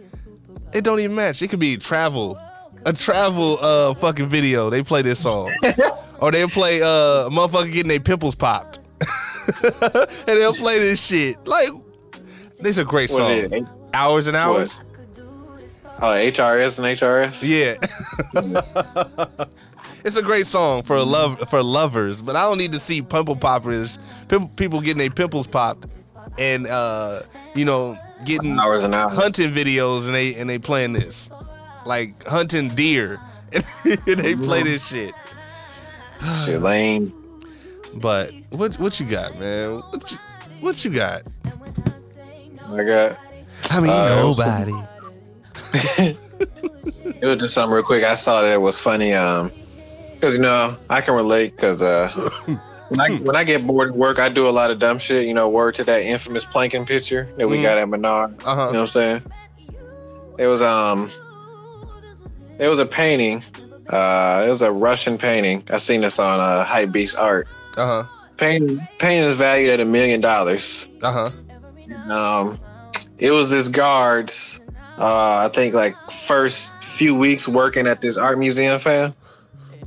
it 0.74 0.82
don't 0.82 0.98
even 0.98 1.14
match. 1.14 1.40
It 1.40 1.48
could 1.48 1.60
be 1.60 1.76
travel, 1.76 2.36
a 2.84 2.93
travel 2.93 3.59
uh 3.62 3.94
fucking 3.94 4.26
video. 4.26 4.70
They 4.70 4.82
play 4.82 5.02
this 5.02 5.20
song, 5.20 5.55
or 6.18 6.32
they'll 6.32 6.48
play 6.48 6.82
uh 6.82 7.26
a 7.26 7.30
motherfucker 7.30 7.72
getting 7.72 7.89
their 7.89 8.01
pimples 8.01 8.34
popped, 8.34 8.78
and 9.62 10.26
they'll 10.26 10.52
play 10.52 10.80
this 10.80 11.01
shit. 11.01 11.36
Like 11.47 11.68
this 12.62 12.72
is 12.72 12.78
a 12.78 12.84
great 12.84 13.10
song. 13.10 13.68
Hours 13.94 14.26
and 14.26 14.36
hours. 14.36 14.80
Oh, 16.01 16.06
HRS 16.06 16.78
and 16.78 16.86
HRS. 16.98 17.43
Yeah. 17.44 17.76
it's 20.05 20.16
a 20.16 20.22
great 20.22 20.47
song 20.48 20.82
for 20.82 20.97
a 20.97 21.02
love 21.05 21.39
for 21.48 21.62
lovers, 21.62 22.20
but 22.20 22.34
I 22.34 22.43
don't 22.43 22.59
need 22.59 22.72
to 22.72 22.80
see 22.80 23.02
pimple 23.02 23.36
poppers, 23.36 23.98
people 24.56 24.80
getting 24.80 24.98
their 24.98 25.10
pimples 25.10 25.47
popped, 25.47 25.86
and 26.39 26.66
uh, 26.66 27.20
you 27.55 27.64
know, 27.64 27.97
getting 28.24 28.59
Hours 28.59 28.82
and 28.82 28.94
hours. 28.94 29.12
hunting 29.12 29.51
videos, 29.51 30.06
and 30.06 30.14
they 30.14 30.34
and 30.34 30.51
they 30.51 30.59
playing 30.59 30.93
this, 30.93 31.30
like 31.86 32.26
hunting 32.26 32.70
deer, 32.74 33.20
and 33.52 34.18
they 34.18 34.34
play 34.34 34.64
this 34.64 34.84
shit. 34.86 35.12
Shit, 36.47 36.60
lame. 36.62 37.12
But 37.94 38.32
what 38.51 38.74
what 38.80 38.98
you 38.98 39.06
got, 39.06 39.39
man? 39.39 39.76
What 39.90 40.10
you, 40.10 40.18
what 40.60 40.84
you 40.84 40.90
got? 40.90 41.22
I 42.81 42.85
got. 42.85 43.19
I 43.70 43.81
mean, 43.81 43.90
Uh, 43.90 44.07
nobody. 44.09 44.73
It 47.20 47.27
was 47.27 47.36
just 47.39 47.55
something 47.55 47.73
real 47.73 47.85
quick. 47.85 48.03
I 48.03 48.16
saw 48.16 48.43
that 48.43 48.53
it 48.53 48.61
was 48.61 48.77
funny. 48.77 49.15
Um, 49.15 49.53
because 50.15 50.35
you 50.35 50.40
know 50.40 50.77
I 50.90 51.01
can 51.01 51.15
relate. 51.15 51.55
Because 51.55 51.81
uh, 51.81 52.11
when 52.89 53.01
I 53.01 53.11
when 53.19 53.36
I 53.36 53.44
get 53.44 53.65
bored 53.65 53.90
at 53.90 53.97
work, 53.97 54.19
I 54.19 54.28
do 54.28 54.49
a 54.49 54.51
lot 54.51 54.73
of 54.73 54.81
dumb 54.81 54.99
shit. 54.99 55.27
You 55.27 55.35
know, 55.35 55.49
word 55.49 55.77
to 55.77 55.85
that 55.85 56.03
infamous 56.03 56.44
planking 56.44 56.85
picture 56.85 57.28
that 57.36 57.49
we 57.49 57.59
Mhm. 57.59 57.62
got 57.62 57.78
at 57.78 57.89
Menard. 57.89 58.35
Uh 58.44 58.55
huh. 58.57 58.66
You 58.66 58.73
know 58.73 58.73
what 58.73 58.78
I'm 58.81 58.86
saying? 58.89 59.23
It 60.39 60.47
was 60.49 60.62
um, 60.62 61.11
it 62.59 62.66
was 62.66 62.81
a 62.81 62.86
painting. 62.86 63.44
Uh, 63.89 64.44
it 64.47 64.51
was 64.51 64.62
a 64.62 64.73
Russian 64.73 65.16
painting. 65.19 65.62
I 65.70 65.77
seen 65.77 66.01
this 66.01 66.19
on 66.19 66.40
uh, 66.40 66.65
Hype 66.65 66.90
Beast 66.90 67.15
Art. 67.16 67.47
Uh 67.77 67.86
huh. 68.03 68.09
Painting 68.36 68.81
painting 68.99 69.28
is 69.28 69.35
valued 69.35 69.70
at 69.70 69.78
a 69.81 69.85
million 69.85 70.20
dollars. 70.20 70.89
Uh 71.03 71.12
huh. 71.12 71.31
Um, 72.09 72.59
it 73.18 73.30
was 73.30 73.50
this 73.50 73.68
guard's, 73.68 74.60
uh, 74.98 75.46
I 75.46 75.50
think 75.54 75.74
like 75.74 75.96
first 76.10 76.70
few 76.82 77.14
weeks 77.14 77.46
working 77.48 77.86
at 77.86 78.00
this 78.00 78.16
art 78.16 78.38
museum, 78.38 78.78
fam. 78.78 79.14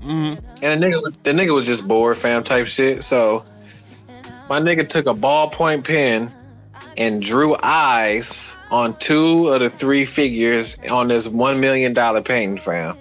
hmm 0.02 0.36
And 0.62 0.82
the 0.82 0.88
nigga, 0.88 1.02
was- 1.02 1.18
the 1.24 1.32
nigga 1.32 1.54
was 1.54 1.66
just 1.66 1.88
bored, 1.88 2.18
fam, 2.18 2.44
type 2.44 2.68
shit. 2.68 3.04
So 3.04 3.44
my 4.50 4.60
nigga 4.60 4.88
took 4.88 5.06
a 5.06 5.14
ballpoint 5.14 5.84
pen 5.86 6.32
and 6.98 7.22
drew 7.22 7.56
eyes 7.62 8.56
on 8.72 8.96
two 8.98 9.50
of 9.50 9.60
the 9.60 9.70
three 9.70 10.06
figures 10.06 10.78
on 10.90 11.08
this 11.10 11.28
one 11.28 11.60
million 11.60 11.94
dollar 11.94 12.22
painting, 12.22 12.60
fam. 12.60 12.98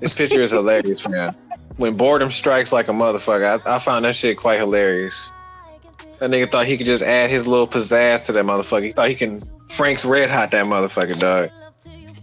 This 0.00 0.14
picture 0.14 0.40
is 0.40 0.50
hilarious, 0.50 1.02
fam. 1.02 1.34
When 1.76 1.96
boredom 1.96 2.30
strikes 2.30 2.72
like 2.72 2.88
a 2.88 2.92
motherfucker, 2.92 3.60
I, 3.66 3.76
I 3.76 3.78
found 3.78 4.04
that 4.04 4.14
shit 4.16 4.36
quite 4.36 4.58
hilarious. 4.58 5.30
That 6.18 6.30
nigga 6.30 6.50
thought 6.50 6.66
he 6.66 6.76
could 6.76 6.86
just 6.86 7.02
add 7.02 7.30
his 7.30 7.46
little 7.46 7.68
pizzazz 7.68 8.26
to 8.26 8.32
that 8.32 8.44
motherfucker. 8.44 8.84
He 8.84 8.92
thought 8.92 9.08
he 9.08 9.14
can 9.14 9.40
Frank's 9.68 10.04
Red 10.04 10.30
Hot 10.30 10.50
that 10.50 10.66
motherfucker, 10.66 11.18
dog. 11.18 11.50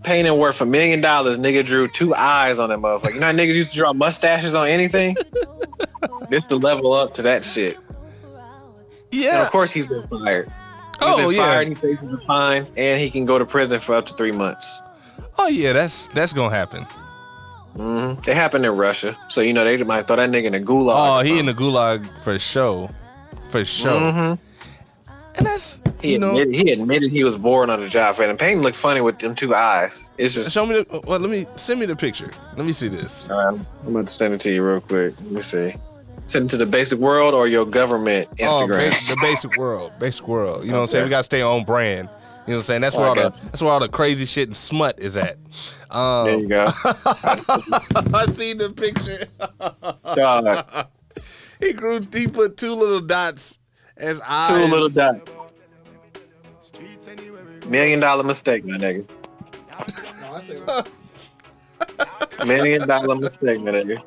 Painting 0.04 0.38
worth 0.38 0.62
a 0.62 0.66
million 0.66 1.02
dollars, 1.02 1.38
nigga 1.38 1.66
drew 1.66 1.88
two 1.88 2.14
eyes 2.14 2.60
on 2.60 2.70
that 2.70 2.80
motherfucker. 2.80 3.14
You 3.16 3.20
know 3.22 3.28
how 3.28 3.32
niggas 3.32 3.56
used 3.56 3.72
to 3.72 3.76
draw 3.78 3.94
mustaches 3.94 4.54
on 4.54 4.68
anything? 4.68 5.16
this 6.30 6.46
the 6.46 6.58
level 6.58 6.94
up 6.94 7.16
to 7.16 7.22
that 7.24 7.44
shit. 7.46 7.78
Yeah. 9.12 9.38
And 9.38 9.44
of 9.46 9.52
course 9.52 9.72
he's 9.72 9.88
been 9.88 10.06
fired. 10.08 10.48
He's 10.48 10.54
Oh 11.02 11.18
been 11.30 11.36
yeah. 11.38 11.46
fired, 11.46 11.68
he 11.70 11.76
faces 11.76 12.12
a 12.12 12.18
fine, 12.20 12.68
and 12.76 13.00
he 13.00 13.10
can 13.10 13.26
go 13.26 13.40
to 13.40 13.46
prison 13.46 13.80
for 13.80 13.96
up 13.96 14.06
to 14.08 14.14
three 14.14 14.32
months. 14.32 14.82
Oh 15.40 15.48
yeah. 15.48 15.74
That's 15.74 16.08
that's 16.08 16.34
gonna 16.34 16.54
happen. 16.54 16.86
Mm-hmm. 17.76 18.30
It 18.30 18.36
happened 18.36 18.66
in 18.66 18.72
Russia, 18.78 19.18
so 19.30 19.42
you 19.42 19.54
know 19.54 19.64
they 19.66 19.82
might 19.84 20.08
throw 20.08 20.16
that 20.16 20.30
nigga 20.30 20.46
in 20.46 20.54
the 20.54 20.62
gulag. 20.62 20.94
Oh, 20.96 21.22
he 21.22 21.40
in 21.40 21.46
the 21.46 21.54
gulag 21.54 22.08
for 22.24 22.40
sure, 22.40 22.90
for 23.50 23.64
sure. 23.66 24.12
hmm 24.12 24.34
And 25.38 25.46
that's 25.48 25.82
He 26.02 26.14
you 26.14 26.20
know. 26.20 26.38
admitted 26.38 26.56
he 26.68 26.72
admitted 26.72 27.12
he 27.12 27.24
was 27.24 27.38
bored 27.38 27.70
on 27.70 27.82
the 27.82 27.90
job, 27.90 28.20
and 28.20 28.38
Payne 28.38 28.62
looks 28.62 28.78
funny 28.78 29.02
with 29.02 29.20
them 29.20 29.36
two 29.36 29.54
eyes. 29.56 30.10
It's 30.18 30.34
just. 30.34 30.52
Show 30.52 30.66
me 30.66 30.76
the. 30.84 31.02
Well, 31.06 31.20
let 31.20 31.30
me 31.30 31.46
send 31.56 31.80
me 31.80 31.86
the 31.86 31.96
picture. 31.96 32.32
Let 32.56 32.66
me 32.66 32.72
see 32.72 32.88
this. 32.88 33.30
Um, 33.30 33.66
I'm 33.86 33.96
about 33.96 34.08
to 34.12 34.14
send 34.16 34.34
it 34.34 34.42
to 34.42 34.52
you 34.54 34.66
real 34.66 34.82
quick. 34.82 35.14
Let 35.24 35.32
me 35.32 35.42
see. 35.42 35.76
Send 36.28 36.46
it 36.46 36.50
to 36.50 36.58
the 36.58 36.66
basic 36.66 36.98
world 37.00 37.34
or 37.36 37.48
your 37.48 37.66
government 37.66 38.28
Oh, 38.42 38.66
Instagram. 38.68 38.90
ba- 39.08 39.16
the 39.16 39.18
basic 39.22 39.56
world, 39.58 39.92
basic 40.00 40.28
world. 40.28 40.64
You 40.66 40.72
know 40.72 40.78
what 40.78 40.82
I'm 40.84 40.88
saying? 40.88 41.04
We 41.04 41.10
gotta 41.12 41.24
stay 41.24 41.42
on 41.44 41.64
brand. 41.66 42.10
You 42.48 42.52
know 42.52 42.58
what 42.58 42.58
I'm 42.58 42.62
saying? 42.64 42.82
That's 42.82 42.96
Oh, 42.96 43.00
where 43.00 43.08
I 43.08 43.10
all 43.10 43.16
the 43.16 43.22
got 43.30 43.42
that's 43.44 43.62
where 43.62 43.72
all 43.72 43.80
the 43.80 43.90
crazy 43.90 44.26
shit 44.26 44.48
and 44.48 44.56
smut 44.56 45.00
is 45.00 45.18
at. 45.18 45.36
there 45.92 46.30
you 46.38 46.44
Um, 46.44 46.48
go. 46.48 46.66
I 46.86 48.26
seen 48.34 48.58
the 48.58 48.72
picture. 48.76 49.28
Dog, 50.16 50.88
he 51.60 51.74
grew. 51.74 52.06
He 52.14 52.28
put 52.28 52.58
two 52.58 52.74
little 52.74 53.02
dots 53.02 53.60
as 53.98 54.22
eyes. 54.28 54.50
two 54.50 54.64
eyes. 54.64 54.72
little 54.72 54.90
dot. 54.90 55.30
Million 57.68 58.00
dollar 58.00 58.24
mistake, 58.24 58.64
my 58.66 58.78
nigga. 58.78 59.08
No, 60.68 60.84
I 62.40 62.46
Million 62.46 62.88
dollar 62.88 63.16
mistake, 63.16 63.60
my 63.62 63.72
nigga. 63.72 64.02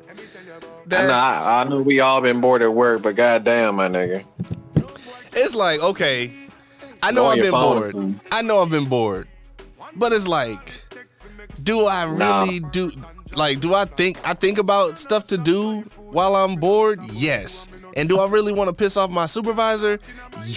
I 0.91 1.05
know, 1.05 1.13
I, 1.13 1.61
I 1.61 1.69
know 1.69 1.81
we 1.81 1.99
all 1.99 2.21
been 2.21 2.41
bored 2.41 2.61
at 2.61 2.73
work, 2.73 3.01
but 3.03 3.15
goddamn, 3.15 3.75
my 3.75 3.87
nigga. 3.89 4.23
it's 5.33 5.53
like 5.55 5.81
okay. 5.81 6.31
I 7.03 7.11
know 7.11 7.25
I've 7.25 7.41
been 7.41 7.51
bored. 7.51 7.91
please. 7.91 8.23
I 8.31 8.41
know 8.41 8.59
I've 8.59 8.69
been 8.69 8.85
bored, 8.85 9.27
but 9.95 10.11
it's 10.13 10.27
like, 10.27 10.83
do 11.63 11.85
I 11.85 12.05
Nah. 12.11 12.43
really 12.43 12.59
do? 12.59 12.91
Like, 13.35 13.59
do 13.59 13.73
I 13.73 13.85
think 13.85 14.17
I 14.27 14.33
think 14.33 14.57
about 14.57 14.97
stuff 14.97 15.27
to 15.27 15.37
do 15.37 15.81
while 15.97 16.35
I'm 16.35 16.55
bored? 16.55 16.99
Yes. 17.13 17.67
And 17.95 18.07
do 18.09 18.19
I 18.19 18.27
really 18.27 18.53
want 18.53 18.69
to 18.69 18.75
piss 18.75 18.97
off 18.97 19.09
my 19.09 19.25
supervisor? 19.25 19.99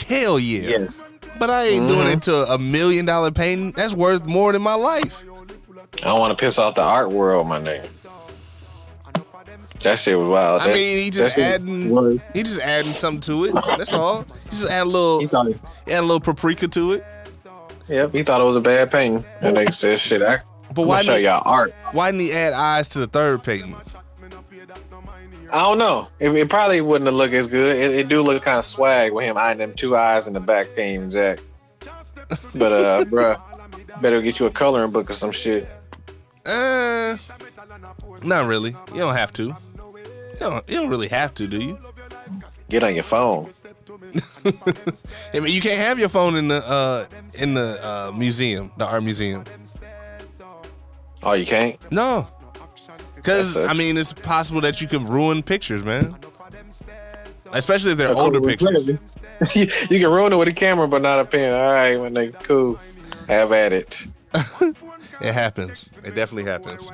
Hell 0.09 0.39
yeah. 0.39 0.69
Yes. 0.79 0.93
But 1.39 1.51
I 1.51 1.65
ain't 1.65 1.89
doing 1.89 2.07
Mhm. 2.07 2.13
it 2.15 2.23
to 2.23 2.35
a 2.53 2.59
million 2.59 3.05
dollar 3.07 3.31
painting. 3.31 3.73
That's 3.73 3.95
worth 3.95 4.27
more 4.27 4.53
than 4.53 4.63
my 4.63 4.75
life. 4.75 5.25
I 6.03 6.07
don't 6.07 6.21
want 6.21 6.37
to 6.37 6.43
piss 6.43 6.59
off 6.59 6.75
the 6.75 6.83
art 6.83 7.11
world, 7.11 7.47
my 7.49 7.59
nigga. 7.61 7.89
That 9.81 9.99
shit 9.99 10.19
was 10.19 10.29
wild. 10.29 10.63
I 10.63 10.67
That- 10.69 10.75
mean, 10.75 10.99
he 10.99 11.11
just 11.11 11.39
adding, 11.39 11.91
was- 11.91 12.19
he 12.35 12.43
just 12.43 12.61
adding 12.61 12.95
something 12.95 13.21
to 13.23 13.45
it. 13.47 13.55
That's 13.79 13.93
all. 13.93 14.25
He 14.45 14.51
just 14.51 14.71
add 14.71 14.83
a 14.83 14.85
little, 14.85 15.21
He 15.21 15.27
thought, 15.27 15.49
add 15.49 15.99
a 15.99 16.03
little 16.03 16.21
paprika 16.21 16.69
to 16.69 16.93
it. 16.93 17.05
yep, 17.89 18.13
he 18.13 18.23
thought 18.23 18.41
it 18.41 18.45
was 18.45 18.57
a 18.57 18.61
bad 18.61 18.91
painting. 18.93 19.25
That 19.41 19.55
nigga 19.55 19.75
said, 19.75 19.99
"Shit, 19.99 20.23
I, 20.23 20.41
But 20.75 20.87
why 20.87 21.03
show 21.03 21.17
y'all 21.17 21.43
art." 21.45 21.75
why 21.93 22.11
didn't 22.11 22.23
he 22.23 22.33
add 22.33 22.53
eyes 22.53 22.89
to 22.91 22.99
the 22.99 23.07
third 23.07 23.43
painting? 23.43 23.77
I 25.53 25.61
don't 25.61 25.77
know. 25.77 26.09
It, 26.19 26.35
it 26.35 26.49
probably 26.49 26.81
wouldn't 26.81 27.07
have 27.07 27.15
looked 27.15 27.35
as 27.35 27.47
good. 27.47 27.77
It, 27.77 27.91
it 27.91 28.09
do 28.09 28.23
look 28.23 28.43
kind 28.43 28.59
of 28.59 28.65
swag 28.65 29.13
with 29.13 29.27
him 29.27 29.37
eyeing 29.37 29.59
them 29.59 29.75
two 29.75 29.95
eyes 29.97 30.27
in 30.27 30.33
the 30.33 30.41
back 30.41 30.75
painting 30.75 31.11
Jack. 31.11 31.41
But 32.55 32.73
uh, 32.73 33.05
bruh, 33.11 33.39
better 34.01 34.23
get 34.23 34.41
you 34.41 34.47
a 34.47 34.51
coloring 34.51 34.91
book 34.91 35.11
or 35.11 35.13
some 35.13 35.31
shit. 35.31 35.69
Uh, 36.47 37.19
not 38.25 38.47
really. 38.47 38.71
You 38.95 39.01
don't 39.01 39.15
have 39.15 39.33
to. 39.35 39.43
You 39.43 39.57
don't, 40.41 40.69
you 40.69 40.77
don't 40.77 40.89
really 40.89 41.09
have 41.09 41.35
to, 41.37 41.47
do 41.47 41.61
you? 41.61 41.79
Get 42.71 42.83
on 42.83 42.95
your 42.95 43.05
phone. 43.05 43.51
I 45.35 45.41
mean, 45.41 45.53
you 45.53 45.61
can't 45.61 45.79
have 45.79 45.99
your 45.99 46.09
phone 46.09 46.37
in 46.37 46.49
the 46.49 46.63
uh 46.67 47.05
in 47.41 47.55
the 47.55 47.79
uh 47.83 48.17
museum, 48.17 48.73
the 48.79 48.87
art 48.87 49.03
museum. 49.03 49.45
Oh, 51.23 51.33
you 51.33 51.47
can't. 51.47 51.79
No, 51.93 52.27
because 53.15 53.57
I 53.57 53.73
mean, 53.75 53.97
it's 53.97 54.13
possible 54.13 54.61
that 54.63 54.81
you 54.81 54.89
could 54.89 55.03
ruin 55.09 55.43
pictures, 55.43 55.85
man. 55.85 56.17
Especially 57.53 57.93
if 57.93 57.99
they're 57.99 58.09
That's 58.09 58.19
older 58.19 58.41
cool. 58.41 58.49
pictures. 58.49 58.89
you 59.55 59.67
can 59.67 60.11
ruin 60.11 60.33
it 60.33 60.37
with 60.37 60.49
a 60.49 60.53
camera, 60.53 60.89
but 60.89 61.03
not 61.03 61.21
a 61.21 61.25
pen. 61.25 61.53
All 61.53 61.73
right, 61.73 61.99
my 61.99 62.09
nigga, 62.09 62.43
cool. 62.43 62.79
Have 63.29 63.53
at 63.53 63.73
it. 63.73 64.07
It 65.21 65.35
happens. 65.35 65.91
It 66.05 66.17
definitely 66.17 66.51
happens. 66.51 66.91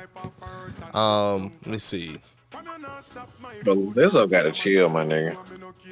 Um, 0.93 1.53
let 1.63 1.67
me 1.67 1.79
see. 1.79 2.19
But 2.51 3.77
Lizzo 3.77 4.31
got 4.31 4.43
to 4.43 4.53
chill, 4.53 4.91
my 4.91 5.05
nigga. 5.05 5.35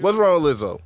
What's 0.01 0.19
wrong 0.19 0.43
with 0.43 0.61
Lizzo? 0.61 0.81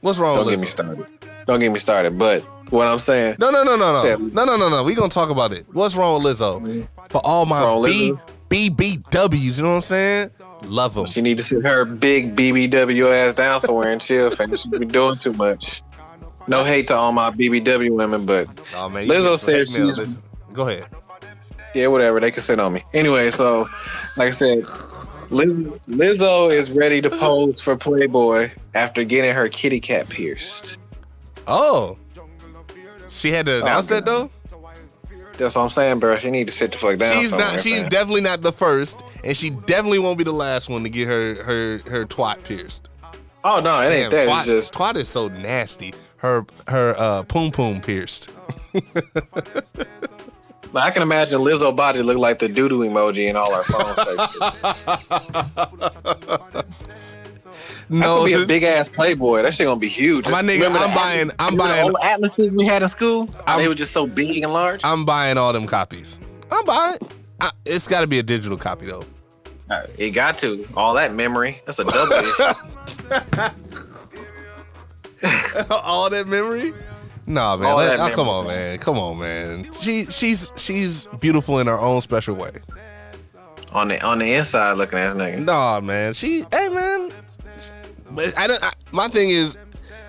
What's 0.00 0.18
wrong 0.18 0.36
Don't 0.36 0.48
get 0.48 0.60
me 0.60 0.66
started. 0.66 1.06
Don't 1.46 1.60
get 1.60 1.70
me 1.72 1.78
started. 1.78 2.18
But 2.18 2.42
what 2.72 2.88
I'm 2.88 2.98
saying, 2.98 3.36
No, 3.38 3.50
no, 3.50 3.62
no, 3.64 3.76
no, 3.76 3.92
no, 3.92 4.02
Said- 4.02 4.20
no, 4.34 4.44
no, 4.44 4.56
no, 4.56 4.68
no. 4.68 4.82
We 4.82 4.94
gonna 4.94 5.08
talk 5.08 5.30
about 5.30 5.52
it. 5.52 5.64
What's 5.72 5.94
wrong 5.94 6.22
with 6.22 6.38
Lizzo? 6.38 6.88
For 7.10 7.20
all 7.24 7.46
my 7.46 7.62
B? 7.84 8.14
BBWs, 8.48 9.56
you 9.58 9.62
know 9.62 9.70
what 9.70 9.74
I'm 9.76 9.80
saying? 9.82 10.30
Love 10.64 10.94
them. 10.94 11.06
she 11.06 11.20
need 11.22 11.38
to 11.38 11.44
sit 11.44 11.64
her 11.64 11.84
big 11.84 12.36
BBW 12.36 13.10
ass 13.10 13.34
down 13.34 13.58
somewhere 13.60 13.90
and 13.90 14.00
chill, 14.00 14.30
fam. 14.30 14.54
She 14.56 14.68
be 14.68 14.84
doing 14.86 15.16
too 15.16 15.32
much. 15.32 15.82
No 16.48 16.62
hate 16.64 16.86
to 16.88 16.96
all 16.96 17.12
my 17.12 17.30
BBW 17.30 17.90
women, 17.92 18.26
but 18.26 18.48
Oh 18.76 18.88
man, 18.90 19.06
Lizzo 19.08 19.38
said 19.38 19.68
she's- 19.68 19.96
Listen, 19.96 20.22
Go 20.52 20.68
ahead. 20.68 20.86
yeah, 21.74 21.86
whatever. 21.86 22.20
They 22.20 22.30
can 22.30 22.42
sit 22.42 22.60
on 22.60 22.72
me. 22.74 22.84
Anyway, 22.92 23.30
so 23.30 23.66
like 24.16 24.28
I 24.28 24.30
said, 24.32 24.64
Liz, 25.32 25.60
Lizzo 25.88 26.50
is 26.52 26.70
ready 26.70 27.00
to 27.00 27.10
pose 27.10 27.60
for 27.60 27.76
Playboy 27.76 28.50
after 28.74 29.02
getting 29.02 29.34
her 29.34 29.48
kitty 29.48 29.80
cat 29.80 30.08
pierced. 30.08 30.78
Oh, 31.46 31.98
she 33.08 33.30
had 33.30 33.46
to 33.46 33.62
announce 33.62 33.86
that 33.86 34.06
though. 34.06 34.30
That's 35.38 35.56
what 35.56 35.62
I'm 35.62 35.70
saying, 35.70 35.98
bro. 35.98 36.16
She 36.18 36.30
need 36.30 36.46
to 36.46 36.52
sit 36.52 36.72
the 36.72 36.78
fuck 36.78 36.98
down. 36.98 37.14
she's 37.14 37.32
not. 37.32 37.60
She's 37.60 37.80
fam. 37.80 37.88
definitely 37.88 38.20
not 38.20 38.42
the 38.42 38.52
first, 38.52 39.02
and 39.24 39.36
she 39.36 39.50
definitely 39.50 39.98
won't 39.98 40.18
be 40.18 40.24
the 40.24 40.30
last 40.32 40.68
one 40.68 40.82
to 40.82 40.90
get 40.90 41.08
her 41.08 41.42
her 41.42 41.78
her 41.90 42.04
twat 42.04 42.44
pierced. 42.44 42.90
Oh 43.42 43.58
no, 43.60 43.80
it 43.80 43.90
ain't 43.90 44.10
that. 44.10 44.28
twat, 44.28 44.38
It's 44.40 44.46
just 44.46 44.74
twat 44.74 44.96
is 44.96 45.08
so 45.08 45.28
nasty. 45.28 45.94
Her 46.18 46.44
her 46.68 46.94
uh 46.98 47.22
poom 47.24 47.50
poom 47.50 47.80
pierced. 47.80 48.30
I 50.74 50.90
can 50.90 51.02
imagine 51.02 51.40
Lizzo 51.40 51.74
body 51.74 52.02
look 52.02 52.18
like 52.18 52.38
the 52.38 52.48
doo 52.48 52.68
emoji 52.68 53.28
in 53.28 53.36
all 53.36 53.52
our 53.52 53.64
phones. 53.64 53.96
That's 57.42 57.84
No, 57.90 58.06
gonna 58.20 58.24
be 58.24 58.32
a 58.34 58.46
big 58.46 58.62
ass 58.62 58.88
Playboy. 58.88 59.42
That 59.42 59.54
shit 59.54 59.66
gonna 59.66 59.78
be 59.78 59.88
huge. 59.88 60.26
My 60.28 60.42
nigga, 60.42 60.62
Remember 60.62 60.78
I'm 60.78 60.94
buying- 60.94 61.20
atlas- 61.30 61.36
I'm 61.40 61.52
the 61.52 61.58
buying- 61.58 61.84
old 61.84 61.96
atlases 62.02 62.54
we 62.54 62.64
had 62.64 62.82
in 62.82 62.88
school. 62.88 63.28
How 63.46 63.56
they 63.56 63.62
I'm- 63.64 63.68
were 63.70 63.74
just 63.74 63.92
so 63.92 64.06
big 64.06 64.42
and 64.42 64.52
large. 64.52 64.80
I'm 64.84 65.04
buying 65.04 65.36
all 65.36 65.52
them 65.52 65.66
copies. 65.66 66.18
I'm 66.50 66.64
buying. 66.64 66.98
I, 67.40 67.50
it's 67.66 67.88
got 67.88 68.02
to 68.02 68.06
be 68.06 68.18
a 68.18 68.22
digital 68.22 68.56
copy 68.56 68.86
though. 68.86 69.04
It 69.98 70.10
got 70.10 70.38
to 70.40 70.66
all 70.76 70.92
that 70.94 71.14
memory. 71.14 71.62
That's 71.64 71.78
a 71.78 71.84
double 71.84 72.14
all 75.70 76.10
that 76.10 76.26
memory. 76.26 76.74
Nah, 77.26 77.56
man. 77.56 77.76
Let- 77.76 78.00
oh, 78.00 78.08
come 78.14 78.28
on, 78.28 78.46
man. 78.46 78.78
Come 78.78 78.98
on, 78.98 79.18
man. 79.18 79.72
She 79.72 80.04
she's 80.06 80.50
she's 80.56 81.06
beautiful 81.20 81.58
in 81.60 81.66
her 81.66 81.78
own 81.78 82.00
special 82.00 82.34
way. 82.34 82.50
on 83.72 83.88
the 83.88 84.02
on 84.02 84.18
the 84.18 84.34
inside 84.34 84.76
looking 84.76 84.98
ass 84.98 85.14
nigga. 85.14 85.44
Nah, 85.44 85.80
man. 85.80 86.14
She, 86.14 86.44
hey, 86.52 86.68
man. 86.68 87.10
But 88.10 88.36
I 88.36 88.46
don't. 88.46 88.62
I, 88.62 88.72
my 88.92 89.08
thing 89.08 89.30
is, 89.30 89.56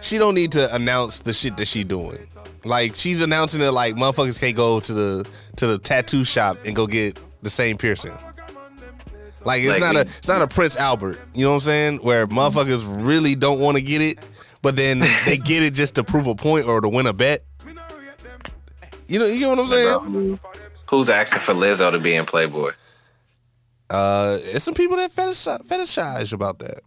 she 0.02 0.18
don't 0.18 0.36
need 0.36 0.52
to 0.54 0.74
announce 0.76 1.20
the 1.20 1.34
shit 1.34 1.56
that 1.58 1.68
she 1.68 1.84
doing. 1.84 2.18
Like 2.66 2.96
she's 2.96 3.22
announcing 3.22 3.62
it 3.62 3.72
like 3.72 3.96
motherfuckers 3.96 4.40
can't 4.40 4.56
go 4.56 4.80
to 4.80 4.94
the 4.94 5.28
to 5.58 5.68
the 5.68 5.78
tattoo 5.78 6.24
shop 6.24 6.58
and 6.66 6.76
go 6.76 6.88
get 6.88 7.20
the 7.42 7.50
same 7.50 7.78
piercing. 7.78 8.14
Like 9.46 9.62
it's 9.62 9.72
Like 9.72 9.82
not 9.82 9.96
a 9.98 10.02
it's 10.02 10.28
not 10.28 10.42
a 10.42 10.48
Prince 10.48 10.78
Albert. 10.78 11.20
You 11.34 11.44
know 11.44 11.50
what 11.50 11.56
I'm 11.56 11.60
saying? 11.62 11.98
Where 11.98 12.26
motherfuckers 12.28 12.84
really 13.06 13.36
don't 13.36 13.60
want 13.60 13.76
to 13.78 13.84
get 13.84 14.02
it, 14.02 14.18
but 14.64 14.76
then 14.76 15.00
they 15.26 15.38
get 15.38 15.62
it 15.62 15.76
just 15.76 15.94
to 15.96 16.04
prove 16.04 16.26
a 16.26 16.34
point 16.34 16.66
or 16.66 16.82
to 16.82 16.90
win 16.90 17.06
a 17.06 17.14
bet. 17.14 17.44
You 19.08 19.20
know, 19.20 19.26
you 19.28 19.38
get 19.38 19.50
what 19.50 19.60
I'm 19.60 19.68
saying? 19.68 20.40
Who's 20.90 21.10
asking 21.10 21.42
for 21.42 21.54
Lizzo 21.54 21.92
to 21.92 22.00
be 22.00 22.16
in 22.16 22.26
Playboy? 22.26 22.72
Uh, 23.92 24.40
it's 24.42 24.64
some 24.64 24.74
people 24.74 24.98
that 24.98 25.12
fetish 25.12 25.38
fetishize 25.68 26.34
about 26.34 26.58
that. 26.60 26.80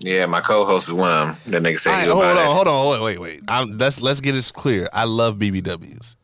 Yeah, 0.00 0.26
my 0.26 0.42
co-host 0.42 0.88
is 0.88 0.92
one 0.92 1.10
of 1.10 1.44
them. 1.44 1.62
That 1.62 1.62
nigga 1.62 1.80
said 1.80 1.90
All 1.90 1.96
right, 1.96 2.04
he 2.04 2.08
hold 2.10 2.18
would 2.18 2.26
on, 2.28 2.34
buy 2.36 2.42
that. 2.42 2.54
hold 2.54 2.68
on, 2.68 2.90
wait, 2.90 3.00
wait, 3.02 3.18
wait. 3.20 3.40
I'm, 3.48 3.78
let's 3.78 4.02
let's 4.02 4.20
get 4.20 4.32
this 4.32 4.52
clear. 4.52 4.86
I 4.92 5.04
love 5.04 5.38
BBWs. 5.38 6.16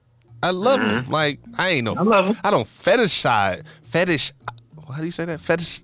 I 0.43 0.51
love 0.51 0.81
them. 0.81 1.07
Like 1.07 1.39
I 1.57 1.71
ain't 1.71 1.85
no. 1.85 1.95
I 1.95 2.03
love 2.03 2.27
them. 2.27 2.37
I 2.45 2.51
don't 2.51 2.67
fetishize. 2.67 3.63
Fetish. 3.85 4.33
How 4.89 4.99
do 4.99 5.07
you 5.07 5.13
say 5.13 5.25
that? 5.25 5.41
Fetish. 5.41 5.83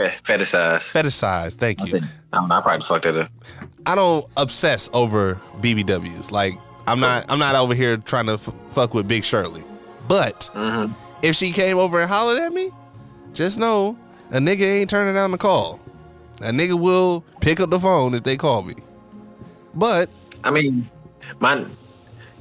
Yeah, 0.00 0.12
fetishize. 0.24 0.90
Fetishize. 0.90 1.52
Thank 1.54 1.86
you. 1.86 1.98
I 2.32 2.36
don't 2.38 2.48
know. 2.48 2.54
I 2.56 2.60
probably 2.62 2.86
fucked 2.86 3.04
that 3.04 3.16
up. 3.18 3.30
I 3.84 3.94
don't 3.94 4.24
obsess 4.38 4.88
over 4.94 5.38
BBWs. 5.60 6.30
Like 6.30 6.54
I'm 6.86 7.00
not. 7.00 7.26
I'm 7.28 7.38
not 7.38 7.54
over 7.54 7.74
here 7.74 7.98
trying 7.98 8.26
to 8.26 8.32
f- 8.34 8.54
fuck 8.70 8.94
with 8.94 9.06
Big 9.06 9.24
Shirley. 9.24 9.62
But 10.08 10.48
Mm-hmm. 10.54 10.92
if 11.22 11.36
she 11.36 11.52
came 11.52 11.76
over 11.78 12.00
and 12.00 12.10
hollered 12.10 12.38
at 12.40 12.52
me, 12.52 12.70
just 13.34 13.58
know 13.58 13.98
a 14.30 14.38
nigga 14.38 14.62
ain't 14.62 14.88
turning 14.90 15.14
down 15.14 15.32
the 15.32 15.38
call. 15.38 15.78
A 16.40 16.44
nigga 16.50 16.80
will 16.80 17.22
pick 17.42 17.60
up 17.60 17.68
the 17.68 17.78
phone 17.78 18.14
if 18.14 18.22
they 18.22 18.36
call 18.38 18.62
me. 18.62 18.74
But 19.74 20.08
I 20.42 20.50
mean, 20.50 20.88
my 21.40 21.66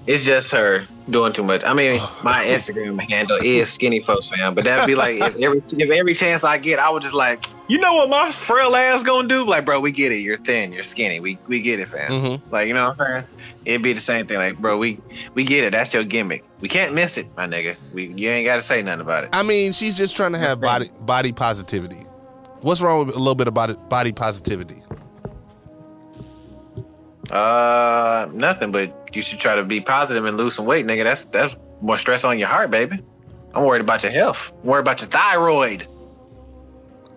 it's 0.10 0.26
just 0.26 0.50
her 0.50 0.88
doing 1.08 1.34
too 1.34 1.44
much. 1.44 1.64
I 1.64 1.74
mean, 1.74 2.02
my 2.24 2.44
Instagram 2.46 3.00
handle 3.00 3.38
is 3.44 3.70
skinny 3.70 4.00
folks 4.00 4.28
fam, 4.28 4.56
but 4.56 4.64
that'd 4.64 4.88
be 4.88 4.96
like 4.96 5.22
if 5.22 5.40
every 5.40 5.62
if 5.78 5.92
every 5.92 6.16
chance 6.16 6.44
I 6.44 6.58
get, 6.58 6.80
I 6.80 6.90
would 6.90 7.04
just 7.04 7.14
like, 7.14 7.46
you 7.68 7.78
know 7.78 7.94
what 7.94 8.10
my 8.10 8.32
frail 8.32 8.76
ass 8.76 9.04
gonna 9.04 9.28
do? 9.28 9.46
Like, 9.46 9.66
bro, 9.66 9.80
we 9.80 9.92
get 9.92 10.12
it. 10.12 10.18
You're 10.22 10.38
thin. 10.38 10.74
You're 10.74 10.82
skinny. 10.82 11.20
We 11.20 11.38
we 11.48 11.62
get 11.62 11.80
it, 11.80 11.90
fam. 11.90 12.10
Mhm. 12.12 12.42
Like, 12.50 12.68
you 12.68 12.74
know 12.74 12.88
what 12.90 13.00
I'm 13.02 13.08
saying? 13.08 13.24
It'd 13.66 13.84
be 13.84 13.94
the 13.94 14.02
same 14.02 14.26
thing. 14.26 14.38
Like, 14.38 14.58
bro, 14.58 14.78
we 14.78 15.00
we 15.36 15.44
get 15.44 15.64
it. 15.64 15.74
That's 15.74 15.94
your 15.94 16.04
gimmick. 16.04 16.44
We 16.60 16.70
can't 16.70 16.96
miss 16.96 17.18
it, 17.20 17.28
my 17.38 17.46
nigga. 17.46 17.76
We 17.94 18.08
you 18.08 18.30
ain't 18.32 18.48
got 18.48 18.56
to 18.56 18.64
say 18.64 18.82
nothing 18.82 19.02
about 19.02 19.26
it. 19.26 19.30
I 19.34 19.44
mean, 19.44 19.74
she's 19.74 19.96
just 19.96 20.16
trying 20.16 20.32
to 20.34 20.40
have 20.40 20.60
body 20.60 20.90
body 21.02 21.32
positivity. 21.34 22.04
What's 22.62 22.82
wrong 22.82 23.06
with 23.06 23.16
a 23.16 23.20
little 23.20 23.36
bit 23.36 23.48
of 23.48 23.54
body, 23.54 23.76
body 23.90 24.12
positivity? 24.12 24.82
Uh, 27.32 28.28
nothing. 28.34 28.72
But 28.72 29.16
you 29.16 29.22
should 29.22 29.40
try 29.40 29.56
to 29.56 29.64
be 29.64 29.82
positive 29.82 30.26
and 30.26 30.38
lose 30.38 30.56
some 30.56 30.66
weight, 30.66 30.86
nigga. 30.86 31.04
That's 31.04 31.26
that's 31.26 31.56
more 31.82 31.98
stress 31.98 32.24
on 32.24 32.40
your 32.40 32.48
heart, 32.48 32.72
baby. 32.72 33.00
I'm 33.54 33.64
worried 33.64 33.82
about 33.82 34.04
your 34.04 34.12
health. 34.12 34.52
I'm 34.62 34.70
worried 34.70 34.82
about 34.82 35.00
your 35.00 35.10
thyroid. 35.10 35.88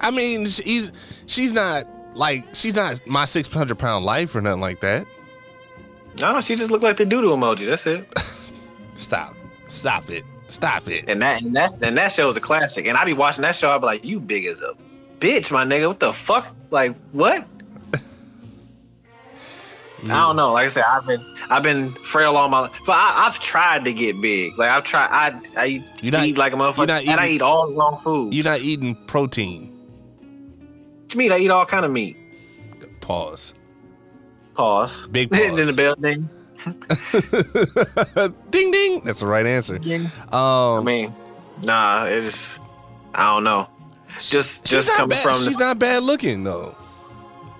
I 0.01 0.10
mean, 0.10 0.47
she's 0.47 0.93
she's 1.26 1.52
not 1.52 1.84
like 2.14 2.44
she's 2.55 2.74
not 2.74 3.01
my 3.06 3.24
six 3.24 3.52
hundred 3.52 3.78
pound 3.78 4.05
life 4.05 4.34
or 4.34 4.40
nothing 4.40 4.60
like 4.60 4.80
that. 4.80 5.06
No, 6.20 6.40
she 6.40 6.56
just 6.56 6.70
looked 6.70 6.84
like 6.84 6.97
the 6.97 7.06
doodle 7.06 7.36
emoji. 7.36 7.66
That's 7.66 7.86
it. 7.86 8.06
Stop, 8.94 9.34
stop 9.66 10.10
it, 10.10 10.22
stop 10.48 10.86
it. 10.86 11.06
And 11.09 11.22
that 11.22 11.43
and 11.43 11.56
that's 11.56 11.76
and 11.76 11.97
that 11.97 12.12
show's 12.12 12.36
a 12.36 12.40
classic. 12.40 12.86
And 12.86 12.97
I 12.98 13.06
be 13.06 13.14
watching 13.14 13.40
that 13.43 13.56
show. 13.56 13.70
I 13.70 13.78
be 13.78 13.86
like, 13.86 14.05
you 14.05 14.20
big 14.20 14.44
as 14.44 14.60
a 14.60 14.74
bitch, 15.18 15.51
my 15.51 15.64
nigga. 15.64 15.89
What 15.89 15.98
the 15.98 16.12
fuck? 16.12 16.55
Like 16.70 16.94
what? 17.12 17.47
I 20.05 20.09
don't 20.09 20.37
know. 20.37 20.53
Like 20.53 20.66
I 20.66 20.69
said, 20.69 20.85
I've 20.89 21.07
been 21.07 21.24
I've 21.51 21.62
been 21.62 21.93
frail 21.93 22.37
all 22.37 22.49
my 22.49 22.61
life. 22.61 22.73
But 22.87 22.93
I, 22.97 23.27
I've 23.27 23.39
tried 23.41 23.85
to 23.85 23.93
get 23.93 24.20
big. 24.20 24.59
Like 24.59 24.70
I've 24.70 24.85
tried. 24.85 25.09
I 25.11 25.41
I 25.57 25.66
eat 26.03 26.12
not- 26.12 26.29
like 26.37 26.53
a 26.53 26.57
motherfucker, 26.57 27.07
and 27.09 27.20
I 27.20 27.29
eat 27.29 27.43
all 27.43 27.69
the 27.69 27.74
wrong 27.74 27.97
food. 27.99 28.35
You're 28.35 28.45
not 28.45 28.61
eating 28.61 28.95
protein. 29.07 29.69
You 31.12 31.19
mean? 31.19 31.31
I 31.33 31.39
eat 31.39 31.51
all 31.51 31.66
kind 31.66 31.85
of 31.85 31.91
meat. 31.91 32.16
Pause. 33.01 33.55
Pause. 34.55 35.03
Big 35.12 35.33
in 35.37 35.55
the 35.57 35.65
pause. 35.66 35.74
building. 35.77 36.29
ding 38.51 38.70
ding. 38.70 39.01
That's 39.05 39.20
the 39.20 39.27
right 39.27 39.47
answer. 39.47 39.79
I 40.33 40.77
Um, 40.79 40.85
mean, 40.85 41.12
nah. 41.65 42.05
It's 42.07 42.57
I 43.15 43.35
don't 43.35 43.45
know. 43.45 43.69
Just 44.19 44.65
just 44.65 44.91
coming 44.93 45.11
bad. 45.11 45.23
from 45.23 45.35
She's 45.35 45.57
the, 45.57 45.65
not 45.65 45.79
bad 45.79 46.03
looking 46.03 46.45
though. 46.45 46.74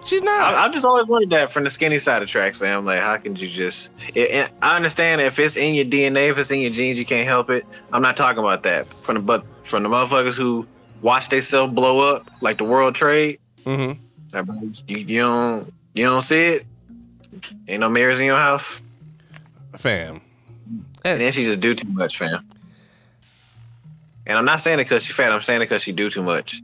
She's 0.05 0.23
not. 0.23 0.55
I, 0.55 0.65
I've 0.65 0.73
just 0.73 0.85
always 0.85 1.07
wondered 1.07 1.31
that 1.31 1.51
from 1.53 1.65
the 1.65 1.71
skinny 1.71 1.99
side 1.99 2.23
of 2.23 2.29
tracks, 2.29 2.61
man. 2.61 2.77
I'm 2.79 2.85
like, 2.85 3.01
how 3.01 3.17
can 3.19 3.37
you 3.37 3.49
just? 3.49 3.91
It, 4.15 4.51
I 4.61 4.77
understand 4.77 5.21
if 5.21 5.39
it's 5.39 5.57
in 5.57 5.75
your 5.75 5.85
DNA, 5.85 6.31
if 6.31 6.39
it's 6.39 6.51
in 6.51 6.61
your 6.61 6.71
genes, 6.73 6.99
you 6.99 7.05
can't 7.07 7.27
help 7.27 7.51
it. 7.51 7.65
I'm 7.93 8.03
not 8.03 8.17
talking 8.17 8.41
about 8.41 8.65
that. 8.65 8.93
From 9.05 9.15
the 9.17 9.21
but 9.23 9.45
from 9.63 9.83
the 9.85 9.89
motherfuckers 9.89 10.35
who 10.35 10.67
watch 11.03 11.29
themselves 11.29 11.73
blow 11.73 12.15
up 12.15 12.29
like 12.41 12.59
the 12.59 12.65
World 12.65 12.95
Trade, 12.95 13.39
Mm-hmm. 13.65 14.71
you, 14.89 14.97
you 14.99 15.21
don't 15.21 15.73
you 15.95 16.05
don't 16.05 16.23
see 16.23 16.43
it. 16.47 16.67
Ain't 17.69 17.81
no 17.81 17.89
mirrors 17.89 18.19
in 18.19 18.27
your 18.27 18.37
house, 18.37 18.81
fam. 19.77 20.21
and 21.05 21.21
then 21.21 21.33
she 21.33 21.45
just 21.45 21.61
do 21.61 21.75
too 21.75 21.89
much, 21.89 22.19
fam. 22.19 22.45
And 24.27 24.37
I'm 24.37 24.45
not 24.45 24.61
saying 24.61 24.81
it 24.81 24.85
because 24.85 25.05
she 25.05 25.13
fat. 25.13 25.33
I'm 25.33 25.41
saying 25.43 25.63
it 25.63 25.67
because 25.67 25.83
she 25.83 25.93
do 25.93 26.11
too 26.11 26.23
much. 26.23 26.61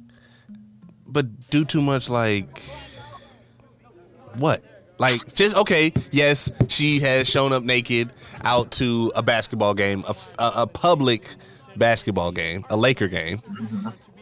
but 1.06 1.48
do 1.51 1.65
too 1.65 1.81
much 1.81 2.10
like 2.10 2.62
what? 4.39 4.62
Like 4.98 5.35
just 5.35 5.56
okay, 5.56 5.93
yes, 6.10 6.51
she 6.69 6.98
has 7.01 7.28
shown 7.28 7.52
up 7.52 7.62
naked 7.62 8.12
out 8.44 8.73
to 8.73 9.12
a 9.15 9.23
basketball 9.23 9.74
game, 9.74 10.02
a, 10.09 10.15
a, 10.43 10.51
a 10.62 10.66
public 10.66 11.36
basketball 11.77 12.32
game, 12.32 12.65
a 12.70 12.77
Laker 12.77 13.06
game. 13.06 13.40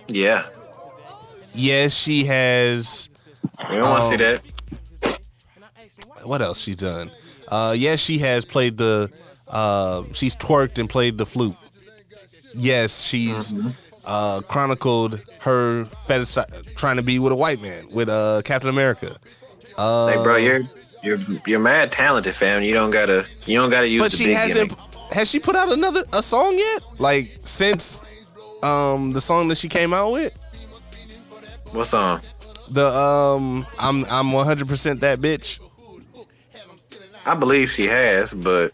Yeah. 0.09 0.47
Yes, 1.55 1.95
she 1.95 2.25
has. 2.25 3.09
We 3.71 3.77
don't 3.77 3.85
want 3.89 3.99
to 3.99 4.05
Um, 4.05 4.11
see 4.11 4.17
that. 5.13 5.21
What 6.25 6.43
else 6.43 6.61
she 6.61 6.75
done? 6.75 7.11
Uh, 7.49 7.75
yes, 7.77 8.01
she 8.01 8.19
has 8.19 8.45
played 8.45 8.77
the. 8.77 9.11
Uh, 9.49 10.03
she's 10.13 10.35
twerked 10.37 10.79
and 10.79 10.91
played 10.91 11.17
the 11.17 11.25
flute. 11.25 11.57
Yes, 12.55 13.03
she's 13.03 13.55
uh, 14.07 14.41
chronicled 14.49 15.23
her 15.41 15.85
fetish 16.07 16.37
trying 16.75 16.97
to 16.97 17.03
be 17.03 17.19
with 17.19 17.33
a 17.33 17.37
white 17.37 17.63
man 17.63 17.85
with 17.93 18.09
uh, 18.09 18.43
Captain 18.45 18.69
America. 18.71 19.17
Uh, 19.79 20.07
Hey, 20.09 20.23
bro, 20.23 20.37
you're 20.37 20.63
you're 21.03 21.19
you're 21.47 21.59
mad 21.61 21.93
talented, 21.93 22.35
fam. 22.35 22.63
You 22.63 22.73
don't 22.75 22.91
gotta 22.91 23.27
you 23.47 23.59
don't 23.59 23.71
gotta 23.71 23.89
use 23.89 24.03
but 24.03 24.11
the 24.13 24.17
she 24.17 24.33
hasn't. 24.33 24.71
gimmick. 24.71 25.13
Has 25.13 25.31
she 25.31 25.39
put 25.39 25.55
out 25.57 25.71
another 25.73 26.03
a 26.13 26.23
song 26.23 26.55
yet? 26.59 26.83
Like 26.99 27.37
since 27.41 28.03
um 28.63 29.13
the 29.13 29.21
song 29.21 29.49
that 29.49 29.59
she 29.59 29.69
came 29.69 29.93
out 29.95 30.13
with. 30.13 30.35
What 31.73 31.87
song? 31.87 32.21
The 32.71 32.87
um 32.87 33.67
I'm 33.79 34.05
I'm 34.07 34.31
100% 34.31 35.01
that 35.01 35.21
bitch. 35.21 35.61
I 37.25 37.35
believe 37.35 37.71
she 37.71 37.87
has, 37.87 38.33
but 38.33 38.73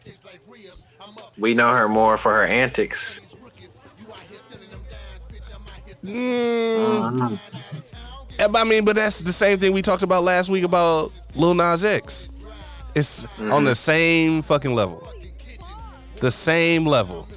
we 1.38 1.54
know 1.54 1.72
her 1.72 1.88
more 1.88 2.16
for 2.18 2.30
her 2.32 2.44
antics. 2.46 3.18
Mm, 6.04 7.38
Eh, 8.42 8.48
I 8.54 8.64
mean, 8.64 8.84
but 8.84 8.96
that's 8.96 9.20
the 9.20 9.32
same 9.32 9.58
thing 9.58 9.72
we 9.72 9.82
talked 9.82 10.02
about 10.02 10.24
last 10.24 10.50
week 10.50 10.64
about 10.64 11.12
Lil 11.36 11.54
Nas 11.54 11.84
X. 11.84 12.28
It's 12.94 13.24
on 13.24 13.46
mm-hmm. 13.46 13.64
the 13.66 13.74
same 13.74 14.42
fucking 14.42 14.74
level. 14.74 15.08
The 16.16 16.30
same 16.30 16.84
level. 16.84 17.28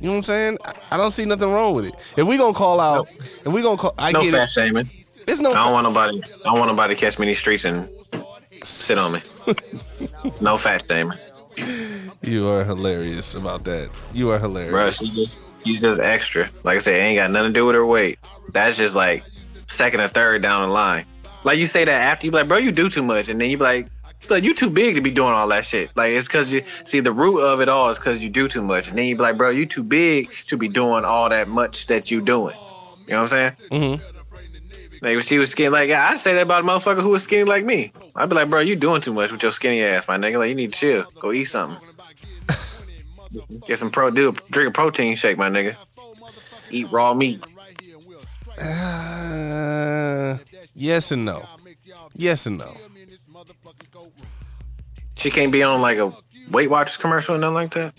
You 0.00 0.06
know 0.06 0.12
what 0.12 0.16
I'm 0.18 0.22
saying? 0.22 0.58
I- 0.90 0.96
don't 0.96 1.10
see 1.10 1.26
nothing 1.26 1.50
wrong 1.50 1.74
with 1.74 1.86
it. 1.86 1.94
If 2.16 2.26
we 2.26 2.38
gonna 2.38 2.54
call 2.54 2.80
out, 2.80 3.08
if 3.10 3.46
we 3.46 3.60
gonna 3.62 3.76
call, 3.76 3.92
I 3.98 4.12
No 4.12 4.22
get 4.22 4.32
fat 4.32 4.44
it. 4.44 4.50
shaming. 4.50 4.88
It's 5.26 5.40
no. 5.40 5.50
I 5.50 5.64
don't 5.64 5.72
want 5.72 5.84
nobody. 5.84 6.22
I 6.22 6.44
don't 6.44 6.58
want 6.58 6.70
nobody 6.70 6.94
to 6.94 7.00
catch 7.00 7.18
me 7.18 7.24
in 7.24 7.28
these 7.28 7.38
streets 7.38 7.64
and 7.64 7.88
sit 8.62 8.98
on 8.98 9.12
me. 9.12 9.20
no 10.40 10.56
fat 10.56 10.84
shaming, 10.88 11.18
You 12.22 12.48
are 12.48 12.64
hilarious 12.64 13.34
about 13.34 13.64
that. 13.64 13.90
You 14.12 14.30
are 14.30 14.38
hilarious. 14.38 14.70
bro. 14.70 14.90
She's 14.90 15.14
just 15.14 15.38
she's 15.64 15.80
just 15.80 16.00
extra. 16.00 16.48
Like 16.62 16.76
I 16.76 16.80
said, 16.80 16.94
it 16.94 17.04
ain't 17.04 17.18
got 17.18 17.30
nothing 17.30 17.52
to 17.52 17.58
do 17.60 17.66
with 17.66 17.74
her 17.74 17.86
weight. 17.86 18.18
That's 18.52 18.76
just 18.76 18.94
like 18.94 19.22
second 19.70 20.00
or 20.00 20.08
third 20.08 20.42
down 20.42 20.62
the 20.62 20.68
line. 20.68 21.06
Like 21.44 21.58
you 21.58 21.66
say 21.66 21.84
that 21.84 22.00
after 22.00 22.26
you 22.26 22.32
be 22.32 22.38
like, 22.38 22.48
bro, 22.48 22.58
you 22.58 22.72
do 22.72 22.90
too 22.90 23.02
much, 23.02 23.28
and 23.28 23.40
then 23.40 23.50
you 23.50 23.56
be 23.56 23.64
like, 23.64 23.88
like 24.28 24.44
you 24.44 24.54
too 24.54 24.68
big 24.68 24.96
to 24.96 25.00
be 25.00 25.10
doing 25.10 25.32
all 25.32 25.48
that 25.48 25.64
shit. 25.64 25.90
Like 25.96 26.12
it's 26.12 26.28
because 26.28 26.52
you 26.52 26.62
see 26.84 27.00
the 27.00 27.12
root 27.12 27.40
of 27.40 27.60
it 27.60 27.68
all 27.68 27.88
is 27.88 27.98
because 27.98 28.22
you 28.22 28.28
do 28.28 28.48
too 28.48 28.62
much, 28.62 28.88
and 28.88 28.98
then 28.98 29.06
you 29.06 29.16
be 29.16 29.22
like, 29.22 29.36
bro, 29.36 29.50
you 29.50 29.66
too 29.66 29.82
big 29.82 30.30
to 30.48 30.56
be 30.56 30.68
doing 30.68 31.04
all 31.04 31.28
that 31.30 31.48
much 31.48 31.86
that 31.86 32.10
you 32.10 32.20
doing. 32.20 32.54
You 33.06 33.14
know 33.14 33.22
what 33.22 33.32
I'm 33.32 33.56
saying? 33.68 33.70
Mm-hmm. 33.70 34.18
Like 35.02 35.16
if 35.16 35.24
she 35.24 35.38
was 35.38 35.50
skinny, 35.50 35.70
like 35.70 35.90
I'd 35.90 36.18
say 36.18 36.34
that 36.34 36.42
about 36.42 36.62
a 36.62 36.66
motherfucker 36.66 37.02
who 37.02 37.08
was 37.08 37.22
skinny 37.22 37.44
like 37.44 37.64
me. 37.64 37.92
I'd 38.14 38.28
be 38.28 38.34
like, 38.34 38.50
bro, 38.50 38.60
you 38.60 38.76
doing 38.76 39.00
too 39.00 39.14
much 39.14 39.32
with 39.32 39.42
your 39.42 39.52
skinny 39.52 39.82
ass, 39.82 40.06
my 40.06 40.18
nigga. 40.18 40.38
Like 40.38 40.50
you 40.50 40.54
need 40.54 40.74
to 40.74 40.78
chill. 40.78 41.04
Go 41.18 41.32
eat 41.32 41.44
something. 41.44 41.78
Get 43.66 43.78
some 43.78 43.90
pro, 43.90 44.10
do 44.10 44.32
drink 44.50 44.68
a 44.68 44.72
protein 44.72 45.16
shake, 45.16 45.38
my 45.38 45.48
nigga. 45.48 45.76
Eat 46.70 46.90
raw 46.92 47.14
meat. 47.14 47.42
Uh, 48.62 50.38
yes 50.74 51.10
and 51.12 51.24
no. 51.24 51.42
Yes 52.14 52.46
and 52.46 52.58
no. 52.58 52.70
She 55.16 55.30
can't 55.30 55.52
be 55.52 55.62
on 55.62 55.80
like 55.80 55.98
a 55.98 56.12
Weight 56.50 56.70
Watchers 56.70 56.96
commercial 56.96 57.34
or 57.34 57.38
nothing 57.38 57.54
like 57.54 57.74
that. 57.74 57.92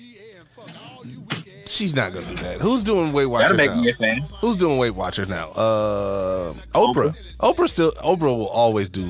She's 1.67 1.95
not 1.95 2.13
gonna 2.13 2.27
do 2.27 2.35
that. 2.35 2.59
Who's 2.59 2.83
doing 2.83 3.13
Weight 3.13 3.27
Watchers 3.27 3.51
That'll 3.51 3.57
make 3.57 3.75
now? 3.75 3.81
me 3.81 3.89
a 3.89 3.93
fan. 3.93 4.21
Who's 4.41 4.57
doing 4.57 4.77
Weight 4.77 4.91
Watchers 4.95 5.29
now? 5.29 5.49
Uh, 5.55 6.53
Oprah. 6.73 7.15
Oprah 7.39 7.69
still. 7.69 7.91
Oprah 7.93 8.23
will 8.37 8.49
always 8.49 8.89
do 8.89 9.07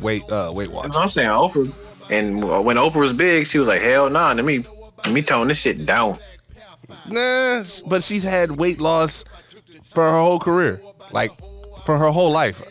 Weight 0.00 0.22
uh 0.30 0.50
Weight 0.54 0.70
Watchers. 0.70 0.96
I'm 0.96 1.08
saying. 1.08 1.30
Oprah. 1.30 1.72
And 2.10 2.42
when 2.64 2.76
Oprah 2.76 2.96
was 2.96 3.12
big, 3.14 3.46
she 3.46 3.58
was 3.58 3.66
like, 3.68 3.80
hell 3.80 4.10
nah, 4.10 4.32
let 4.32 4.44
me 4.44 4.64
let 5.04 5.12
me 5.14 5.22
tone 5.22 5.48
this 5.48 5.58
shit 5.58 5.86
down. 5.86 6.18
Nah, 7.08 7.64
but 7.86 8.02
she's 8.02 8.22
had 8.22 8.52
weight 8.52 8.80
loss 8.80 9.24
for 9.82 10.02
her 10.02 10.18
whole 10.20 10.38
career, 10.38 10.80
like 11.12 11.30
for 11.84 11.98
her 11.98 12.08
whole 12.08 12.30
life. 12.30 12.62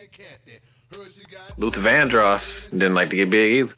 Luther 1.57 1.81
Vandross 1.81 2.69
didn't 2.71 2.95
like 2.95 3.09
to 3.09 3.15
get 3.15 3.29
big 3.29 3.53
either. 3.53 3.73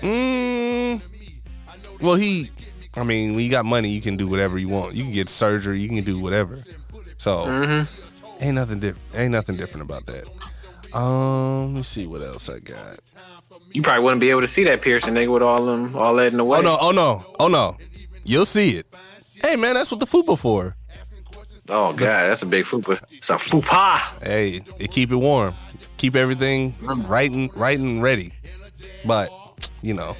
Mm, 0.00 1.00
well, 2.00 2.14
he. 2.14 2.50
I 2.94 3.04
mean, 3.04 3.34
when 3.34 3.44
you 3.44 3.50
got 3.50 3.64
money, 3.64 3.88
you 3.88 4.02
can 4.02 4.16
do 4.16 4.28
whatever 4.28 4.58
you 4.58 4.68
want. 4.68 4.94
You 4.94 5.04
can 5.04 5.12
get 5.12 5.28
surgery. 5.28 5.80
You 5.80 5.88
can 5.88 6.04
do 6.04 6.18
whatever. 6.20 6.62
So 7.16 7.86
ain't 8.40 8.54
nothing 8.56 8.80
different. 8.80 9.08
Ain't 9.14 9.32
nothing 9.32 9.56
different 9.56 9.86
about 9.86 10.06
that. 10.06 10.26
Um, 10.96 11.72
let 11.72 11.76
me 11.78 11.82
see 11.84 12.06
what 12.06 12.20
else 12.20 12.48
I 12.50 12.58
got. 12.58 12.98
You 13.70 13.80
probably 13.80 14.04
wouldn't 14.04 14.20
be 14.20 14.30
able 14.30 14.42
to 14.42 14.48
see 14.48 14.64
that 14.64 14.82
piercing 14.82 15.14
nigga 15.14 15.32
with 15.32 15.42
all 15.42 15.64
them 15.64 15.96
all 15.96 16.14
that 16.16 16.32
in 16.32 16.36
the 16.36 16.44
way. 16.44 16.58
Oh 16.58 16.62
no! 16.62 16.76
Oh 16.80 16.90
no! 16.90 17.24
Oh 17.38 17.48
no! 17.48 17.78
You'll 18.24 18.44
see 18.44 18.70
it. 18.76 18.86
Hey 19.42 19.56
man, 19.56 19.74
that's 19.74 19.90
what 19.90 20.00
the 20.00 20.06
fupa 20.06 20.38
for. 20.38 20.76
Oh 21.68 21.92
god, 21.92 22.28
that's 22.28 22.42
a 22.42 22.46
big 22.46 22.64
fupa. 22.64 23.00
It's 23.10 23.30
a 23.30 23.34
fupa. 23.36 23.98
Hey, 24.22 24.60
it 24.78 24.90
keep 24.90 25.10
it 25.12 25.16
warm, 25.16 25.54
keep 25.96 26.16
everything 26.16 26.74
right 26.80 27.30
and 27.30 27.54
right 27.56 27.78
and 27.78 28.02
ready. 28.02 28.32
But 29.04 29.30
you 29.82 29.94
know, 29.94 30.16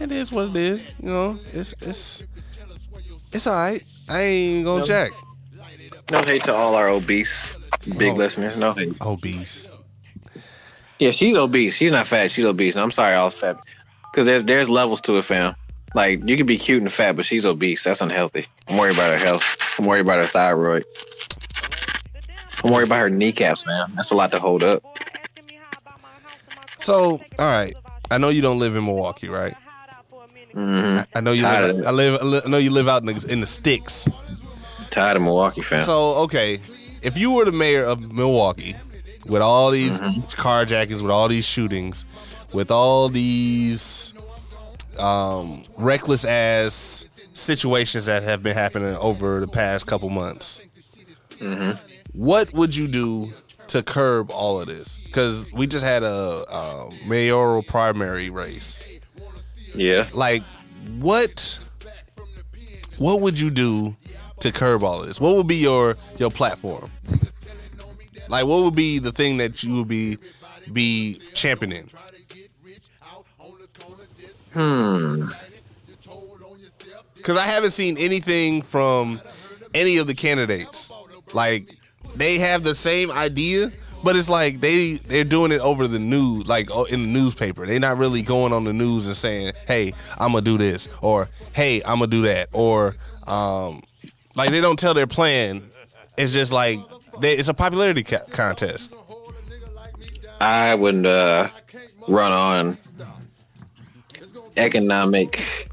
it 0.00 0.12
is 0.12 0.30
what 0.32 0.48
it 0.48 0.56
is. 0.56 0.86
You 1.02 1.08
know, 1.10 1.38
it's 1.52 1.74
it's 1.80 2.24
it's 3.32 3.46
all 3.46 3.56
right. 3.56 3.82
I 4.10 4.20
ain't 4.20 4.64
gonna 4.64 4.84
check. 4.84 5.10
No 6.10 6.22
hate 6.22 6.44
to 6.44 6.54
all 6.54 6.74
our 6.74 6.88
obese 6.88 7.48
big 7.96 8.12
Oh. 8.12 8.16
listeners. 8.16 8.58
No 8.58 8.74
hate. 8.74 8.94
Obese. 9.00 9.70
Yeah, 10.98 11.10
she's 11.10 11.36
obese. 11.36 11.74
She's 11.74 11.90
not 11.90 12.06
fat. 12.06 12.30
She's 12.30 12.44
obese. 12.44 12.74
And 12.74 12.82
I'm 12.82 12.90
sorry, 12.90 13.14
all 13.14 13.30
fat. 13.30 13.56
Because 14.12 14.26
there's 14.26 14.44
there's 14.44 14.68
levels 14.68 15.00
to 15.02 15.16
it, 15.18 15.24
fam. 15.24 15.54
Like 15.94 16.26
you 16.26 16.36
can 16.36 16.46
be 16.46 16.56
cute 16.58 16.80
and 16.82 16.92
fat, 16.92 17.16
but 17.16 17.26
she's 17.26 17.44
obese. 17.44 17.84
That's 17.84 18.00
unhealthy. 18.00 18.46
I'm 18.68 18.78
worried 18.78 18.94
about 18.94 19.12
her 19.12 19.24
health. 19.24 19.44
I'm 19.78 19.84
worried 19.84 20.00
about 20.00 20.18
her 20.18 20.26
thyroid. 20.26 20.84
I'm 22.64 22.70
worried 22.70 22.86
about 22.86 23.00
her 23.00 23.10
kneecaps, 23.10 23.66
man. 23.66 23.92
That's 23.94 24.10
a 24.10 24.14
lot 24.14 24.30
to 24.32 24.38
hold 24.38 24.62
up. 24.62 24.82
So, 26.78 27.20
all 27.38 27.46
right. 27.46 27.74
I 28.10 28.18
know 28.18 28.28
you 28.28 28.42
don't 28.42 28.58
live 28.58 28.76
in 28.76 28.84
Milwaukee, 28.84 29.28
right? 29.28 29.54
hmm 30.52 31.00
I 31.14 31.20
know 31.22 31.32
you 31.32 31.42
Tired 31.42 31.76
live. 31.76 31.86
I 31.86 31.90
live. 31.90 32.42
I 32.44 32.48
know 32.48 32.58
you 32.58 32.70
live 32.70 32.88
out 32.88 33.02
in 33.02 33.06
the, 33.06 33.26
in 33.32 33.40
the 33.40 33.46
sticks. 33.46 34.06
Tired 34.90 35.16
of 35.16 35.22
Milwaukee, 35.22 35.62
fam. 35.62 35.80
So 35.80 36.16
okay, 36.24 36.58
if 37.02 37.16
you 37.16 37.32
were 37.32 37.44
the 37.46 37.52
mayor 37.52 37.84
of 37.84 38.12
Milwaukee, 38.12 38.74
with 39.26 39.40
all 39.40 39.70
these 39.70 40.00
carjackings, 40.00 41.00
with 41.00 41.10
all 41.10 41.28
these 41.28 41.46
shootings, 41.46 42.04
with 42.52 42.70
all 42.70 43.08
these 43.08 44.01
um, 45.02 45.62
reckless 45.76 46.24
ass 46.24 47.04
situations 47.34 48.06
that 48.06 48.22
have 48.22 48.42
been 48.42 48.54
happening 48.54 48.94
over 48.96 49.40
the 49.40 49.48
past 49.48 49.86
couple 49.86 50.08
months, 50.10 50.60
what 52.12 52.52
would 52.52 52.74
you 52.76 52.86
do 52.88 53.32
to 53.68 53.82
curb 53.82 54.30
all 54.30 54.60
of 54.60 54.66
this? 54.66 55.00
Because 55.00 55.50
we 55.52 55.66
just 55.66 55.84
had 55.84 56.02
a, 56.02 56.44
a 56.52 56.90
mayoral 57.06 57.62
primary 57.62 58.30
race. 58.30 58.82
yeah. 59.74 60.08
Like, 60.12 60.42
what? 61.00 61.58
What 62.98 63.20
would 63.22 63.40
you 63.40 63.50
do 63.50 63.96
to 64.40 64.52
curb 64.52 64.84
all 64.84 65.00
of 65.00 65.06
this? 65.06 65.20
What 65.20 65.36
would 65.36 65.46
be 65.48 65.56
your 65.56 65.96
your 66.18 66.30
platform? 66.30 66.90
Like, 68.28 68.46
what 68.46 68.62
would 68.62 68.76
be 68.76 68.98
the 68.98 69.10
thing 69.12 69.38
that 69.38 69.62
you 69.62 69.76
would 69.76 69.88
be 69.88 70.18
be 70.72 71.14
championing? 71.34 71.88
Hmm. 74.52 75.28
Because 77.16 77.36
I 77.36 77.46
haven't 77.46 77.70
seen 77.70 77.96
anything 77.98 78.62
from 78.62 79.20
any 79.74 79.98
of 79.98 80.06
the 80.06 80.14
candidates. 80.14 80.90
Like, 81.32 81.68
they 82.16 82.38
have 82.38 82.64
the 82.64 82.74
same 82.74 83.10
idea, 83.10 83.70
but 84.02 84.16
it's 84.16 84.28
like 84.28 84.60
they 84.60 84.94
they're 85.06 85.24
doing 85.24 85.52
it 85.52 85.60
over 85.60 85.86
the 85.86 85.98
news, 85.98 86.48
like 86.48 86.68
oh, 86.72 86.84
in 86.86 87.00
the 87.02 87.06
newspaper. 87.08 87.64
They're 87.64 87.80
not 87.80 87.96
really 87.96 88.22
going 88.22 88.52
on 88.52 88.64
the 88.64 88.72
news 88.72 89.06
and 89.06 89.16
saying, 89.16 89.52
"Hey, 89.66 89.94
I'm 90.18 90.32
gonna 90.32 90.42
do 90.42 90.58
this," 90.58 90.88
or 91.00 91.28
"Hey, 91.52 91.80
I'm 91.82 91.98
gonna 92.00 92.08
do 92.08 92.22
that," 92.22 92.48
or 92.52 92.96
um, 93.26 93.82
like 94.34 94.50
they 94.50 94.60
don't 94.60 94.78
tell 94.78 94.94
their 94.94 95.06
plan. 95.06 95.62
It's 96.18 96.32
just 96.32 96.52
like 96.52 96.80
they, 97.20 97.32
it's 97.34 97.48
a 97.48 97.54
popularity 97.54 98.02
ca- 98.02 98.26
contest. 98.30 98.94
I 100.40 100.74
would 100.74 101.06
uh, 101.06 101.48
run 102.08 102.32
on 102.32 102.76
economic 104.56 105.68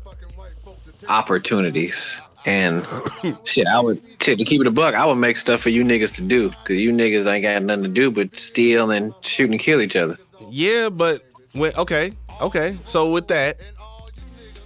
opportunities. 1.07 2.21
And 2.45 2.85
shit, 3.43 3.67
I 3.67 3.79
would 3.79 4.01
to, 4.21 4.35
to 4.35 4.43
keep 4.43 4.61
it 4.61 4.67
a 4.67 4.71
buck. 4.71 4.95
I 4.95 5.05
would 5.05 5.15
make 5.15 5.37
stuff 5.37 5.61
for 5.61 5.69
you 5.69 5.83
niggas 5.83 6.15
to 6.15 6.21
do 6.21 6.49
because 6.49 6.79
you 6.79 6.91
niggas 6.91 7.25
ain't 7.31 7.43
got 7.43 7.61
nothing 7.63 7.83
to 7.83 7.89
do 7.89 8.11
but 8.11 8.35
steal 8.37 8.91
and 8.91 9.13
shoot 9.21 9.51
and 9.51 9.59
kill 9.59 9.81
each 9.81 9.95
other. 9.95 10.17
Yeah, 10.49 10.89
but 10.89 11.23
when 11.53 11.73
okay, 11.77 12.13
okay. 12.41 12.77
So 12.85 13.11
with 13.11 13.27
that, 13.27 13.59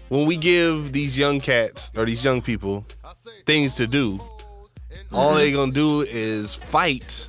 when 0.10 0.28
we 0.28 0.38
give 0.38 0.92
these 0.92 1.18
young 1.18 1.40
cats 1.40 1.92
or 1.96 2.06
these 2.06 2.24
young 2.24 2.42
people 2.42 2.86
things 3.46 3.74
to 3.76 3.88
do, 3.88 4.20
all 5.12 5.30
mm-hmm. 5.30 5.38
they're 5.38 5.52
gonna 5.52 5.72
do 5.72 6.02
is 6.02 6.56
fight, 6.56 7.28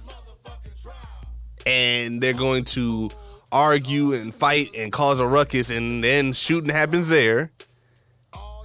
and 1.67 2.21
they're 2.21 2.33
going 2.33 2.65
to 2.65 3.11
argue 3.55 4.13
and 4.13 4.35
fight 4.35 4.71
and 4.77 4.93
cause 4.93 5.21
a 5.21 5.27
ruckus, 5.27 5.71
and 5.71 6.05
then 6.05 6.35
shooting 6.35 6.71
happens 6.71 7.09
there, 7.09 7.51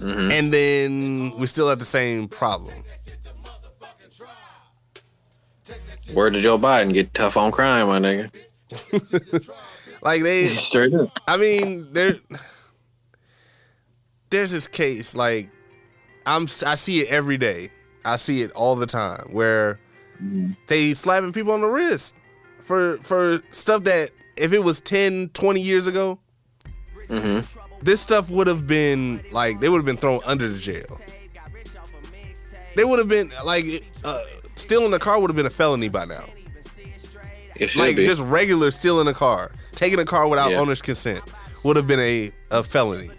mm-hmm. 0.00 0.30
and 0.30 0.52
then 0.52 1.32
we're 1.38 1.46
still 1.46 1.68
have 1.68 1.78
the 1.78 1.84
same 1.86 2.28
problem. 2.28 2.74
Where 6.12 6.28
did 6.28 6.42
Joe 6.42 6.58
Biden, 6.58 6.92
get 6.92 7.14
tough 7.14 7.36
on 7.36 7.52
crime, 7.52 7.86
my 7.86 8.00
nigga. 8.00 8.30
Like 10.02 10.22
they. 10.22 10.56
I 11.28 11.36
mean, 11.36 11.92
there, 11.92 12.16
there's 14.30 14.50
this 14.50 14.66
case 14.66 15.14
like 15.14 15.50
I'm, 16.26 16.44
I 16.66 16.74
see 16.74 17.00
it 17.00 17.10
every 17.10 17.36
day. 17.36 17.70
I 18.04 18.16
see 18.16 18.40
it 18.42 18.50
all 18.52 18.76
the 18.76 18.86
time 18.86 19.28
where 19.30 19.78
mm-hmm. 20.22 20.52
they 20.68 20.94
slapping 20.94 21.32
people 21.32 21.52
on 21.52 21.60
the 21.60 21.68
wrist 21.68 22.14
for 22.62 22.98
for 22.98 23.42
stuff 23.50 23.84
that 23.84 24.10
if 24.40 24.52
it 24.52 24.60
was 24.64 24.80
10, 24.80 25.30
20 25.30 25.60
years 25.60 25.86
ago, 25.86 26.18
this 27.82 28.00
stuff 28.00 28.30
would 28.30 28.46
have 28.46 28.66
been 28.68 29.22
like 29.32 29.60
they 29.60 29.68
would 29.68 29.78
have 29.78 29.84
been 29.86 29.96
thrown 29.96 30.20
under 30.26 30.48
the 30.48 30.58
jail. 30.58 31.00
They 32.76 32.84
would 32.84 32.98
have 32.98 33.08
been 33.08 33.32
like 33.44 33.66
uh, 34.04 34.20
stealing 34.54 34.92
a 34.94 34.98
car 34.98 35.20
would 35.20 35.30
have 35.30 35.36
been 35.36 35.46
a 35.46 35.50
felony 35.50 35.88
by 35.88 36.04
now. 36.04 36.24
Like 37.76 37.96
be. 37.96 38.04
just 38.04 38.22
regular 38.22 38.70
stealing 38.70 39.06
a 39.08 39.12
car, 39.12 39.50
taking 39.72 39.98
a 39.98 40.04
car 40.04 40.28
without 40.28 40.52
Yeah. 40.52 40.60
owner's 40.60 40.80
consent 40.80 41.22
would 41.62 41.76
have 41.76 41.86
been 41.86 42.00
a, 42.00 42.30
a 42.50 42.62
felony. 42.62 43.10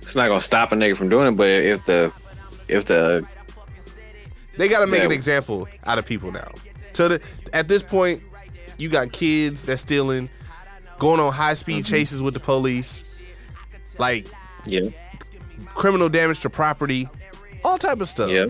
it's 0.00 0.14
not 0.14 0.28
gonna 0.28 0.40
stop 0.40 0.70
a 0.72 0.76
nigga 0.76 0.96
from 0.96 1.08
doing 1.08 1.26
it, 1.28 1.32
but 1.32 1.48
if 1.48 1.84
the 1.86 2.12
if 2.68 2.84
the 2.84 3.26
They 4.56 4.68
got 4.68 4.80
to 4.80 4.86
make 4.86 5.00
Yeah. 5.00 5.06
an 5.06 5.12
example 5.12 5.66
out 5.84 5.98
of 5.98 6.06
people 6.06 6.30
now. 6.32 6.48
So 6.92 7.08
the, 7.08 7.20
at 7.52 7.66
this 7.68 7.82
point, 7.82 8.22
you 8.78 8.88
got 8.88 9.10
kids 9.12 9.64
that's 9.64 9.82
stealing, 9.82 10.30
going 10.98 11.20
on 11.20 11.32
high 11.32 11.54
speed 11.54 11.84
Mm-hmm. 11.84 11.94
chases 11.94 12.22
with 12.22 12.34
the 12.34 12.40
police, 12.40 13.04
like 13.98 14.28
yeah 14.64 14.88
criminal 15.74 16.08
damage 16.08 16.40
to 16.40 16.50
property, 16.50 17.08
all 17.64 17.78
type 17.78 18.00
of 18.00 18.08
stuff. 18.08 18.30
yeah 18.30 18.46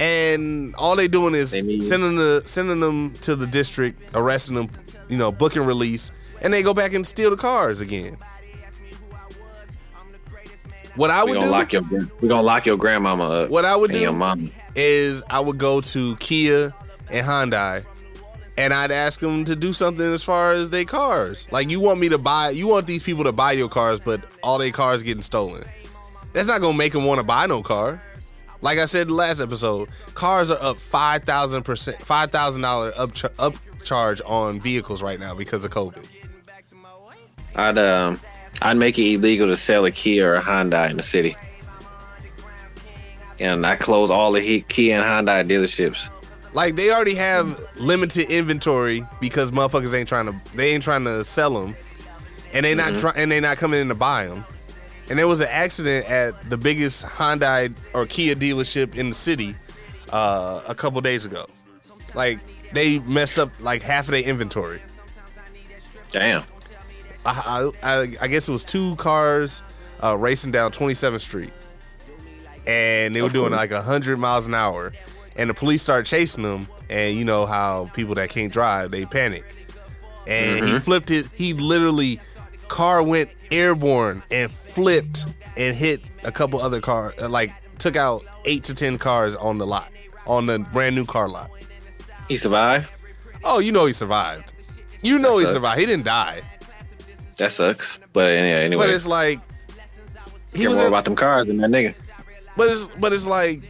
And 0.00 0.74
all 0.76 0.94
they 0.96 1.08
doing 1.08 1.34
is 1.34 1.50
They 1.52 1.80
sending 1.80 2.16
the 2.16 2.42
sending 2.46 2.80
them 2.80 3.10
to 3.22 3.34
the 3.36 3.46
district, 3.46 3.98
arresting 4.14 4.56
them, 4.56 4.68
you 5.08 5.16
know, 5.18 5.32
booking 5.32 5.62
release, 5.64 6.10
and 6.42 6.52
they 6.52 6.62
go 6.62 6.72
back 6.74 6.92
and 6.94 7.06
steal 7.06 7.30
the 7.30 7.36
cars 7.36 7.80
again. 7.80 8.16
What 10.96 11.10
I 11.10 11.24
we 11.24 11.30
would 11.32 11.40
gonna 11.40 11.46
do, 11.46 11.52
lock 11.52 11.72
your 11.72 11.82
we 12.20 12.28
gonna 12.28 12.42
lock 12.42 12.66
your 12.66 12.76
grandmama 12.76 13.24
up. 13.44 13.50
what 13.50 13.64
I 13.64 13.76
would 13.76 13.92
do, 13.92 13.98
your 14.00 14.12
mom. 14.12 14.50
is 14.74 15.22
I 15.30 15.38
would 15.40 15.58
go 15.58 15.80
to 15.80 16.16
Kia 16.16 16.72
and 17.12 17.26
Hyundai 17.26 17.84
and 18.58 18.74
I'd 18.74 18.90
ask 18.90 19.20
them 19.20 19.44
to 19.44 19.54
do 19.54 19.72
something 19.72 20.04
as 20.12 20.24
far 20.24 20.52
as 20.52 20.70
their 20.70 20.84
cars. 20.84 21.46
Like 21.52 21.70
you 21.70 21.78
want 21.78 22.00
me 22.00 22.08
to 22.08 22.18
buy, 22.18 22.50
you 22.50 22.66
want 22.66 22.88
these 22.88 23.04
people 23.04 23.22
to 23.24 23.32
buy 23.32 23.52
your 23.52 23.68
cars, 23.68 24.00
but 24.00 24.20
all 24.42 24.58
their 24.58 24.72
cars 24.72 25.04
getting 25.04 25.22
stolen. 25.22 25.64
That's 26.32 26.48
not 26.48 26.60
gonna 26.60 26.76
make 26.76 26.92
them 26.92 27.04
want 27.04 27.20
to 27.20 27.24
buy 27.24 27.46
no 27.46 27.62
car. 27.62 28.02
Like 28.60 28.78
I 28.78 28.86
said 28.86 29.12
last 29.12 29.40
episode, 29.40 29.88
cars 30.14 30.50
are 30.50 30.60
up 30.60 30.76
five 30.76 31.22
thousand 31.22 31.62
percent, 31.62 32.02
five 32.02 32.32
thousand 32.32 32.62
dollar 32.62 32.92
up 32.98 33.12
upcharge 33.12 34.20
on 34.28 34.60
vehicles 34.60 35.02
right 35.02 35.20
now 35.20 35.36
because 35.36 35.64
of 35.64 35.70
COVID. 35.70 36.04
I'd 37.54 37.78
um 37.78 38.20
I'd 38.60 38.76
make 38.76 38.98
it 38.98 39.14
illegal 39.14 39.46
to 39.46 39.56
sell 39.56 39.84
a 39.84 39.92
Kia 39.92 40.32
or 40.32 40.34
a 40.34 40.42
Hyundai 40.42 40.90
in 40.90 40.96
the 40.96 41.02
city. 41.04 41.36
And 43.38 43.64
I 43.64 43.76
close 43.76 44.10
all 44.10 44.32
the 44.32 44.40
he- 44.40 44.62
Kia 44.62 45.00
and 45.00 45.28
Hyundai 45.28 45.48
dealerships. 45.48 46.10
Like 46.52 46.76
they 46.76 46.90
already 46.90 47.14
have 47.14 47.60
limited 47.76 48.30
inventory 48.30 49.04
because 49.20 49.50
motherfuckers 49.50 49.94
ain't 49.94 50.08
trying 50.08 50.26
to 50.26 50.56
they 50.56 50.72
ain't 50.72 50.82
trying 50.82 51.04
to 51.04 51.24
sell 51.24 51.54
them, 51.54 51.76
and 52.52 52.64
they 52.64 52.74
not 52.74 52.94
try, 52.94 53.12
and 53.16 53.30
they 53.30 53.40
not 53.40 53.58
coming 53.58 53.80
in 53.80 53.88
to 53.88 53.94
buy 53.94 54.26
them. 54.26 54.44
And 55.10 55.18
there 55.18 55.26
was 55.28 55.40
an 55.40 55.48
accident 55.50 56.10
at 56.10 56.50
the 56.50 56.56
biggest 56.56 57.04
Hyundai 57.04 57.72
or 57.94 58.06
Kia 58.06 58.34
dealership 58.34 58.96
in 58.96 59.08
the 59.08 59.14
city 59.14 59.54
uh, 60.12 60.62
a 60.68 60.74
couple 60.74 61.00
days 61.00 61.24
ago. 61.24 61.44
Like 62.14 62.40
they 62.72 62.98
messed 63.00 63.38
up 63.38 63.50
like 63.60 63.82
half 63.82 64.06
of 64.06 64.12
their 64.12 64.22
inventory. 64.22 64.80
Damn. 66.10 66.44
I, 67.26 67.70
I, 67.82 68.12
I 68.22 68.28
guess 68.28 68.48
it 68.48 68.52
was 68.52 68.64
two 68.64 68.96
cars 68.96 69.62
uh, 70.02 70.16
racing 70.16 70.52
down 70.52 70.70
27th 70.72 71.20
Street, 71.20 71.52
and 72.66 73.14
they 73.14 73.20
were 73.20 73.28
doing 73.28 73.52
like 73.52 73.70
100 73.70 74.18
miles 74.18 74.46
an 74.46 74.54
hour, 74.54 74.92
and 75.38 75.48
the 75.48 75.54
police 75.54 75.82
start 75.82 76.04
chasing 76.04 76.42
them. 76.42 76.68
And 76.90 77.16
you 77.16 77.24
know 77.24 77.46
how 77.46 77.90
people 77.94 78.14
that 78.16 78.30
can't 78.30 78.52
drive 78.52 78.90
they 78.90 79.04
panic, 79.04 79.44
and 80.26 80.56
he 80.64 80.70
mm-hmm. 80.70 80.78
flipped 80.78 81.10
it. 81.10 81.26
He 81.34 81.52
literally 81.52 82.20
car 82.68 83.02
went 83.02 83.30
airborne 83.50 84.22
and 84.30 84.50
flipped 84.50 85.26
and 85.56 85.76
hit 85.76 86.02
a 86.24 86.32
couple 86.32 86.60
other 86.60 86.80
cars. 86.80 87.14
Like 87.20 87.52
took 87.78 87.96
out 87.96 88.22
eight 88.44 88.64
to 88.64 88.74
ten 88.74 88.98
cars 88.98 89.36
on 89.36 89.58
the 89.58 89.66
lot 89.66 89.90
on 90.26 90.46
the 90.46 90.58
brand 90.72 90.94
new 90.94 91.04
car 91.04 91.28
lot. 91.28 91.50
He 92.28 92.36
survived? 92.36 92.88
Oh, 93.44 93.58
you 93.58 93.72
know 93.72 93.86
he 93.86 93.92
survived. 93.92 94.54
You 95.02 95.18
know 95.18 95.38
he 95.38 95.46
survived. 95.46 95.78
He 95.78 95.86
didn't 95.86 96.04
die, 96.04 96.40
That 97.36 97.52
sucks. 97.52 97.98
But 98.12 98.32
anyway, 98.32 98.64
anyway. 98.64 98.84
but 98.84 98.90
it's 98.90 99.06
like 99.06 99.40
he 100.52 100.60
care 100.60 100.70
was 100.70 100.78
more 100.78 100.86
in- 100.86 100.92
about 100.92 101.04
them 101.04 101.16
cars 101.16 101.46
than 101.46 101.58
that 101.58 101.70
nigga. 101.70 101.94
But 102.56 102.68
it's 102.68 102.88
but 102.98 103.12
it's 103.12 103.26
like 103.26 103.62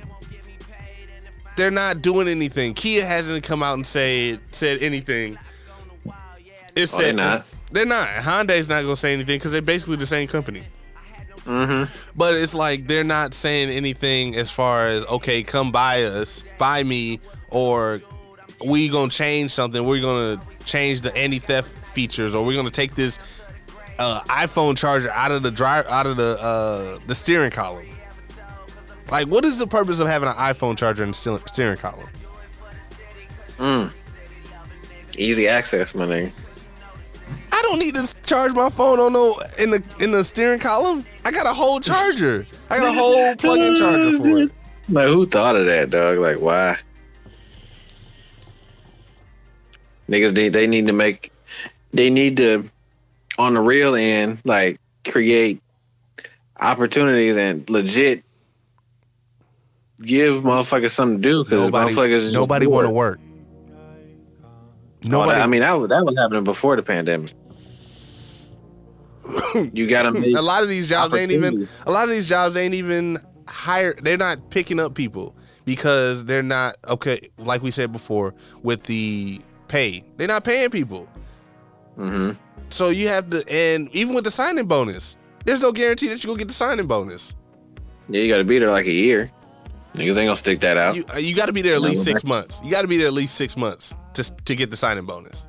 they're 1.58 1.70
not 1.72 2.00
doing 2.00 2.28
anything. 2.28 2.72
Kia 2.72 3.04
hasn't 3.04 3.42
come 3.42 3.62
out 3.62 3.74
and 3.74 3.86
said 3.86 4.40
said 4.52 4.80
anything. 4.80 5.36
It's 6.76 6.94
Oh, 6.94 6.98
they're 6.98 7.12
not. 7.12 7.46
They're 7.72 7.84
not. 7.84 8.08
Hyundai's 8.08 8.68
not 8.68 8.82
gonna 8.82 8.96
say 8.96 9.12
anything 9.12 9.36
because 9.36 9.50
they're 9.50 9.60
basically 9.60 9.96
the 9.96 10.06
same 10.06 10.28
company. 10.28 10.62
Mm-hmm. 11.44 11.92
But 12.16 12.34
it's 12.34 12.54
like 12.54 12.86
they're 12.86 13.04
not 13.04 13.34
saying 13.34 13.70
anything 13.70 14.36
as 14.36 14.50
far 14.50 14.86
as 14.86 15.04
okay, 15.06 15.42
come 15.42 15.72
buy 15.72 16.04
us, 16.04 16.44
buy 16.58 16.84
me, 16.84 17.20
or 17.50 18.00
we 18.64 18.88
gonna 18.88 19.10
change 19.10 19.50
something. 19.50 19.84
We're 19.84 20.00
gonna 20.00 20.40
change 20.64 21.00
the 21.00 21.14
anti-theft 21.16 21.68
features, 21.88 22.34
or 22.34 22.46
we're 22.46 22.56
gonna 22.56 22.70
take 22.70 22.94
this 22.94 23.18
uh, 23.98 24.20
iPhone 24.28 24.76
charger 24.76 25.10
out 25.10 25.32
of 25.32 25.42
the 25.42 25.50
drive 25.50 25.86
out 25.86 26.06
of 26.06 26.16
the 26.16 26.38
uh, 26.40 26.98
the 27.08 27.14
steering 27.14 27.50
column. 27.50 27.86
Like, 29.10 29.26
what 29.28 29.44
is 29.44 29.58
the 29.58 29.66
purpose 29.66 30.00
of 30.00 30.08
having 30.08 30.28
an 30.28 30.34
iPhone 30.34 30.76
charger 30.76 31.02
in 31.02 31.10
the 31.10 31.42
steering 31.46 31.78
column? 31.78 32.08
Hmm. 33.56 33.86
Easy 35.16 35.48
access, 35.48 35.94
my 35.94 36.04
nigga. 36.04 36.32
I 37.50 37.62
don't 37.62 37.78
need 37.78 37.94
to 37.96 38.14
charge 38.22 38.52
my 38.52 38.70
phone 38.70 39.00
on 39.00 39.12
no 39.12 39.34
in 39.58 39.70
the 39.70 39.82
in 40.00 40.12
the 40.12 40.22
steering 40.22 40.60
column. 40.60 41.04
I 41.24 41.32
got 41.32 41.46
a 41.46 41.52
whole 41.52 41.80
charger. 41.80 42.46
I 42.70 42.78
got 42.78 42.88
a 42.88 42.92
whole 42.98 43.34
plug-in 43.36 43.74
charger 43.74 44.16
for 44.18 44.38
it. 44.38 44.52
Like 44.88 45.08
who 45.08 45.26
thought 45.26 45.56
of 45.56 45.66
that, 45.66 45.90
dog? 45.90 46.18
Like 46.18 46.38
why? 46.38 46.78
Niggas 50.08 50.34
they, 50.34 50.48
they 50.48 50.66
need 50.66 50.86
to 50.86 50.92
make 50.92 51.32
they 51.92 52.10
need 52.10 52.36
to 52.38 52.70
on 53.38 53.54
the 53.54 53.60
real 53.60 53.94
end, 53.94 54.38
like 54.44 54.80
create 55.06 55.60
opportunities 56.60 57.36
and 57.36 57.68
legit 57.68 58.22
give 60.02 60.42
motherfuckers 60.42 60.90
something 60.90 61.20
to 61.20 61.28
do 61.28 61.44
because 61.44 61.70
motherfuckers 61.70 62.32
nobody 62.32 62.66
want 62.66 62.86
to 62.86 62.92
work. 62.92 63.18
Oh, 64.44 64.48
Nobody. 65.04 65.40
I 65.40 65.46
mean 65.46 65.60
that 65.60 65.72
was 65.72 65.88
that 65.88 66.04
was 66.04 66.16
happening 66.16 66.44
before 66.44 66.76
the 66.76 66.82
pandemic. 66.82 67.32
you 69.72 69.86
gotta 69.86 70.12
make 70.12 70.36
a 70.36 70.40
lot 70.42 70.62
of 70.62 70.68
these 70.68 70.88
jobs 70.88 71.14
ain't 71.14 71.32
even. 71.32 71.68
A 71.86 71.90
lot 71.90 72.04
of 72.04 72.10
these 72.10 72.28
jobs 72.28 72.56
ain't 72.56 72.74
even 72.74 73.18
hired. 73.48 74.02
They're 74.02 74.16
not 74.16 74.50
picking 74.50 74.80
up 74.80 74.94
people 74.94 75.34
because 75.64 76.24
they're 76.24 76.42
not 76.42 76.76
okay. 76.88 77.20
Like 77.36 77.62
we 77.62 77.70
said 77.70 77.92
before, 77.92 78.34
with 78.62 78.84
the 78.84 79.40
pay, 79.68 80.04
they're 80.16 80.28
not 80.28 80.44
paying 80.44 80.70
people. 80.70 81.08
Mhm. 81.98 82.36
So 82.70 82.88
you 82.90 83.08
have 83.08 83.30
to, 83.30 83.44
and 83.50 83.94
even 83.94 84.14
with 84.14 84.24
the 84.24 84.30
signing 84.30 84.66
bonus, 84.66 85.16
there's 85.44 85.60
no 85.60 85.72
guarantee 85.72 86.08
that 86.08 86.22
you're 86.22 86.30
gonna 86.30 86.38
get 86.38 86.48
the 86.48 86.54
signing 86.54 86.86
bonus. 86.86 87.34
Yeah, 88.08 88.22
you 88.22 88.28
gotta 88.28 88.44
be 88.44 88.58
there 88.58 88.70
like 88.70 88.86
a 88.86 88.92
year. 88.92 89.30
Niggas 89.94 90.08
ain't 90.08 90.16
gonna 90.16 90.36
stick 90.36 90.60
that 90.60 90.76
out. 90.76 90.94
You 90.96 91.04
uh, 91.12 91.18
you 91.18 91.34
got 91.34 91.46
to 91.46 91.52
be 91.52 91.62
there 91.62 91.74
at 91.74 91.80
least 91.80 92.04
six 92.04 92.22
that- 92.22 92.28
months. 92.28 92.60
You 92.64 92.70
got 92.70 92.82
to 92.82 92.88
be 92.88 92.98
there 92.98 93.06
at 93.08 93.12
least 93.12 93.34
six 93.34 93.56
months 93.56 93.94
to 94.14 94.22
to 94.44 94.54
get 94.54 94.70
the 94.70 94.76
signing 94.76 95.04
bonus 95.06 95.46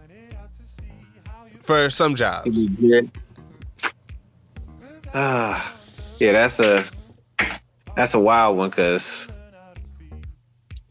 for 1.64 1.90
some 1.90 2.16
jobs. 2.16 2.68
Ah, 5.14 5.74
yeah, 6.20 6.32
that's 6.32 6.60
a 6.60 6.84
that's 7.96 8.14
a 8.14 8.20
wild 8.20 8.58
one 8.58 8.70
because 8.70 9.28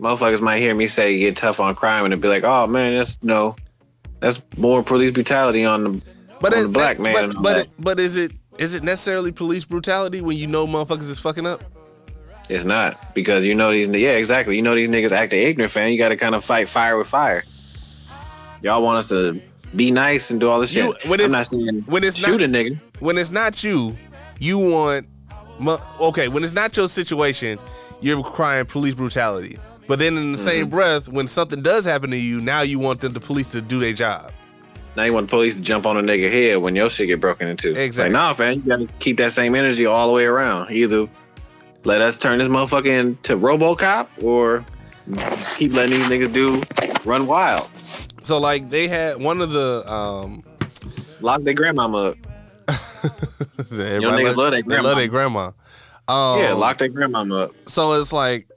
motherfuckers 0.01 0.41
might 0.41 0.61
hear 0.61 0.75
me 0.75 0.87
say 0.87 1.19
get 1.19 1.37
tough 1.37 1.61
on 1.61 1.75
crime 1.75 2.05
and 2.05 2.12
they'll 2.12 2.20
be 2.20 2.29
like, 2.29 2.45
oh 2.45 2.66
man, 2.66 2.97
that's 2.97 3.19
no, 3.23 3.57
that's 4.20 4.43
more 4.57 4.83
police 4.83 5.11
brutality 5.11 5.65
on 5.65 5.85
the 5.85 6.03
But 6.41 6.53
on 6.55 6.61
it, 6.61 6.62
the 6.65 6.69
black 6.69 6.99
man. 6.99 7.33
But 7.33 7.43
but, 7.43 7.57
it, 7.59 7.69
but 7.79 8.01
is 8.01 8.16
it 8.16 8.33
Is 8.59 8.75
it 8.75 8.83
necessarily 8.83 9.31
police 9.33 9.65
brutality 9.65 10.20
when 10.20 10.37
you 10.37 10.47
know 10.49 10.66
motherfuckers 10.66 11.09
is 11.09 11.20
fucking 11.20 11.47
up? 11.47 11.62
It's 12.49 12.65
not 12.65 13.15
because 13.15 13.45
you 13.45 13.55
know 13.55 13.70
these. 13.73 13.89
Yeah, 13.89 14.12
exactly. 14.12 14.57
You 14.57 14.62
know 14.62 14.75
these 14.75 14.89
niggas 14.89 15.12
acting 15.12 15.43
ignorant, 15.43 15.73
fam. 15.73 15.91
You 15.93 15.99
got 15.99 16.09
to 16.11 16.16
kind 16.16 16.35
of 16.35 16.45
fight 16.45 16.69
fire 16.69 16.97
with 16.97 17.09
fire. 17.09 17.45
Y'all 18.62 18.83
want 18.83 18.99
us 18.99 19.09
to 19.09 19.41
be 19.77 19.91
nice 19.91 20.31
and 20.31 20.41
do 20.41 20.49
all 20.49 20.61
this 20.61 20.73
You- 20.75 20.95
shit. 20.99 21.09
when 21.11 21.20
I'm 21.20 21.27
it's- 21.27 21.31
not 21.31 21.47
saying 21.47 21.85
when 21.87 22.03
it's 22.05 22.16
shoot 22.16 22.41
not- 22.41 22.43
a 22.43 22.45
nigga. 22.47 22.79
When 23.01 23.19
it's 23.19 23.31
not 23.31 23.62
you, 23.62 23.97
you 24.39 24.59
want. 24.59 25.07
Okay, 26.01 26.29
when 26.29 26.45
it's 26.45 26.53
not 26.55 26.77
your 26.77 26.89
situation, 26.89 27.59
you're 28.01 28.23
crying 28.23 28.65
police 28.65 28.95
brutality. 28.95 29.59
But 29.89 29.99
then 29.99 30.16
in 30.16 30.33
the 30.33 30.39
same 30.39 30.66
Mm-hmm. 30.66 30.70
breath, 30.77 31.09
when 31.09 31.27
something 31.29 31.62
does 31.62 31.85
happen 31.85 32.11
to 32.11 32.16
you, 32.16 32.41
now 32.41 32.61
you 32.62 32.79
want 32.79 33.01
them, 33.01 33.12
the 33.12 33.20
police 33.20 33.51
to 33.53 33.61
do 33.61 33.81
their 33.81 33.93
job. 33.93 34.31
Now 34.97 35.05
you 35.05 35.12
want 35.12 35.27
the 35.27 35.31
police 35.31 35.55
to 35.55 35.61
jump 35.61 35.87
on 35.87 35.97
a 35.97 36.03
nigga 36.03 36.31
head 36.31 36.59
when 36.59 36.77
your 36.77 36.91
shit 36.91 37.07
get 37.09 37.20
broken 37.20 37.49
into. 37.49 37.70
Exactly. 37.70 38.12
Like, 38.12 38.12
nah, 38.12 38.33
fam, 38.35 38.55
you 38.55 38.61
gotta 38.61 38.89
keep 39.01 39.16
that 39.19 39.33
same 39.33 39.55
energy 39.55 39.87
all 39.87 40.07
the 40.09 40.12
way 40.12 40.25
around. 40.27 40.70
Either 40.70 41.09
let 41.84 42.00
us 42.00 42.16
turn 42.16 42.38
this 42.38 42.48
motherfucker 42.48 42.98
into 42.98 43.36
RoboCop, 43.36 44.22
or 44.22 44.64
keep 45.56 45.72
letting 45.72 45.98
these 46.00 46.09
niggas 46.09 46.32
do 46.32 46.62
run 47.05 47.26
wild. 47.26 47.68
So 48.22 48.38
like 48.38 48.70
they 48.70 48.88
had 48.88 49.20
one 49.20 49.40
of 49.40 49.50
the 49.50 49.90
um 49.90 50.42
Lock 51.20 51.42
their 51.42 51.55
grandmama 51.55 51.98
up. 52.10 52.16
everybody 53.59 54.24
niggas 54.24 54.36
love 54.36 54.50
their 54.52 54.62
they 54.62 54.80
love 54.80 54.96
their 54.96 55.09
grandma. 55.09 55.50
Um, 56.09 56.40
yeah, 56.40 56.52
lock 56.55 56.78
their 56.78 56.88
grandmama 56.88 57.34
up. 57.44 57.50
so 57.66 57.92
it's 58.00 58.12
like 58.12 58.48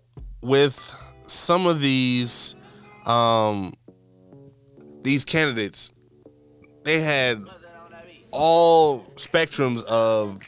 with 0.41 0.95
some 1.27 1.67
of 1.67 1.81
these 1.81 2.55
um 3.05 3.73
these 5.03 5.25
candidates 5.25 5.91
they 6.83 7.01
had 7.01 7.43
all 8.31 8.99
spectrums 9.15 9.83
of 9.85 10.39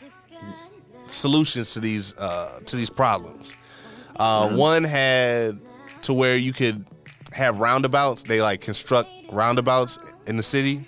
solutions 1.13 1.73
to 1.73 1.79
these 1.79 2.13
uh 2.17 2.59
to 2.65 2.75
these 2.75 2.89
problems 2.89 3.55
uh 4.19 4.49
one 4.49 4.83
had 4.83 5.59
to 6.01 6.13
where 6.13 6.35
you 6.35 6.51
could 6.53 6.85
have 7.31 7.59
roundabouts 7.59 8.23
they 8.23 8.41
like 8.41 8.61
construct 8.61 9.09
roundabouts 9.31 9.97
in 10.27 10.37
the 10.37 10.43
city 10.43 10.85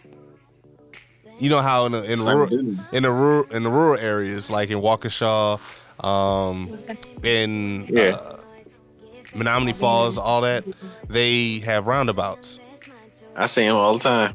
you 1.37 1.49
know 1.49 1.59
how 1.61 1.85
in 1.85 1.91
the 1.91 2.11
in, 2.11 2.21
rural, 2.23 2.47
in 2.91 3.03
the 3.03 3.11
rural 3.11 3.43
in 3.51 3.63
the 3.63 3.69
rural 3.69 3.97
areas 3.99 4.49
like 4.49 4.69
in 4.69 4.77
Waukesha 4.79 5.59
um 6.05 6.77
in 7.23 7.87
Yeah. 7.89 8.15
uh, 8.19 8.31
Menomonee 9.33 9.75
Falls, 9.75 10.17
all 10.17 10.41
that, 10.41 10.63
they 11.09 11.59
have 11.59 11.87
roundabouts. 11.87 12.59
I 13.35 13.47
see 13.47 13.65
them 13.67 13.75
all 13.75 13.97
the 13.97 13.99
time. 13.99 14.33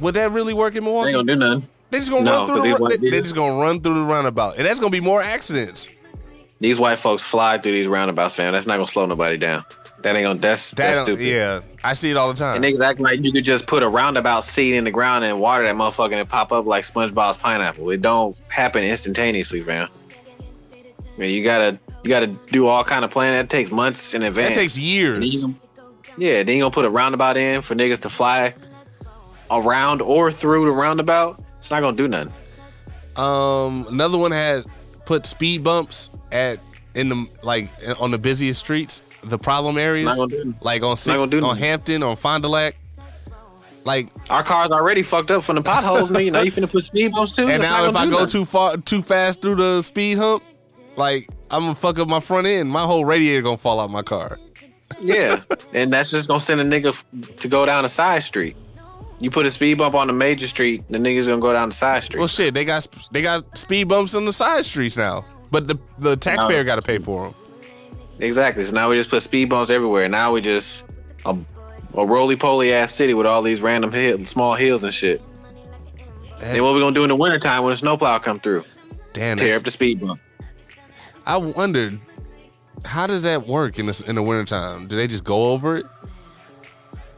Would 0.00 0.14
that 0.14 0.30
really 0.30 0.54
work 0.54 0.76
in 0.76 0.84
They 0.84 0.90
Milwaukee? 0.90 1.14
ain't 1.16 1.26
gonna 1.26 1.32
do 1.34 1.36
nothing. 1.54 1.68
They 1.90 1.98
just 1.98 2.10
gonna 2.10 2.24
No, 2.24 2.38
run 2.38 2.46
through 2.46 2.56
the 2.62 2.98
these 3.00 3.10
they, 3.10 3.20
just 3.20 3.34
gonna 3.36 3.60
run 3.60 3.80
through 3.80 3.94
the 3.94 4.02
roundabout, 4.02 4.56
and 4.58 4.66
that's 4.66 4.80
gonna 4.80 4.90
be 4.90 5.00
more 5.00 5.22
accidents. 5.22 5.88
These 6.60 6.78
white 6.78 6.98
folks 6.98 7.22
fly 7.22 7.58
through 7.58 7.72
these 7.72 7.86
roundabouts, 7.86 8.34
fam. 8.34 8.52
That's 8.52 8.66
not 8.66 8.74
gonna 8.76 8.86
slow 8.86 9.06
nobody 9.06 9.36
down. 9.36 9.64
That 10.02 10.16
ain't 10.16 10.24
gonna. 10.24 10.38
That's 10.38 10.70
That 10.72 10.76
that's 10.94 11.02
stupid. 11.02 11.24
yeah, 11.24 11.60
I 11.84 11.94
see 11.94 12.10
it 12.10 12.16
all 12.16 12.28
the 12.28 12.34
time. 12.34 12.56
And 12.56 12.64
niggas 12.64 12.84
act 12.84 13.00
like 13.00 13.20
you 13.22 13.32
could 13.32 13.44
just 13.44 13.66
put 13.66 13.82
a 13.82 13.88
roundabout 13.88 14.44
seed 14.44 14.74
in 14.74 14.84
the 14.84 14.90
ground 14.90 15.24
and 15.24 15.38
water 15.38 15.64
that 15.64 15.74
motherfucker 15.74 16.12
and 16.12 16.20
it 16.20 16.28
pop 16.28 16.52
up 16.52 16.66
like 16.66 16.84
SpongeBob's 16.84 17.36
pineapple. 17.38 17.90
It 17.90 18.02
don't 18.02 18.38
happen 18.48 18.82
instantaneously, 18.84 19.62
fam. 19.62 19.88
I 20.40 21.20
mean, 21.20 21.30
you 21.30 21.42
gotta 21.44 21.78
you 22.02 22.10
gotta 22.10 22.26
do 22.26 22.66
all 22.66 22.84
kind 22.84 23.04
of 23.04 23.10
planning. 23.10 23.38
That 23.38 23.50
takes 23.50 23.70
months 23.70 24.12
in 24.14 24.22
advance. 24.22 24.54
that 24.54 24.60
takes 24.60 24.76
And 24.76 24.84
then 24.84 25.22
years. 25.22 25.42
gonna- 25.42 25.54
yeah, 26.18 26.42
then 26.42 26.56
you 26.56 26.62
gonna 26.62 26.70
put 26.70 26.84
a 26.84 26.90
roundabout 26.90 27.36
in 27.36 27.60
for 27.62 27.74
niggas 27.74 28.00
to 28.02 28.08
fly 28.08 28.54
around 29.50 30.02
or 30.02 30.30
through 30.32 30.64
the 30.66 30.70
roundabout. 30.72 31.42
It's 31.66 31.72
not 31.72 31.80
gonna 31.80 31.96
do 31.96 32.06
nothing. 32.06 32.32
Um, 33.16 33.86
another 33.88 34.16
one 34.18 34.30
had 34.30 34.62
put 35.04 35.26
speed 35.26 35.64
bumps 35.64 36.10
at 36.30 36.60
in 36.94 37.08
the 37.08 37.26
like 37.42 37.70
on 38.00 38.12
the 38.12 38.18
busiest 38.18 38.60
streets, 38.60 39.02
the 39.24 39.36
problem 39.36 39.76
areas, 39.76 40.04
not 40.06 40.16
gonna 40.16 40.44
do- 40.44 40.54
like 40.60 40.84
on 40.84 40.96
six, 40.96 41.16
gonna 41.18 41.28
do 41.28 41.44
on. 41.44 41.56
Hampton, 41.56 42.04
on 42.04 42.14
Fond 42.14 42.44
du 42.44 42.48
Lac. 42.48 42.76
Like, 43.82 44.08
Our 44.30 44.44
car's 44.44 44.70
already 44.70 45.02
fucked 45.02 45.32
up 45.32 45.42
from 45.42 45.56
the 45.56 45.62
potholes, 45.62 46.10
nigga. 46.10 46.30
Now 46.30 46.42
you 46.42 46.52
finna 46.52 46.70
put 46.70 46.84
speed 46.84 47.10
bumps 47.12 47.32
too. 47.34 47.42
and 47.42 47.50
That's 47.50 47.62
now 47.62 47.88
if 47.88 47.96
I 47.96 48.04
go 48.06 48.10
nothing. 48.20 48.28
too 48.28 48.44
far, 48.44 48.76
too 48.76 49.02
fast 49.02 49.42
through 49.42 49.56
the 49.56 49.82
speed 49.82 50.18
hump, 50.18 50.44
like 50.94 51.28
I'm 51.50 51.62
gonna 51.62 51.74
fuck 51.74 51.98
up 51.98 52.06
my 52.06 52.20
front 52.20 52.46
end. 52.46 52.70
My 52.70 52.82
whole 52.82 53.04
radiator 53.04 53.42
gonna 53.42 53.56
fall 53.56 53.80
out 53.80 53.90
my 53.90 54.02
car. 54.02 54.38
Yeah, 55.00 55.42
and 55.72 55.92
that's 55.92 56.10
just 56.10 56.28
gonna 56.28 56.40
send 56.40 56.60
a 56.60 56.64
nigga 56.64 56.96
to 57.40 57.48
go 57.48 57.66
down 57.66 57.84
a 57.84 57.88
side 57.88 58.22
street. 58.22 58.56
You 59.18 59.30
put 59.30 59.46
a 59.46 59.50
speed 59.50 59.78
bump 59.78 59.94
on 59.94 60.08
the 60.08 60.12
major 60.12 60.46
street, 60.46 60.84
the 60.90 60.98
nigga's 60.98 61.26
gonna 61.26 61.40
go 61.40 61.52
down 61.52 61.68
the 61.70 61.74
side 61.74 62.02
street. 62.02 62.18
Well, 62.18 62.28
shit, 62.28 62.52
they 62.54 62.64
got 62.64 62.86
they 63.12 63.22
got 63.22 63.56
speed 63.56 63.88
bumps 63.88 64.14
on 64.14 64.24
the 64.24 64.32
side 64.32 64.66
streets 64.66 64.96
now, 64.96 65.24
but 65.50 65.66
the 65.68 65.78
the 65.98 66.16
taxpayer 66.16 66.64
got 66.64 66.76
to 66.76 66.82
pay 66.82 66.98
for 66.98 67.24
them. 67.24 67.34
exactly. 68.20 68.64
So 68.64 68.72
now 68.72 68.90
we 68.90 68.96
just 68.96 69.08
put 69.10 69.22
speed 69.22 69.48
bumps 69.48 69.70
everywhere. 69.70 70.08
Now 70.08 70.32
we 70.32 70.42
just 70.42 70.84
a, 71.24 71.36
a 71.94 72.06
roly 72.06 72.36
poly 72.36 72.74
ass 72.74 72.92
city 72.94 73.14
with 73.14 73.26
all 73.26 73.40
these 73.42 73.60
random 73.62 73.90
hill, 73.90 74.24
small 74.26 74.54
hills 74.54 74.84
and 74.84 74.92
shit. 74.92 75.22
And 76.42 76.62
what 76.62 76.74
we 76.74 76.80
gonna 76.80 76.94
do 76.94 77.02
in 77.02 77.08
the 77.08 77.16
wintertime 77.16 77.62
when 77.62 77.70
the 77.70 77.78
snowplow 77.78 78.18
come 78.18 78.38
through? 78.38 78.64
Damn, 79.14 79.38
Tear 79.38 79.56
up 79.56 79.62
the 79.62 79.70
speed 79.70 80.00
bump. 80.00 80.20
I 81.24 81.38
wondered 81.38 81.98
how 82.84 83.06
does 83.06 83.22
that 83.22 83.46
work 83.46 83.78
in 83.78 83.86
the 83.86 84.04
in 84.06 84.16
the 84.16 84.22
wintertime? 84.22 84.86
Do 84.86 84.96
they 84.96 85.06
just 85.06 85.24
go 85.24 85.52
over 85.52 85.78
it? 85.78 85.86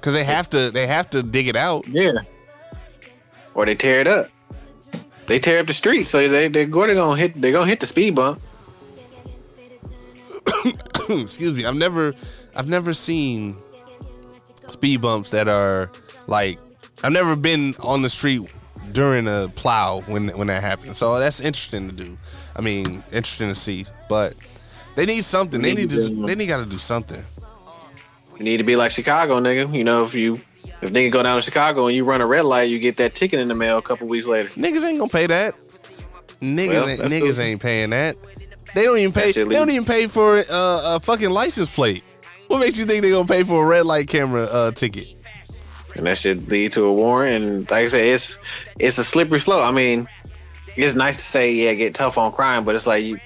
Because 0.08 0.20
they 0.20 0.24
have 0.24 0.48
to 0.48 0.70
they 0.70 0.86
have 0.86 1.10
to 1.10 1.22
dig 1.22 1.48
it 1.48 1.56
out. 1.56 1.86
Yeah. 1.86 2.12
Or 3.52 3.66
they 3.66 3.74
tear 3.74 4.00
it 4.00 4.06
up. 4.06 4.28
They 5.26 5.38
tear 5.38 5.60
up 5.60 5.66
the 5.66 5.74
street, 5.74 6.04
so 6.04 6.26
they 6.26 6.48
they're 6.48 6.64
gonna 6.64 7.14
hit 7.14 7.38
they're 7.38 7.52
gonna 7.52 7.66
hit 7.66 7.80
the 7.80 7.86
speed 7.86 8.14
bump. 8.14 8.40
Excuse 11.10 11.52
me. 11.52 11.66
I've 11.66 11.76
never 11.76 12.14
I've 12.56 12.70
never 12.70 12.94
seen 12.94 13.58
speed 14.70 15.02
bumps 15.02 15.28
that 15.32 15.46
are 15.46 15.92
like 16.26 16.58
I've 17.04 17.12
never 17.12 17.36
been 17.36 17.74
on 17.84 18.00
the 18.00 18.08
street 18.08 18.50
during 18.92 19.28
a 19.28 19.52
plow 19.56 20.00
when 20.06 20.28
when 20.28 20.46
that 20.46 20.62
happens. 20.62 20.96
So 20.96 21.18
that's 21.18 21.38
interesting 21.38 21.90
to 21.90 21.94
do. 21.94 22.16
I 22.56 22.62
mean, 22.62 23.04
interesting 23.12 23.48
to 23.48 23.54
see. 23.54 23.84
But 24.08 24.32
they 24.96 25.04
need 25.04 25.24
something. 25.24 25.60
They 25.60 25.74
need 25.74 25.90
to 25.90 26.00
they 26.24 26.34
need 26.34 26.46
got 26.46 26.64
to 26.64 26.66
do 26.66 26.78
something. 26.78 27.22
You 28.38 28.44
need 28.44 28.58
to 28.58 28.64
be 28.64 28.76
like 28.76 28.92
Chicago, 28.92 29.40
nigga. 29.40 29.74
You 29.74 29.84
know, 29.84 30.04
if 30.04 30.14
you 30.14 30.34
if 30.80 30.92
nigga 30.92 31.10
go 31.10 31.22
down 31.22 31.36
to 31.36 31.42
Chicago 31.42 31.86
and 31.88 31.96
you 31.96 32.04
run 32.04 32.20
a 32.20 32.26
red 32.26 32.44
light, 32.44 32.70
you 32.70 32.78
get 32.78 32.96
that 32.98 33.14
ticket 33.14 33.40
in 33.40 33.48
the 33.48 33.54
mail 33.54 33.78
a 33.78 33.82
couple 33.82 34.06
weeks 34.06 34.26
later. 34.26 34.48
Niggas 34.50 34.84
ain't 34.84 34.98
gonna 34.98 35.08
pay 35.08 35.26
that. 35.26 35.54
Niggas 36.40 36.68
Well, 36.68 36.88
ain't, 36.88 37.00
niggas 37.00 37.36
the- 37.36 37.42
ain't 37.42 37.60
paying 37.60 37.90
that. 37.90 38.16
They 38.74 38.84
don't 38.84 38.98
even 38.98 39.12
pay. 39.12 39.32
They 39.32 39.44
don't 39.44 39.70
even 39.70 39.84
pay 39.84 40.06
for 40.06 40.38
uh, 40.38 40.96
a 40.96 41.00
fucking 41.00 41.30
license 41.30 41.68
plate. 41.70 42.02
What 42.48 42.60
makes 42.60 42.78
you 42.78 42.84
think 42.84 43.02
they 43.02 43.10
gonna 43.10 43.26
pay 43.26 43.42
for 43.42 43.64
a 43.64 43.66
red 43.66 43.86
light 43.86 44.08
camera 44.08 44.44
uh, 44.44 44.70
ticket? 44.70 45.14
And 45.96 46.06
that 46.06 46.16
should 46.18 46.48
lead 46.48 46.72
to 46.74 46.84
a 46.84 46.92
warrant. 46.92 47.42
And 47.44 47.70
like 47.70 47.84
I 47.84 47.88
said, 47.88 48.04
it's 48.04 48.38
it's 48.78 48.98
a 48.98 49.04
slippery 49.04 49.40
slope. 49.40 49.64
I 49.64 49.72
mean, 49.72 50.06
it's 50.76 50.94
nice 50.94 51.16
to 51.16 51.24
say, 51.24 51.50
yeah, 51.52 51.74
get 51.74 51.94
tough 51.94 52.18
on 52.18 52.30
crime, 52.30 52.64
but 52.64 52.76
it's 52.76 52.86
like 52.86 53.04
you 53.04 53.18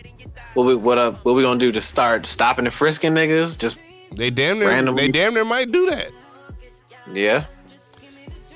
what 0.55 0.65
we 0.65 0.75
what 0.75 0.97
up 0.97 1.23
what 1.25 1.35
we 1.35 1.43
gonna 1.43 1.59
do 1.61 1.71
to 1.73 1.81
start 1.83 2.25
stopping 2.25 2.65
and 2.65 2.73
frisking 2.73 3.13
niggas? 3.13 3.59
Just 3.59 3.79
They 4.15 4.31
damn 4.31 4.59
near. 4.59 4.69
Randomly. 4.69 5.07
They 5.07 5.13
damn 5.13 5.35
near 5.35 5.45
might 5.45 5.73
do 5.73 5.87
that. 5.91 6.11
yeah. 7.13 7.47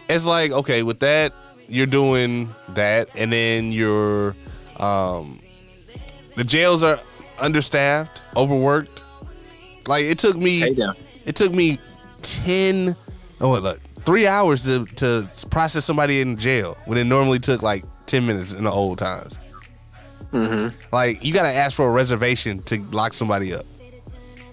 It's 0.08 0.24
like 0.24 0.52
okay, 0.52 0.82
with 0.82 1.00
that 1.00 1.32
you're 1.68 1.86
doing 1.86 2.54
that, 2.70 3.08
and 3.16 3.32
then 3.32 3.72
you're, 3.72 4.36
um, 4.78 5.40
the 6.36 6.44
jails 6.44 6.82
are 6.82 6.98
understaffed, 7.40 8.22
overworked. 8.36 9.04
Like 9.88 10.04
it 10.04 10.18
took 10.18 10.36
me. 10.36 10.60
Hey. 10.60 10.76
It 11.24 11.34
took 11.34 11.52
me 11.52 11.78
ten, 12.22 12.94
oh 13.40 13.48
what, 13.48 13.62
look, 13.62 13.80
three 14.04 14.26
hours 14.26 14.64
to 14.64 14.84
to 14.96 15.28
process 15.50 15.84
somebody 15.84 16.20
in 16.20 16.36
jail 16.36 16.76
when 16.86 16.98
it 16.98 17.04
normally 17.04 17.38
took 17.38 17.62
like 17.62 17.84
ten 18.06 18.26
minutes 18.26 18.52
in 18.52 18.64
the 18.64 18.70
old 18.70 18.98
times. 18.98 19.38
Mm-hmm. 20.32 20.76
Like 20.94 21.24
you 21.24 21.32
gotta 21.32 21.52
ask 21.52 21.76
for 21.76 21.88
a 21.88 21.90
reservation 21.90 22.60
to 22.64 22.80
lock 22.92 23.12
somebody 23.12 23.54
up. 23.54 23.64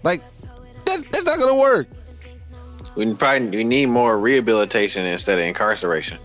Like 0.03 0.23
that's 0.85 1.07
that's 1.09 1.25
not 1.25 1.39
gonna 1.39 1.59
work. 1.59 1.87
We 2.95 3.11
probably 3.13 3.49
we 3.49 3.63
need 3.63 3.87
more 3.87 4.19
rehabilitation 4.19 5.05
instead 5.05 5.39
of 5.39 5.45
incarceration. 5.45 6.19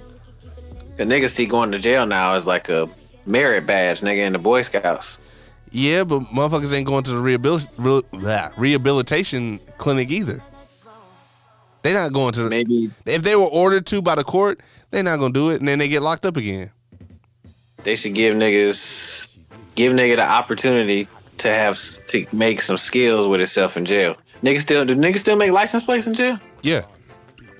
The 0.96 1.04
niggas 1.04 1.30
see 1.30 1.46
going 1.46 1.70
to 1.72 1.78
jail 1.78 2.06
now 2.06 2.34
is 2.34 2.44
like 2.46 2.68
a 2.68 2.88
merit 3.24 3.66
badge, 3.66 4.00
nigga, 4.00 4.26
in 4.26 4.32
the 4.32 4.38
Boy 4.38 4.62
Scouts. 4.62 5.16
Yeah, 5.70 6.04
but 6.04 6.20
motherfuckers 6.20 6.74
ain't 6.74 6.86
going 6.86 7.04
to 7.04 7.12
the 7.12 7.18
rehabil- 7.18 7.68
re- 7.76 8.02
blah, 8.18 8.48
rehabilitation 8.56 9.60
clinic 9.78 10.10
either. 10.10 10.42
They're 11.82 11.94
not 11.94 12.12
going 12.12 12.32
to. 12.32 12.44
The, 12.44 12.50
Maybe 12.50 12.90
if 13.06 13.22
they 13.22 13.36
were 13.36 13.44
ordered 13.44 13.86
to 13.86 14.02
by 14.02 14.14
the 14.16 14.24
court, 14.24 14.60
they're 14.90 15.02
not 15.02 15.18
gonna 15.18 15.32
do 15.32 15.50
it, 15.50 15.60
and 15.60 15.68
then 15.68 15.78
they 15.78 15.88
get 15.88 16.02
locked 16.02 16.26
up 16.26 16.36
again. 16.36 16.70
they 17.84 17.96
should 17.96 18.14
give 18.14 18.34
niggas 18.34 19.36
give 19.74 19.92
nigga 19.92 20.16
the 20.16 20.28
opportunity 20.28 21.06
to 21.38 21.48
have 21.48 21.80
to 22.08 22.26
make 22.32 22.60
some 22.60 22.76
skills 22.78 23.28
with 23.28 23.40
itself 23.40 23.76
in 23.76 23.84
jail. 23.86 24.16
Niggas 24.42 24.60
still 24.62 24.84
do 24.84 24.94
niggas 24.94 25.18
still 25.20 25.36
make 25.36 25.50
license 25.52 25.82
plates 25.82 26.06
in 26.06 26.14
jail? 26.14 26.38
Yeah, 26.62 26.82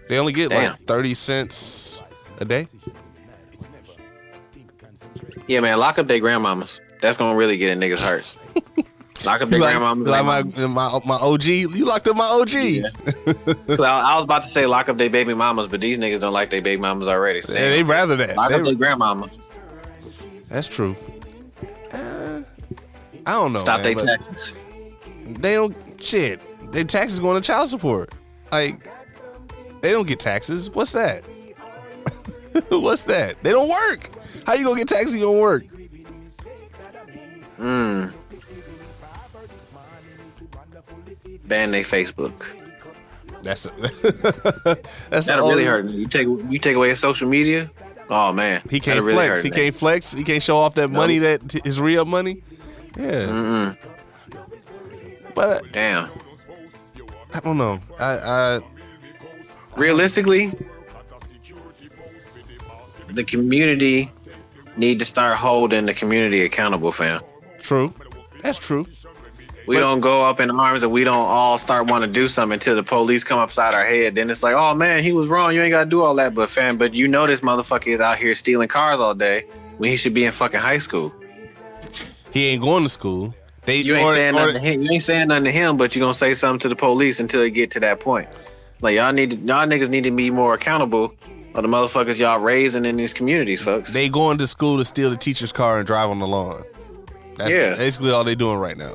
they 0.08 0.18
only 0.18 0.32
get 0.32 0.50
Damn. 0.50 0.72
like 0.72 0.80
thirty 0.82 1.14
cents 1.14 2.02
a 2.40 2.44
day. 2.44 2.66
Yeah, 5.46 5.60
man, 5.60 5.78
lock 5.78 5.98
up 5.98 6.06
their 6.06 6.20
grandmamas. 6.20 6.80
That's 7.00 7.16
gonna 7.16 7.36
really 7.36 7.56
get 7.56 7.70
in 7.70 7.78
niggas' 7.80 8.00
hearts. 8.00 8.36
Lock 9.24 9.40
up 9.42 9.48
their 9.48 9.58
like, 9.58 9.74
grandmamas. 9.74 10.06
like 10.06 10.24
my, 10.24 10.66
my 10.68 11.00
my 11.04 11.14
OG. 11.16 11.42
You 11.44 11.84
locked 11.84 12.06
up 12.06 12.14
my 12.16 12.24
OG. 12.24 12.52
Yeah. 12.52 12.82
I, 13.84 14.12
I 14.12 14.14
was 14.14 14.22
about 14.22 14.44
to 14.44 14.48
say 14.48 14.64
lock 14.66 14.88
up 14.88 14.96
their 14.96 15.10
baby 15.10 15.34
mamas, 15.34 15.66
but 15.66 15.80
these 15.80 15.98
niggas 15.98 16.20
don't 16.20 16.32
like 16.32 16.50
their 16.50 16.62
baby 16.62 16.80
mamas 16.80 17.08
already. 17.08 17.42
So 17.42 17.52
Yeah, 17.52 17.68
they 17.70 17.82
rather 17.82 18.14
that. 18.14 18.36
lock 18.36 18.52
up 18.52 18.62
their 18.62 18.74
grandmamas. 18.74 19.36
that's 20.48 20.68
true. 20.68 20.94
Uh, 21.92 22.42
I 23.26 23.32
don't 23.32 23.52
know. 23.52 23.58
Stop 23.60 23.80
their 23.82 23.96
taxes. 23.96 24.44
They 25.26 25.54
don't 25.54 25.76
shit. 26.00 26.40
Their 26.70 26.84
taxes 26.84 27.20
going 27.20 27.40
to 27.40 27.46
child 27.46 27.68
support. 27.68 28.10
Like 28.52 28.86
they 29.80 29.90
don't 29.90 30.06
get 30.06 30.20
taxes. 30.20 30.70
What's 30.70 30.92
that? 30.92 31.22
What's 32.68 33.04
that? 33.04 33.36
They 33.42 33.50
don't 33.50 33.68
work. 33.68 34.10
How 34.46 34.54
you 34.54 34.64
gonna 34.64 34.78
get 34.78 34.88
taxes? 34.88 35.14
You 35.14 35.22
don't 35.22 35.40
work. 35.40 35.64
Mm. 37.58 38.12
Ban 41.46 41.70
their 41.70 41.82
Facebook. 41.82 42.44
That's 43.42 43.66
a, 43.66 43.70
that's 45.10 45.26
That'll 45.26 45.48
really 45.48 45.64
hurt. 45.64 45.86
You 45.86 46.06
take 46.06 46.26
you 46.26 46.58
take 46.58 46.76
away 46.76 46.90
his 46.90 46.98
social 47.00 47.28
media. 47.28 47.68
Oh 48.10 48.32
man, 48.32 48.62
He 48.70 48.80
can't 48.80 49.02
really 49.02 49.14
flex. 49.14 49.42
He 49.42 49.50
can't 49.50 49.74
flex. 49.74 50.12
He 50.12 50.24
can't 50.24 50.42
show 50.42 50.56
off 50.56 50.74
that 50.74 50.88
money 50.88 51.18
that 51.18 51.66
is 51.66 51.80
real 51.80 52.04
money. 52.04 52.42
Yeah, 52.96 53.26
Mm-mm. 53.26 53.76
but 55.34 55.62
Damn. 55.72 56.10
I 57.38 57.40
don't 57.40 57.56
know. 57.56 57.78
I, 58.00 58.04
I 58.04 58.60
Realistically, 59.76 60.52
the 63.10 63.22
community 63.22 64.10
need 64.76 64.98
to 64.98 65.04
start 65.04 65.36
holding 65.36 65.86
the 65.86 65.94
community 65.94 66.44
accountable, 66.44 66.90
fam. 66.90 67.20
true. 67.60 67.94
That's 68.42 68.58
true. 68.58 68.86
We 69.68 69.76
But- 69.76 69.80
don't 69.82 70.00
go 70.00 70.24
up 70.24 70.40
in 70.40 70.50
arms 70.50 70.82
and 70.82 70.90
we 70.90 71.04
don't 71.04 71.14
all 71.28 71.58
start 71.58 71.86
want 71.88 72.02
to 72.02 72.10
do 72.10 72.26
something 72.26 72.54
until 72.54 72.74
the 72.74 72.82
police 72.82 73.22
come 73.22 73.38
upside 73.38 73.72
our 73.72 73.84
head. 73.84 74.16
Then 74.16 74.30
it's 74.30 74.42
like, 74.42 74.54
oh 74.54 74.74
man, 74.74 75.02
he 75.04 75.12
was 75.12 75.28
wrong. 75.28 75.54
You 75.54 75.62
ain't 75.62 75.70
got 75.70 75.84
to 75.84 75.90
do 75.90 76.02
all 76.02 76.14
that. 76.16 76.34
But 76.34 76.50
fam, 76.50 76.76
but 76.76 76.92
you 76.94 77.06
know 77.06 77.24
this 77.26 77.40
motherfucker 77.42 77.88
is 77.94 78.00
out 78.00 78.18
here 78.18 78.34
stealing 78.34 78.66
cars 78.68 78.98
all 78.98 79.14
day 79.14 79.44
when 79.76 79.90
he 79.90 79.96
should 79.96 80.14
be 80.14 80.24
in 80.24 80.32
fucking 80.32 80.58
high 80.60 80.78
school. 80.78 81.12
He 82.32 82.46
ain't 82.46 82.62
going 82.62 82.82
to 82.82 82.88
school. 82.88 83.32
They 83.68 83.76
You 83.82 83.96
ain't 83.96 84.04
or- 84.06 84.14
saying 84.14 84.34
or- 84.34 84.38
nothing 84.46 84.54
to 84.54 84.60
him. 84.60 84.82
You 84.82 84.92
ain't 84.92 85.02
saying 85.02 85.28
nothing 85.28 85.44
to 85.44 85.52
him, 85.52 85.76
but 85.76 85.94
you're 85.94 86.02
gonna 86.02 86.14
say 86.14 86.32
something 86.32 86.58
to 86.60 86.68
the 86.70 86.76
police 86.76 87.20
until 87.20 87.42
it 87.42 87.50
get 87.50 87.70
to 87.72 87.80
that 87.80 88.00
point. 88.00 88.26
Like 88.80 88.96
y'all 88.96 89.12
need 89.12 89.32
to, 89.32 89.36
y'all 89.36 89.66
niggas 89.66 89.90
need 89.90 90.04
to 90.04 90.10
be 90.10 90.30
more 90.30 90.54
accountable 90.54 91.12
of 91.54 91.62
the 91.62 91.68
motherfuckers 91.68 92.16
y'all 92.16 92.38
raising 92.40 92.86
in 92.86 92.96
these 92.96 93.12
communities, 93.12 93.60
folks. 93.60 93.92
They 93.92 94.08
going 94.08 94.38
to 94.38 94.46
school 94.46 94.78
to 94.78 94.84
steal 94.86 95.10
the 95.10 95.16
teacher's 95.16 95.52
car 95.52 95.76
and 95.78 95.86
drive 95.86 96.08
on 96.08 96.18
the 96.18 96.26
lawn. 96.26 96.62
That's 97.36 97.50
Yeah. 97.52 97.74
basically 97.74 98.10
all 98.10 98.24
they 98.24 98.34
doing 98.34 98.58
right 98.58 98.76
now. 98.78 98.92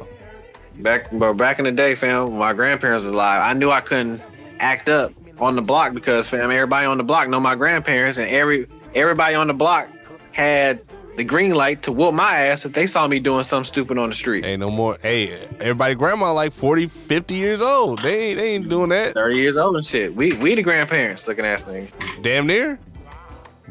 Back, 0.82 1.08
but 1.12 1.34
back 1.34 1.60
in 1.60 1.66
the 1.66 1.72
day, 1.72 1.94
fam, 1.94 2.26
when 2.32 2.40
my 2.40 2.54
grandparents 2.54 3.04
was 3.06 3.14
alive. 3.14 3.44
I 3.46 3.54
knew 3.54 3.70
I 3.70 3.80
couldn't 3.82 4.22
act 4.60 4.90
up 4.90 5.12
on 5.40 5.56
the 5.56 5.62
block 5.62 5.94
because, 5.94 6.28
fam, 6.28 6.50
everybody 6.50 6.88
on 6.88 6.98
the 6.98 7.04
block 7.04 7.30
know 7.30 7.40
my 7.40 7.54
grandparents, 7.54 8.18
and 8.18 8.28
every 8.28 8.66
everybody 8.96 9.36
on 9.36 9.46
the 9.46 9.54
block 9.54 9.88
had 10.32 10.80
the 11.16 11.24
green 11.24 11.54
light 11.54 11.84
to 11.84 11.92
whoop 11.92 12.14
my 12.14 12.36
ass 12.36 12.66
if 12.66 12.74
they 12.74 12.88
saw 12.88 13.08
me 13.08 13.20
doing 13.20 13.44
something 13.44 13.66
stupid 13.66 13.98
on 13.98 14.10
the 14.10 14.16
street. 14.16 14.46
Ain't 14.46 14.60
no 14.60 14.72
more. 14.72 14.98
Hey, 15.02 15.30
everybody, 15.60 15.96
grandma 15.96 16.34
like 16.34 16.54
40, 16.54 16.88
50 16.88 17.34
years 17.34 17.62
old. 17.62 18.00
They 18.00 18.30
ain't, 18.30 18.40
they 18.40 18.56
ain't 18.56 18.70
doing 18.70 18.90
that. 18.90 19.14
Thirty 19.14 19.38
years 19.38 19.58
old 19.58 19.76
and 19.76 19.86
shit. 19.86 20.16
We 20.16 20.34
we 20.34 20.56
the 20.56 20.64
grandparents 20.64 21.28
looking 21.28 21.46
ass 21.46 21.64
things. 21.64 21.92
Damn 22.22 22.48
near. 22.48 22.80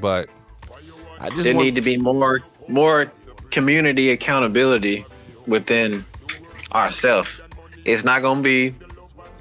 But 0.01 0.29
I 1.21 1.29
just 1.31 1.45
there 1.45 1.55
want, 1.55 1.67
need 1.67 1.75
to 1.77 1.81
be 1.83 1.99
more 1.99 2.43
more 2.69 3.11
community 3.51 4.11
accountability 4.11 5.05
within 5.47 6.05
ourselves. 6.73 7.29
It's 7.85 8.05
not 8.05 8.23
gonna 8.23 8.43
be 8.43 8.75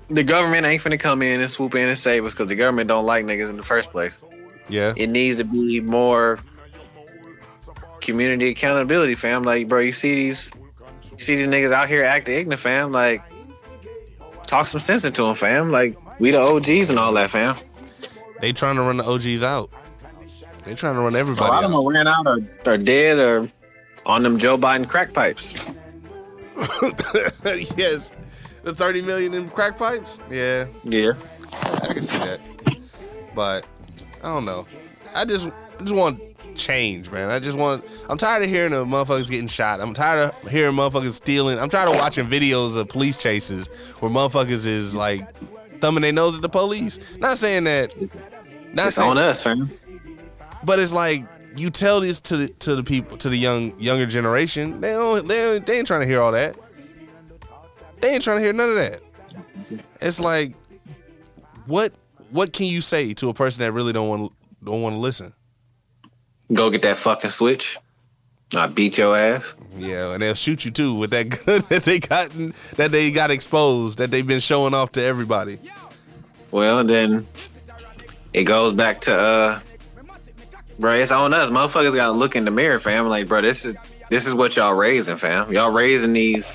the 0.09 0.23
government 0.23 0.65
ain't 0.65 0.83
finna 0.83 0.99
come 0.99 1.21
in 1.21 1.41
and 1.41 1.49
swoop 1.49 1.75
in 1.75 1.87
and 1.87 1.97
save 1.97 2.25
us 2.25 2.33
because 2.33 2.49
the 2.49 2.55
government 2.55 2.87
don't 2.87 3.05
like 3.05 3.25
niggas 3.25 3.49
in 3.49 3.55
the 3.55 3.63
first 3.63 3.89
place. 3.91 4.23
yeah. 4.67 4.93
It 4.97 5.07
needs 5.07 5.37
to 5.37 5.43
be 5.43 5.79
more 5.79 6.39
community 8.01 8.49
accountability, 8.49 9.15
fam. 9.15 9.43
Like, 9.43 9.67
bro, 9.67 9.79
you 9.79 9.93
see 9.93 10.15
these 10.15 10.51
you 11.11 11.19
see 11.19 11.35
these 11.35 11.47
niggas 11.47 11.71
out 11.71 11.87
here 11.87 12.03
acting 12.03 12.35
ignorant, 12.35 12.61
fam. 12.61 12.91
Like, 12.91 13.23
talk 14.47 14.67
some 14.67 14.79
sense 14.79 15.05
into 15.05 15.23
them, 15.23 15.35
fam. 15.35 15.71
Like, 15.71 15.97
we 16.19 16.31
the 16.31 16.39
OGs 16.39 16.89
and 16.89 16.99
all 16.99 17.13
that, 17.13 17.29
fam. 17.29 17.55
They 18.39 18.51
trying 18.51 18.75
to 18.75 18.81
run 18.81 18.97
the 18.97 19.03
OGs 19.03 19.43
out. 19.43 19.69
They 20.65 20.75
trying 20.75 20.95
to 20.95 21.01
run 21.01 21.15
everybody. 21.15 21.47
A 21.47 21.51
lot 21.51 21.63
of 21.63 21.71
them 21.71 21.79
out. 21.79 21.87
ran 21.87 22.07
out 22.07 22.27
or, 22.27 22.39
or 22.65 22.77
dead 22.77 23.17
or 23.17 23.49
on 24.05 24.23
them 24.23 24.37
Joe 24.37 24.57
Biden 24.57 24.87
crack 24.87 25.13
pipes. 25.13 25.53
yes. 27.77 28.11
The 28.63 28.75
30 28.75 29.01
million 29.01 29.33
in 29.33 29.49
crack 29.49 29.77
pipes? 29.77 30.19
Yeah. 30.29 30.67
Yeah. 30.83 31.13
I 31.51 31.93
can 31.93 32.03
see 32.03 32.17
that. 32.17 32.39
But 33.33 33.65
I 34.23 34.27
don't 34.27 34.45
know. 34.45 34.67
I 35.15 35.25
just 35.25 35.47
I 35.47 35.83
just 35.83 35.95
want 35.95 36.21
change, 36.61 37.11
man. 37.11 37.29
I 37.29 37.39
just 37.39 37.57
want 37.57 37.83
I'm 38.09 38.17
tired 38.17 38.43
of 38.43 38.49
hearing 38.49 38.73
of 38.73 38.87
motherfuckers 38.87 39.29
getting 39.29 39.47
shot. 39.47 39.81
I'm 39.81 39.93
tired 39.93 40.29
of 40.31 40.49
hearing 40.49 40.75
motherfuckers 40.75 41.13
stealing. 41.13 41.59
I'm 41.59 41.69
tired 41.69 41.89
of 41.89 41.95
watching 41.95 42.27
videos 42.27 42.77
of 42.79 42.87
police 42.87 43.17
chases 43.17 43.67
where 43.99 44.11
motherfuckers 44.11 44.65
is 44.65 44.95
like 44.95 45.35
thumbing 45.79 46.01
their 46.03 46.13
nose 46.13 46.35
at 46.35 46.41
the 46.41 46.49
police. 46.49 46.99
Not 47.17 47.37
saying 47.37 47.65
that 47.65 47.93
not 48.73 48.87
It's 48.87 48.95
saying 48.95 49.11
on 49.11 49.17
us, 49.17 49.41
fam. 49.43 49.69
but 50.63 50.79
it's 50.79 50.93
like 50.93 51.25
you 51.57 51.69
tell 51.69 51.99
this 51.99 52.21
to 52.21 52.37
the 52.37 52.47
to 52.47 52.75
the 52.75 52.83
people 52.83 53.17
to 53.17 53.27
the 53.29 53.37
young 53.37 53.77
younger 53.79 54.05
generation. 54.05 54.79
They 54.79 54.91
don't 54.91 55.27
they, 55.27 55.41
don't, 55.41 55.65
they 55.65 55.77
ain't 55.79 55.87
trying 55.87 56.01
to 56.01 56.07
hear 56.07 56.21
all 56.21 56.31
that. 56.31 56.55
They 58.01 58.13
ain't 58.13 58.23
trying 58.23 58.37
to 58.37 58.43
hear 58.43 58.53
none 58.53 58.69
of 58.69 58.75
that. 58.75 58.99
It's 59.99 60.19
like 60.19 60.55
what 61.65 61.93
what 62.31 62.53
can 62.53 62.67
you 62.67 62.81
say 62.81 63.13
to 63.15 63.29
a 63.29 63.33
person 63.33 63.61
that 63.63 63.71
really 63.73 63.93
don't 63.93 64.07
want 64.07 64.31
don't 64.63 64.81
want 64.81 64.95
to 64.95 64.99
listen? 64.99 65.33
Go 66.53 66.69
get 66.69 66.81
that 66.81 66.97
fucking 66.97 67.29
switch. 67.29 67.77
I 68.53 68.67
beat 68.67 68.97
your 68.97 69.15
ass. 69.15 69.53
Yeah, 69.77 70.13
and 70.13 70.21
they'll 70.21 70.35
shoot 70.35 70.65
you 70.65 70.71
too 70.71 70.95
with 70.95 71.11
that 71.11 71.29
gun 71.45 71.63
that 71.69 71.83
they 71.83 71.99
got 71.99 72.31
that 72.75 72.91
they 72.91 73.11
got 73.11 73.31
exposed 73.31 73.97
that 73.99 74.11
they've 74.11 74.27
been 74.27 74.41
showing 74.41 74.73
off 74.73 74.91
to 74.93 75.01
everybody. 75.03 75.57
Well, 76.51 76.83
then 76.83 77.25
it 78.33 78.43
goes 78.43 78.73
back 78.73 79.01
to 79.01 79.15
uh, 79.15 79.59
bro. 80.79 80.93
It's 80.95 81.11
on 81.11 81.33
us. 81.33 81.49
Motherfuckers 81.49 81.95
gotta 81.95 82.11
look 82.11 82.35
in 82.35 82.43
the 82.43 82.51
mirror, 82.51 82.79
fam. 82.79 83.07
Like, 83.07 83.27
bro, 83.27 83.41
this 83.41 83.63
is 83.63 83.75
this 84.09 84.27
is 84.27 84.33
what 84.33 84.57
y'all 84.57 84.73
raising, 84.73 85.15
fam. 85.15 85.51
Y'all 85.53 85.71
raising 85.71 86.11
these 86.11 86.53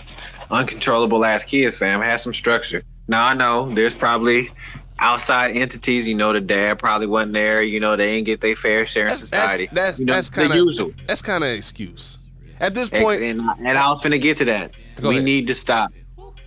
uncontrollable 0.51 1.25
ass 1.25 1.45
kids, 1.45 1.79
fam. 1.79 2.03
Have 2.03 2.21
some 2.21 2.35
structure. 2.35 2.83
Now 3.09 3.27
I 3.27 3.35
know 3.35 3.73
there's 3.73 3.95
probably 3.95 4.51
outside 4.99 5.57
entities. 5.57 6.07
You 6.07 6.15
know, 6.15 6.33
the 6.33 6.41
dad 6.41 6.79
probably 6.79 7.07
wasn't 7.07 7.33
there. 7.33 7.63
You 7.63 7.81
know, 7.81 7.97
they 7.97 8.11
ain't 8.11 8.27
get 8.27 8.41
their 8.41 8.57
fair 8.57 8.87
share 8.87 9.05
in 9.05 9.09
That's 9.09 9.21
society. 9.21 9.67
that's 9.67 9.75
that's, 9.75 9.99
you 9.99 10.07
know, 10.07 10.15
that's 10.15 10.31
kind 10.31 10.51
of 10.51 10.57
usual. 10.57 10.93
that's 11.07 11.23
kind 11.23 11.45
of 11.45 11.51
excuse. 11.51 12.19
At 12.59 12.75
this 12.75 12.89
point, 12.89 13.23
and, 13.23 13.41
uh, 13.41 13.55
and 13.59 13.77
I 13.77 13.89
was 13.91 14.01
going 14.01 14.13
to 14.13 14.19
get 14.19 14.39
to 14.39 14.45
that. 14.47 14.75
We 15.03 15.09
ahead. 15.09 15.25
need 15.25 15.47
to 15.49 15.55
stop 15.55 15.93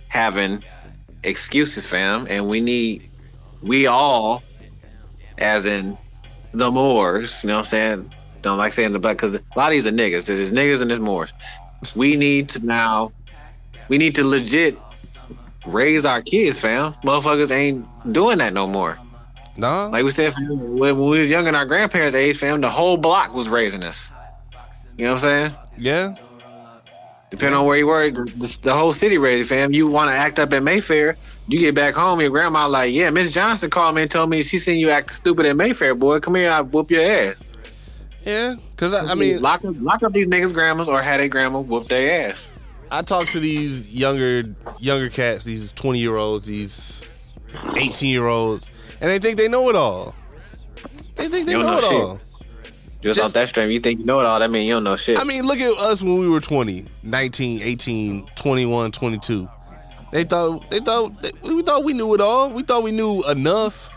having 0.08 0.64
excuses, 1.22 1.86
fam, 1.86 2.26
and 2.28 2.48
we 2.48 2.60
need 2.60 3.08
we 3.62 3.86
all, 3.86 4.42
as 5.38 5.66
in 5.66 5.96
the 6.52 6.70
Moors, 6.70 7.44
you 7.44 7.48
know 7.48 7.54
what 7.54 7.58
I'm 7.60 7.64
saying? 7.66 8.12
Don't 8.42 8.58
like 8.58 8.72
saying 8.72 8.92
the 8.92 8.98
black 8.98 9.16
because 9.18 9.34
a 9.34 9.42
lot 9.56 9.68
of 9.68 9.72
these 9.72 9.86
are 9.86 9.92
niggas. 9.92 10.26
There's 10.26 10.50
niggas 10.50 10.80
and 10.80 10.90
there's 10.90 11.00
Moors. 11.00 11.32
We 11.94 12.16
need 12.16 12.48
to 12.50 12.64
now, 12.64 13.12
we 13.88 13.98
need 13.98 14.14
to 14.16 14.24
legit 14.24 14.76
raise 15.66 16.06
our 16.06 16.22
kids, 16.22 16.58
fam. 16.58 16.92
Motherfuckers 17.04 17.50
ain't 17.50 17.86
doing 18.12 18.38
that 18.38 18.52
no 18.52 18.66
more. 18.66 18.98
nah. 19.56 19.86
Like 19.86 20.04
we 20.04 20.10
said, 20.10 20.34
when, 20.38 20.98
we 20.98 21.18
was 21.20 21.30
young 21.30 21.46
in 21.46 21.54
our 21.54 21.66
grandparents' 21.66 22.14
age, 22.14 22.38
fam, 22.38 22.60
the 22.60 22.70
whole 22.70 22.96
block 22.96 23.34
was 23.34 23.48
raising 23.48 23.82
us. 23.82 24.10
You 24.96 25.04
know 25.06 25.14
what 25.14 25.24
I'm 25.24 25.50
saying? 25.50 25.54
yeah, 25.78 26.14
Depending 27.30 27.58
on 27.60 27.64
where 27.64 27.76
you 27.78 27.86
were, 27.86 28.10
the, 28.10 28.24
the, 28.24 28.56
the 28.62 28.74
whole 28.74 28.92
city 28.92 29.16
raised 29.16 29.48
fam. 29.48 29.72
You 29.72 29.86
want 29.88 30.10
to 30.10 30.14
act 30.14 30.40
up 30.40 30.52
at 30.52 30.64
Mayfair, 30.64 31.16
you 31.46 31.60
get 31.60 31.76
back 31.76 31.94
home, 31.94 32.20
your 32.20 32.28
grandma 32.30 32.66
like, 32.66 32.92
yeah, 32.92 33.08
Miss 33.10 33.30
Johnson 33.32 33.70
called 33.70 33.94
me 33.94 34.02
and 34.02 34.10
told 34.10 34.30
me 34.30 34.42
she 34.42 34.58
seen 34.58 34.78
you 34.80 34.90
acting 34.90 35.14
stupid 35.14 35.46
at 35.46 35.54
Mayfair, 35.56 35.94
boy. 35.94 36.18
Come 36.18 36.34
here, 36.34 36.50
I 36.50 36.60
whoop 36.60 36.90
your 36.90 37.04
ass. 37.04 37.36
yeah. 38.24 38.56
Because 38.74 38.92
I, 38.94 39.12
I 39.12 39.14
mean, 39.14 39.40
lock 39.40 39.64
up, 39.64 39.76
lock 39.78 40.02
up 40.02 40.12
these 40.12 40.26
niggas' 40.26 40.52
grandmas 40.52 40.88
or 40.88 41.00
had 41.02 41.20
a 41.20 41.28
grandma 41.28 41.60
whoop 41.60 41.86
their 41.86 42.30
ass. 42.30 42.48
I 42.90 43.02
talk 43.02 43.28
to 43.28 43.38
these 43.40 43.94
younger 43.94 44.42
younger 44.80 45.08
cats, 45.08 45.44
these 45.44 45.72
twenty 45.72 46.00
year 46.00 46.16
olds, 46.16 46.46
these 46.46 47.04
eighteen 47.76 48.10
year 48.10 48.26
olds, 48.26 48.70
and 49.00 49.10
they 49.10 49.18
think 49.18 49.36
they 49.36 49.48
know 49.48 49.68
it 49.70 49.76
all. 49.76 50.14
They 51.16 51.28
think 51.28 51.46
they 51.46 51.54
know, 51.54 51.62
know 51.62 51.78
it 51.78 51.84
shit. 51.84 51.92
all. 51.92 52.20
Just, 53.02 53.16
Just- 53.16 53.20
off 53.20 53.32
that 53.32 53.48
stream, 53.48 53.70
you 53.70 53.80
think 53.80 54.00
you 54.00 54.04
know 54.04 54.20
it 54.20 54.26
all. 54.26 54.38
That 54.38 54.50
mean 54.50 54.66
you 54.66 54.74
don't 54.74 54.84
know 54.84 54.96
shit. 54.96 55.18
I 55.18 55.24
mean, 55.24 55.44
look 55.44 55.58
at 55.58 55.72
us 55.78 56.02
when 56.02 56.18
we 56.18 56.28
were 56.28 56.40
20, 56.40 56.84
19, 57.02 57.62
18, 57.62 58.26
21, 58.36 58.92
22. 58.92 59.48
They 60.12 60.24
thought 60.24 60.68
they 60.70 60.80
thought 60.80 61.12
we 61.42 61.62
thought 61.62 61.84
we 61.84 61.92
knew 61.92 62.14
it 62.14 62.20
all. 62.20 62.50
We 62.50 62.62
thought 62.62 62.82
we 62.82 62.90
knew 62.92 63.22
enough. 63.30 63.88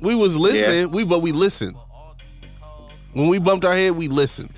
We 0.00 0.14
was 0.14 0.36
listening, 0.36 0.90
we 0.92 1.04
but 1.04 1.22
we 1.22 1.32
listened. 1.32 1.76
When 3.12 3.28
we 3.28 3.38
bumped 3.38 3.64
our 3.64 3.74
head, 3.74 3.92
we 3.92 4.08
listened. 4.08 4.50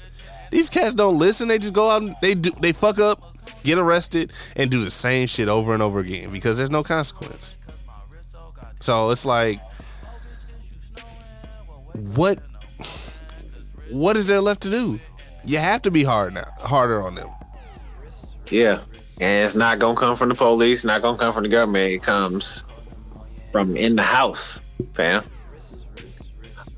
These 0.51 0.71
cats 0.71 0.95
don't 0.95 1.19
listen. 1.19 1.49
They 1.49 1.59
just 1.59 1.73
go 1.73 1.91
out 1.91 2.03
and 2.03 2.15
they 2.23 2.35
do 2.35 2.51
they 2.61 2.73
fuck 2.73 2.99
up, 2.99 3.37
get 3.65 3.79
arrested, 3.79 4.33
and 4.57 4.71
do 4.71 4.85
the 4.85 4.91
same 4.91 5.27
shit 5.27 5.49
over 5.49 5.73
and 5.73 5.83
over 5.83 5.99
again 5.99 6.31
because 6.31 6.59
there's 6.59 6.71
no 6.71 6.83
consequence. 6.83 7.55
So 8.81 9.11
it's 9.11 9.27
like, 9.27 9.61
what? 12.15 12.39
What 13.91 14.17
is 14.17 14.27
there 14.27 14.41
left 14.41 14.63
to 14.63 14.71
do? 14.71 15.01
You 15.45 15.59
have 15.59 15.83
to 15.83 15.91
be 15.91 16.05
hard 16.05 16.35
now, 16.35 16.45
harder 16.59 17.03
on 17.03 17.15
them. 17.15 17.29
Yeah. 18.51 18.81
And 19.21 19.45
it's 19.45 19.55
not 19.55 19.79
gonna 19.79 19.99
come 19.99 20.17
from 20.17 20.29
the 20.29 20.35
police, 20.35 20.85
not 20.85 21.03
gonna 21.03 21.19
come 21.19 21.33
from 21.33 21.43
the 21.43 21.49
government. 21.49 21.93
It 21.93 22.03
comes 22.03 22.65
from 23.53 23.77
in 23.77 23.97
the 23.97 24.03
house, 24.03 24.61
fam. 24.95 25.25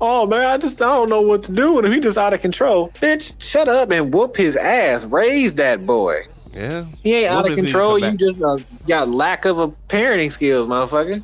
Oh 0.01 0.25
man, 0.27 0.49
I 0.49 0.57
just 0.57 0.81
I 0.81 0.87
don't 0.87 1.09
know 1.09 1.21
what 1.21 1.43
to 1.43 1.53
do. 1.53 1.77
And 1.77 1.87
if 1.87 1.93
he 1.93 1.99
just 2.01 2.17
out 2.17 2.33
of 2.33 2.41
control, 2.41 2.89
bitch, 2.95 3.41
shut 3.41 3.69
up 3.69 3.91
and 3.91 4.13
whoop 4.13 4.35
his 4.35 4.57
ass. 4.57 5.05
Raise 5.05 5.55
that 5.55 5.85
boy. 5.85 6.23
Yeah, 6.53 6.85
He 7.01 7.15
ain't 7.15 7.31
out 7.31 7.45
of 7.45 7.51
Whoop 7.51 7.51
his 7.51 7.57
need 7.59 7.71
to 7.71 7.73
control. 7.73 7.99
You 7.99 8.11
just 8.17 8.41
uh, 8.41 8.57
got 8.87 9.07
lack 9.07 9.45
of 9.45 9.59
a 9.59 9.69
parenting 9.69 10.31
skills, 10.31 10.67
motherfucker. 10.67 11.23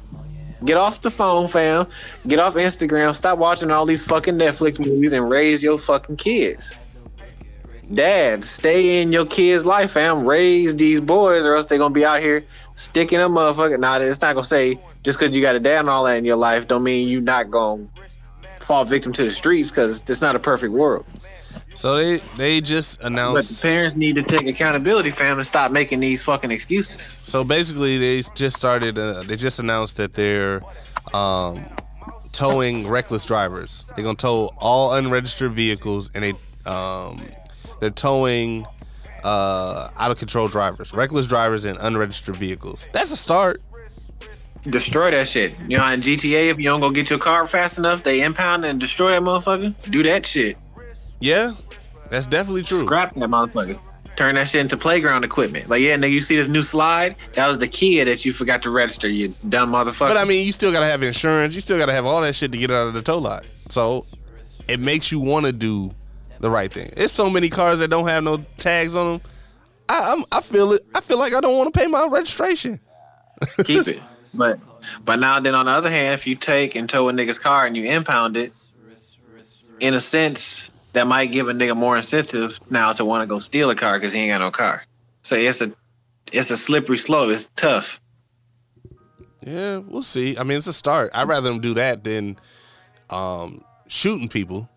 Get 0.65 0.77
off 0.77 1.01
the 1.01 1.09
phone, 1.09 1.47
fam. 1.47 1.87
Get 2.27 2.39
off 2.39 2.55
Instagram. 2.55 3.15
Stop 3.15 3.37
watching 3.37 3.71
all 3.71 3.85
these 3.85 4.03
fucking 4.03 4.35
Netflix 4.35 4.79
movies 4.79 5.13
and 5.13 5.29
raise 5.29 5.63
your 5.63 5.77
fucking 5.77 6.17
kids. 6.17 6.73
Dad, 7.93 8.43
stay 8.43 9.01
in 9.01 9.11
your 9.11 9.25
kids' 9.25 9.65
life, 9.65 9.91
fam. 9.91 10.25
Raise 10.25 10.75
these 10.75 11.01
boys, 11.01 11.45
or 11.45 11.55
else 11.55 11.65
they're 11.65 11.79
gonna 11.79 11.93
be 11.93 12.05
out 12.05 12.19
here 12.19 12.43
sticking 12.75 13.19
a 13.19 13.29
motherfucker. 13.29 13.79
Now, 13.79 13.99
it's 13.99 14.21
not 14.21 14.33
gonna 14.33 14.43
say 14.43 14.79
just 15.03 15.17
because 15.17 15.35
you 15.35 15.41
got 15.41 15.55
a 15.55 15.59
dad 15.59 15.79
and 15.79 15.89
all 15.89 16.03
that 16.03 16.17
in 16.17 16.25
your 16.25 16.35
life, 16.35 16.67
don't 16.67 16.83
mean 16.83 17.07
you 17.07 17.21
not 17.21 17.49
gonna 17.49 17.87
fall 18.59 18.85
victim 18.85 19.11
to 19.13 19.23
the 19.23 19.31
streets 19.31 19.69
because 19.69 20.03
it's 20.07 20.21
not 20.21 20.35
a 20.35 20.39
perfect 20.39 20.73
world. 20.73 21.05
So 21.79 21.95
they 21.95 22.17
they 22.35 22.59
just 22.59 23.01
announced. 23.03 23.49
But 23.49 23.55
the 23.55 23.61
parents 23.61 23.95
need 23.95 24.15
to 24.15 24.23
take 24.23 24.45
accountability, 24.47 25.11
fam, 25.11 25.37
and 25.37 25.47
stop 25.47 25.71
making 25.71 26.01
these 26.01 26.21
fucking 26.21 26.51
excuses. 26.51 27.01
So 27.01 27.45
basically, 27.45 27.97
they 27.97 28.21
just 28.35 28.57
started. 28.57 28.99
Uh, 28.99 29.23
they 29.23 29.37
just 29.37 29.59
announced 29.59 29.95
that 29.95 30.13
they're 30.13 30.61
um, 31.13 31.63
towing 32.33 32.85
reckless 32.85 33.23
drivers. 33.23 33.85
They're 33.95 34.03
gonna 34.03 34.17
tow 34.17 34.51
all 34.57 34.91
unregistered 34.91 35.53
vehicles, 35.53 36.11
and 36.13 36.25
they 36.25 36.33
um, 36.69 37.21
they're 37.79 37.91
towing 37.91 38.65
uh, 39.23 39.87
out 39.97 40.11
of 40.11 40.19
control 40.19 40.49
drivers, 40.49 40.93
reckless 40.93 41.27
drivers, 41.27 41.63
and 41.63 41.77
unregistered 41.79 42.35
vehicles. 42.35 42.89
That's 42.91 43.13
a 43.13 43.17
start. 43.17 43.61
destroy 44.63 45.11
that 45.11 45.29
shit. 45.29 45.53
You 45.69 45.77
know, 45.77 45.87
in 45.87 46.01
GTA, 46.01 46.51
if 46.51 46.57
you 46.57 46.65
don't 46.65 46.81
go 46.81 46.89
get 46.89 47.09
your 47.09 47.19
car 47.19 47.47
fast 47.47 47.77
enough, 47.77 48.03
they 48.03 48.19
impound 48.19 48.65
and 48.65 48.81
destroy 48.81 49.13
that 49.13 49.21
motherfucker. 49.21 49.73
Do 49.89 50.03
that 50.03 50.25
shit. 50.25 50.57
Yeah, 51.21 51.51
that's 52.09 52.27
definitely 52.27 52.63
true. 52.63 52.85
Scrap 52.85 53.13
that 53.15 53.29
motherfucker. 53.29 53.79
Turn 54.15 54.35
that 54.35 54.49
shit 54.49 54.61
into 54.61 54.75
playground 54.75 55.23
equipment. 55.23 55.69
Like, 55.69 55.81
yeah, 55.81 55.95
nigga, 55.95 56.11
you 56.11 56.21
see 56.21 56.35
this 56.35 56.49
new 56.49 56.61
slide? 56.61 57.15
That 57.33 57.47
was 57.47 57.59
the 57.59 57.67
Kia 57.67 58.03
that 58.03 58.25
you 58.25 58.33
forgot 58.33 58.61
to 58.63 58.69
register, 58.69 59.07
you 59.07 59.33
dumb 59.47 59.71
motherfucker. 59.71 60.09
But 60.09 60.17
I 60.17 60.25
mean, 60.25 60.45
you 60.45 60.51
still 60.51 60.71
gotta 60.71 60.87
have 60.87 61.03
insurance. 61.03 61.55
You 61.55 61.61
still 61.61 61.77
gotta 61.77 61.93
have 61.93 62.05
all 62.05 62.21
that 62.21 62.35
shit 62.35 62.51
to 62.51 62.57
get 62.57 62.69
out 62.69 62.87
of 62.87 62.93
the 62.93 63.01
tow 63.01 63.17
lot. 63.17 63.45
So 63.69 64.05
it 64.67 64.79
makes 64.79 65.11
you 65.11 65.19
want 65.19 65.45
to 65.45 65.53
do 65.53 65.93
the 66.39 66.49
right 66.49 66.71
thing. 66.71 66.91
There's 66.95 67.11
so 67.11 67.29
many 67.29 67.49
cars 67.49 67.79
that 67.79 67.89
don't 67.89 68.07
have 68.07 68.23
no 68.23 68.43
tags 68.57 68.95
on 68.95 69.13
them. 69.13 69.21
I, 69.87 70.13
I'm, 70.13 70.23
I 70.31 70.41
feel 70.41 70.73
it. 70.73 70.85
I 70.93 71.01
feel 71.01 71.17
like 71.17 71.33
I 71.33 71.39
don't 71.39 71.57
want 71.57 71.73
to 71.73 71.79
pay 71.79 71.87
my 71.87 72.07
registration. 72.09 72.79
keep 73.63 73.87
it. 73.87 74.01
But 74.33 74.59
but 75.05 75.19
now 75.19 75.39
then 75.39 75.55
on 75.55 75.65
the 75.65 75.71
other 75.71 75.89
hand, 75.89 76.13
if 76.13 76.27
you 76.27 76.35
take 76.35 76.75
and 76.75 76.89
tow 76.89 77.09
a 77.09 77.11
nigga's 77.11 77.39
car 77.39 77.65
and 77.65 77.75
you 77.75 77.85
impound 77.85 78.37
it, 78.37 78.53
in 79.79 79.93
a 79.93 80.01
sense, 80.01 80.69
that 80.93 81.07
might 81.07 81.27
give 81.27 81.47
a 81.49 81.53
nigga 81.53 81.75
more 81.75 81.97
incentive 81.97 82.59
now 82.69 82.93
to 82.93 83.05
want 83.05 83.21
to 83.21 83.27
go 83.27 83.39
steal 83.39 83.69
a 83.69 83.75
car 83.75 83.97
because 83.99 84.13
he 84.13 84.19
ain't 84.19 84.31
got 84.31 84.39
no 84.39 84.51
car. 84.51 84.83
So 85.23 85.35
it's 85.35 85.61
a 85.61 85.71
it's 86.31 86.51
a 86.51 86.57
slippery 86.57 86.97
slope. 86.97 87.29
It's 87.29 87.49
tough. 87.55 87.99
Yeah, 89.45 89.77
we'll 89.77 90.01
see. 90.01 90.37
I 90.37 90.43
mean, 90.43 90.57
it's 90.57 90.67
a 90.67 90.73
start. 90.73 91.11
I'd 91.13 91.27
rather 91.27 91.49
them 91.49 91.59
do 91.59 91.73
that 91.75 92.03
than 92.03 92.37
um, 93.09 93.63
shooting 93.87 94.27
people 94.27 94.69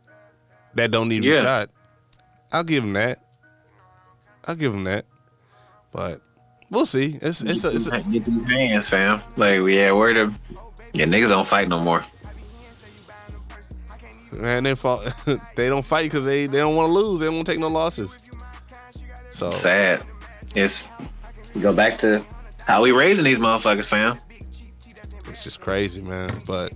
that 0.74 0.90
don't 0.90 1.09
need 1.09 1.22
to 1.22 1.30
be 1.30 1.36
shot. 1.36 1.68
I'll 2.52 2.64
give 2.64 2.84
them 2.84 2.93
that. 2.93 3.18
I'll 4.47 4.55
give 4.55 4.72
them 4.72 4.84
that. 4.84 5.06
But 5.93 6.20
we'll 6.70 6.86
see. 6.86 7.18
It's 7.20 7.43
it's 7.43 7.64
a, 7.64 7.74
it's 7.74 7.86
a, 7.86 8.01
Get 8.01 8.24
these 8.24 8.48
hands, 8.48 8.89
fam. 8.89 9.22
Like, 9.36 9.66
yeah, 9.66 9.93
where 9.93 10.14
the 10.14 10.34
yeah 10.93 11.06
niggas 11.06 11.28
don't 11.28 11.47
fight 11.47 11.68
no 11.68 11.80
more. 11.80 12.05
Man. 14.36 14.64
They 14.64 14.74
fall, 14.74 15.02
they 15.56 15.68
don't 15.68 15.84
fight 15.84 16.04
because 16.04 16.24
they 16.24 16.46
they 16.46 16.59
don't 16.59 16.74
want 16.76 16.88
to 16.88 16.92
lose. 16.92 17.20
They 17.20 17.26
don't 17.26 17.36
want 17.36 17.46
to 17.46 17.52
take 17.52 17.60
no 17.60 17.68
losses. 17.68 18.18
So 19.30 19.50
Sad. 19.50 20.04
It's 20.54 20.88
go 21.60 21.72
back 21.72 21.98
to 21.98 22.24
how 22.59 22.82
we 22.82 22.92
raising 22.92 23.24
these 23.24 23.38
motherfuckers, 23.38 23.86
fam. 23.88 24.18
it's 25.28 25.42
just 25.44 25.60
crazy, 25.60 26.02
man. 26.02 26.30
But 26.46 26.74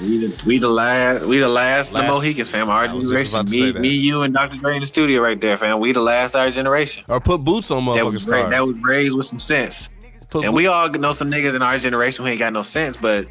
We 0.00 0.26
the, 0.26 0.42
we 0.46 0.58
the 0.58 0.68
last 0.70 1.24
we 1.24 1.38
the 1.38 1.48
last, 1.48 1.92
Last- 1.92 2.06
the 2.06 2.12
Mohicans, 2.12 2.50
fam. 2.50 2.70
Our 2.70 2.84
I 2.84 2.92
was 2.92 3.04
just 3.10 3.30
generation. 3.30 3.34
about 3.34 3.46
to 3.48 3.52
say 3.52 3.72
Me, 3.72 3.80
me, 3.80 3.88
you, 3.90 4.22
and 4.22 4.32
Dr. 4.32 4.56
Dre 4.56 4.74
in 4.74 4.80
the 4.80 4.86
studio 4.86 5.20
right 5.22 5.38
there, 5.38 5.56
fam. 5.58 5.80
We 5.80 5.92
the 5.92 6.00
last 6.00 6.34
our 6.34 6.50
generation. 6.50 7.04
or 7.08 7.20
put 7.20 7.44
boots 7.44 7.70
on 7.70 7.84
That 7.84 8.04
was 8.04 8.24
motherfuckers' 8.26 8.42
ra- 8.44 8.48
that 8.48 8.66
was 8.66 8.78
raised 8.80 9.14
with 9.14 9.26
some 9.26 9.38
sense. 9.38 9.88
Put 10.30 10.44
And 10.44 10.52
bo- 10.52 10.56
we 10.56 10.66
all 10.66 10.88
know 10.88 11.12
some 11.12 11.30
niggas 11.30 11.54
in 11.54 11.60
our 11.62 11.76
generation 11.76 12.24
who 12.24 12.30
ain't 12.30 12.38
got 12.38 12.54
no 12.54 12.62
sense, 12.62 12.96
but 12.96 13.26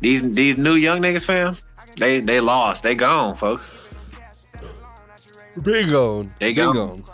these 0.00 0.22
these 0.32 0.56
new 0.58 0.74
young 0.74 1.00
niggas, 1.00 1.24
fam, 1.24 1.56
they 1.96 2.20
they 2.20 2.40
lost. 2.40 2.82
They 2.82 2.94
gone, 2.94 3.36
folks. 3.36 3.82
been 5.62 5.90
gone. 5.90 6.32
They 6.40 6.52
been 6.52 6.72
gone. 6.72 6.74
gone. 6.74 7.04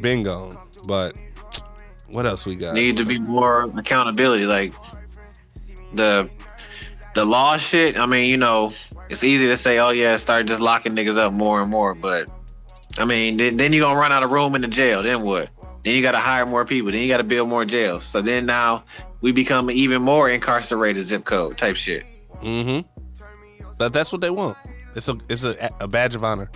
Been 0.00 0.22
gone. 0.22 0.56
But 0.86 1.16
what 2.08 2.26
else 2.26 2.46
we 2.46 2.56
got? 2.56 2.74
Need 2.74 2.96
to 2.96 3.04
be 3.04 3.18
more 3.18 3.64
accountability. 3.76 4.44
Like 4.44 4.74
the 5.94 6.28
the 7.14 7.24
law 7.24 7.56
shit. 7.56 7.98
I 7.98 8.06
mean, 8.06 8.30
you 8.30 8.36
know, 8.36 8.72
it's 9.08 9.24
easy 9.24 9.46
to 9.48 9.56
say, 9.56 9.78
oh 9.78 9.90
yeah, 9.90 10.16
start 10.16 10.46
just 10.46 10.60
locking 10.60 10.92
niggas 10.92 11.18
up 11.18 11.32
more 11.32 11.60
and 11.60 11.70
more, 11.70 11.94
but 11.94 12.28
I 12.98 13.04
mean, 13.04 13.36
then, 13.36 13.56
then 13.56 13.72
you 13.72 13.80
gonna 13.80 13.98
run 13.98 14.12
out 14.12 14.22
of 14.22 14.30
room 14.30 14.54
in 14.54 14.62
the 14.62 14.68
jail. 14.68 15.02
Then 15.02 15.22
what? 15.22 15.50
Then 15.82 15.94
you 15.94 16.02
gotta 16.02 16.18
hire 16.18 16.46
more 16.46 16.64
people. 16.64 16.90
Then 16.90 17.02
you 17.02 17.08
gotta 17.08 17.24
build 17.24 17.48
more 17.48 17.64
jails. 17.64 18.04
So 18.04 18.20
then 18.22 18.46
now 18.46 18.84
we 19.20 19.32
become 19.32 19.70
even 19.70 20.02
more 20.02 20.28
incarcerated 20.30 21.04
zip 21.06 21.24
code 21.24 21.58
type 21.58 21.76
shit. 21.76 22.04
Mm-hmm. 22.42 22.95
But 23.78 23.92
that's 23.92 24.12
what 24.12 24.20
they 24.20 24.30
want. 24.30 24.56
It's 24.94 25.08
a 25.08 25.18
it's 25.28 25.44
a, 25.44 25.54
a 25.80 25.88
badge 25.88 26.14
of 26.14 26.24
honor. 26.24 26.50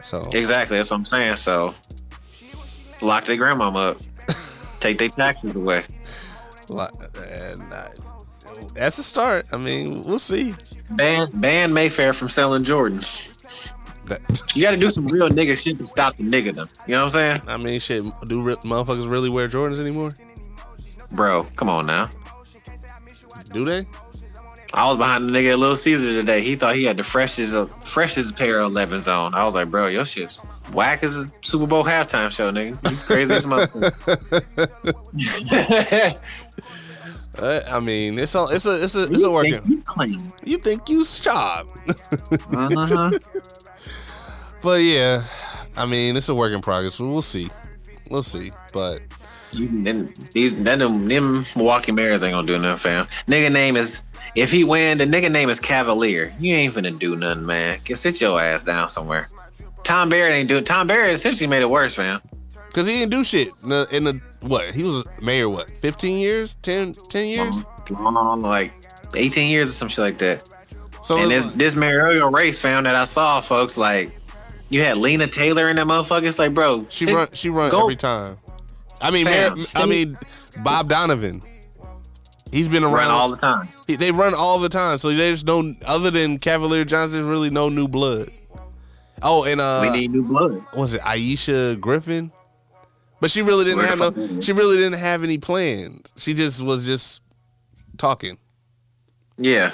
So 0.00 0.30
Exactly. 0.32 0.76
That's 0.76 0.90
what 0.90 0.96
I'm 0.96 1.04
saying. 1.04 1.36
So 1.36 1.74
lock 3.02 3.24
their 3.24 3.36
grandmama 3.36 3.78
up. 3.78 4.00
Take 4.80 4.98
their 4.98 5.08
taxes 5.08 5.54
away. 5.54 5.84
and, 6.70 7.72
uh, 7.72 7.88
that's 8.74 8.98
a 8.98 9.02
start. 9.02 9.46
I 9.52 9.56
mean, 9.56 10.02
we'll 10.04 10.18
see. 10.18 10.54
Ban 10.92 11.28
ban 11.34 11.72
Mayfair 11.72 12.12
from 12.12 12.28
selling 12.28 12.62
Jordans. 12.62 13.34
That 14.06 14.20
You 14.54 14.62
got 14.62 14.70
to 14.70 14.76
do 14.76 14.90
some 14.90 15.06
real 15.06 15.28
nigga 15.28 15.56
shit 15.60 15.78
to 15.78 15.84
stop 15.84 16.16
the 16.16 16.22
nigga 16.22 16.54
them. 16.54 16.66
You 16.86 16.94
know 16.94 17.04
what 17.04 17.16
I'm 17.16 17.40
saying, 17.40 17.42
I 17.46 17.56
mean, 17.56 17.80
shit. 17.80 18.04
Do 18.26 18.42
re- 18.42 18.54
motherfuckers 18.56 19.10
really 19.10 19.28
wear 19.28 19.48
Jordans 19.48 19.80
anymore? 19.80 20.12
bro? 21.10 21.44
Come 21.56 21.68
on 21.68 21.86
now. 21.86 22.08
Do 23.52 23.64
they? 23.64 23.86
I 24.74 24.86
was 24.88 24.96
behind 24.98 25.26
the 25.26 25.32
nigga 25.32 25.52
at 25.52 25.58
Little 25.58 25.76
Caesar 25.76 26.12
today. 26.12 26.42
He 26.42 26.54
thought 26.56 26.76
he 26.76 26.84
had 26.84 26.96
the 26.96 27.02
freshest 27.02 27.54
uh, 27.54 27.66
freshest 27.66 28.36
pair 28.36 28.60
of 28.60 28.72
11s 28.72 29.08
on. 29.12 29.34
I 29.34 29.44
was 29.44 29.54
like, 29.54 29.70
bro, 29.70 29.86
your 29.88 30.04
shit's 30.04 30.36
whack 30.72 31.02
as 31.02 31.16
a 31.16 31.26
Super 31.42 31.66
Bowl 31.66 31.82
halftime 31.84 32.30
show, 32.30 32.52
nigga. 32.52 32.90
You 32.90 32.96
crazy 32.98 33.32
as 33.34 33.46
motherfucker. 33.46 33.94
Uh, 37.38 37.62
I 37.68 37.80
mean, 37.80 38.18
it's 38.18 38.34
a 38.34 38.46
it's 38.50 38.66
a 38.66 38.82
it's 38.82 38.94
a 38.94 39.04
it's 39.04 39.22
a 39.22 39.30
working. 39.30 39.60
You 39.66 39.82
clean. 39.82 40.20
You 40.44 40.58
think 40.58 40.88
you 40.88 41.04
sharp? 41.04 41.68
Uh-huh. 42.52 43.18
But 44.60 44.82
yeah, 44.82 45.22
I 45.76 45.86
mean, 45.86 46.16
it's 46.16 46.28
a 46.28 46.34
work 46.34 46.52
in 46.52 46.60
progress. 46.60 46.98
We'll 46.98 47.22
see. 47.22 47.48
We'll 48.10 48.24
see. 48.24 48.50
But 48.72 49.00
You, 49.52 49.68
then 49.68 50.12
these 50.32 50.52
then 50.60 50.80
them, 50.80 51.06
them 51.06 51.46
Milwaukee 51.54 51.92
Bears 51.92 52.24
ain't 52.24 52.32
gonna 52.32 52.44
do 52.46 52.58
nothing, 52.58 52.76
fam. 52.76 53.06
Nigga 53.28 53.52
name 53.52 53.76
is 53.76 54.02
if 54.40 54.50
he 54.52 54.64
win, 54.64 54.98
the 54.98 55.04
nigga 55.06 55.30
name 55.30 55.50
is 55.50 55.58
Cavalier. 55.60 56.34
You 56.38 56.54
ain't 56.54 56.74
finna 56.74 56.96
do 56.98 57.16
nothing, 57.16 57.46
man. 57.46 57.80
Get 57.84 57.98
sit 57.98 58.20
your 58.20 58.40
ass 58.40 58.62
down 58.62 58.88
somewhere. 58.88 59.28
Tom 59.84 60.08
Barrett 60.08 60.32
ain't 60.32 60.48
doing. 60.48 60.64
Tom 60.64 60.86
Barrett 60.86 61.12
essentially 61.14 61.46
made 61.46 61.62
it 61.62 61.70
worse, 61.70 61.96
man. 61.98 62.20
because 62.68 62.86
he 62.86 62.94
didn't 62.94 63.10
do 63.10 63.24
shit 63.24 63.48
in 63.62 63.68
the, 63.70 63.88
in 63.90 64.04
the 64.04 64.20
what 64.40 64.66
he 64.74 64.84
was 64.84 65.02
mayor 65.20 65.48
what 65.48 65.68
15 65.80 66.18
years 66.18 66.54
10 66.62 66.92
10 66.92 67.26
years 67.26 67.64
Long, 67.90 68.40
like 68.40 68.72
18 69.16 69.50
years 69.50 69.68
or 69.68 69.72
some 69.72 69.88
shit 69.88 69.98
like 69.98 70.18
that. 70.18 70.48
so 71.02 71.18
and 71.18 71.30
this 71.30 71.44
this 71.54 71.74
mayoral 71.76 72.30
race, 72.30 72.58
fam, 72.58 72.84
that 72.84 72.94
I 72.94 73.04
saw, 73.06 73.40
folks, 73.40 73.76
like 73.76 74.12
you 74.68 74.82
had 74.82 74.98
Lena 74.98 75.26
Taylor 75.26 75.70
in 75.70 75.76
that 75.76 75.86
motherfucker. 75.86 76.24
It's 76.28 76.38
like, 76.38 76.52
bro, 76.54 76.86
she 76.90 77.06
sit- 77.06 77.14
run 77.14 77.28
she 77.32 77.48
run 77.48 77.70
go- 77.70 77.80
every 77.82 77.96
time 77.96 78.36
i 79.00 79.10
mean 79.12 79.26
Fam, 79.26 79.56
Mar- 79.56 79.66
i 79.76 79.86
mean 79.86 80.16
bob 80.64 80.88
donovan 80.88 81.40
he's 82.52 82.68
been 82.68 82.84
run 82.84 82.94
around 82.94 83.10
all 83.10 83.28
the 83.30 83.36
time. 83.36 83.68
He- 83.86 83.96
they 83.96 84.10
run 84.12 84.34
all 84.34 84.58
the 84.58 84.68
time 84.68 84.98
so 84.98 85.12
there's 85.12 85.44
no 85.44 85.74
other 85.86 86.10
than 86.10 86.38
cavalier 86.38 86.84
johnson 86.84 87.20
there's 87.20 87.30
really 87.30 87.50
no 87.50 87.68
new 87.68 87.88
blood 87.88 88.30
Oh, 89.20 89.42
and 89.44 89.60
uh, 89.60 89.80
we 89.82 89.90
need 89.98 90.12
new 90.12 90.22
blood. 90.22 90.64
was 90.76 90.94
it 90.94 91.00
Ieshuh 91.00 91.80
Griffin? 91.80 92.30
But 93.20 93.32
she 93.32 93.42
really 93.42 93.64
didn't 93.64 93.78
Where 93.78 93.86
have 93.88 93.98
no. 93.98 94.10
fuck 94.12 94.16
is 94.18 94.30
it? 94.36 94.44
She 94.44 94.52
really 94.52 94.76
didn't 94.76 95.00
have 95.00 95.24
any 95.24 95.38
plans. 95.38 96.12
She 96.16 96.34
just 96.34 96.62
was 96.62 96.86
just 96.86 97.20
talking. 97.96 98.38
Yeah. 99.36 99.72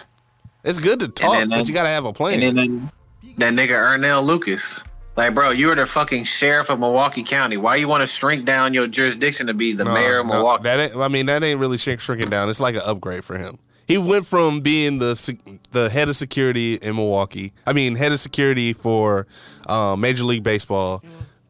It's 0.64 0.80
good 0.80 0.98
to 1.00 1.08
talk, 1.08 1.34
then 1.40 1.50
but 1.50 1.68
you 1.68 1.74
gotta 1.74 1.90
have 1.90 2.06
a 2.06 2.12
plan. 2.14 2.42
And 2.42 2.56
then 2.58 2.90
that, 3.36 3.36
that 3.36 3.52
nigga 3.52 3.72
Earnell 3.72 4.24
Lucas. 4.24 4.82
Like, 5.16 5.32
bro, 5.34 5.50
you 5.50 5.68
were 5.68 5.76
the 5.76 5.86
fucking 5.86 6.24
sheriff 6.24 6.70
of 6.70 6.80
Milwaukee 6.80 7.22
County. 7.22 7.56
Why 7.56 7.76
you 7.76 7.86
want 7.86 8.02
to 8.02 8.06
shrink 8.06 8.44
down 8.44 8.74
your 8.74 8.88
jurisdiction 8.88 9.46
to 9.46 9.54
be 9.54 9.72
the 9.72 9.84
No, 9.84 9.94
mayor 9.94 10.18
of 10.18 10.26
no, 10.26 10.34
Milwaukee? 10.34 10.64
that 10.64 10.80
ain't, 10.80 10.96
I 10.96 11.06
mean, 11.08 11.26
that 11.26 11.44
ain't 11.44 11.60
really 11.60 11.78
shrink, 11.78 12.00
shrinking 12.00 12.30
down. 12.30 12.48
It's 12.48 12.58
like 12.58 12.74
an 12.74 12.82
upgrade 12.84 13.24
for 13.24 13.38
him. 13.38 13.58
He 13.86 13.98
went 13.98 14.26
from 14.26 14.60
being 14.60 14.98
the 14.98 15.36
the 15.72 15.90
head 15.90 16.08
of 16.08 16.16
security 16.16 16.76
in 16.76 16.96
Milwaukee. 16.96 17.52
I 17.66 17.74
mean, 17.74 17.96
head 17.96 18.12
of 18.12 18.18
security 18.18 18.72
for 18.72 19.26
um, 19.68 20.00
Major 20.00 20.24
League 20.24 20.42
Baseball 20.42 21.02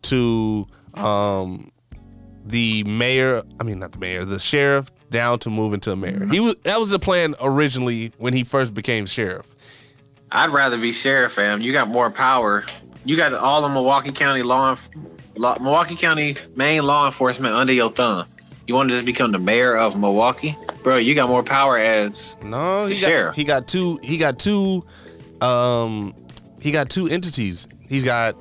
to 0.02 0.66
um, 0.96 1.70
the 2.44 2.82
mayor. 2.84 3.42
I 3.60 3.62
mean, 3.62 3.78
not 3.78 3.92
the 3.92 4.00
mayor, 4.00 4.24
the 4.24 4.40
sheriff 4.40 4.90
down 5.10 5.38
to 5.40 5.50
moving 5.50 5.78
to 5.80 5.92
a 5.92 5.96
mayor. 5.96 6.26
He 6.28 6.40
was 6.40 6.56
that 6.64 6.80
was 6.80 6.90
the 6.90 6.98
plan 6.98 7.36
originally 7.40 8.12
when 8.18 8.32
he 8.32 8.42
first 8.42 8.74
became 8.74 9.06
sheriff. 9.06 9.46
I'd 10.32 10.50
rather 10.50 10.76
be 10.76 10.92
sheriff, 10.92 11.34
fam. 11.34 11.60
You 11.60 11.70
got 11.70 11.86
more 11.86 12.10
power. 12.10 12.64
You 13.04 13.16
got 13.16 13.34
all 13.34 13.62
the 13.62 13.68
Milwaukee 13.68 14.12
County 14.12 14.42
law, 14.42 14.76
law 15.36 15.56
Milwaukee 15.60 15.96
County 15.96 16.36
main 16.56 16.82
law 16.84 17.06
enforcement 17.06 17.54
under 17.54 17.72
your 17.72 17.90
thumb. 17.90 18.26
You 18.66 18.74
want 18.74 18.88
to 18.88 18.94
just 18.94 19.04
become 19.04 19.32
the 19.32 19.38
mayor 19.38 19.76
of 19.76 19.98
Milwaukee, 19.98 20.56
bro? 20.82 20.96
You 20.96 21.14
got 21.14 21.28
more 21.28 21.42
power 21.42 21.76
as 21.76 22.34
No, 22.42 22.86
he 22.86 22.94
The 22.94 23.00
got 23.00 23.08
sheriff. 23.08 23.34
he 23.36 23.44
got 23.44 23.68
two 23.68 23.98
he 24.02 24.16
got 24.16 24.38
two 24.38 24.84
um 25.42 26.14
he 26.62 26.72
got 26.72 26.88
two 26.88 27.06
entities. 27.08 27.68
He's 27.88 28.04
got 28.04 28.34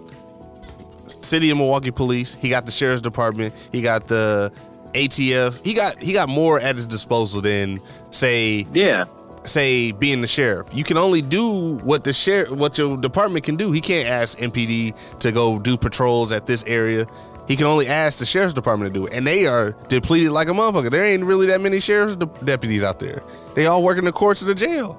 City 1.22 1.50
of 1.50 1.58
Milwaukee 1.58 1.92
Police, 1.92 2.36
he 2.36 2.48
got 2.50 2.66
the 2.66 2.72
Sheriff's 2.72 3.02
Department, 3.02 3.54
he 3.72 3.82
got 3.82 4.08
the 4.08 4.52
ATF. 4.94 5.64
He 5.66 5.74
got 5.74 6.02
he 6.02 6.14
got 6.14 6.30
more 6.30 6.60
at 6.60 6.76
his 6.76 6.88
disposal 6.88 7.42
than 7.42 7.80
say 8.12 8.66
yeah. 8.74 9.04
Say 9.46 9.92
being 9.92 10.22
the 10.22 10.28
sheriff. 10.28 10.68
You 10.74 10.84
can 10.84 10.98
only 10.98 11.22
do 11.22 11.78
what 11.80 12.04
the 12.04 12.14
sheriff 12.14 12.52
what 12.52 12.78
your 12.78 12.98
department 12.98 13.46
can 13.46 13.56
do. 13.56 13.72
He 13.72 13.82
can't 13.82 14.08
ask 14.08 14.38
MPD 14.38 15.20
to 15.20 15.32
go 15.32 15.60
do 15.60 15.78
patrols 15.78 16.32
at 16.32 16.46
this 16.46 16.64
area. 16.66 17.06
He 17.48 17.56
can 17.58 17.66
only 17.66 17.88
ask 17.88 18.20
the 18.20 18.26
sheriff's 18.26 18.54
department 18.54 18.94
to 18.94 19.00
do 19.00 19.06
it, 19.06 19.14
and 19.14 19.28
they 19.28 19.46
are 19.48 19.72
depleted 19.90 20.32
like 20.32 20.48
a 20.48 20.52
motherfucker. 20.52 20.90
There 20.90 21.04
ain't 21.04 21.24
really 21.26 21.48
that 21.48 21.60
many 21.60 21.82
sheriff's 21.82 22.16
de- 22.16 22.26
deputies 22.46 22.84
out 22.84 23.00
there. 23.02 23.22
They 23.56 23.66
all 23.66 23.84
work 23.84 23.98
in 23.98 24.06
the 24.06 24.14
courts 24.14 24.42
of 24.42 24.48
the 24.48 24.56
jail. 24.56 24.98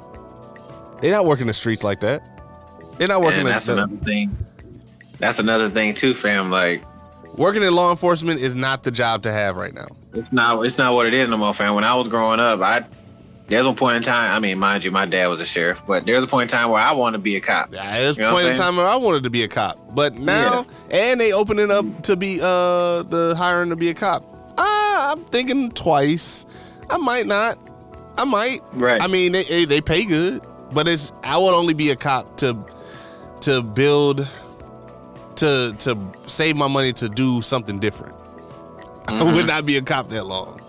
They're 1.00 1.10
not 1.12 1.24
working 1.24 1.46
the 1.46 1.54
streets 1.54 1.82
like 1.82 2.00
that. 2.00 2.22
They're 2.98 3.08
not 3.08 3.22
working. 3.22 3.40
And 3.40 3.48
that's 3.48 3.66
the- 3.66 3.72
another 3.72 3.96
thing. 3.96 4.36
That's 5.18 5.38
another 5.38 5.70
thing 5.70 5.94
too, 5.94 6.12
fam. 6.12 6.50
Like 6.50 6.84
working 7.38 7.62
in 7.62 7.74
law 7.74 7.90
enforcement 7.90 8.40
is 8.40 8.54
not 8.54 8.82
the 8.82 8.90
job 8.90 9.22
to 9.22 9.32
have 9.32 9.56
right 9.56 9.72
now. 9.72 9.86
it's 10.12 10.32
not 10.32 10.64
it's 10.66 10.76
not 10.76 10.92
what 10.94 11.06
it 11.06 11.14
is 11.14 11.28
no 11.28 11.36
more, 11.38 11.54
fam. 11.54 11.74
When 11.74 11.84
I 11.84 11.94
was 11.94 12.08
growing 12.08 12.40
up, 12.40 12.60
I 12.60 12.84
there's 13.48 13.66
a 13.66 13.72
point 13.72 13.96
in 13.98 14.02
time. 14.02 14.34
I 14.34 14.38
mean, 14.38 14.58
mind 14.58 14.84
you, 14.84 14.90
my 14.90 15.04
dad 15.06 15.26
was 15.26 15.40
a 15.40 15.44
sheriff, 15.44 15.82
but 15.86 16.06
there's 16.06 16.24
a 16.24 16.26
point 16.26 16.50
in 16.50 16.56
time 16.58 16.70
where 16.70 16.80
I 16.82 16.92
want 16.92 17.12
to 17.14 17.18
be 17.18 17.36
a 17.36 17.40
cop. 17.40 17.72
Yeah, 17.74 18.00
There's 18.00 18.18
You 18.18 18.24
a 18.24 18.28
know 18.28 18.34
point 18.34 18.48
in 18.48 18.56
time 18.56 18.76
where 18.76 18.86
I 18.86 18.96
wanted 18.96 19.22
to 19.24 19.30
be 19.30 19.42
a 19.42 19.48
cop, 19.48 19.76
but 19.94 20.14
now 20.14 20.66
and 20.90 21.20
they 21.20 21.32
opening 21.32 21.70
up 21.70 22.02
to 22.04 22.16
be 22.16 22.40
uh 22.42 23.02
the 23.04 23.34
hiring 23.36 23.70
to 23.70 23.76
be 23.76 23.90
a 23.90 23.94
cop. 23.94 24.24
Ah, 24.56 25.12
I'm 25.12 25.24
thinking 25.24 25.70
twice. 25.72 26.46
I 26.88 26.96
might 26.96 27.26
not. 27.26 27.58
I 28.16 28.24
might. 28.24 28.60
Right. 28.72 29.02
I 29.02 29.08
mean, 29.08 29.32
they 29.32 29.64
they, 29.64 29.80
pay 29.80 30.04
good, 30.04 30.40
but 30.72 30.86
it's 30.86 31.12
I 31.24 31.36
would 31.36 31.54
only 31.54 31.74
be 31.74 31.90
a 31.90 31.96
cop 31.96 32.36
to 32.38 32.56
to 33.42 33.62
build 33.62 34.26
to 35.36 35.74
to 35.80 35.98
save 36.26 36.56
my 36.56 36.68
money 36.68 36.92
to 36.94 37.08
do 37.08 37.42
something 37.42 37.78
different. 37.78 38.14
I 39.08 39.12
Mm-hmm. 39.12 39.34
would 39.36 39.46
not 39.46 39.66
be 39.66 39.76
a 39.76 39.82
cop 39.82 40.08
that 40.08 40.24
long. 40.26 40.60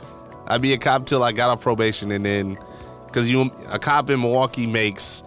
I'd 0.47 0.61
be 0.61 0.73
a 0.73 0.77
cop 0.77 1.05
till 1.05 1.23
I 1.23 1.31
got 1.31 1.49
off 1.49 1.61
probation, 1.61 2.11
and 2.11 2.25
then 2.25 2.57
because 3.07 3.29
you 3.29 3.51
a 3.71 3.79
cop 3.79 4.09
in 4.09 4.21
Milwaukee 4.21 4.67
makes 4.67 5.23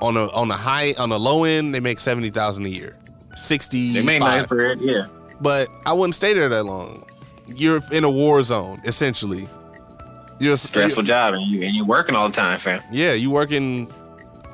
on 0.00 0.16
a 0.16 0.26
on 0.28 0.50
a 0.50 0.56
high 0.56 0.94
on 0.98 1.12
a 1.12 1.16
low 1.16 1.44
end 1.44 1.74
they 1.74 1.80
make 1.80 2.00
seventy 2.00 2.30
thousand 2.30 2.66
a 2.66 2.68
year, 2.68 2.96
sixty. 3.36 3.92
They 3.94 4.02
made 4.02 4.20
nice 4.20 4.46
for 4.46 4.60
it, 4.60 4.80
yeah. 4.80 5.06
but 5.40 5.68
I 5.86 5.92
wouldn't 5.92 6.14
stay 6.14 6.32
there 6.34 6.48
that 6.48 6.64
long. 6.64 7.04
You're 7.46 7.80
in 7.92 8.04
a 8.04 8.10
war 8.10 8.42
zone 8.42 8.80
essentially. 8.84 9.48
You're 10.38 10.54
a 10.54 10.56
Stressful 10.56 11.02
job, 11.02 11.34
and 11.34 11.42
you 11.42 11.62
and 11.64 11.74
you're 11.76 11.84
working 11.84 12.14
all 12.14 12.28
the 12.28 12.34
time, 12.34 12.58
fam. 12.58 12.80
Yeah, 12.90 13.12
you 13.12 13.30
working 13.30 13.92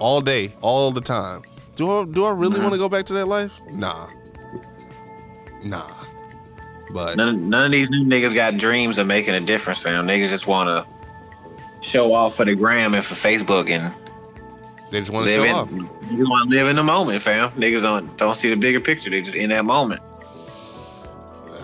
all 0.00 0.20
day, 0.20 0.52
all 0.62 0.90
the 0.90 1.00
time. 1.00 1.42
Do 1.76 1.90
I 1.90 2.04
do 2.06 2.24
I 2.24 2.30
really 2.32 2.54
Mm-hmm. 2.54 2.62
want 2.62 2.72
to 2.72 2.78
go 2.78 2.88
back 2.88 3.04
to 3.06 3.12
that 3.14 3.26
life? 3.26 3.52
Nah, 3.70 4.06
nah. 5.62 5.86
But 6.90 7.16
None, 7.16 7.48
none 7.48 7.64
of 7.64 7.72
these 7.72 7.90
new 7.90 8.04
niggas 8.04 8.34
got 8.34 8.58
dreams 8.58 8.98
of 8.98 9.06
making 9.06 9.34
a 9.34 9.40
difference, 9.40 9.80
fam. 9.80 10.06
Niggas 10.06 10.30
just 10.30 10.46
want 10.46 10.68
to 10.68 11.86
show 11.86 12.14
off 12.14 12.36
for 12.36 12.44
the 12.44 12.54
gram 12.54 12.94
and 12.94 13.04
for 13.04 13.14
Facebook 13.14 13.70
and 13.70 13.92
they 14.90 15.00
just 15.00 15.12
want 15.12 15.26
to 15.26 15.38
live 15.38 15.50
show 15.50 15.56
off. 15.56 15.70
in. 15.70 16.16
You 16.16 16.28
want 16.28 16.50
to 16.50 16.56
live 16.56 16.68
in 16.68 16.76
the 16.76 16.82
moment, 16.82 17.20
fam. 17.20 17.50
Niggas 17.52 17.82
don't 17.82 18.16
don't 18.16 18.36
see 18.36 18.50
the 18.50 18.56
bigger 18.56 18.80
picture. 18.80 19.10
They 19.10 19.20
just 19.20 19.36
in 19.36 19.50
that 19.50 19.64
moment. 19.64 20.00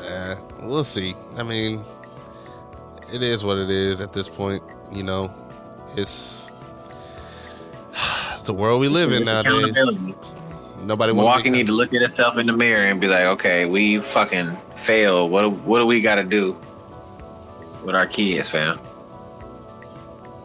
Eh, 0.05 0.35
we'll 0.61 0.85
see. 0.85 1.15
I 1.37 1.43
mean, 1.43 1.85
it 3.13 3.23
is 3.23 3.45
what 3.45 3.59
it 3.59 3.71
is 3.71 4.01
at 4.01 4.13
this 4.13 4.29
point. 4.29 4.63
You 4.93 5.05
know, 5.05 5.33
it's 5.97 6.51
the 8.45 8.55
world 8.55 8.81
we 8.81 8.89
live 8.89 9.13
in 9.13 9.25
nowadays. 9.25 9.77
Nobody 10.85 11.13
wants 11.13 11.45
Milwaukee 11.45 11.51
need 11.51 11.69
to 11.69 11.73
look 11.73 11.95
at 11.95 12.03
itself 12.03 12.39
in 12.39 12.47
the 12.49 12.53
mirror 12.53 12.87
and 12.87 13.01
be 13.01 13.07
like, 13.07 13.25
okay, 13.27 13.67
we 13.67 14.01
fucking 14.01 14.59
failed. 14.83 15.31
What 15.31 15.43
do- 15.43 15.51
what 15.51 15.79
do 15.79 15.87
we 15.87 16.01
got 16.01 16.17
to 16.17 16.25
do 16.25 16.57
with 17.85 17.95
our 17.95 18.07
kids, 18.07 18.49
fam? 18.49 18.79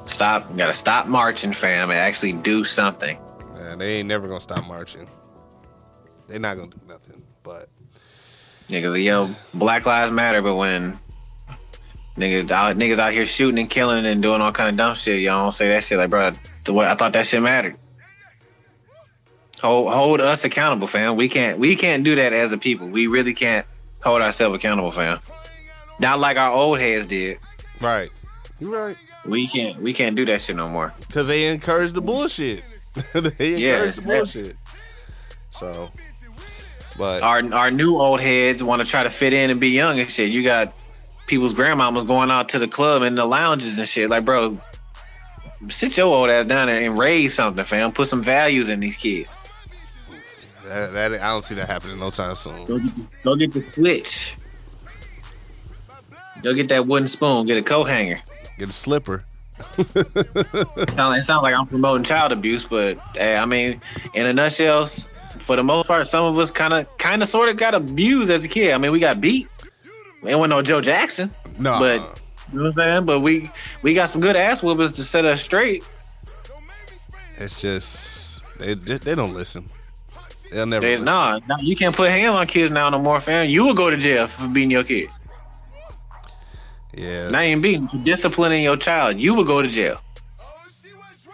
Stop. 0.06 0.56
Got 0.56 0.68
to 0.68 0.74
stop 0.74 1.08
marching, 1.08 1.54
fam, 1.54 1.90
and 1.90 2.00
actually 2.00 2.34
do 2.34 2.64
something. 2.64 3.18
Man, 3.56 3.78
they 3.78 3.96
ain't 3.98 4.08
never 4.08 4.28
gonna 4.28 4.40
stop 4.40 4.66
marching. 4.68 5.08
They're 6.28 6.40
not 6.40 6.58
gonna 6.58 6.70
do 6.70 6.80
nothing. 6.88 7.22
But 7.44 7.70
Niggas, 8.70 9.02
yo, 9.04 9.30
Black 9.54 9.86
Lives 9.86 10.12
Matter, 10.12 10.42
but 10.42 10.56
when 10.56 11.00
niggas 12.18 12.52
out, 12.52 12.78
niggas 12.78 13.00
out 13.00 13.14
here 13.14 13.26
shooting 13.26 13.60
and 13.60 13.70
killing 13.70 14.06
and 14.06 14.22
doing 14.22 14.42
all 14.42 14.52
kind 14.52 14.70
of 14.70 14.76
dumb 14.76 14.96
shit, 14.96 15.22
y'all 15.22 15.44
don't 15.44 15.52
say 15.54 15.70
that 15.70 15.84
shit. 15.86 15.98
Like, 15.98 16.10
bro, 16.10 16.32
the 16.66 16.74
way 16.74 16.86
I 16.86 16.96
thought 16.96 17.14
that 17.14 17.28
shit 17.28 17.42
mattered. 17.42 17.78
Hold, 19.62 19.92
hold 19.94 20.22
us 20.22 20.44
accountable, 20.44 20.88
fam. 20.88 21.16
We 21.16 21.28
can't, 21.30 21.58
we 21.60 21.76
can't 21.76 22.04
do 22.04 22.16
that 22.16 22.34
as 22.34 22.52
a 22.54 22.58
people. 22.58 22.88
We 22.88 23.08
really 23.08 23.34
can't 23.34 23.66
hold 24.08 24.22
ourselves 24.22 24.56
accountable, 24.56 24.92
fam. 24.92 25.20
Not 26.00 26.20
like 26.20 26.38
our 26.38 26.52
old 26.52 26.80
heads 26.80 27.06
did. 27.06 27.40
right, 27.82 28.10
you're 28.60 28.72
right. 28.72 28.98
We 29.26 29.48
can't, 29.48 29.82
we 29.82 29.94
can't 29.94 30.16
do 30.16 30.26
that 30.26 30.42
shit 30.42 30.56
no 30.56 30.70
more. 30.70 30.94
Because 31.00 31.28
they 31.28 31.48
encourage 31.52 31.92
the 31.92 32.02
bullshit. 32.02 32.64
they 33.14 33.58
Yeah, 33.58 33.76
encourage 33.78 33.96
the 33.98 34.02
bullshit. 34.04 34.56
So, 35.50 35.92
but 36.98 37.22
Our, 37.24 37.54
our 37.54 37.72
new 37.72 37.98
old 37.98 38.22
heads 38.22 38.64
want 38.64 38.82
to 38.82 38.88
try 38.88 39.04
to 39.04 39.10
fit 39.10 39.34
in 39.34 39.50
and 39.50 39.60
be 39.60 39.70
young 39.70 40.00
and 40.00 40.10
shit. 40.10 40.32
You 40.32 40.44
got 40.44 40.74
people's 41.28 41.54
grandmamas 41.54 42.08
going 42.08 42.32
out 42.32 42.50
to 42.50 42.60
the 42.60 42.68
club 42.68 43.02
and 43.02 43.18
the 43.18 43.26
lounges 43.26 43.78
and 43.78 43.88
shit. 43.88 44.10
Like, 44.10 44.24
bro, 44.24 44.58
sit 45.70 45.98
your 45.98 46.08
old 46.08 46.30
ass 46.30 46.46
down 46.46 46.68
there 46.68 46.82
and 46.82 46.98
raise 46.98 47.34
something, 47.34 47.64
fam. 47.66 47.92
Put 47.92 48.08
some 48.08 48.24
values 48.24 48.70
in 48.70 48.80
these 48.80 48.96
kids. 48.96 49.30
That, 50.68 50.94
that 50.94 51.14
I 51.14 51.32
don't 51.32 51.44
see 51.44 51.56
that 51.56 51.68
happening 51.68 52.00
no 52.00 52.10
time 52.10 52.36
soon. 52.36 52.66
Go 52.66 52.80
get 52.80 52.96
the, 52.96 53.08
go 53.24 53.36
get 53.36 53.54
the 53.54 53.62
switch. 53.62 54.36
Go 56.44 56.54
get 56.54 56.70
that 56.70 56.88
wooden 56.88 57.08
spoon. 57.08 57.46
Get 57.48 57.58
a 57.58 57.64
coat 57.64 57.86
hanger. 57.86 58.22
Get 58.58 58.70
a 58.70 58.72
slipper. 58.72 59.26
It 59.78 60.92
sounds 60.92 61.30
it 61.30 61.34
like 61.34 61.56
I'm 61.56 61.66
promoting 61.66 62.04
child 62.04 62.32
abuse, 62.32 62.64
but 62.64 62.98
eh, 63.18 63.38
I 63.38 63.46
mean, 63.46 63.82
in 64.14 64.26
a 64.26 64.34
nutshell, 64.34 64.86
for 64.86 65.56
the 65.56 65.64
most 65.64 65.88
part, 65.88 66.06
some 66.08 66.26
of 66.26 66.38
us 66.38 66.52
kind 66.52 66.74
of, 66.74 66.98
kind 66.98 67.22
of, 67.22 67.28
sort 67.28 67.50
of 67.50 67.58
got 67.58 67.74
abused 67.74 68.30
as 68.30 68.46
a 68.46 68.48
kid. 68.48 68.74
I 68.74 68.78
mean, 68.78 68.92
we 68.92 69.00
got 69.00 69.20
beat. 69.20 69.48
We 70.22 70.32
ain't 70.32 70.50
no 70.50 70.62
Joe 70.62 70.82
Jackson, 70.82 71.32
No, 71.60 71.78
but 71.80 71.96
you 72.52 72.58
know 72.58 72.64
what 72.64 72.66
I'm 72.66 72.72
saying. 72.72 73.06
But 73.06 73.20
we 73.22 73.50
we 73.84 73.94
got 73.94 74.10
some 74.10 74.22
good 74.22 74.36
ass 74.36 74.62
whoopers 74.62 74.96
to 74.96 75.04
set 75.04 75.26
us 75.26 75.42
straight. 75.42 75.84
it's 77.38 77.62
just 77.62 78.42
they 78.60 78.74
they 78.74 79.16
don't 79.16 79.34
listen. 79.34 79.66
They'll 80.52 80.66
never. 80.66 80.86
They, 80.86 80.98
nah, 81.04 81.40
nah, 81.48 81.58
you 81.60 81.76
can't 81.76 81.96
put 81.96 82.10
hands 82.10 82.36
on 82.36 82.48
kids 82.48 82.72
now 82.72 82.90
no 82.90 83.00
more, 83.00 83.20
fam. 83.20 83.50
You 83.50 83.66
will 83.66 83.74
go 83.74 83.90
to 83.90 83.98
jail 83.98 84.28
for 84.28 84.48
beating 84.48 84.72
your 84.72 84.84
kid. 84.84 85.10
Yeah, 86.94 87.30
Not 87.30 87.44
even 87.44 87.62
beating, 87.62 87.88
for 87.88 87.98
disciplining 87.98 88.64
your 88.64 88.78
child. 88.78 89.20
You 89.20 89.34
will 89.36 89.44
go 89.44 89.62
to 89.62 89.68
jail. 89.68 90.00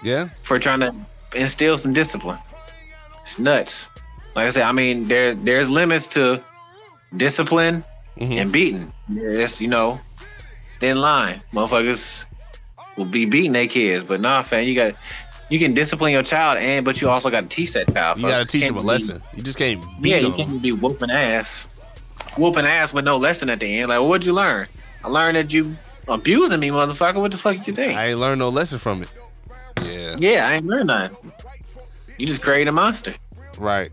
yeah. 0.04 0.28
for 0.44 0.60
trying 0.60 0.82
to 0.82 0.94
instill 1.36 1.78
some 1.78 1.94
discipline. 1.94 2.38
It's 3.24 3.40
nuts. 3.40 3.88
Like 4.36 4.48
I 4.48 4.50
said, 4.50 4.64
I 4.64 4.72
mean, 4.74 5.08
there 5.08 5.34
there's 5.36 5.70
limits 5.70 6.08
to 6.08 6.42
discipline 7.16 7.84
Mhm. 8.18 8.42
and 8.42 8.52
beating. 8.52 8.92
There's 9.08 9.62
you 9.62 9.68
know, 9.70 10.00
thin 10.82 11.00
line. 11.00 11.42
Motherfuckers 11.54 12.26
will 12.98 13.06
be 13.06 13.26
beating 13.26 13.54
their 13.54 13.68
kids, 13.68 14.04
but 14.04 14.20
nah, 14.20 14.42
fam, 14.42 14.68
you 14.68 14.76
got 14.76 14.94
you 15.50 15.60
can 15.60 15.74
discipline 15.74 16.12
your 16.12 16.24
child, 16.24 16.58
and 16.58 16.84
but 16.86 17.02
you 17.02 17.10
also 17.10 17.30
got 17.30 17.42
to 17.42 17.48
teach 17.48 17.74
that 17.74 17.94
child. 17.94 18.18
You 18.20 18.28
gotta 18.28 18.46
teach 18.46 18.64
Can't 18.64 18.76
them 18.76 18.80
a 18.80 18.82
be- 18.82 18.88
lesson. 18.88 19.22
You 19.36 19.44
just 19.44 19.58
can't 19.58 19.82
beat 20.02 20.10
Yeah, 20.12 20.18
you 20.20 20.34
can't 20.34 20.62
be 20.62 20.72
whooping 20.72 21.12
ass, 21.12 21.68
whooping 22.38 22.66
ass 22.66 22.94
with 22.94 23.06
no 23.06 23.18
lesson 23.18 23.50
at 23.50 23.60
the 23.60 23.80
end. 23.80 23.90
Like, 23.90 24.02
what'd 24.02 24.26
you 24.26 24.34
learn? 24.34 24.68
I 25.04 25.08
learned 25.10 25.36
that 25.38 25.54
you 25.54 25.76
abusing 26.08 26.60
me, 26.60 26.70
motherfucker. 26.70 27.20
What 27.20 27.32
the 27.32 27.38
fuck 27.38 27.58
did 27.58 27.68
you 27.68 27.74
think? 27.74 27.98
I 27.98 28.10
ain't 28.10 28.20
learned 28.20 28.40
no 28.40 28.50
lesson 28.50 28.80
from 28.80 29.02
it. 29.04 29.10
Yeah, 29.84 30.16
yeah, 30.18 30.48
I 30.48 30.54
ain't 30.56 30.66
learned 30.66 30.88
nothing. 30.88 31.32
You 32.18 32.26
just 32.26 32.42
created 32.42 32.68
a 32.70 32.72
monster. 32.72 33.14
right. 33.58 33.92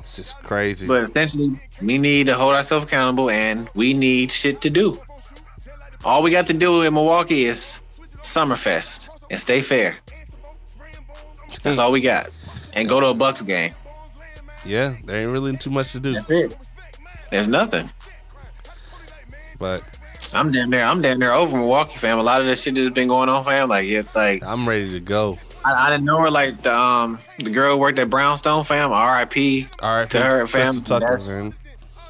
It's 0.00 0.16
just 0.16 0.36
crazy. 0.42 0.88
But 0.88 1.04
essentially, 1.04 1.60
we 1.80 1.96
need 1.98 2.26
to 2.26 2.34
hold 2.34 2.54
ourselves 2.54 2.84
accountable, 2.84 3.30
and 3.30 3.68
we 3.74 3.94
need 3.94 4.32
shit 4.32 4.60
to 4.62 4.70
do. 4.70 5.00
All 6.04 6.22
we 6.22 6.30
got 6.32 6.46
to 6.48 6.52
do 6.54 6.82
in 6.82 6.94
Milwaukee 6.94 7.44
is 7.44 7.78
Summerfest 8.22 9.08
and 9.30 9.38
stay 9.38 9.62
fair. 9.62 9.96
That's 11.62 11.78
all 11.78 11.92
we 11.92 12.00
got, 12.00 12.28
and 12.72 12.88
go 12.88 13.00
to 13.00 13.06
a 13.08 13.14
Bucks 13.14 13.42
game. 13.42 13.74
yeah, 14.64 14.94
there 15.04 15.22
ain't 15.22 15.30
really 15.32 15.56
too 15.56 15.70
much 15.70 15.92
to 15.92 16.00
do. 16.00 16.12
That's 16.12 16.30
it. 16.30 16.56
There's 17.30 17.48
nothing. 17.48 17.88
But 19.58 19.82
I'm 20.32 20.50
damn 20.52 20.70
near. 20.70 20.82
I'm 20.84 21.02
damn 21.02 21.18
near 21.18 21.32
over 21.32 21.56
Milwaukee, 21.56 21.96
fam. 21.98 22.18
A 22.18 22.22
lot 22.22 22.40
of 22.40 22.46
this 22.46 22.62
shit 22.62 22.74
that's 22.74 22.90
been 22.94 23.08
going 23.08 23.28
on, 23.28 23.44
fam. 23.44 23.68
Like 23.68 23.86
it's 23.86 24.14
like 24.14 24.44
I'm 24.44 24.68
ready 24.68 24.90
to 24.92 25.00
go. 25.00 25.38
I, 25.64 25.86
I 25.86 25.90
didn't 25.90 26.04
know 26.06 26.18
her. 26.18 26.30
Like 26.30 26.62
the 26.62 26.74
um 26.74 27.18
the 27.38 27.50
girl 27.50 27.78
worked 27.78 27.98
at 27.98 28.08
Brownstone, 28.08 28.64
fam. 28.64 28.92
R.I.P. 28.92 29.68
All 29.82 29.96
right, 29.96 30.10
To 30.10 30.20
her, 30.20 30.46
fam, 30.46 30.80
Tucker, 30.80 31.18
man. 31.26 31.54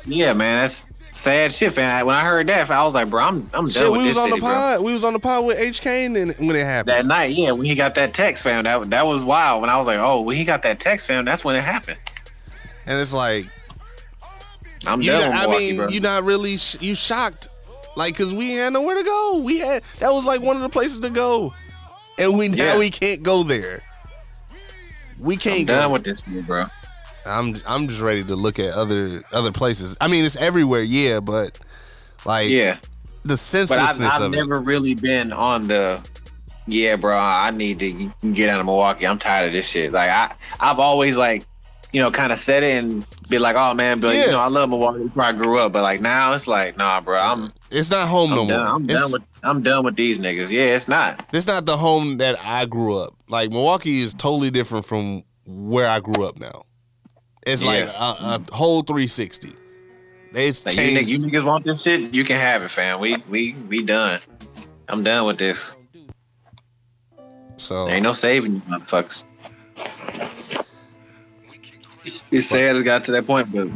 Yeah, 0.06 0.32
man. 0.32 0.62
That's 0.62 0.84
sad 1.10 1.52
shit, 1.52 1.72
fam. 1.72 2.06
When 2.06 2.14
I 2.14 2.24
heard 2.24 2.46
that, 2.48 2.70
I 2.70 2.84
was 2.84 2.94
like, 2.94 3.10
bro, 3.10 3.22
I'm 3.24 3.36
I'm 3.52 3.66
done 3.66 3.68
Shit, 3.68 3.90
with 3.90 4.00
we 4.00 4.06
this 4.06 4.16
was 4.16 4.24
on 4.24 4.30
the 4.30 4.34
city, 4.36 4.40
bro. 4.40 4.50
pod. 4.52 4.84
We 4.84 4.92
was 4.92 5.04
on 5.04 5.12
the 5.12 5.18
pod 5.18 5.44
with 5.46 5.58
H 5.58 5.80
Kane 5.80 6.16
and 6.16 6.34
when 6.38 6.56
it 6.56 6.64
happened. 6.64 6.88
That 6.88 7.06
night, 7.06 7.32
yeah, 7.32 7.52
when 7.52 7.64
he 7.66 7.74
got 7.74 7.94
that 7.96 8.14
text, 8.14 8.42
fam, 8.42 8.64
that 8.64 8.90
that 8.90 9.06
was 9.06 9.22
wild. 9.22 9.60
When 9.60 9.70
I 9.70 9.76
was 9.76 9.86
like, 9.86 9.98
oh, 9.98 10.20
when 10.22 10.36
he 10.36 10.44
got 10.44 10.62
that 10.62 10.80
text, 10.80 11.06
fam, 11.06 11.24
that's 11.24 11.44
when 11.44 11.56
it 11.56 11.62
happened. 11.64 11.98
and 12.86 12.98
it's 13.00 13.12
like, 13.12 13.46
I'm 14.86 15.00
done 15.00 15.30
not, 15.30 15.48
I 15.48 15.58
mean, 15.58 15.76
bro. 15.76 15.88
you 15.88 16.00
not 16.00 16.24
really 16.24 16.56
sh- 16.56 16.80
you 16.80 16.94
shocked, 16.94 17.48
like, 17.96 18.16
cause 18.16 18.34
we 18.34 18.52
had 18.54 18.72
nowhere 18.72 18.96
to 18.96 19.04
go. 19.04 19.42
We 19.44 19.58
had 19.58 19.82
that 19.98 20.10
was 20.10 20.24
like 20.24 20.40
one 20.42 20.56
of 20.56 20.62
the 20.62 20.68
places 20.70 21.00
to 21.00 21.10
go, 21.10 21.52
and 22.18 22.38
we 22.38 22.48
now 22.48 22.64
Yeah. 22.74 22.78
we 22.78 22.88
can't 22.90 23.22
go 23.22 23.42
there. 23.42 23.82
We 25.20 25.34
I'm 25.34 25.40
can't 25.40 25.66
done 25.66 25.88
go. 25.88 25.92
with 25.94 26.04
this 26.04 26.20
bro. 26.22 26.64
I'm 27.30 27.54
I'm 27.66 27.88
just 27.88 28.00
ready 28.00 28.24
to 28.24 28.34
look 28.36 28.58
at 28.58 28.72
other 28.74 29.22
other 29.32 29.52
places. 29.52 29.96
I 30.00 30.08
mean, 30.08 30.24
it's 30.24 30.36
everywhere, 30.36 30.82
yeah, 30.82 31.20
but 31.20 31.58
like 32.26 32.48
Yeah, 32.50 32.74
the 33.22 33.34
but 33.34 33.38
senselessness 33.38 34.14
I've, 34.14 34.20
I've 34.22 34.26
of 34.26 34.32
never 34.32 34.60
really 34.60 34.94
been 34.94 35.32
on 35.32 35.68
the. 35.68 36.02
Yeah, 36.66 36.94
bro, 36.96 37.16
I 37.18 37.50
need 37.50 37.78
to 37.80 38.12
get 38.32 38.48
out 38.48 38.60
of 38.60 38.66
Milwaukee. 38.66 39.06
I'm 39.06 39.18
tired 39.18 39.46
of 39.48 39.52
this 39.52 39.66
shit. 39.66 39.90
Like 39.92 40.08
I, 40.10 40.32
I've 40.60 40.78
always 40.78 41.16
like, 41.16 41.42
you 41.92 42.00
know, 42.00 42.12
kind 42.12 42.30
of 42.30 42.38
said 42.38 42.62
it 42.62 42.76
and 42.76 43.04
be 43.28 43.40
like, 43.40 43.56
oh 43.56 43.74
man, 43.74 43.98
but 43.98 44.14
Yeah. 44.14 44.26
you 44.26 44.30
know, 44.32 44.40
I 44.40 44.46
love 44.46 44.68
Milwaukee. 44.68 45.02
It's 45.02 45.16
where 45.16 45.26
I 45.26 45.32
grew 45.32 45.58
up. 45.58 45.72
But 45.72 45.82
like 45.82 46.00
now, 46.00 46.32
it's 46.32 46.46
like, 46.46 46.76
nah, 46.76 47.00
bro, 47.00 47.18
I'm. 47.18 47.52
It's 47.72 47.90
not 47.90 48.06
home 48.08 48.30
I'm 48.32 48.36
no 48.36 48.46
done. 48.46 48.64
more. 48.66 48.74
I'm 48.76 48.84
it's, 48.84 48.92
done 48.94 49.12
with, 49.12 49.22
I'm 49.42 49.62
done 49.62 49.84
with 49.84 49.96
these 49.96 50.18
niggas. 50.20 50.50
Yeah, 50.50 50.76
it's 50.76 50.86
not. 50.86 51.24
it's 51.32 51.46
not 51.46 51.66
the 51.66 51.76
home 51.76 52.18
that 52.18 52.36
I 52.44 52.66
grew 52.66 52.96
up. 52.98 53.14
Like 53.28 53.50
Milwaukee 53.50 53.98
is 53.98 54.14
totally 54.14 54.50
different 54.50 54.84
from 54.84 55.24
where 55.46 55.88
I 55.88 55.98
grew 55.98 56.24
up 56.24 56.38
now. 56.38 56.62
It's 57.46 57.62
like 57.62 57.84
Yeah. 57.86 57.92
a, 57.98 58.38
a 58.40 58.54
whole 58.54 58.82
360. 58.82 59.52
They 60.32 60.46
like 60.48 60.66
you, 60.66 60.72
changed. 60.72 61.08
you 61.08 61.18
niggas 61.18 61.44
want 61.44 61.64
this 61.64 61.82
shit? 61.82 62.14
You 62.14 62.24
can 62.24 62.36
have 62.36 62.62
it, 62.62 62.70
fam. 62.70 63.00
We 63.00 63.16
we 63.28 63.54
we 63.68 63.82
done. 63.82 64.20
I'm 64.88 65.02
done 65.02 65.26
with 65.26 65.38
this. 65.38 65.74
so 67.56 67.86
There 67.86 67.94
ain't 67.96 68.02
no 68.04 68.12
saving 68.12 68.54
you 68.54 68.60
motherfuckers. 68.62 69.24
It's 72.30 72.46
sad 72.46 72.76
it 72.76 72.82
got 72.84 73.04
to 73.04 73.12
that 73.12 73.26
point, 73.26 73.52
but 73.52 73.68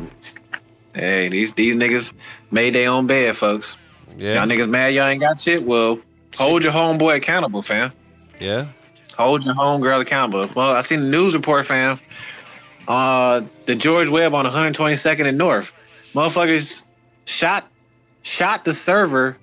hey, 0.95 1.29
these 1.29 1.53
these 1.53 1.75
niggas 1.75 2.11
made 2.51 2.75
their 2.75 2.89
own 2.91 3.07
bed, 3.07 3.37
folks. 3.37 3.77
yeah, 4.17 4.35
Y'all 4.35 4.47
niggas 4.47 4.69
mad 4.69 4.95
y'all 4.95 5.07
ain't 5.09 5.21
got 5.21 5.41
shit? 5.41 5.65
Well, 5.65 5.99
hold 6.37 6.63
your 6.63 6.73
homeboy 6.73 7.17
accountable, 7.17 7.63
fam. 7.63 7.93
yeah. 8.41 8.67
Hold 9.19 9.45
your 9.45 9.55
homegirl 9.55 10.01
accountable. 10.01 10.49
Well, 10.57 10.73
I 10.75 10.81
seen 10.81 11.01
the 11.03 11.07
news 11.09 11.35
report, 11.35 11.67
fam. 11.67 12.01
Uh, 12.87 13.43
the 13.67 13.75
George 13.75 14.09
Webb 14.09 14.35
on 14.35 14.45
122nd 14.45 15.27
and 15.27 15.39
North, 15.39 15.73
motherfuckers 16.15 16.85
shot 17.25 17.69
shot 18.23 18.65
the 18.65 18.75
server 18.75 19.37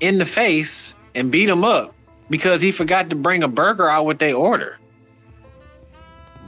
in 0.00 0.18
the 0.18 0.24
face 0.24 0.94
and 1.14 1.30
beat 1.30 1.48
him 1.48 1.64
up 1.64 1.94
because 2.30 2.60
he 2.60 2.72
forgot 2.72 3.10
to 3.10 3.16
bring 3.16 3.42
a 3.42 3.48
burger 3.48 3.88
out 3.88 4.06
with 4.06 4.18
their 4.18 4.34
order. 4.34 4.78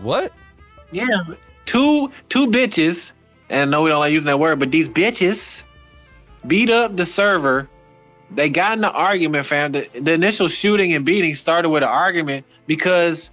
What? 0.01 0.32
Yeah, 0.90 1.06
two 1.66 2.10
two 2.28 2.48
bitches, 2.48 3.12
and 3.48 3.60
I 3.60 3.64
know 3.64 3.82
we 3.82 3.90
don't 3.90 4.01
like 4.01 4.12
using 4.12 4.27
that 4.27 4.39
word, 4.39 4.59
but 4.59 4.70
these 4.70 4.89
bitches 4.89 5.62
beat 6.47 6.70
up 6.70 6.97
the 6.97 7.06
server. 7.06 7.69
They 8.31 8.48
got 8.48 8.78
in 8.78 8.85
an 8.85 8.90
argument, 8.90 9.47
fam. 9.47 9.73
The, 9.73 9.89
the 9.94 10.12
initial 10.12 10.48
shooting 10.48 10.94
and 10.94 11.05
beating 11.05 11.35
started 11.35 11.69
with 11.69 11.82
an 11.82 11.89
argument 11.90 12.47
because 12.66 13.31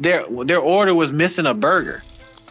their 0.00 0.24
their 0.44 0.58
order 0.60 0.94
was 0.94 1.12
missing 1.12 1.46
a 1.46 1.54
burger. 1.54 2.02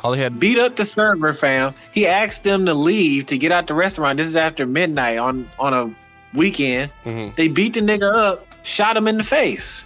All 0.03 0.13
he 0.13 0.21
had. 0.21 0.39
Beat 0.39 0.57
up 0.57 0.77
the 0.77 0.85
server, 0.85 1.33
fam. 1.33 1.73
He 1.93 2.07
asked 2.07 2.45
them 2.45 2.65
to 2.67 2.73
leave 2.73 3.25
to 3.25 3.37
get 3.37 3.51
out 3.51 3.67
the 3.67 3.73
restaurant. 3.73 4.17
This 4.17 4.27
is 4.27 4.37
after 4.37 4.65
midnight 4.65 5.17
on 5.17 5.49
on 5.59 5.73
a 5.73 5.93
weekend. 6.33 6.89
Mhm. 7.05 7.35
They 7.35 7.49
beat 7.49 7.73
the 7.73 7.81
nigga 7.81 8.09
up, 8.09 8.45
shot 8.63 8.95
him 8.95 9.07
in 9.09 9.17
the 9.17 9.23
face. 9.23 9.85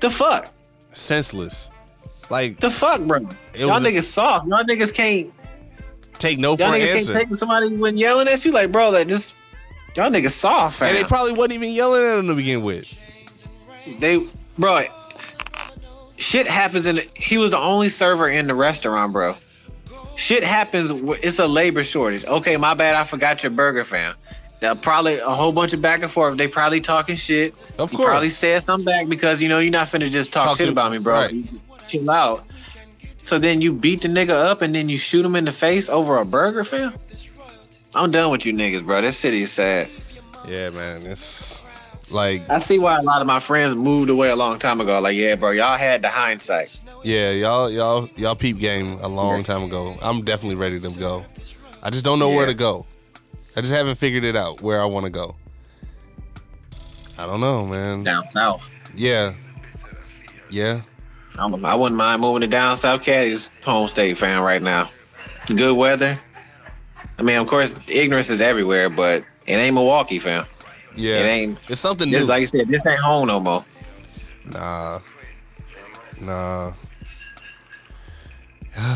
The 0.00 0.10
fuck? 0.10 0.52
senseless. 0.92 1.70
Like 2.28 2.58
The 2.60 2.70
fuck, 2.70 3.00
bro? 3.02 3.20
Y'all 3.56 3.70
was 3.70 3.84
a 3.84 3.88
niggas 3.88 4.02
soft. 4.02 4.48
Y'all 4.48 4.64
niggas 4.64 4.92
can't 4.92 5.32
take 6.18 6.38
no 6.40 6.56
Y'all 6.56 6.72
an 6.72 6.80
niggas 6.80 6.94
answer. 6.96 7.12
can't 7.14 7.28
take 7.28 7.36
somebody 7.36 7.68
when 7.76 7.96
yelling 7.96 8.26
at 8.28 8.44
you 8.44 8.50
like, 8.52 8.72
bro, 8.72 8.90
like 8.90 9.06
just 9.08 9.34
y'all 9.94 10.10
niggas 10.10 10.32
soft, 10.32 10.78
fam. 10.78 10.88
and 10.88 10.96
they 10.96 11.04
probably 11.04 11.32
wasn't 11.32 11.52
even 11.52 11.70
yelling 11.70 12.04
at 12.04 12.18
him 12.18 12.26
to 12.26 12.34
begin 12.34 12.62
with. 12.62 12.92
they, 14.00 14.26
bro, 14.58 14.84
shit 16.18 16.46
happens 16.46 16.86
in. 16.86 17.00
He 17.14 17.38
was 17.38 17.50
the 17.50 17.58
only 17.58 17.88
server 17.88 18.28
in 18.28 18.46
the 18.46 18.54
restaurant, 18.54 19.12
bro. 19.12 19.36
Shit 20.16 20.42
happens. 20.42 20.90
It's 21.22 21.38
a 21.38 21.46
labor 21.46 21.84
shortage. 21.84 22.24
Okay, 22.24 22.56
my 22.56 22.74
bad. 22.74 22.94
I 22.96 23.04
forgot 23.04 23.42
your 23.42 23.50
burger, 23.50 23.84
fam. 23.84 24.14
Now, 24.60 24.74
probably 24.74 25.18
a 25.18 25.30
whole 25.30 25.52
bunch 25.52 25.72
of 25.72 25.80
back 25.80 26.02
and 26.02 26.10
forth. 26.10 26.36
They 26.36 26.48
probably 26.48 26.80
talking 26.80 27.14
shit. 27.14 27.54
Of 27.78 27.92
You 27.92 27.98
course. 27.98 28.08
probably 28.10 28.28
said 28.28 28.62
something 28.64 28.84
back 28.84 29.08
because 29.08 29.40
you 29.40 29.48
know 29.48 29.60
you're 29.60 29.70
not 29.70 29.86
finna 29.86 30.10
just 30.10 30.32
talk, 30.32 30.44
Talk 30.46 30.56
shit 30.56 30.66
to- 30.66 30.72
about 30.72 30.90
me, 30.90 30.98
bro. 30.98 31.14
right. 31.14 31.46
Chill 31.86 32.10
out. 32.10 32.44
So 33.24 33.38
then 33.38 33.60
you 33.60 33.72
beat 33.72 34.00
the 34.02 34.08
nigga 34.08 34.30
up 34.30 34.60
and 34.62 34.74
then 34.74 34.88
you 34.88 34.98
shoot 34.98 35.24
him 35.24 35.36
in 35.36 35.44
the 35.44 35.52
face 35.52 35.88
over 35.88 36.18
a 36.18 36.24
burger, 36.24 36.64
fam. 36.64 36.94
I'm 37.94 38.10
done 38.10 38.30
with 38.30 38.44
you 38.44 38.52
niggas, 38.52 38.84
bro. 38.84 39.00
This 39.02 39.16
city 39.16 39.42
is 39.42 39.52
sad. 39.52 39.88
Yeah, 40.46 40.70
man. 40.70 41.06
It's 41.06 41.64
like, 42.10 42.48
I 42.48 42.58
see 42.58 42.78
why 42.78 42.98
a 42.98 43.02
lot 43.02 43.20
of 43.20 43.26
my 43.26 43.40
friends 43.40 43.74
moved 43.74 44.10
away 44.10 44.30
a 44.30 44.36
long 44.36 44.58
time 44.58 44.80
ago. 44.80 45.00
Like, 45.00 45.16
yeah, 45.16 45.34
bro, 45.34 45.50
y'all 45.50 45.76
had 45.76 46.02
the 46.02 46.08
hindsight. 46.08 46.80
yeah, 47.02 47.30
y'all, 47.32 47.70
y'all, 47.70 48.08
y'all 48.16 48.34
peep 48.34 48.58
game 48.58 48.92
a 49.02 49.08
long 49.08 49.42
time 49.42 49.62
ago. 49.62 49.96
I'm 50.02 50.22
definitely 50.22 50.56
ready 50.56 50.80
to 50.80 50.90
go. 50.90 51.24
I 51.82 51.90
just 51.90 52.04
don't 52.04 52.18
know 52.18 52.30
where 52.30 52.46
to 52.46 52.54
go. 52.54 52.86
I 53.56 53.60
just 53.60 53.72
haven't 53.72 53.96
figured 53.96 54.24
it 54.24 54.36
out 54.36 54.60
where 54.60 54.80
I 54.80 54.84
want 54.84 55.06
to 55.06 55.10
go. 55.10 55.36
I 57.18 57.26
don't 57.26 57.40
know, 57.40 57.66
man. 57.66 58.04
Down 58.04 58.24
south. 58.26 58.68
Yeah, 58.94 59.34
yeah. 60.50 60.82
I'm, 61.38 61.64
I 61.64 61.74
wouldn't 61.74 61.96
mind 61.96 62.20
moving 62.20 62.40
to 62.42 62.46
down 62.46 62.76
south 62.76 63.02
Caddy's 63.02 63.50
home 63.64 63.88
state, 63.88 64.16
fan 64.16 64.40
right 64.40 64.62
now. 64.62 64.90
Good 65.46 65.76
weather. 65.76 66.20
I 67.18 67.22
mean, 67.22 67.36
of 67.36 67.46
course, 67.46 67.74
ignorance 67.88 68.30
is 68.30 68.40
everywhere, 68.40 68.88
but 68.90 69.24
it 69.46 69.54
ain't 69.54 69.74
Milwaukee, 69.74 70.18
fam. 70.18 70.46
Yeah, 70.98 71.24
It 71.24 71.28
ain't. 71.28 71.58
it's 71.68 71.80
something 71.80 72.10
new. 72.10 72.24
like 72.24 72.40
you 72.40 72.46
said, 72.48 72.68
this 72.68 72.84
ain't 72.86 72.98
home 72.98 73.28
no 73.28 73.38
more. 73.40 73.64
nah, 74.44 74.98
nah. 76.20 76.72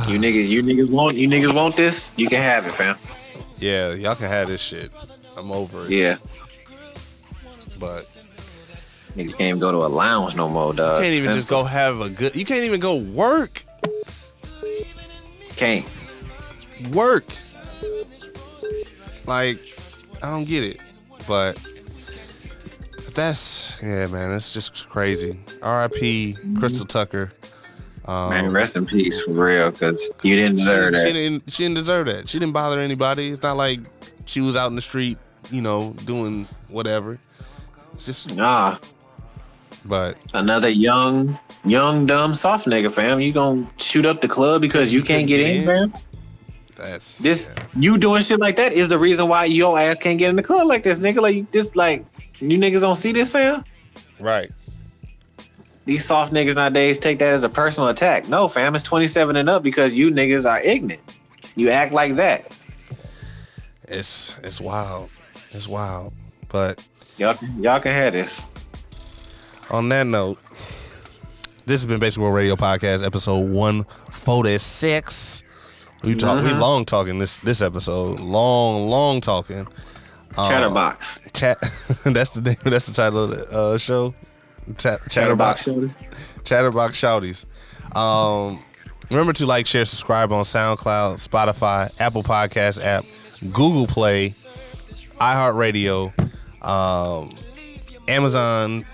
You 0.08 0.18
niggas, 0.18 0.48
you 0.48 0.62
niggas 0.62 0.90
want, 0.90 1.16
you 1.16 1.28
niggas 1.28 1.54
want 1.54 1.76
this? 1.76 2.10
You 2.16 2.28
can 2.28 2.40
have 2.42 2.66
it, 2.66 2.72
fam. 2.72 2.96
Yeah, 3.58 3.94
y'all 3.94 4.14
can 4.14 4.28
have 4.28 4.48
this 4.48 4.60
shit. 4.60 4.90
I'm 5.36 5.50
over 5.52 5.86
it. 5.86 5.90
Yeah, 5.90 6.16
But 7.78 8.04
niggas 9.16 9.30
can't 9.36 9.40
even 9.42 9.58
go 9.60 9.70
to 9.72 9.78
a 9.78 9.88
lounge 9.88 10.34
no 10.36 10.48
more, 10.48 10.72
dog. 10.74 10.96
can't 10.98 11.14
even 11.14 11.32
just 11.32 11.48
go 11.50 11.64
have 11.64 12.00
a 12.00 12.10
good. 12.10 12.34
You 12.36 12.44
can't 12.44 12.64
even 12.64 12.80
go 12.80 12.98
work. 12.98 13.64
Can't. 15.56 15.88
Work. 16.92 17.26
Like, 19.26 19.60
I 20.22 20.30
don't 20.30 20.44
get 20.46 20.64
it. 20.64 20.78
But 21.28 21.56
that's 23.12 23.76
yeah, 23.82 24.06
man. 24.06 24.32
It's 24.32 24.52
just 24.52 24.88
crazy. 24.88 25.38
R.I.P. 25.62 26.36
Crystal 26.58 26.86
Tucker. 26.86 27.32
Um, 28.06 28.30
Man, 28.30 28.50
rest 28.50 28.74
in 28.74 28.84
peace 28.84 29.16
for 29.20 29.32
real, 29.32 29.70
because 29.70 30.02
you 30.22 30.34
didn't 30.34 30.56
deserve 30.56 30.94
she, 30.94 30.98
that. 30.98 31.06
she 31.06 31.12
didn't. 31.12 31.50
She 31.50 31.62
didn't 31.64 31.76
deserve 31.76 32.06
that. 32.06 32.28
She 32.28 32.38
didn't 32.38 32.52
bother 32.52 32.80
anybody. 32.80 33.28
It's 33.28 33.42
not 33.42 33.56
like 33.56 33.80
she 34.24 34.40
was 34.40 34.56
out 34.56 34.70
in 34.70 34.76
the 34.76 34.82
street, 34.82 35.18
you 35.50 35.62
know, 35.62 35.94
doing 36.04 36.46
whatever. 36.68 37.18
It's 37.94 38.06
just 38.06 38.34
Nah, 38.34 38.78
But 39.84 40.16
Another 40.34 40.68
young, 40.68 41.38
young, 41.64 42.06
dumb, 42.06 42.34
soft 42.34 42.66
nigga, 42.66 42.90
fam. 42.90 43.20
You 43.20 43.32
gonna 43.32 43.68
shoot 43.76 44.06
up 44.06 44.20
the 44.20 44.28
club 44.28 44.60
because 44.60 44.92
you 44.92 45.02
can't 45.02 45.28
get 45.28 45.40
in, 45.40 45.64
fam? 45.64 45.92
that's 46.76 47.18
This 47.18 47.50
yeah. 47.56 47.64
you 47.76 47.98
doing 47.98 48.22
shit 48.22 48.40
like 48.40 48.56
that 48.56 48.72
is 48.72 48.88
the 48.88 48.98
reason 48.98 49.28
why 49.28 49.44
your 49.44 49.78
ass 49.78 49.98
can't 49.98 50.18
get 50.18 50.30
in 50.30 50.36
the 50.36 50.42
club 50.42 50.66
like 50.66 50.82
this, 50.82 50.98
nigga. 50.98 51.20
Like 51.20 51.50
this, 51.52 51.76
like 51.76 52.04
you 52.50 52.58
niggas 52.58 52.80
don't 52.80 52.96
see 52.96 53.12
this, 53.12 53.30
fam. 53.30 53.64
right. 54.18 54.50
These 55.84 56.04
soft 56.04 56.32
niggas 56.32 56.54
nowadays 56.54 56.98
take 57.00 57.18
that 57.18 57.32
as 57.32 57.42
a 57.42 57.48
personal 57.48 57.88
attack. 57.88 58.28
No, 58.28 58.48
fam, 58.48 58.76
it's 58.76 58.84
27 58.84 59.34
and 59.34 59.50
up 59.50 59.64
because 59.64 59.92
you 59.92 60.10
niggas 60.10 60.48
are 60.48 60.60
ignorant. 60.60 61.02
You 61.56 61.70
act 61.70 61.92
like 61.92 62.14
that. 62.16 62.52
It's 63.88 64.38
it's 64.44 64.60
wild. 64.60 65.10
It's 65.50 65.68
wild. 65.68 66.12
But 66.48 66.82
Y'all, 67.18 67.36
y'all 67.58 67.80
can 67.80 67.92
have 67.92 68.12
this. 68.12 68.44
on 69.70 69.88
that 69.90 70.06
note, 70.06 70.38
this 71.66 71.80
has 71.80 71.86
been 71.86 72.00
Basic 72.00 72.20
World 72.20 72.34
Radio 72.34 72.56
Podcast, 72.56 73.04
episode 73.04 73.50
one 73.50 73.84
forty 74.10 74.56
six. 74.58 75.42
We 76.04 76.14
talk. 76.14 76.42
We 76.42 76.50
mm-hmm. 76.50 76.60
long 76.60 76.84
talking 76.84 77.18
this 77.18 77.38
this 77.38 77.60
episode. 77.60 78.18
Long, 78.18 78.88
long 78.88 79.20
talking. 79.20 79.66
Um, 80.38 80.50
Chatterbox. 80.50 81.18
Chat. 81.32 81.60
that's 82.04 82.30
the 82.30 82.40
name. 82.42 82.56
That's 82.64 82.86
the 82.86 82.94
title 82.94 83.24
of 83.24 83.30
the 83.30 83.56
uh, 83.56 83.78
show. 83.78 84.14
Chat, 84.78 85.00
Chatterbox. 85.10 85.68
Chatterbox 86.44 87.00
Shouties. 87.00 87.46
Um, 87.96 88.58
remember 89.10 89.32
to 89.34 89.46
like, 89.46 89.66
share, 89.66 89.84
subscribe 89.84 90.32
on 90.32 90.44
SoundCloud, 90.44 91.26
Spotify, 91.26 91.90
Apple 92.00 92.22
Podcast 92.22 92.82
app, 92.82 93.04
Google 93.52 93.86
Play, 93.86 94.34
iHeartRadio, 95.20 96.12
um, 96.64 97.36
Amazon 98.08 98.84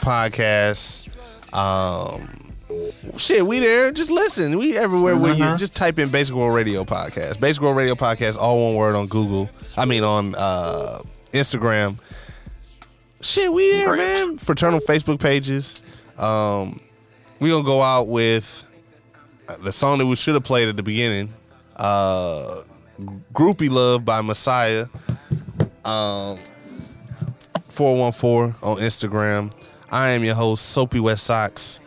Podcasts. 0.00 1.04
Um, 1.52 2.47
shit, 3.16 3.46
we 3.46 3.60
there. 3.60 3.90
Just 3.92 4.10
listen. 4.10 4.58
We 4.58 4.76
everywhere. 4.76 5.16
Where 5.16 5.32
you 5.34 5.56
just 5.56 5.74
type 5.74 5.98
in 5.98 6.08
Basic 6.10 6.34
World 6.34 6.54
Radio 6.54 6.84
Podcast. 6.84 7.40
Basic 7.40 7.62
World 7.62 7.76
Radio 7.76 7.94
Podcast, 7.94 8.36
all 8.38 8.64
one 8.66 8.74
word 8.74 8.96
on 8.96 9.06
Google. 9.06 9.48
I 9.76 9.84
mean 9.84 10.04
on 10.04 10.34
uh, 10.36 10.98
Instagram. 11.32 11.98
Shit, 13.20 13.52
we 13.52 13.72
there, 13.72 13.88
Great. 13.88 13.98
man. 13.98 14.38
Fraternal 14.38 14.80
Facebook 14.80 15.20
pages. 15.20 15.82
Um, 16.16 16.78
we 17.40 17.50
gonna 17.50 17.64
go 17.64 17.80
out 17.82 18.08
with 18.08 18.64
the 19.62 19.72
song 19.72 19.98
that 19.98 20.06
we 20.06 20.16
should 20.16 20.34
have 20.34 20.44
played 20.44 20.68
at 20.68 20.76
the 20.76 20.82
beginning. 20.82 21.32
Uh, 21.76 22.62
"Groupie 23.32 23.70
Love" 23.70 24.04
by 24.04 24.20
Messiah. 24.20 24.86
Um, 25.84 26.38
four 27.68 27.96
one 27.96 28.12
four 28.12 28.54
on 28.62 28.76
Instagram. 28.78 29.52
I 29.90 30.10
am 30.10 30.22
your 30.22 30.34
host, 30.34 30.66
Soapy 30.66 31.00
West 31.00 31.24
Sox. 31.24 31.80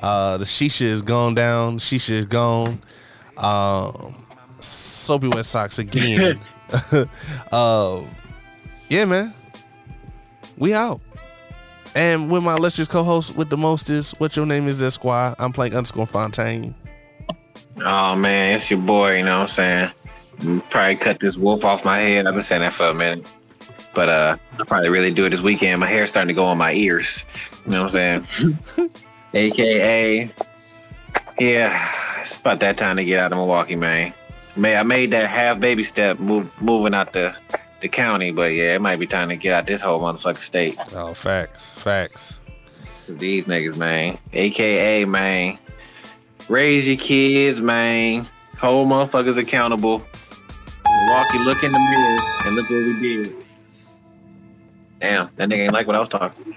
Uh, 0.00 0.38
the 0.38 0.44
shisha 0.44 0.86
is 0.86 1.02
gone 1.02 1.34
down. 1.34 1.78
Shisha 1.78 2.10
is 2.10 2.24
gone. 2.24 2.80
Um, 3.36 4.16
Soapy 4.60 5.28
wet 5.28 5.46
socks 5.46 5.78
again. 5.78 6.40
uh, 7.52 8.02
yeah, 8.88 9.04
man. 9.04 9.34
We 10.56 10.74
out. 10.74 11.00
And 11.94 12.30
with 12.30 12.42
my 12.44 12.56
illustrious 12.56 12.88
co-host 12.88 13.36
with 13.36 13.48
the 13.48 13.56
mostest, 13.56 14.20
what 14.20 14.36
your 14.36 14.46
name 14.46 14.68
is, 14.68 14.82
Esquire. 14.82 15.34
I'm 15.38 15.52
playing 15.52 15.74
underscore 15.74 16.06
Fontaine. 16.06 16.74
Oh 17.84 18.16
man, 18.16 18.56
it's 18.56 18.70
your 18.70 18.80
boy. 18.80 19.18
You 19.18 19.24
know 19.24 19.38
what 19.38 19.42
I'm 19.42 19.48
saying? 19.48 19.90
I'm 20.40 20.60
Probably 20.62 20.96
cut 20.96 21.20
this 21.20 21.36
wolf 21.36 21.64
off 21.64 21.84
my 21.84 21.98
head. 21.98 22.26
I've 22.26 22.34
been 22.34 22.42
saying 22.42 22.62
that 22.62 22.72
for 22.72 22.86
a 22.86 22.94
minute, 22.94 23.26
but 23.94 24.08
uh, 24.08 24.36
I'll 24.58 24.64
probably 24.64 24.88
really 24.88 25.12
do 25.12 25.24
it 25.24 25.30
this 25.30 25.40
weekend. 25.40 25.80
My 25.80 25.86
hair's 25.86 26.10
starting 26.10 26.28
to 26.28 26.34
go 26.34 26.44
on 26.44 26.58
my 26.58 26.72
ears. 26.72 27.24
You 27.64 27.72
know 27.72 27.84
what 27.84 27.94
I'm 27.96 28.24
saying? 28.26 28.58
AKA, 29.34 30.30
yeah, 31.38 31.92
it's 32.20 32.36
about 32.36 32.60
that 32.60 32.76
time 32.76 32.96
to 32.96 33.04
get 33.04 33.20
out 33.20 33.32
of 33.32 33.38
Milwaukee, 33.38 33.76
man. 33.76 34.14
May 34.56 34.76
I 34.76 34.82
made 34.82 35.10
that 35.12 35.28
half 35.28 35.60
baby 35.60 35.84
step, 35.84 36.18
move, 36.18 36.50
moving 36.60 36.94
out 36.94 37.12
the 37.12 37.34
the 37.80 37.88
county, 37.88 38.32
but 38.32 38.52
yeah, 38.52 38.74
it 38.74 38.80
might 38.80 38.98
be 38.98 39.06
time 39.06 39.28
to 39.28 39.36
get 39.36 39.52
out 39.52 39.66
this 39.66 39.80
whole 39.80 40.00
motherfucking 40.00 40.42
state. 40.42 40.76
Oh, 40.94 41.14
facts, 41.14 41.74
facts. 41.74 42.40
These 43.08 43.46
niggas, 43.46 43.76
man. 43.76 44.18
AKA, 44.32 45.04
man. 45.04 45.58
Raise 46.48 46.88
your 46.88 46.96
kids, 46.96 47.60
man. 47.60 48.28
Hold 48.58 48.88
motherfuckers 48.88 49.38
accountable. 49.38 50.02
Milwaukee, 50.86 51.38
look 51.38 51.62
in 51.62 51.70
the 51.70 51.78
mirror 51.78 52.20
and 52.44 52.56
look 52.56 52.68
what 52.68 52.76
we 52.76 53.00
did. 53.00 53.44
Damn, 55.00 55.30
that 55.36 55.48
nigga 55.48 55.58
ain't 55.58 55.72
like 55.72 55.86
what 55.86 55.94
I 55.94 56.00
was 56.00 56.08
talking. 56.08 56.56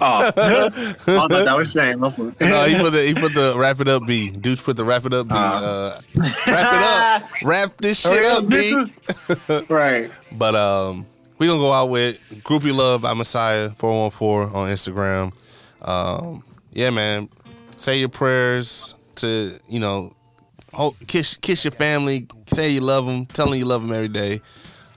Oh, 0.00 0.30
oh 1.08 1.26
no, 1.26 1.44
that 1.44 1.56
was 1.56 1.72
Shane. 1.72 2.00
my. 2.00 2.12
No, 2.40 2.64
he 2.64 2.76
put 2.76 2.90
the 2.90 3.02
he 3.02 3.14
put 3.14 3.34
the 3.34 3.54
wrap 3.56 3.80
it 3.80 3.88
up 3.88 4.06
B. 4.06 4.30
Dude 4.30 4.58
put 4.58 4.76
the 4.76 4.84
wrap 4.84 5.04
it 5.06 5.12
up 5.12 5.28
B. 5.28 5.34
Uh, 5.36 6.00
wrap 6.14 6.32
it 6.46 6.52
up. 6.52 7.22
Wrap 7.42 7.76
this 7.78 8.00
shit 8.00 8.24
up 8.24 8.48
B. 8.48 8.92
right. 9.68 10.10
But 10.32 10.54
um, 10.54 11.06
we 11.38 11.46
gonna 11.46 11.58
go 11.60 11.72
out 11.72 11.90
with 11.90 12.20
Groupie 12.42 12.74
Love 12.74 13.02
by 13.02 13.14
Messiah 13.14 13.70
four 13.70 14.00
one 14.00 14.10
four 14.10 14.44
on 14.44 14.68
Instagram. 14.68 15.32
Um, 15.82 16.42
yeah, 16.72 16.90
man. 16.90 17.28
Say 17.76 17.98
your 17.98 18.08
prayers 18.08 18.94
to 19.16 19.58
you 19.68 19.80
know, 19.80 20.12
hold, 20.72 20.96
kiss 21.06 21.36
kiss 21.36 21.64
your 21.64 21.72
family. 21.72 22.26
Say 22.46 22.70
you 22.70 22.80
love 22.80 23.06
them. 23.06 23.26
Tell 23.26 23.46
them 23.46 23.56
you 23.56 23.64
love 23.64 23.82
them 23.82 23.92
every 23.92 24.08
day. 24.08 24.40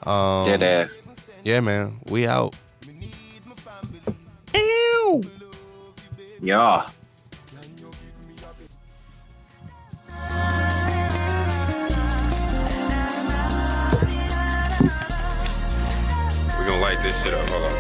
Um, 0.06 0.46
Dead 0.48 0.64
ass. 0.64 1.30
yeah, 1.44 1.60
man. 1.60 2.00
We 2.06 2.28
out. 2.28 2.56
Ew. 4.62 5.24
Yeah. 6.40 6.88
We're 16.58 16.68
gonna 16.68 16.82
light 16.82 17.02
this 17.02 17.24
shit 17.24 17.34
up. 17.34 17.50
Hold 17.50 17.64
on. 17.64 17.72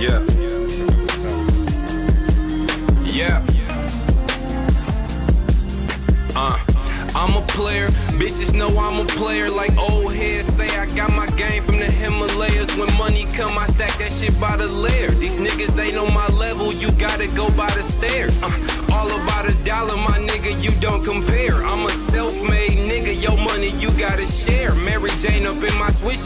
Yeah. 0.00 0.20
Yeah. 0.20 0.29
Player. 7.60 7.88
Bitches 8.16 8.54
know 8.54 8.70
I'm 8.78 9.04
a 9.04 9.06
player. 9.20 9.50
Like 9.50 9.76
old 9.76 10.14
heads 10.14 10.48
say, 10.48 10.68
I 10.80 10.86
got 10.96 11.10
my 11.12 11.28
game 11.36 11.62
from 11.62 11.78
the 11.78 11.90
Himalayas. 12.00 12.72
When 12.78 12.88
money 12.96 13.24
come, 13.36 13.52
I 13.58 13.66
stack 13.66 13.92
that 14.00 14.12
shit 14.12 14.34
by 14.40 14.56
the 14.56 14.68
layer. 14.68 15.10
These 15.10 15.38
niggas 15.38 15.76
ain't 15.76 15.96
on 15.96 16.12
my 16.14 16.28
level. 16.44 16.72
You 16.72 16.90
gotta 16.92 17.28
go 17.36 17.48
by 17.60 17.68
the 17.76 17.84
stairs. 17.84 18.42
Uh, 18.42 18.94
all 18.94 19.08
about 19.22 19.44
a 19.52 19.54
dollar, 19.64 19.96
my 20.08 20.16
nigga. 20.28 20.56
You 20.64 20.72
don't 20.80 21.04
compare. 21.04 21.56
I'm 21.70 21.84
a 21.84 21.90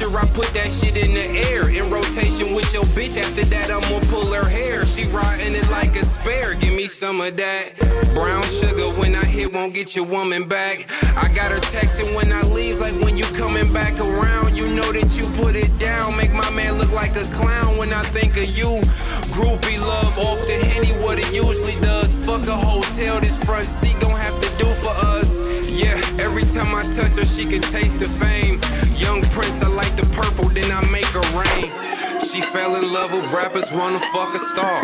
I 0.03 0.27
put 0.35 0.51
that 0.59 0.75
shit 0.75 0.97
in 0.99 1.15
the 1.15 1.23
air. 1.55 1.71
In 1.71 1.87
rotation 1.87 2.51
with 2.51 2.67
your 2.75 2.83
bitch. 2.99 3.15
After 3.15 3.47
that, 3.47 3.71
I'ma 3.71 4.03
pull 4.11 4.27
her 4.35 4.43
hair. 4.43 4.83
She 4.85 5.07
riding 5.15 5.55
it 5.55 5.71
like 5.71 5.95
a 5.95 6.03
spare. 6.03 6.59
Give 6.59 6.75
me 6.75 6.89
some 6.89 7.21
of 7.21 7.37
that 7.37 7.79
brown 8.11 8.43
sugar. 8.43 8.91
When 8.99 9.15
I 9.15 9.25
hit, 9.25 9.55
won't 9.55 9.73
get 9.73 9.95
your 9.95 10.07
woman 10.11 10.49
back. 10.49 10.91
I 11.15 11.31
got 11.39 11.55
her 11.55 11.63
texting 11.71 12.11
when 12.17 12.33
I 12.33 12.43
leave, 12.43 12.81
like 12.81 12.99
when 13.07 13.17
you 13.17 13.23
coming 13.39 13.71
back 13.73 13.95
around. 14.01 14.57
You 14.57 14.67
know 14.75 14.91
that 14.91 15.15
you 15.15 15.31
put 15.39 15.55
it 15.55 15.71
down. 15.79 16.17
Make 16.17 16.33
my 16.35 16.51
man 16.51 16.75
look 16.75 16.91
like 16.91 17.15
a 17.15 17.27
clown 17.31 17.79
when 17.79 17.93
I 17.93 18.03
think 18.03 18.35
of 18.35 18.51
you. 18.51 18.83
Groupie 19.31 19.79
love 19.79 20.19
off 20.19 20.43
the 20.43 20.59
henny, 20.75 20.91
what 21.07 21.23
it 21.23 21.31
usually 21.31 21.79
does. 21.79 22.11
Fuck 22.27 22.43
a 22.51 22.59
hotel, 22.59 23.21
this 23.21 23.39
front 23.45 23.65
seat 23.65 23.95
gon' 24.01 24.11
have 24.11 24.35
to 24.43 24.51
do 24.59 24.67
for 24.83 24.95
us. 25.15 25.34
Yeah, 25.75 25.99
every 26.23 26.45
time 26.55 26.73
I 26.75 26.83
touch 26.95 27.17
her, 27.17 27.25
she 27.25 27.45
can 27.45 27.61
taste 27.61 27.99
the 27.99 28.07
fame. 28.07 28.61
Young 28.97 29.23
Prince, 29.35 29.61
I 29.61 29.69
like 29.69 29.95
the 29.97 30.07
purple, 30.15 30.49
then 30.51 30.71
I 30.71 30.81
make 30.91 31.07
her 31.07 31.27
rain. 31.35 31.73
She 32.21 32.41
fell 32.41 32.77
in 32.77 32.93
love 32.93 33.13
with 33.13 33.33
rappers, 33.33 33.73
wanna 33.73 33.99
fuck 34.13 34.35
a 34.35 34.39
star. 34.39 34.83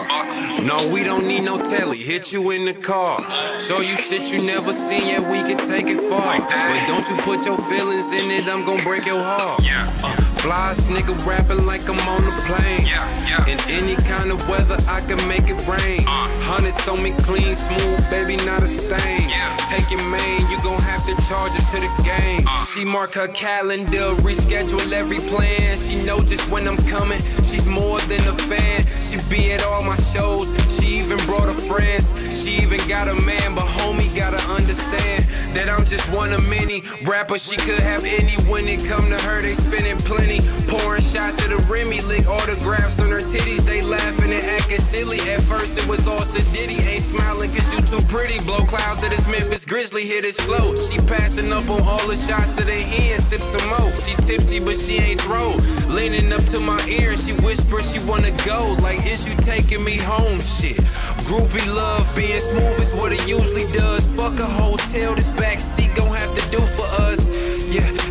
No, 0.62 0.90
we 0.92 1.04
don't 1.04 1.26
need 1.26 1.44
no 1.44 1.58
telly, 1.58 1.98
hit 1.98 2.32
you 2.32 2.50
in 2.50 2.64
the 2.64 2.74
car. 2.74 3.24
Show 3.60 3.80
you 3.80 3.94
shit 3.96 4.32
you 4.32 4.42
never 4.42 4.72
seen, 4.72 5.06
yeah, 5.06 5.20
we 5.30 5.38
can 5.48 5.64
take 5.66 5.86
it 5.86 6.00
far. 6.10 6.38
But 6.40 6.86
don't 6.86 7.08
you 7.08 7.16
put 7.22 7.46
your 7.46 7.56
feelings 7.56 8.12
in 8.12 8.30
it, 8.30 8.48
I'm 8.48 8.64
gon' 8.64 8.82
break 8.82 9.06
your 9.06 9.22
heart. 9.22 9.62
Uh, 10.02 10.29
Flies 10.40 10.88
nigga 10.88 11.12
rapping 11.26 11.66
like 11.66 11.84
I'm 11.86 12.00
on 12.08 12.24
a 12.24 12.32
plane. 12.48 12.86
Yeah, 12.86 13.04
yeah. 13.28 13.44
In 13.52 13.60
any 13.68 13.94
kind 14.08 14.32
of 14.32 14.40
weather, 14.48 14.78
I 14.88 15.00
can 15.02 15.20
make 15.28 15.52
it 15.52 15.60
rain. 15.68 16.00
Uh. 16.08 16.32
Hundreds 16.48 16.88
on 16.88 17.02
me 17.02 17.12
clean, 17.28 17.54
smooth, 17.54 18.00
baby, 18.08 18.36
not 18.48 18.62
a 18.62 18.66
stain. 18.66 19.20
Yeah. 19.28 19.52
Take 19.68 19.84
your 19.92 20.00
main, 20.08 20.40
you 20.48 20.56
gon' 20.64 20.80
have 20.80 21.04
to 21.04 21.14
charge 21.28 21.52
it 21.52 21.66
to 21.76 21.78
the 21.84 21.92
game. 22.08 22.48
Uh. 22.48 22.64
She 22.64 22.86
mark 22.86 23.12
her 23.20 23.28
calendar, 23.28 24.16
reschedule 24.24 24.80
every 24.92 25.20
plan. 25.28 25.76
She 25.76 25.96
know 26.08 26.24
just 26.24 26.50
when 26.50 26.66
I'm 26.66 26.80
coming. 26.88 27.20
She's 27.44 27.66
more 27.68 28.00
than 28.08 28.24
a 28.26 28.32
fan. 28.48 28.80
She 29.04 29.20
be 29.28 29.52
at 29.52 29.62
all 29.62 29.84
my 29.84 29.96
shows. 29.96 30.48
She 30.72 31.04
even 31.04 31.18
brought 31.28 31.52
her 31.52 31.60
friends. 31.68 32.16
She 32.32 32.62
even 32.62 32.80
got 32.88 33.08
a 33.08 33.14
man, 33.28 33.54
but 33.54 33.68
homie 33.76 34.08
gotta 34.16 34.40
understand. 34.56 35.26
that 35.52 35.68
I'm 35.68 35.84
just 35.84 36.08
one 36.14 36.32
of 36.32 36.48
many 36.48 36.82
rappers 37.04 37.44
she 37.44 37.56
could 37.58 37.80
have 37.80 38.04
any. 38.06 38.36
When 38.48 38.66
it 38.66 38.80
come 38.88 39.10
to 39.10 39.18
her, 39.28 39.42
they 39.42 39.52
spending 39.52 39.98
plenty. 39.98 40.29
Pouring 40.70 41.02
shots 41.02 41.34
to 41.42 41.48
the 41.50 41.58
Remy, 41.66 42.00
lick 42.06 42.28
autographs 42.28 43.00
on 43.00 43.10
her 43.10 43.18
titties. 43.18 43.66
They 43.66 43.82
laughing 43.82 44.30
and 44.30 44.44
acting 44.54 44.78
silly. 44.78 45.18
At 45.34 45.42
first 45.42 45.82
it 45.82 45.88
was 45.90 46.06
all 46.06 46.22
sedity. 46.22 46.78
Ain't 46.78 47.02
smiling 47.02 47.50
cause 47.50 47.66
you 47.74 47.82
too 47.90 48.06
pretty. 48.06 48.38
Blow 48.46 48.62
clouds 48.62 49.02
at 49.02 49.10
this 49.10 49.26
Memphis 49.26 49.66
Grizzly, 49.66 50.06
hit 50.06 50.24
it 50.24 50.36
slow. 50.36 50.76
She 50.76 50.98
passing 51.02 51.52
up 51.52 51.68
on 51.68 51.82
all 51.82 52.06
the 52.06 52.14
shots 52.14 52.54
to 52.54 52.64
the 52.64 52.78
hand, 52.78 53.20
sip 53.20 53.40
some 53.40 53.66
more. 53.74 53.90
She 53.98 54.14
tipsy, 54.22 54.60
but 54.60 54.78
she 54.78 54.98
ain't 54.98 55.20
throw. 55.20 55.56
Leaning 55.90 56.32
up 56.32 56.44
to 56.54 56.60
my 56.60 56.78
ear, 56.86 57.16
she 57.16 57.32
whisper 57.42 57.82
she 57.82 57.98
wanna 58.06 58.30
go. 58.46 58.76
Like, 58.78 59.02
is 59.06 59.26
you 59.26 59.34
taking 59.42 59.82
me 59.82 59.98
home? 59.98 60.38
Shit. 60.38 60.78
Groupie 61.26 61.66
love 61.74 62.06
being 62.14 62.38
smooth 62.38 62.78
is 62.78 62.94
what 62.94 63.12
it 63.12 63.26
usually 63.26 63.66
does. 63.72 64.06
Fuck 64.14 64.38
a 64.38 64.46
hotel, 64.46 65.14
this 65.14 65.30
backseat 65.34 65.94
gon' 65.96 66.14
have 66.14 66.34
to 66.34 66.42
do 66.50 66.60
for 66.60 66.86
us. 67.02 67.29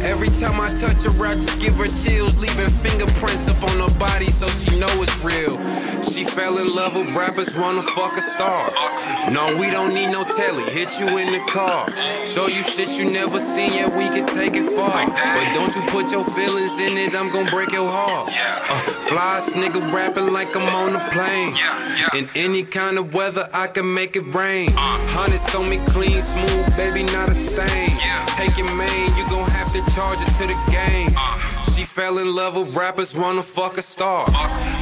Every 0.02 0.30
time 0.40 0.60
I 0.62 0.70
touch 0.80 1.04
her, 1.04 1.26
I 1.26 1.36
just 1.36 1.60
give 1.60 1.76
her 1.76 1.88
chills, 1.88 2.40
leaving 2.40 2.70
fingerprints 2.70 3.48
up 3.50 3.62
on 3.64 3.80
her 3.80 4.00
body 4.00 4.30
so 4.30 4.48
she 4.48 4.80
know 4.80 4.90
it's 5.04 5.18
real. 5.24 5.60
She 6.02 6.24
fell 6.24 6.58
in 6.58 6.74
love 6.74 6.96
with 6.96 7.14
rappers, 7.16 7.56
wanna 7.58 7.84
fuck 7.84 8.16
a 8.18 8.22
star. 8.22 8.70
No, 9.32 9.58
we 9.60 9.70
don't 9.70 9.94
need 9.94 10.08
no 10.08 10.24
telly, 10.24 10.64
hit 10.72 11.00
you 11.00 11.08
in 11.18 11.32
the 11.32 11.44
car. 11.52 11.92
Show 12.26 12.48
you 12.48 12.64
shit 12.64 12.98
you 12.98 13.12
never 13.12 13.40
seen, 13.40 13.74
yeah, 13.74 13.90
we 13.90 14.08
can 14.08 14.26
take 14.28 14.56
it 14.56 14.72
far. 14.72 15.06
But 15.06 15.54
don't 15.54 15.76
you 15.76 15.82
put 15.92 16.12
your 16.12 16.24
feelings 16.24 16.80
in 16.82 16.98
it, 16.98 17.14
I'm 17.14 17.30
gon' 17.30 17.50
break 17.50 17.72
your 17.72 17.88
heart. 17.88 18.32
Uh, 18.32 18.82
flyest 19.12 19.54
nigga 19.54 19.82
rapping 19.94 20.32
like 20.32 20.56
I'm 20.56 20.74
on 20.74 20.96
a 20.96 21.10
plane. 21.10 21.54
In 22.16 22.28
any 22.36 22.64
kind 22.64 22.98
of 22.98 23.14
weather, 23.14 23.44
I 23.54 23.68
can 23.68 23.94
make 23.94 24.16
it 24.16 24.34
rain. 24.34 24.72
Hundreds 24.76 25.54
on 25.56 25.70
me 25.70 25.78
clean, 25.88 26.22
smooth, 26.22 26.78
baby, 26.78 27.04
not 27.12 27.28
a 27.30 27.36
stain. 27.36 27.90
Take 28.40 28.58
your 28.58 28.72
main, 28.78 29.08
you 29.18 29.26
gon' 29.30 29.50
have 29.52 29.59
to 29.74 29.82
charge 29.94 30.18
it 30.18 30.32
to 30.42 30.46
the 30.50 30.58
game. 30.72 31.14
She 31.76 31.84
fell 31.84 32.18
in 32.18 32.34
love 32.34 32.56
with 32.56 32.76
rappers, 32.76 33.16
wanna 33.16 33.44
fuck 33.44 33.78
a 33.78 33.82
star. 33.82 34.26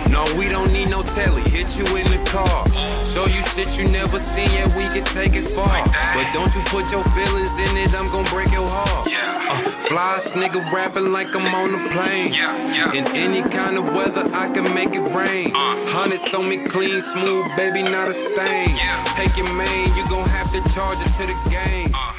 No, 0.10 0.24
we 0.40 0.48
don't 0.48 0.72
need 0.72 0.90
no 0.90 1.04
telly, 1.04 1.44
hit 1.52 1.76
you 1.78 1.86
in 1.98 2.08
the 2.08 2.22
car. 2.32 2.64
Show 3.06 3.26
you 3.28 3.42
shit 3.44 3.78
you 3.78 3.86
never 3.92 4.18
seen, 4.18 4.48
yeah, 4.56 4.68
we 4.78 4.88
can 4.96 5.04
take 5.04 5.36
it 5.36 5.48
far. 5.48 5.84
But 6.16 6.26
don't 6.34 6.54
you 6.56 6.62
put 6.72 6.90
your 6.92 7.04
feelings 7.12 7.52
in 7.68 7.76
it, 7.76 7.92
I'm 7.94 8.08
gon' 8.16 8.24
break 8.32 8.50
your 8.56 8.64
heart. 8.64 9.12
Uh, 9.12 9.62
flyest 9.92 10.34
nigga 10.40 10.64
rapping 10.72 11.12
like 11.12 11.36
I'm 11.36 11.54
on 11.54 11.76
a 11.76 11.90
plane. 11.90 12.32
In 12.96 13.06
any 13.12 13.42
kind 13.50 13.78
of 13.78 13.86
weather, 13.92 14.24
I 14.34 14.48
can 14.54 14.74
make 14.74 14.96
it 14.96 15.06
rain. 15.14 15.52
Hundreds 15.92 16.34
on 16.34 16.48
me 16.48 16.64
clean, 16.66 17.02
smooth, 17.02 17.46
baby, 17.58 17.84
not 17.84 18.08
a 18.08 18.14
stain. 18.14 18.70
Take 19.20 19.36
your 19.36 19.52
main, 19.58 19.88
you 19.98 20.04
gon' 20.10 20.30
have 20.30 20.50
to 20.56 20.62
charge 20.74 21.00
it 21.04 21.12
to 21.20 21.24
the 21.28 21.38
game. 21.50 22.17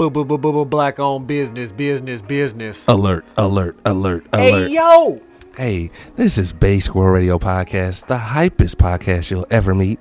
Boo 0.00 0.08
boo 0.08 0.24
boo 0.24 0.38
boo 0.38 0.50
boo 0.50 0.64
black 0.64 0.98
on 0.98 1.26
business, 1.26 1.72
business, 1.72 2.22
business. 2.22 2.86
Alert, 2.88 3.22
alert, 3.36 3.76
alert, 3.84 4.26
alert. 4.32 4.68
Hey 4.68 4.68
yo! 4.68 5.20
Hey, 5.54 5.90
this 6.16 6.38
is 6.38 6.54
Basic 6.54 6.94
World 6.94 7.12
Radio 7.12 7.38
Podcast, 7.38 8.06
the 8.06 8.16
hypest 8.16 8.76
podcast 8.76 9.30
you'll 9.30 9.46
ever 9.50 9.74
meet. 9.74 9.98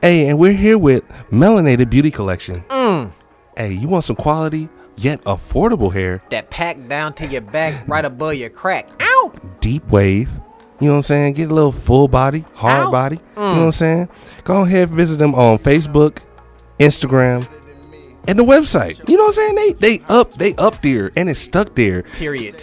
Hey, 0.00 0.26
and 0.28 0.38
we're 0.38 0.54
here 0.54 0.78
with 0.78 1.06
Melanated 1.30 1.90
Beauty 1.90 2.10
Collection. 2.10 2.64
Mm. 2.70 3.12
Hey, 3.54 3.72
you 3.72 3.88
want 3.90 4.04
some 4.04 4.16
quality 4.16 4.70
yet 4.96 5.22
affordable 5.24 5.92
hair? 5.92 6.22
That 6.30 6.48
pack 6.48 6.88
down 6.88 7.12
to 7.16 7.26
your 7.26 7.42
back, 7.42 7.86
right 7.86 8.06
above 8.06 8.36
your 8.36 8.48
crack. 8.48 8.88
Ow! 9.02 9.34
Deep 9.60 9.86
wave. 9.90 10.30
You 10.80 10.86
know 10.86 10.92
what 10.92 10.96
I'm 10.96 11.02
saying? 11.02 11.34
Get 11.34 11.50
a 11.50 11.54
little 11.54 11.72
full 11.72 12.08
body, 12.08 12.46
hard 12.54 12.86
Ow. 12.86 12.90
body. 12.90 13.16
You 13.16 13.42
know 13.42 13.42
mm. 13.42 13.56
what 13.58 13.64
I'm 13.64 13.72
saying? 13.72 14.08
Go 14.44 14.62
ahead 14.62 14.88
and 14.88 14.96
visit 14.96 15.18
them 15.18 15.34
on 15.34 15.58
Facebook, 15.58 16.20
Instagram, 16.78 17.46
and 18.28 18.38
the 18.38 18.44
website. 18.44 19.06
You 19.08 19.16
know 19.16 19.24
what 19.24 19.38
I'm 19.38 19.54
saying? 19.56 19.76
They 19.80 19.96
they 19.98 20.04
up 20.08 20.32
they 20.34 20.54
up 20.56 20.80
there 20.82 21.10
and 21.16 21.28
it's 21.28 21.40
stuck 21.40 21.74
there. 21.74 22.02
Period. 22.02 22.56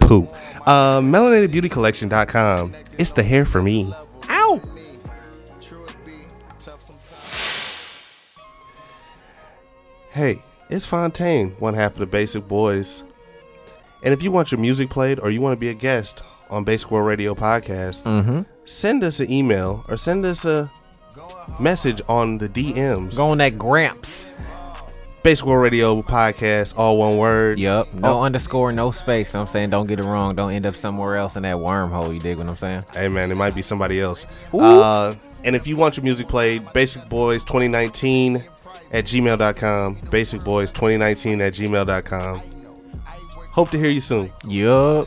Poo. 0.00 0.26
Uh 0.66 1.00
melanatedbeautycollection.com. 1.00 2.74
It's 2.98 3.12
the 3.12 3.22
hair 3.22 3.44
for 3.44 3.62
me. 3.62 3.92
Ow! 4.28 4.60
Hey, 10.10 10.42
it's 10.68 10.86
Fontaine, 10.86 11.50
one 11.58 11.74
half 11.74 11.92
of 11.92 11.98
the 11.98 12.06
Basic 12.06 12.46
Boys. 12.48 13.02
And 14.02 14.12
if 14.12 14.22
you 14.22 14.30
want 14.30 14.50
your 14.50 14.60
music 14.60 14.90
played 14.90 15.20
or 15.20 15.30
you 15.30 15.40
want 15.40 15.52
to 15.52 15.60
be 15.60 15.68
a 15.68 15.74
guest 15.74 16.22
on 16.48 16.64
Basic 16.64 16.90
World 16.90 17.06
Radio 17.06 17.34
Podcast, 17.34 18.02
Mm-hmm. 18.02 18.40
send 18.64 19.04
us 19.04 19.20
an 19.20 19.30
email 19.30 19.84
or 19.88 19.96
send 19.96 20.24
us 20.24 20.44
a 20.44 20.70
message 21.60 22.00
on 22.08 22.38
the 22.38 22.48
DMs. 22.48 23.16
Go 23.16 23.28
on 23.28 23.38
that 23.38 23.58
Gramps. 23.58 24.34
Basic 25.22 25.44
World 25.44 25.62
Radio 25.62 26.00
Podcast, 26.00 26.78
all 26.78 26.96
one 26.98 27.18
word. 27.18 27.58
Yep. 27.58 27.92
No 27.94 28.18
Oh. 28.18 28.22
underscore, 28.22 28.72
no 28.72 28.90
space. 28.90 29.34
Know 29.34 29.40
what 29.40 29.48
I'm 29.48 29.52
saying? 29.52 29.70
Don't 29.70 29.86
get 29.86 30.00
it 30.00 30.04
wrong. 30.06 30.34
Don't 30.34 30.50
end 30.52 30.64
up 30.64 30.74
somewhere 30.74 31.16
else 31.18 31.36
in 31.36 31.42
that 31.42 31.56
wormhole. 31.56 32.12
You 32.14 32.20
dig 32.20 32.38
what 32.38 32.46
I'm 32.48 32.56
saying? 32.56 32.84
Hey 32.94 33.08
man, 33.08 33.30
it 33.30 33.34
might 33.34 33.54
be 33.54 33.60
somebody 33.60 34.00
else. 34.00 34.26
Uh, 34.54 35.14
and 35.44 35.54
if 35.54 35.66
you 35.66 35.76
want 35.76 35.96
your 35.98 36.04
music 36.04 36.26
played, 36.26 36.72
Basic 36.72 37.06
Boys 37.10 37.44
2019 37.44 38.42
at 38.92 39.04
gmail.com. 39.04 39.98
Basic 40.10 40.42
Boys 40.42 40.72
2019 40.72 41.40
at 41.42 41.52
gmail.com. 41.52 42.40
Hope 43.52 43.70
to 43.70 43.78
hear 43.78 43.90
you 43.90 44.00
soon. 44.00 44.32
Yup. 44.48 45.06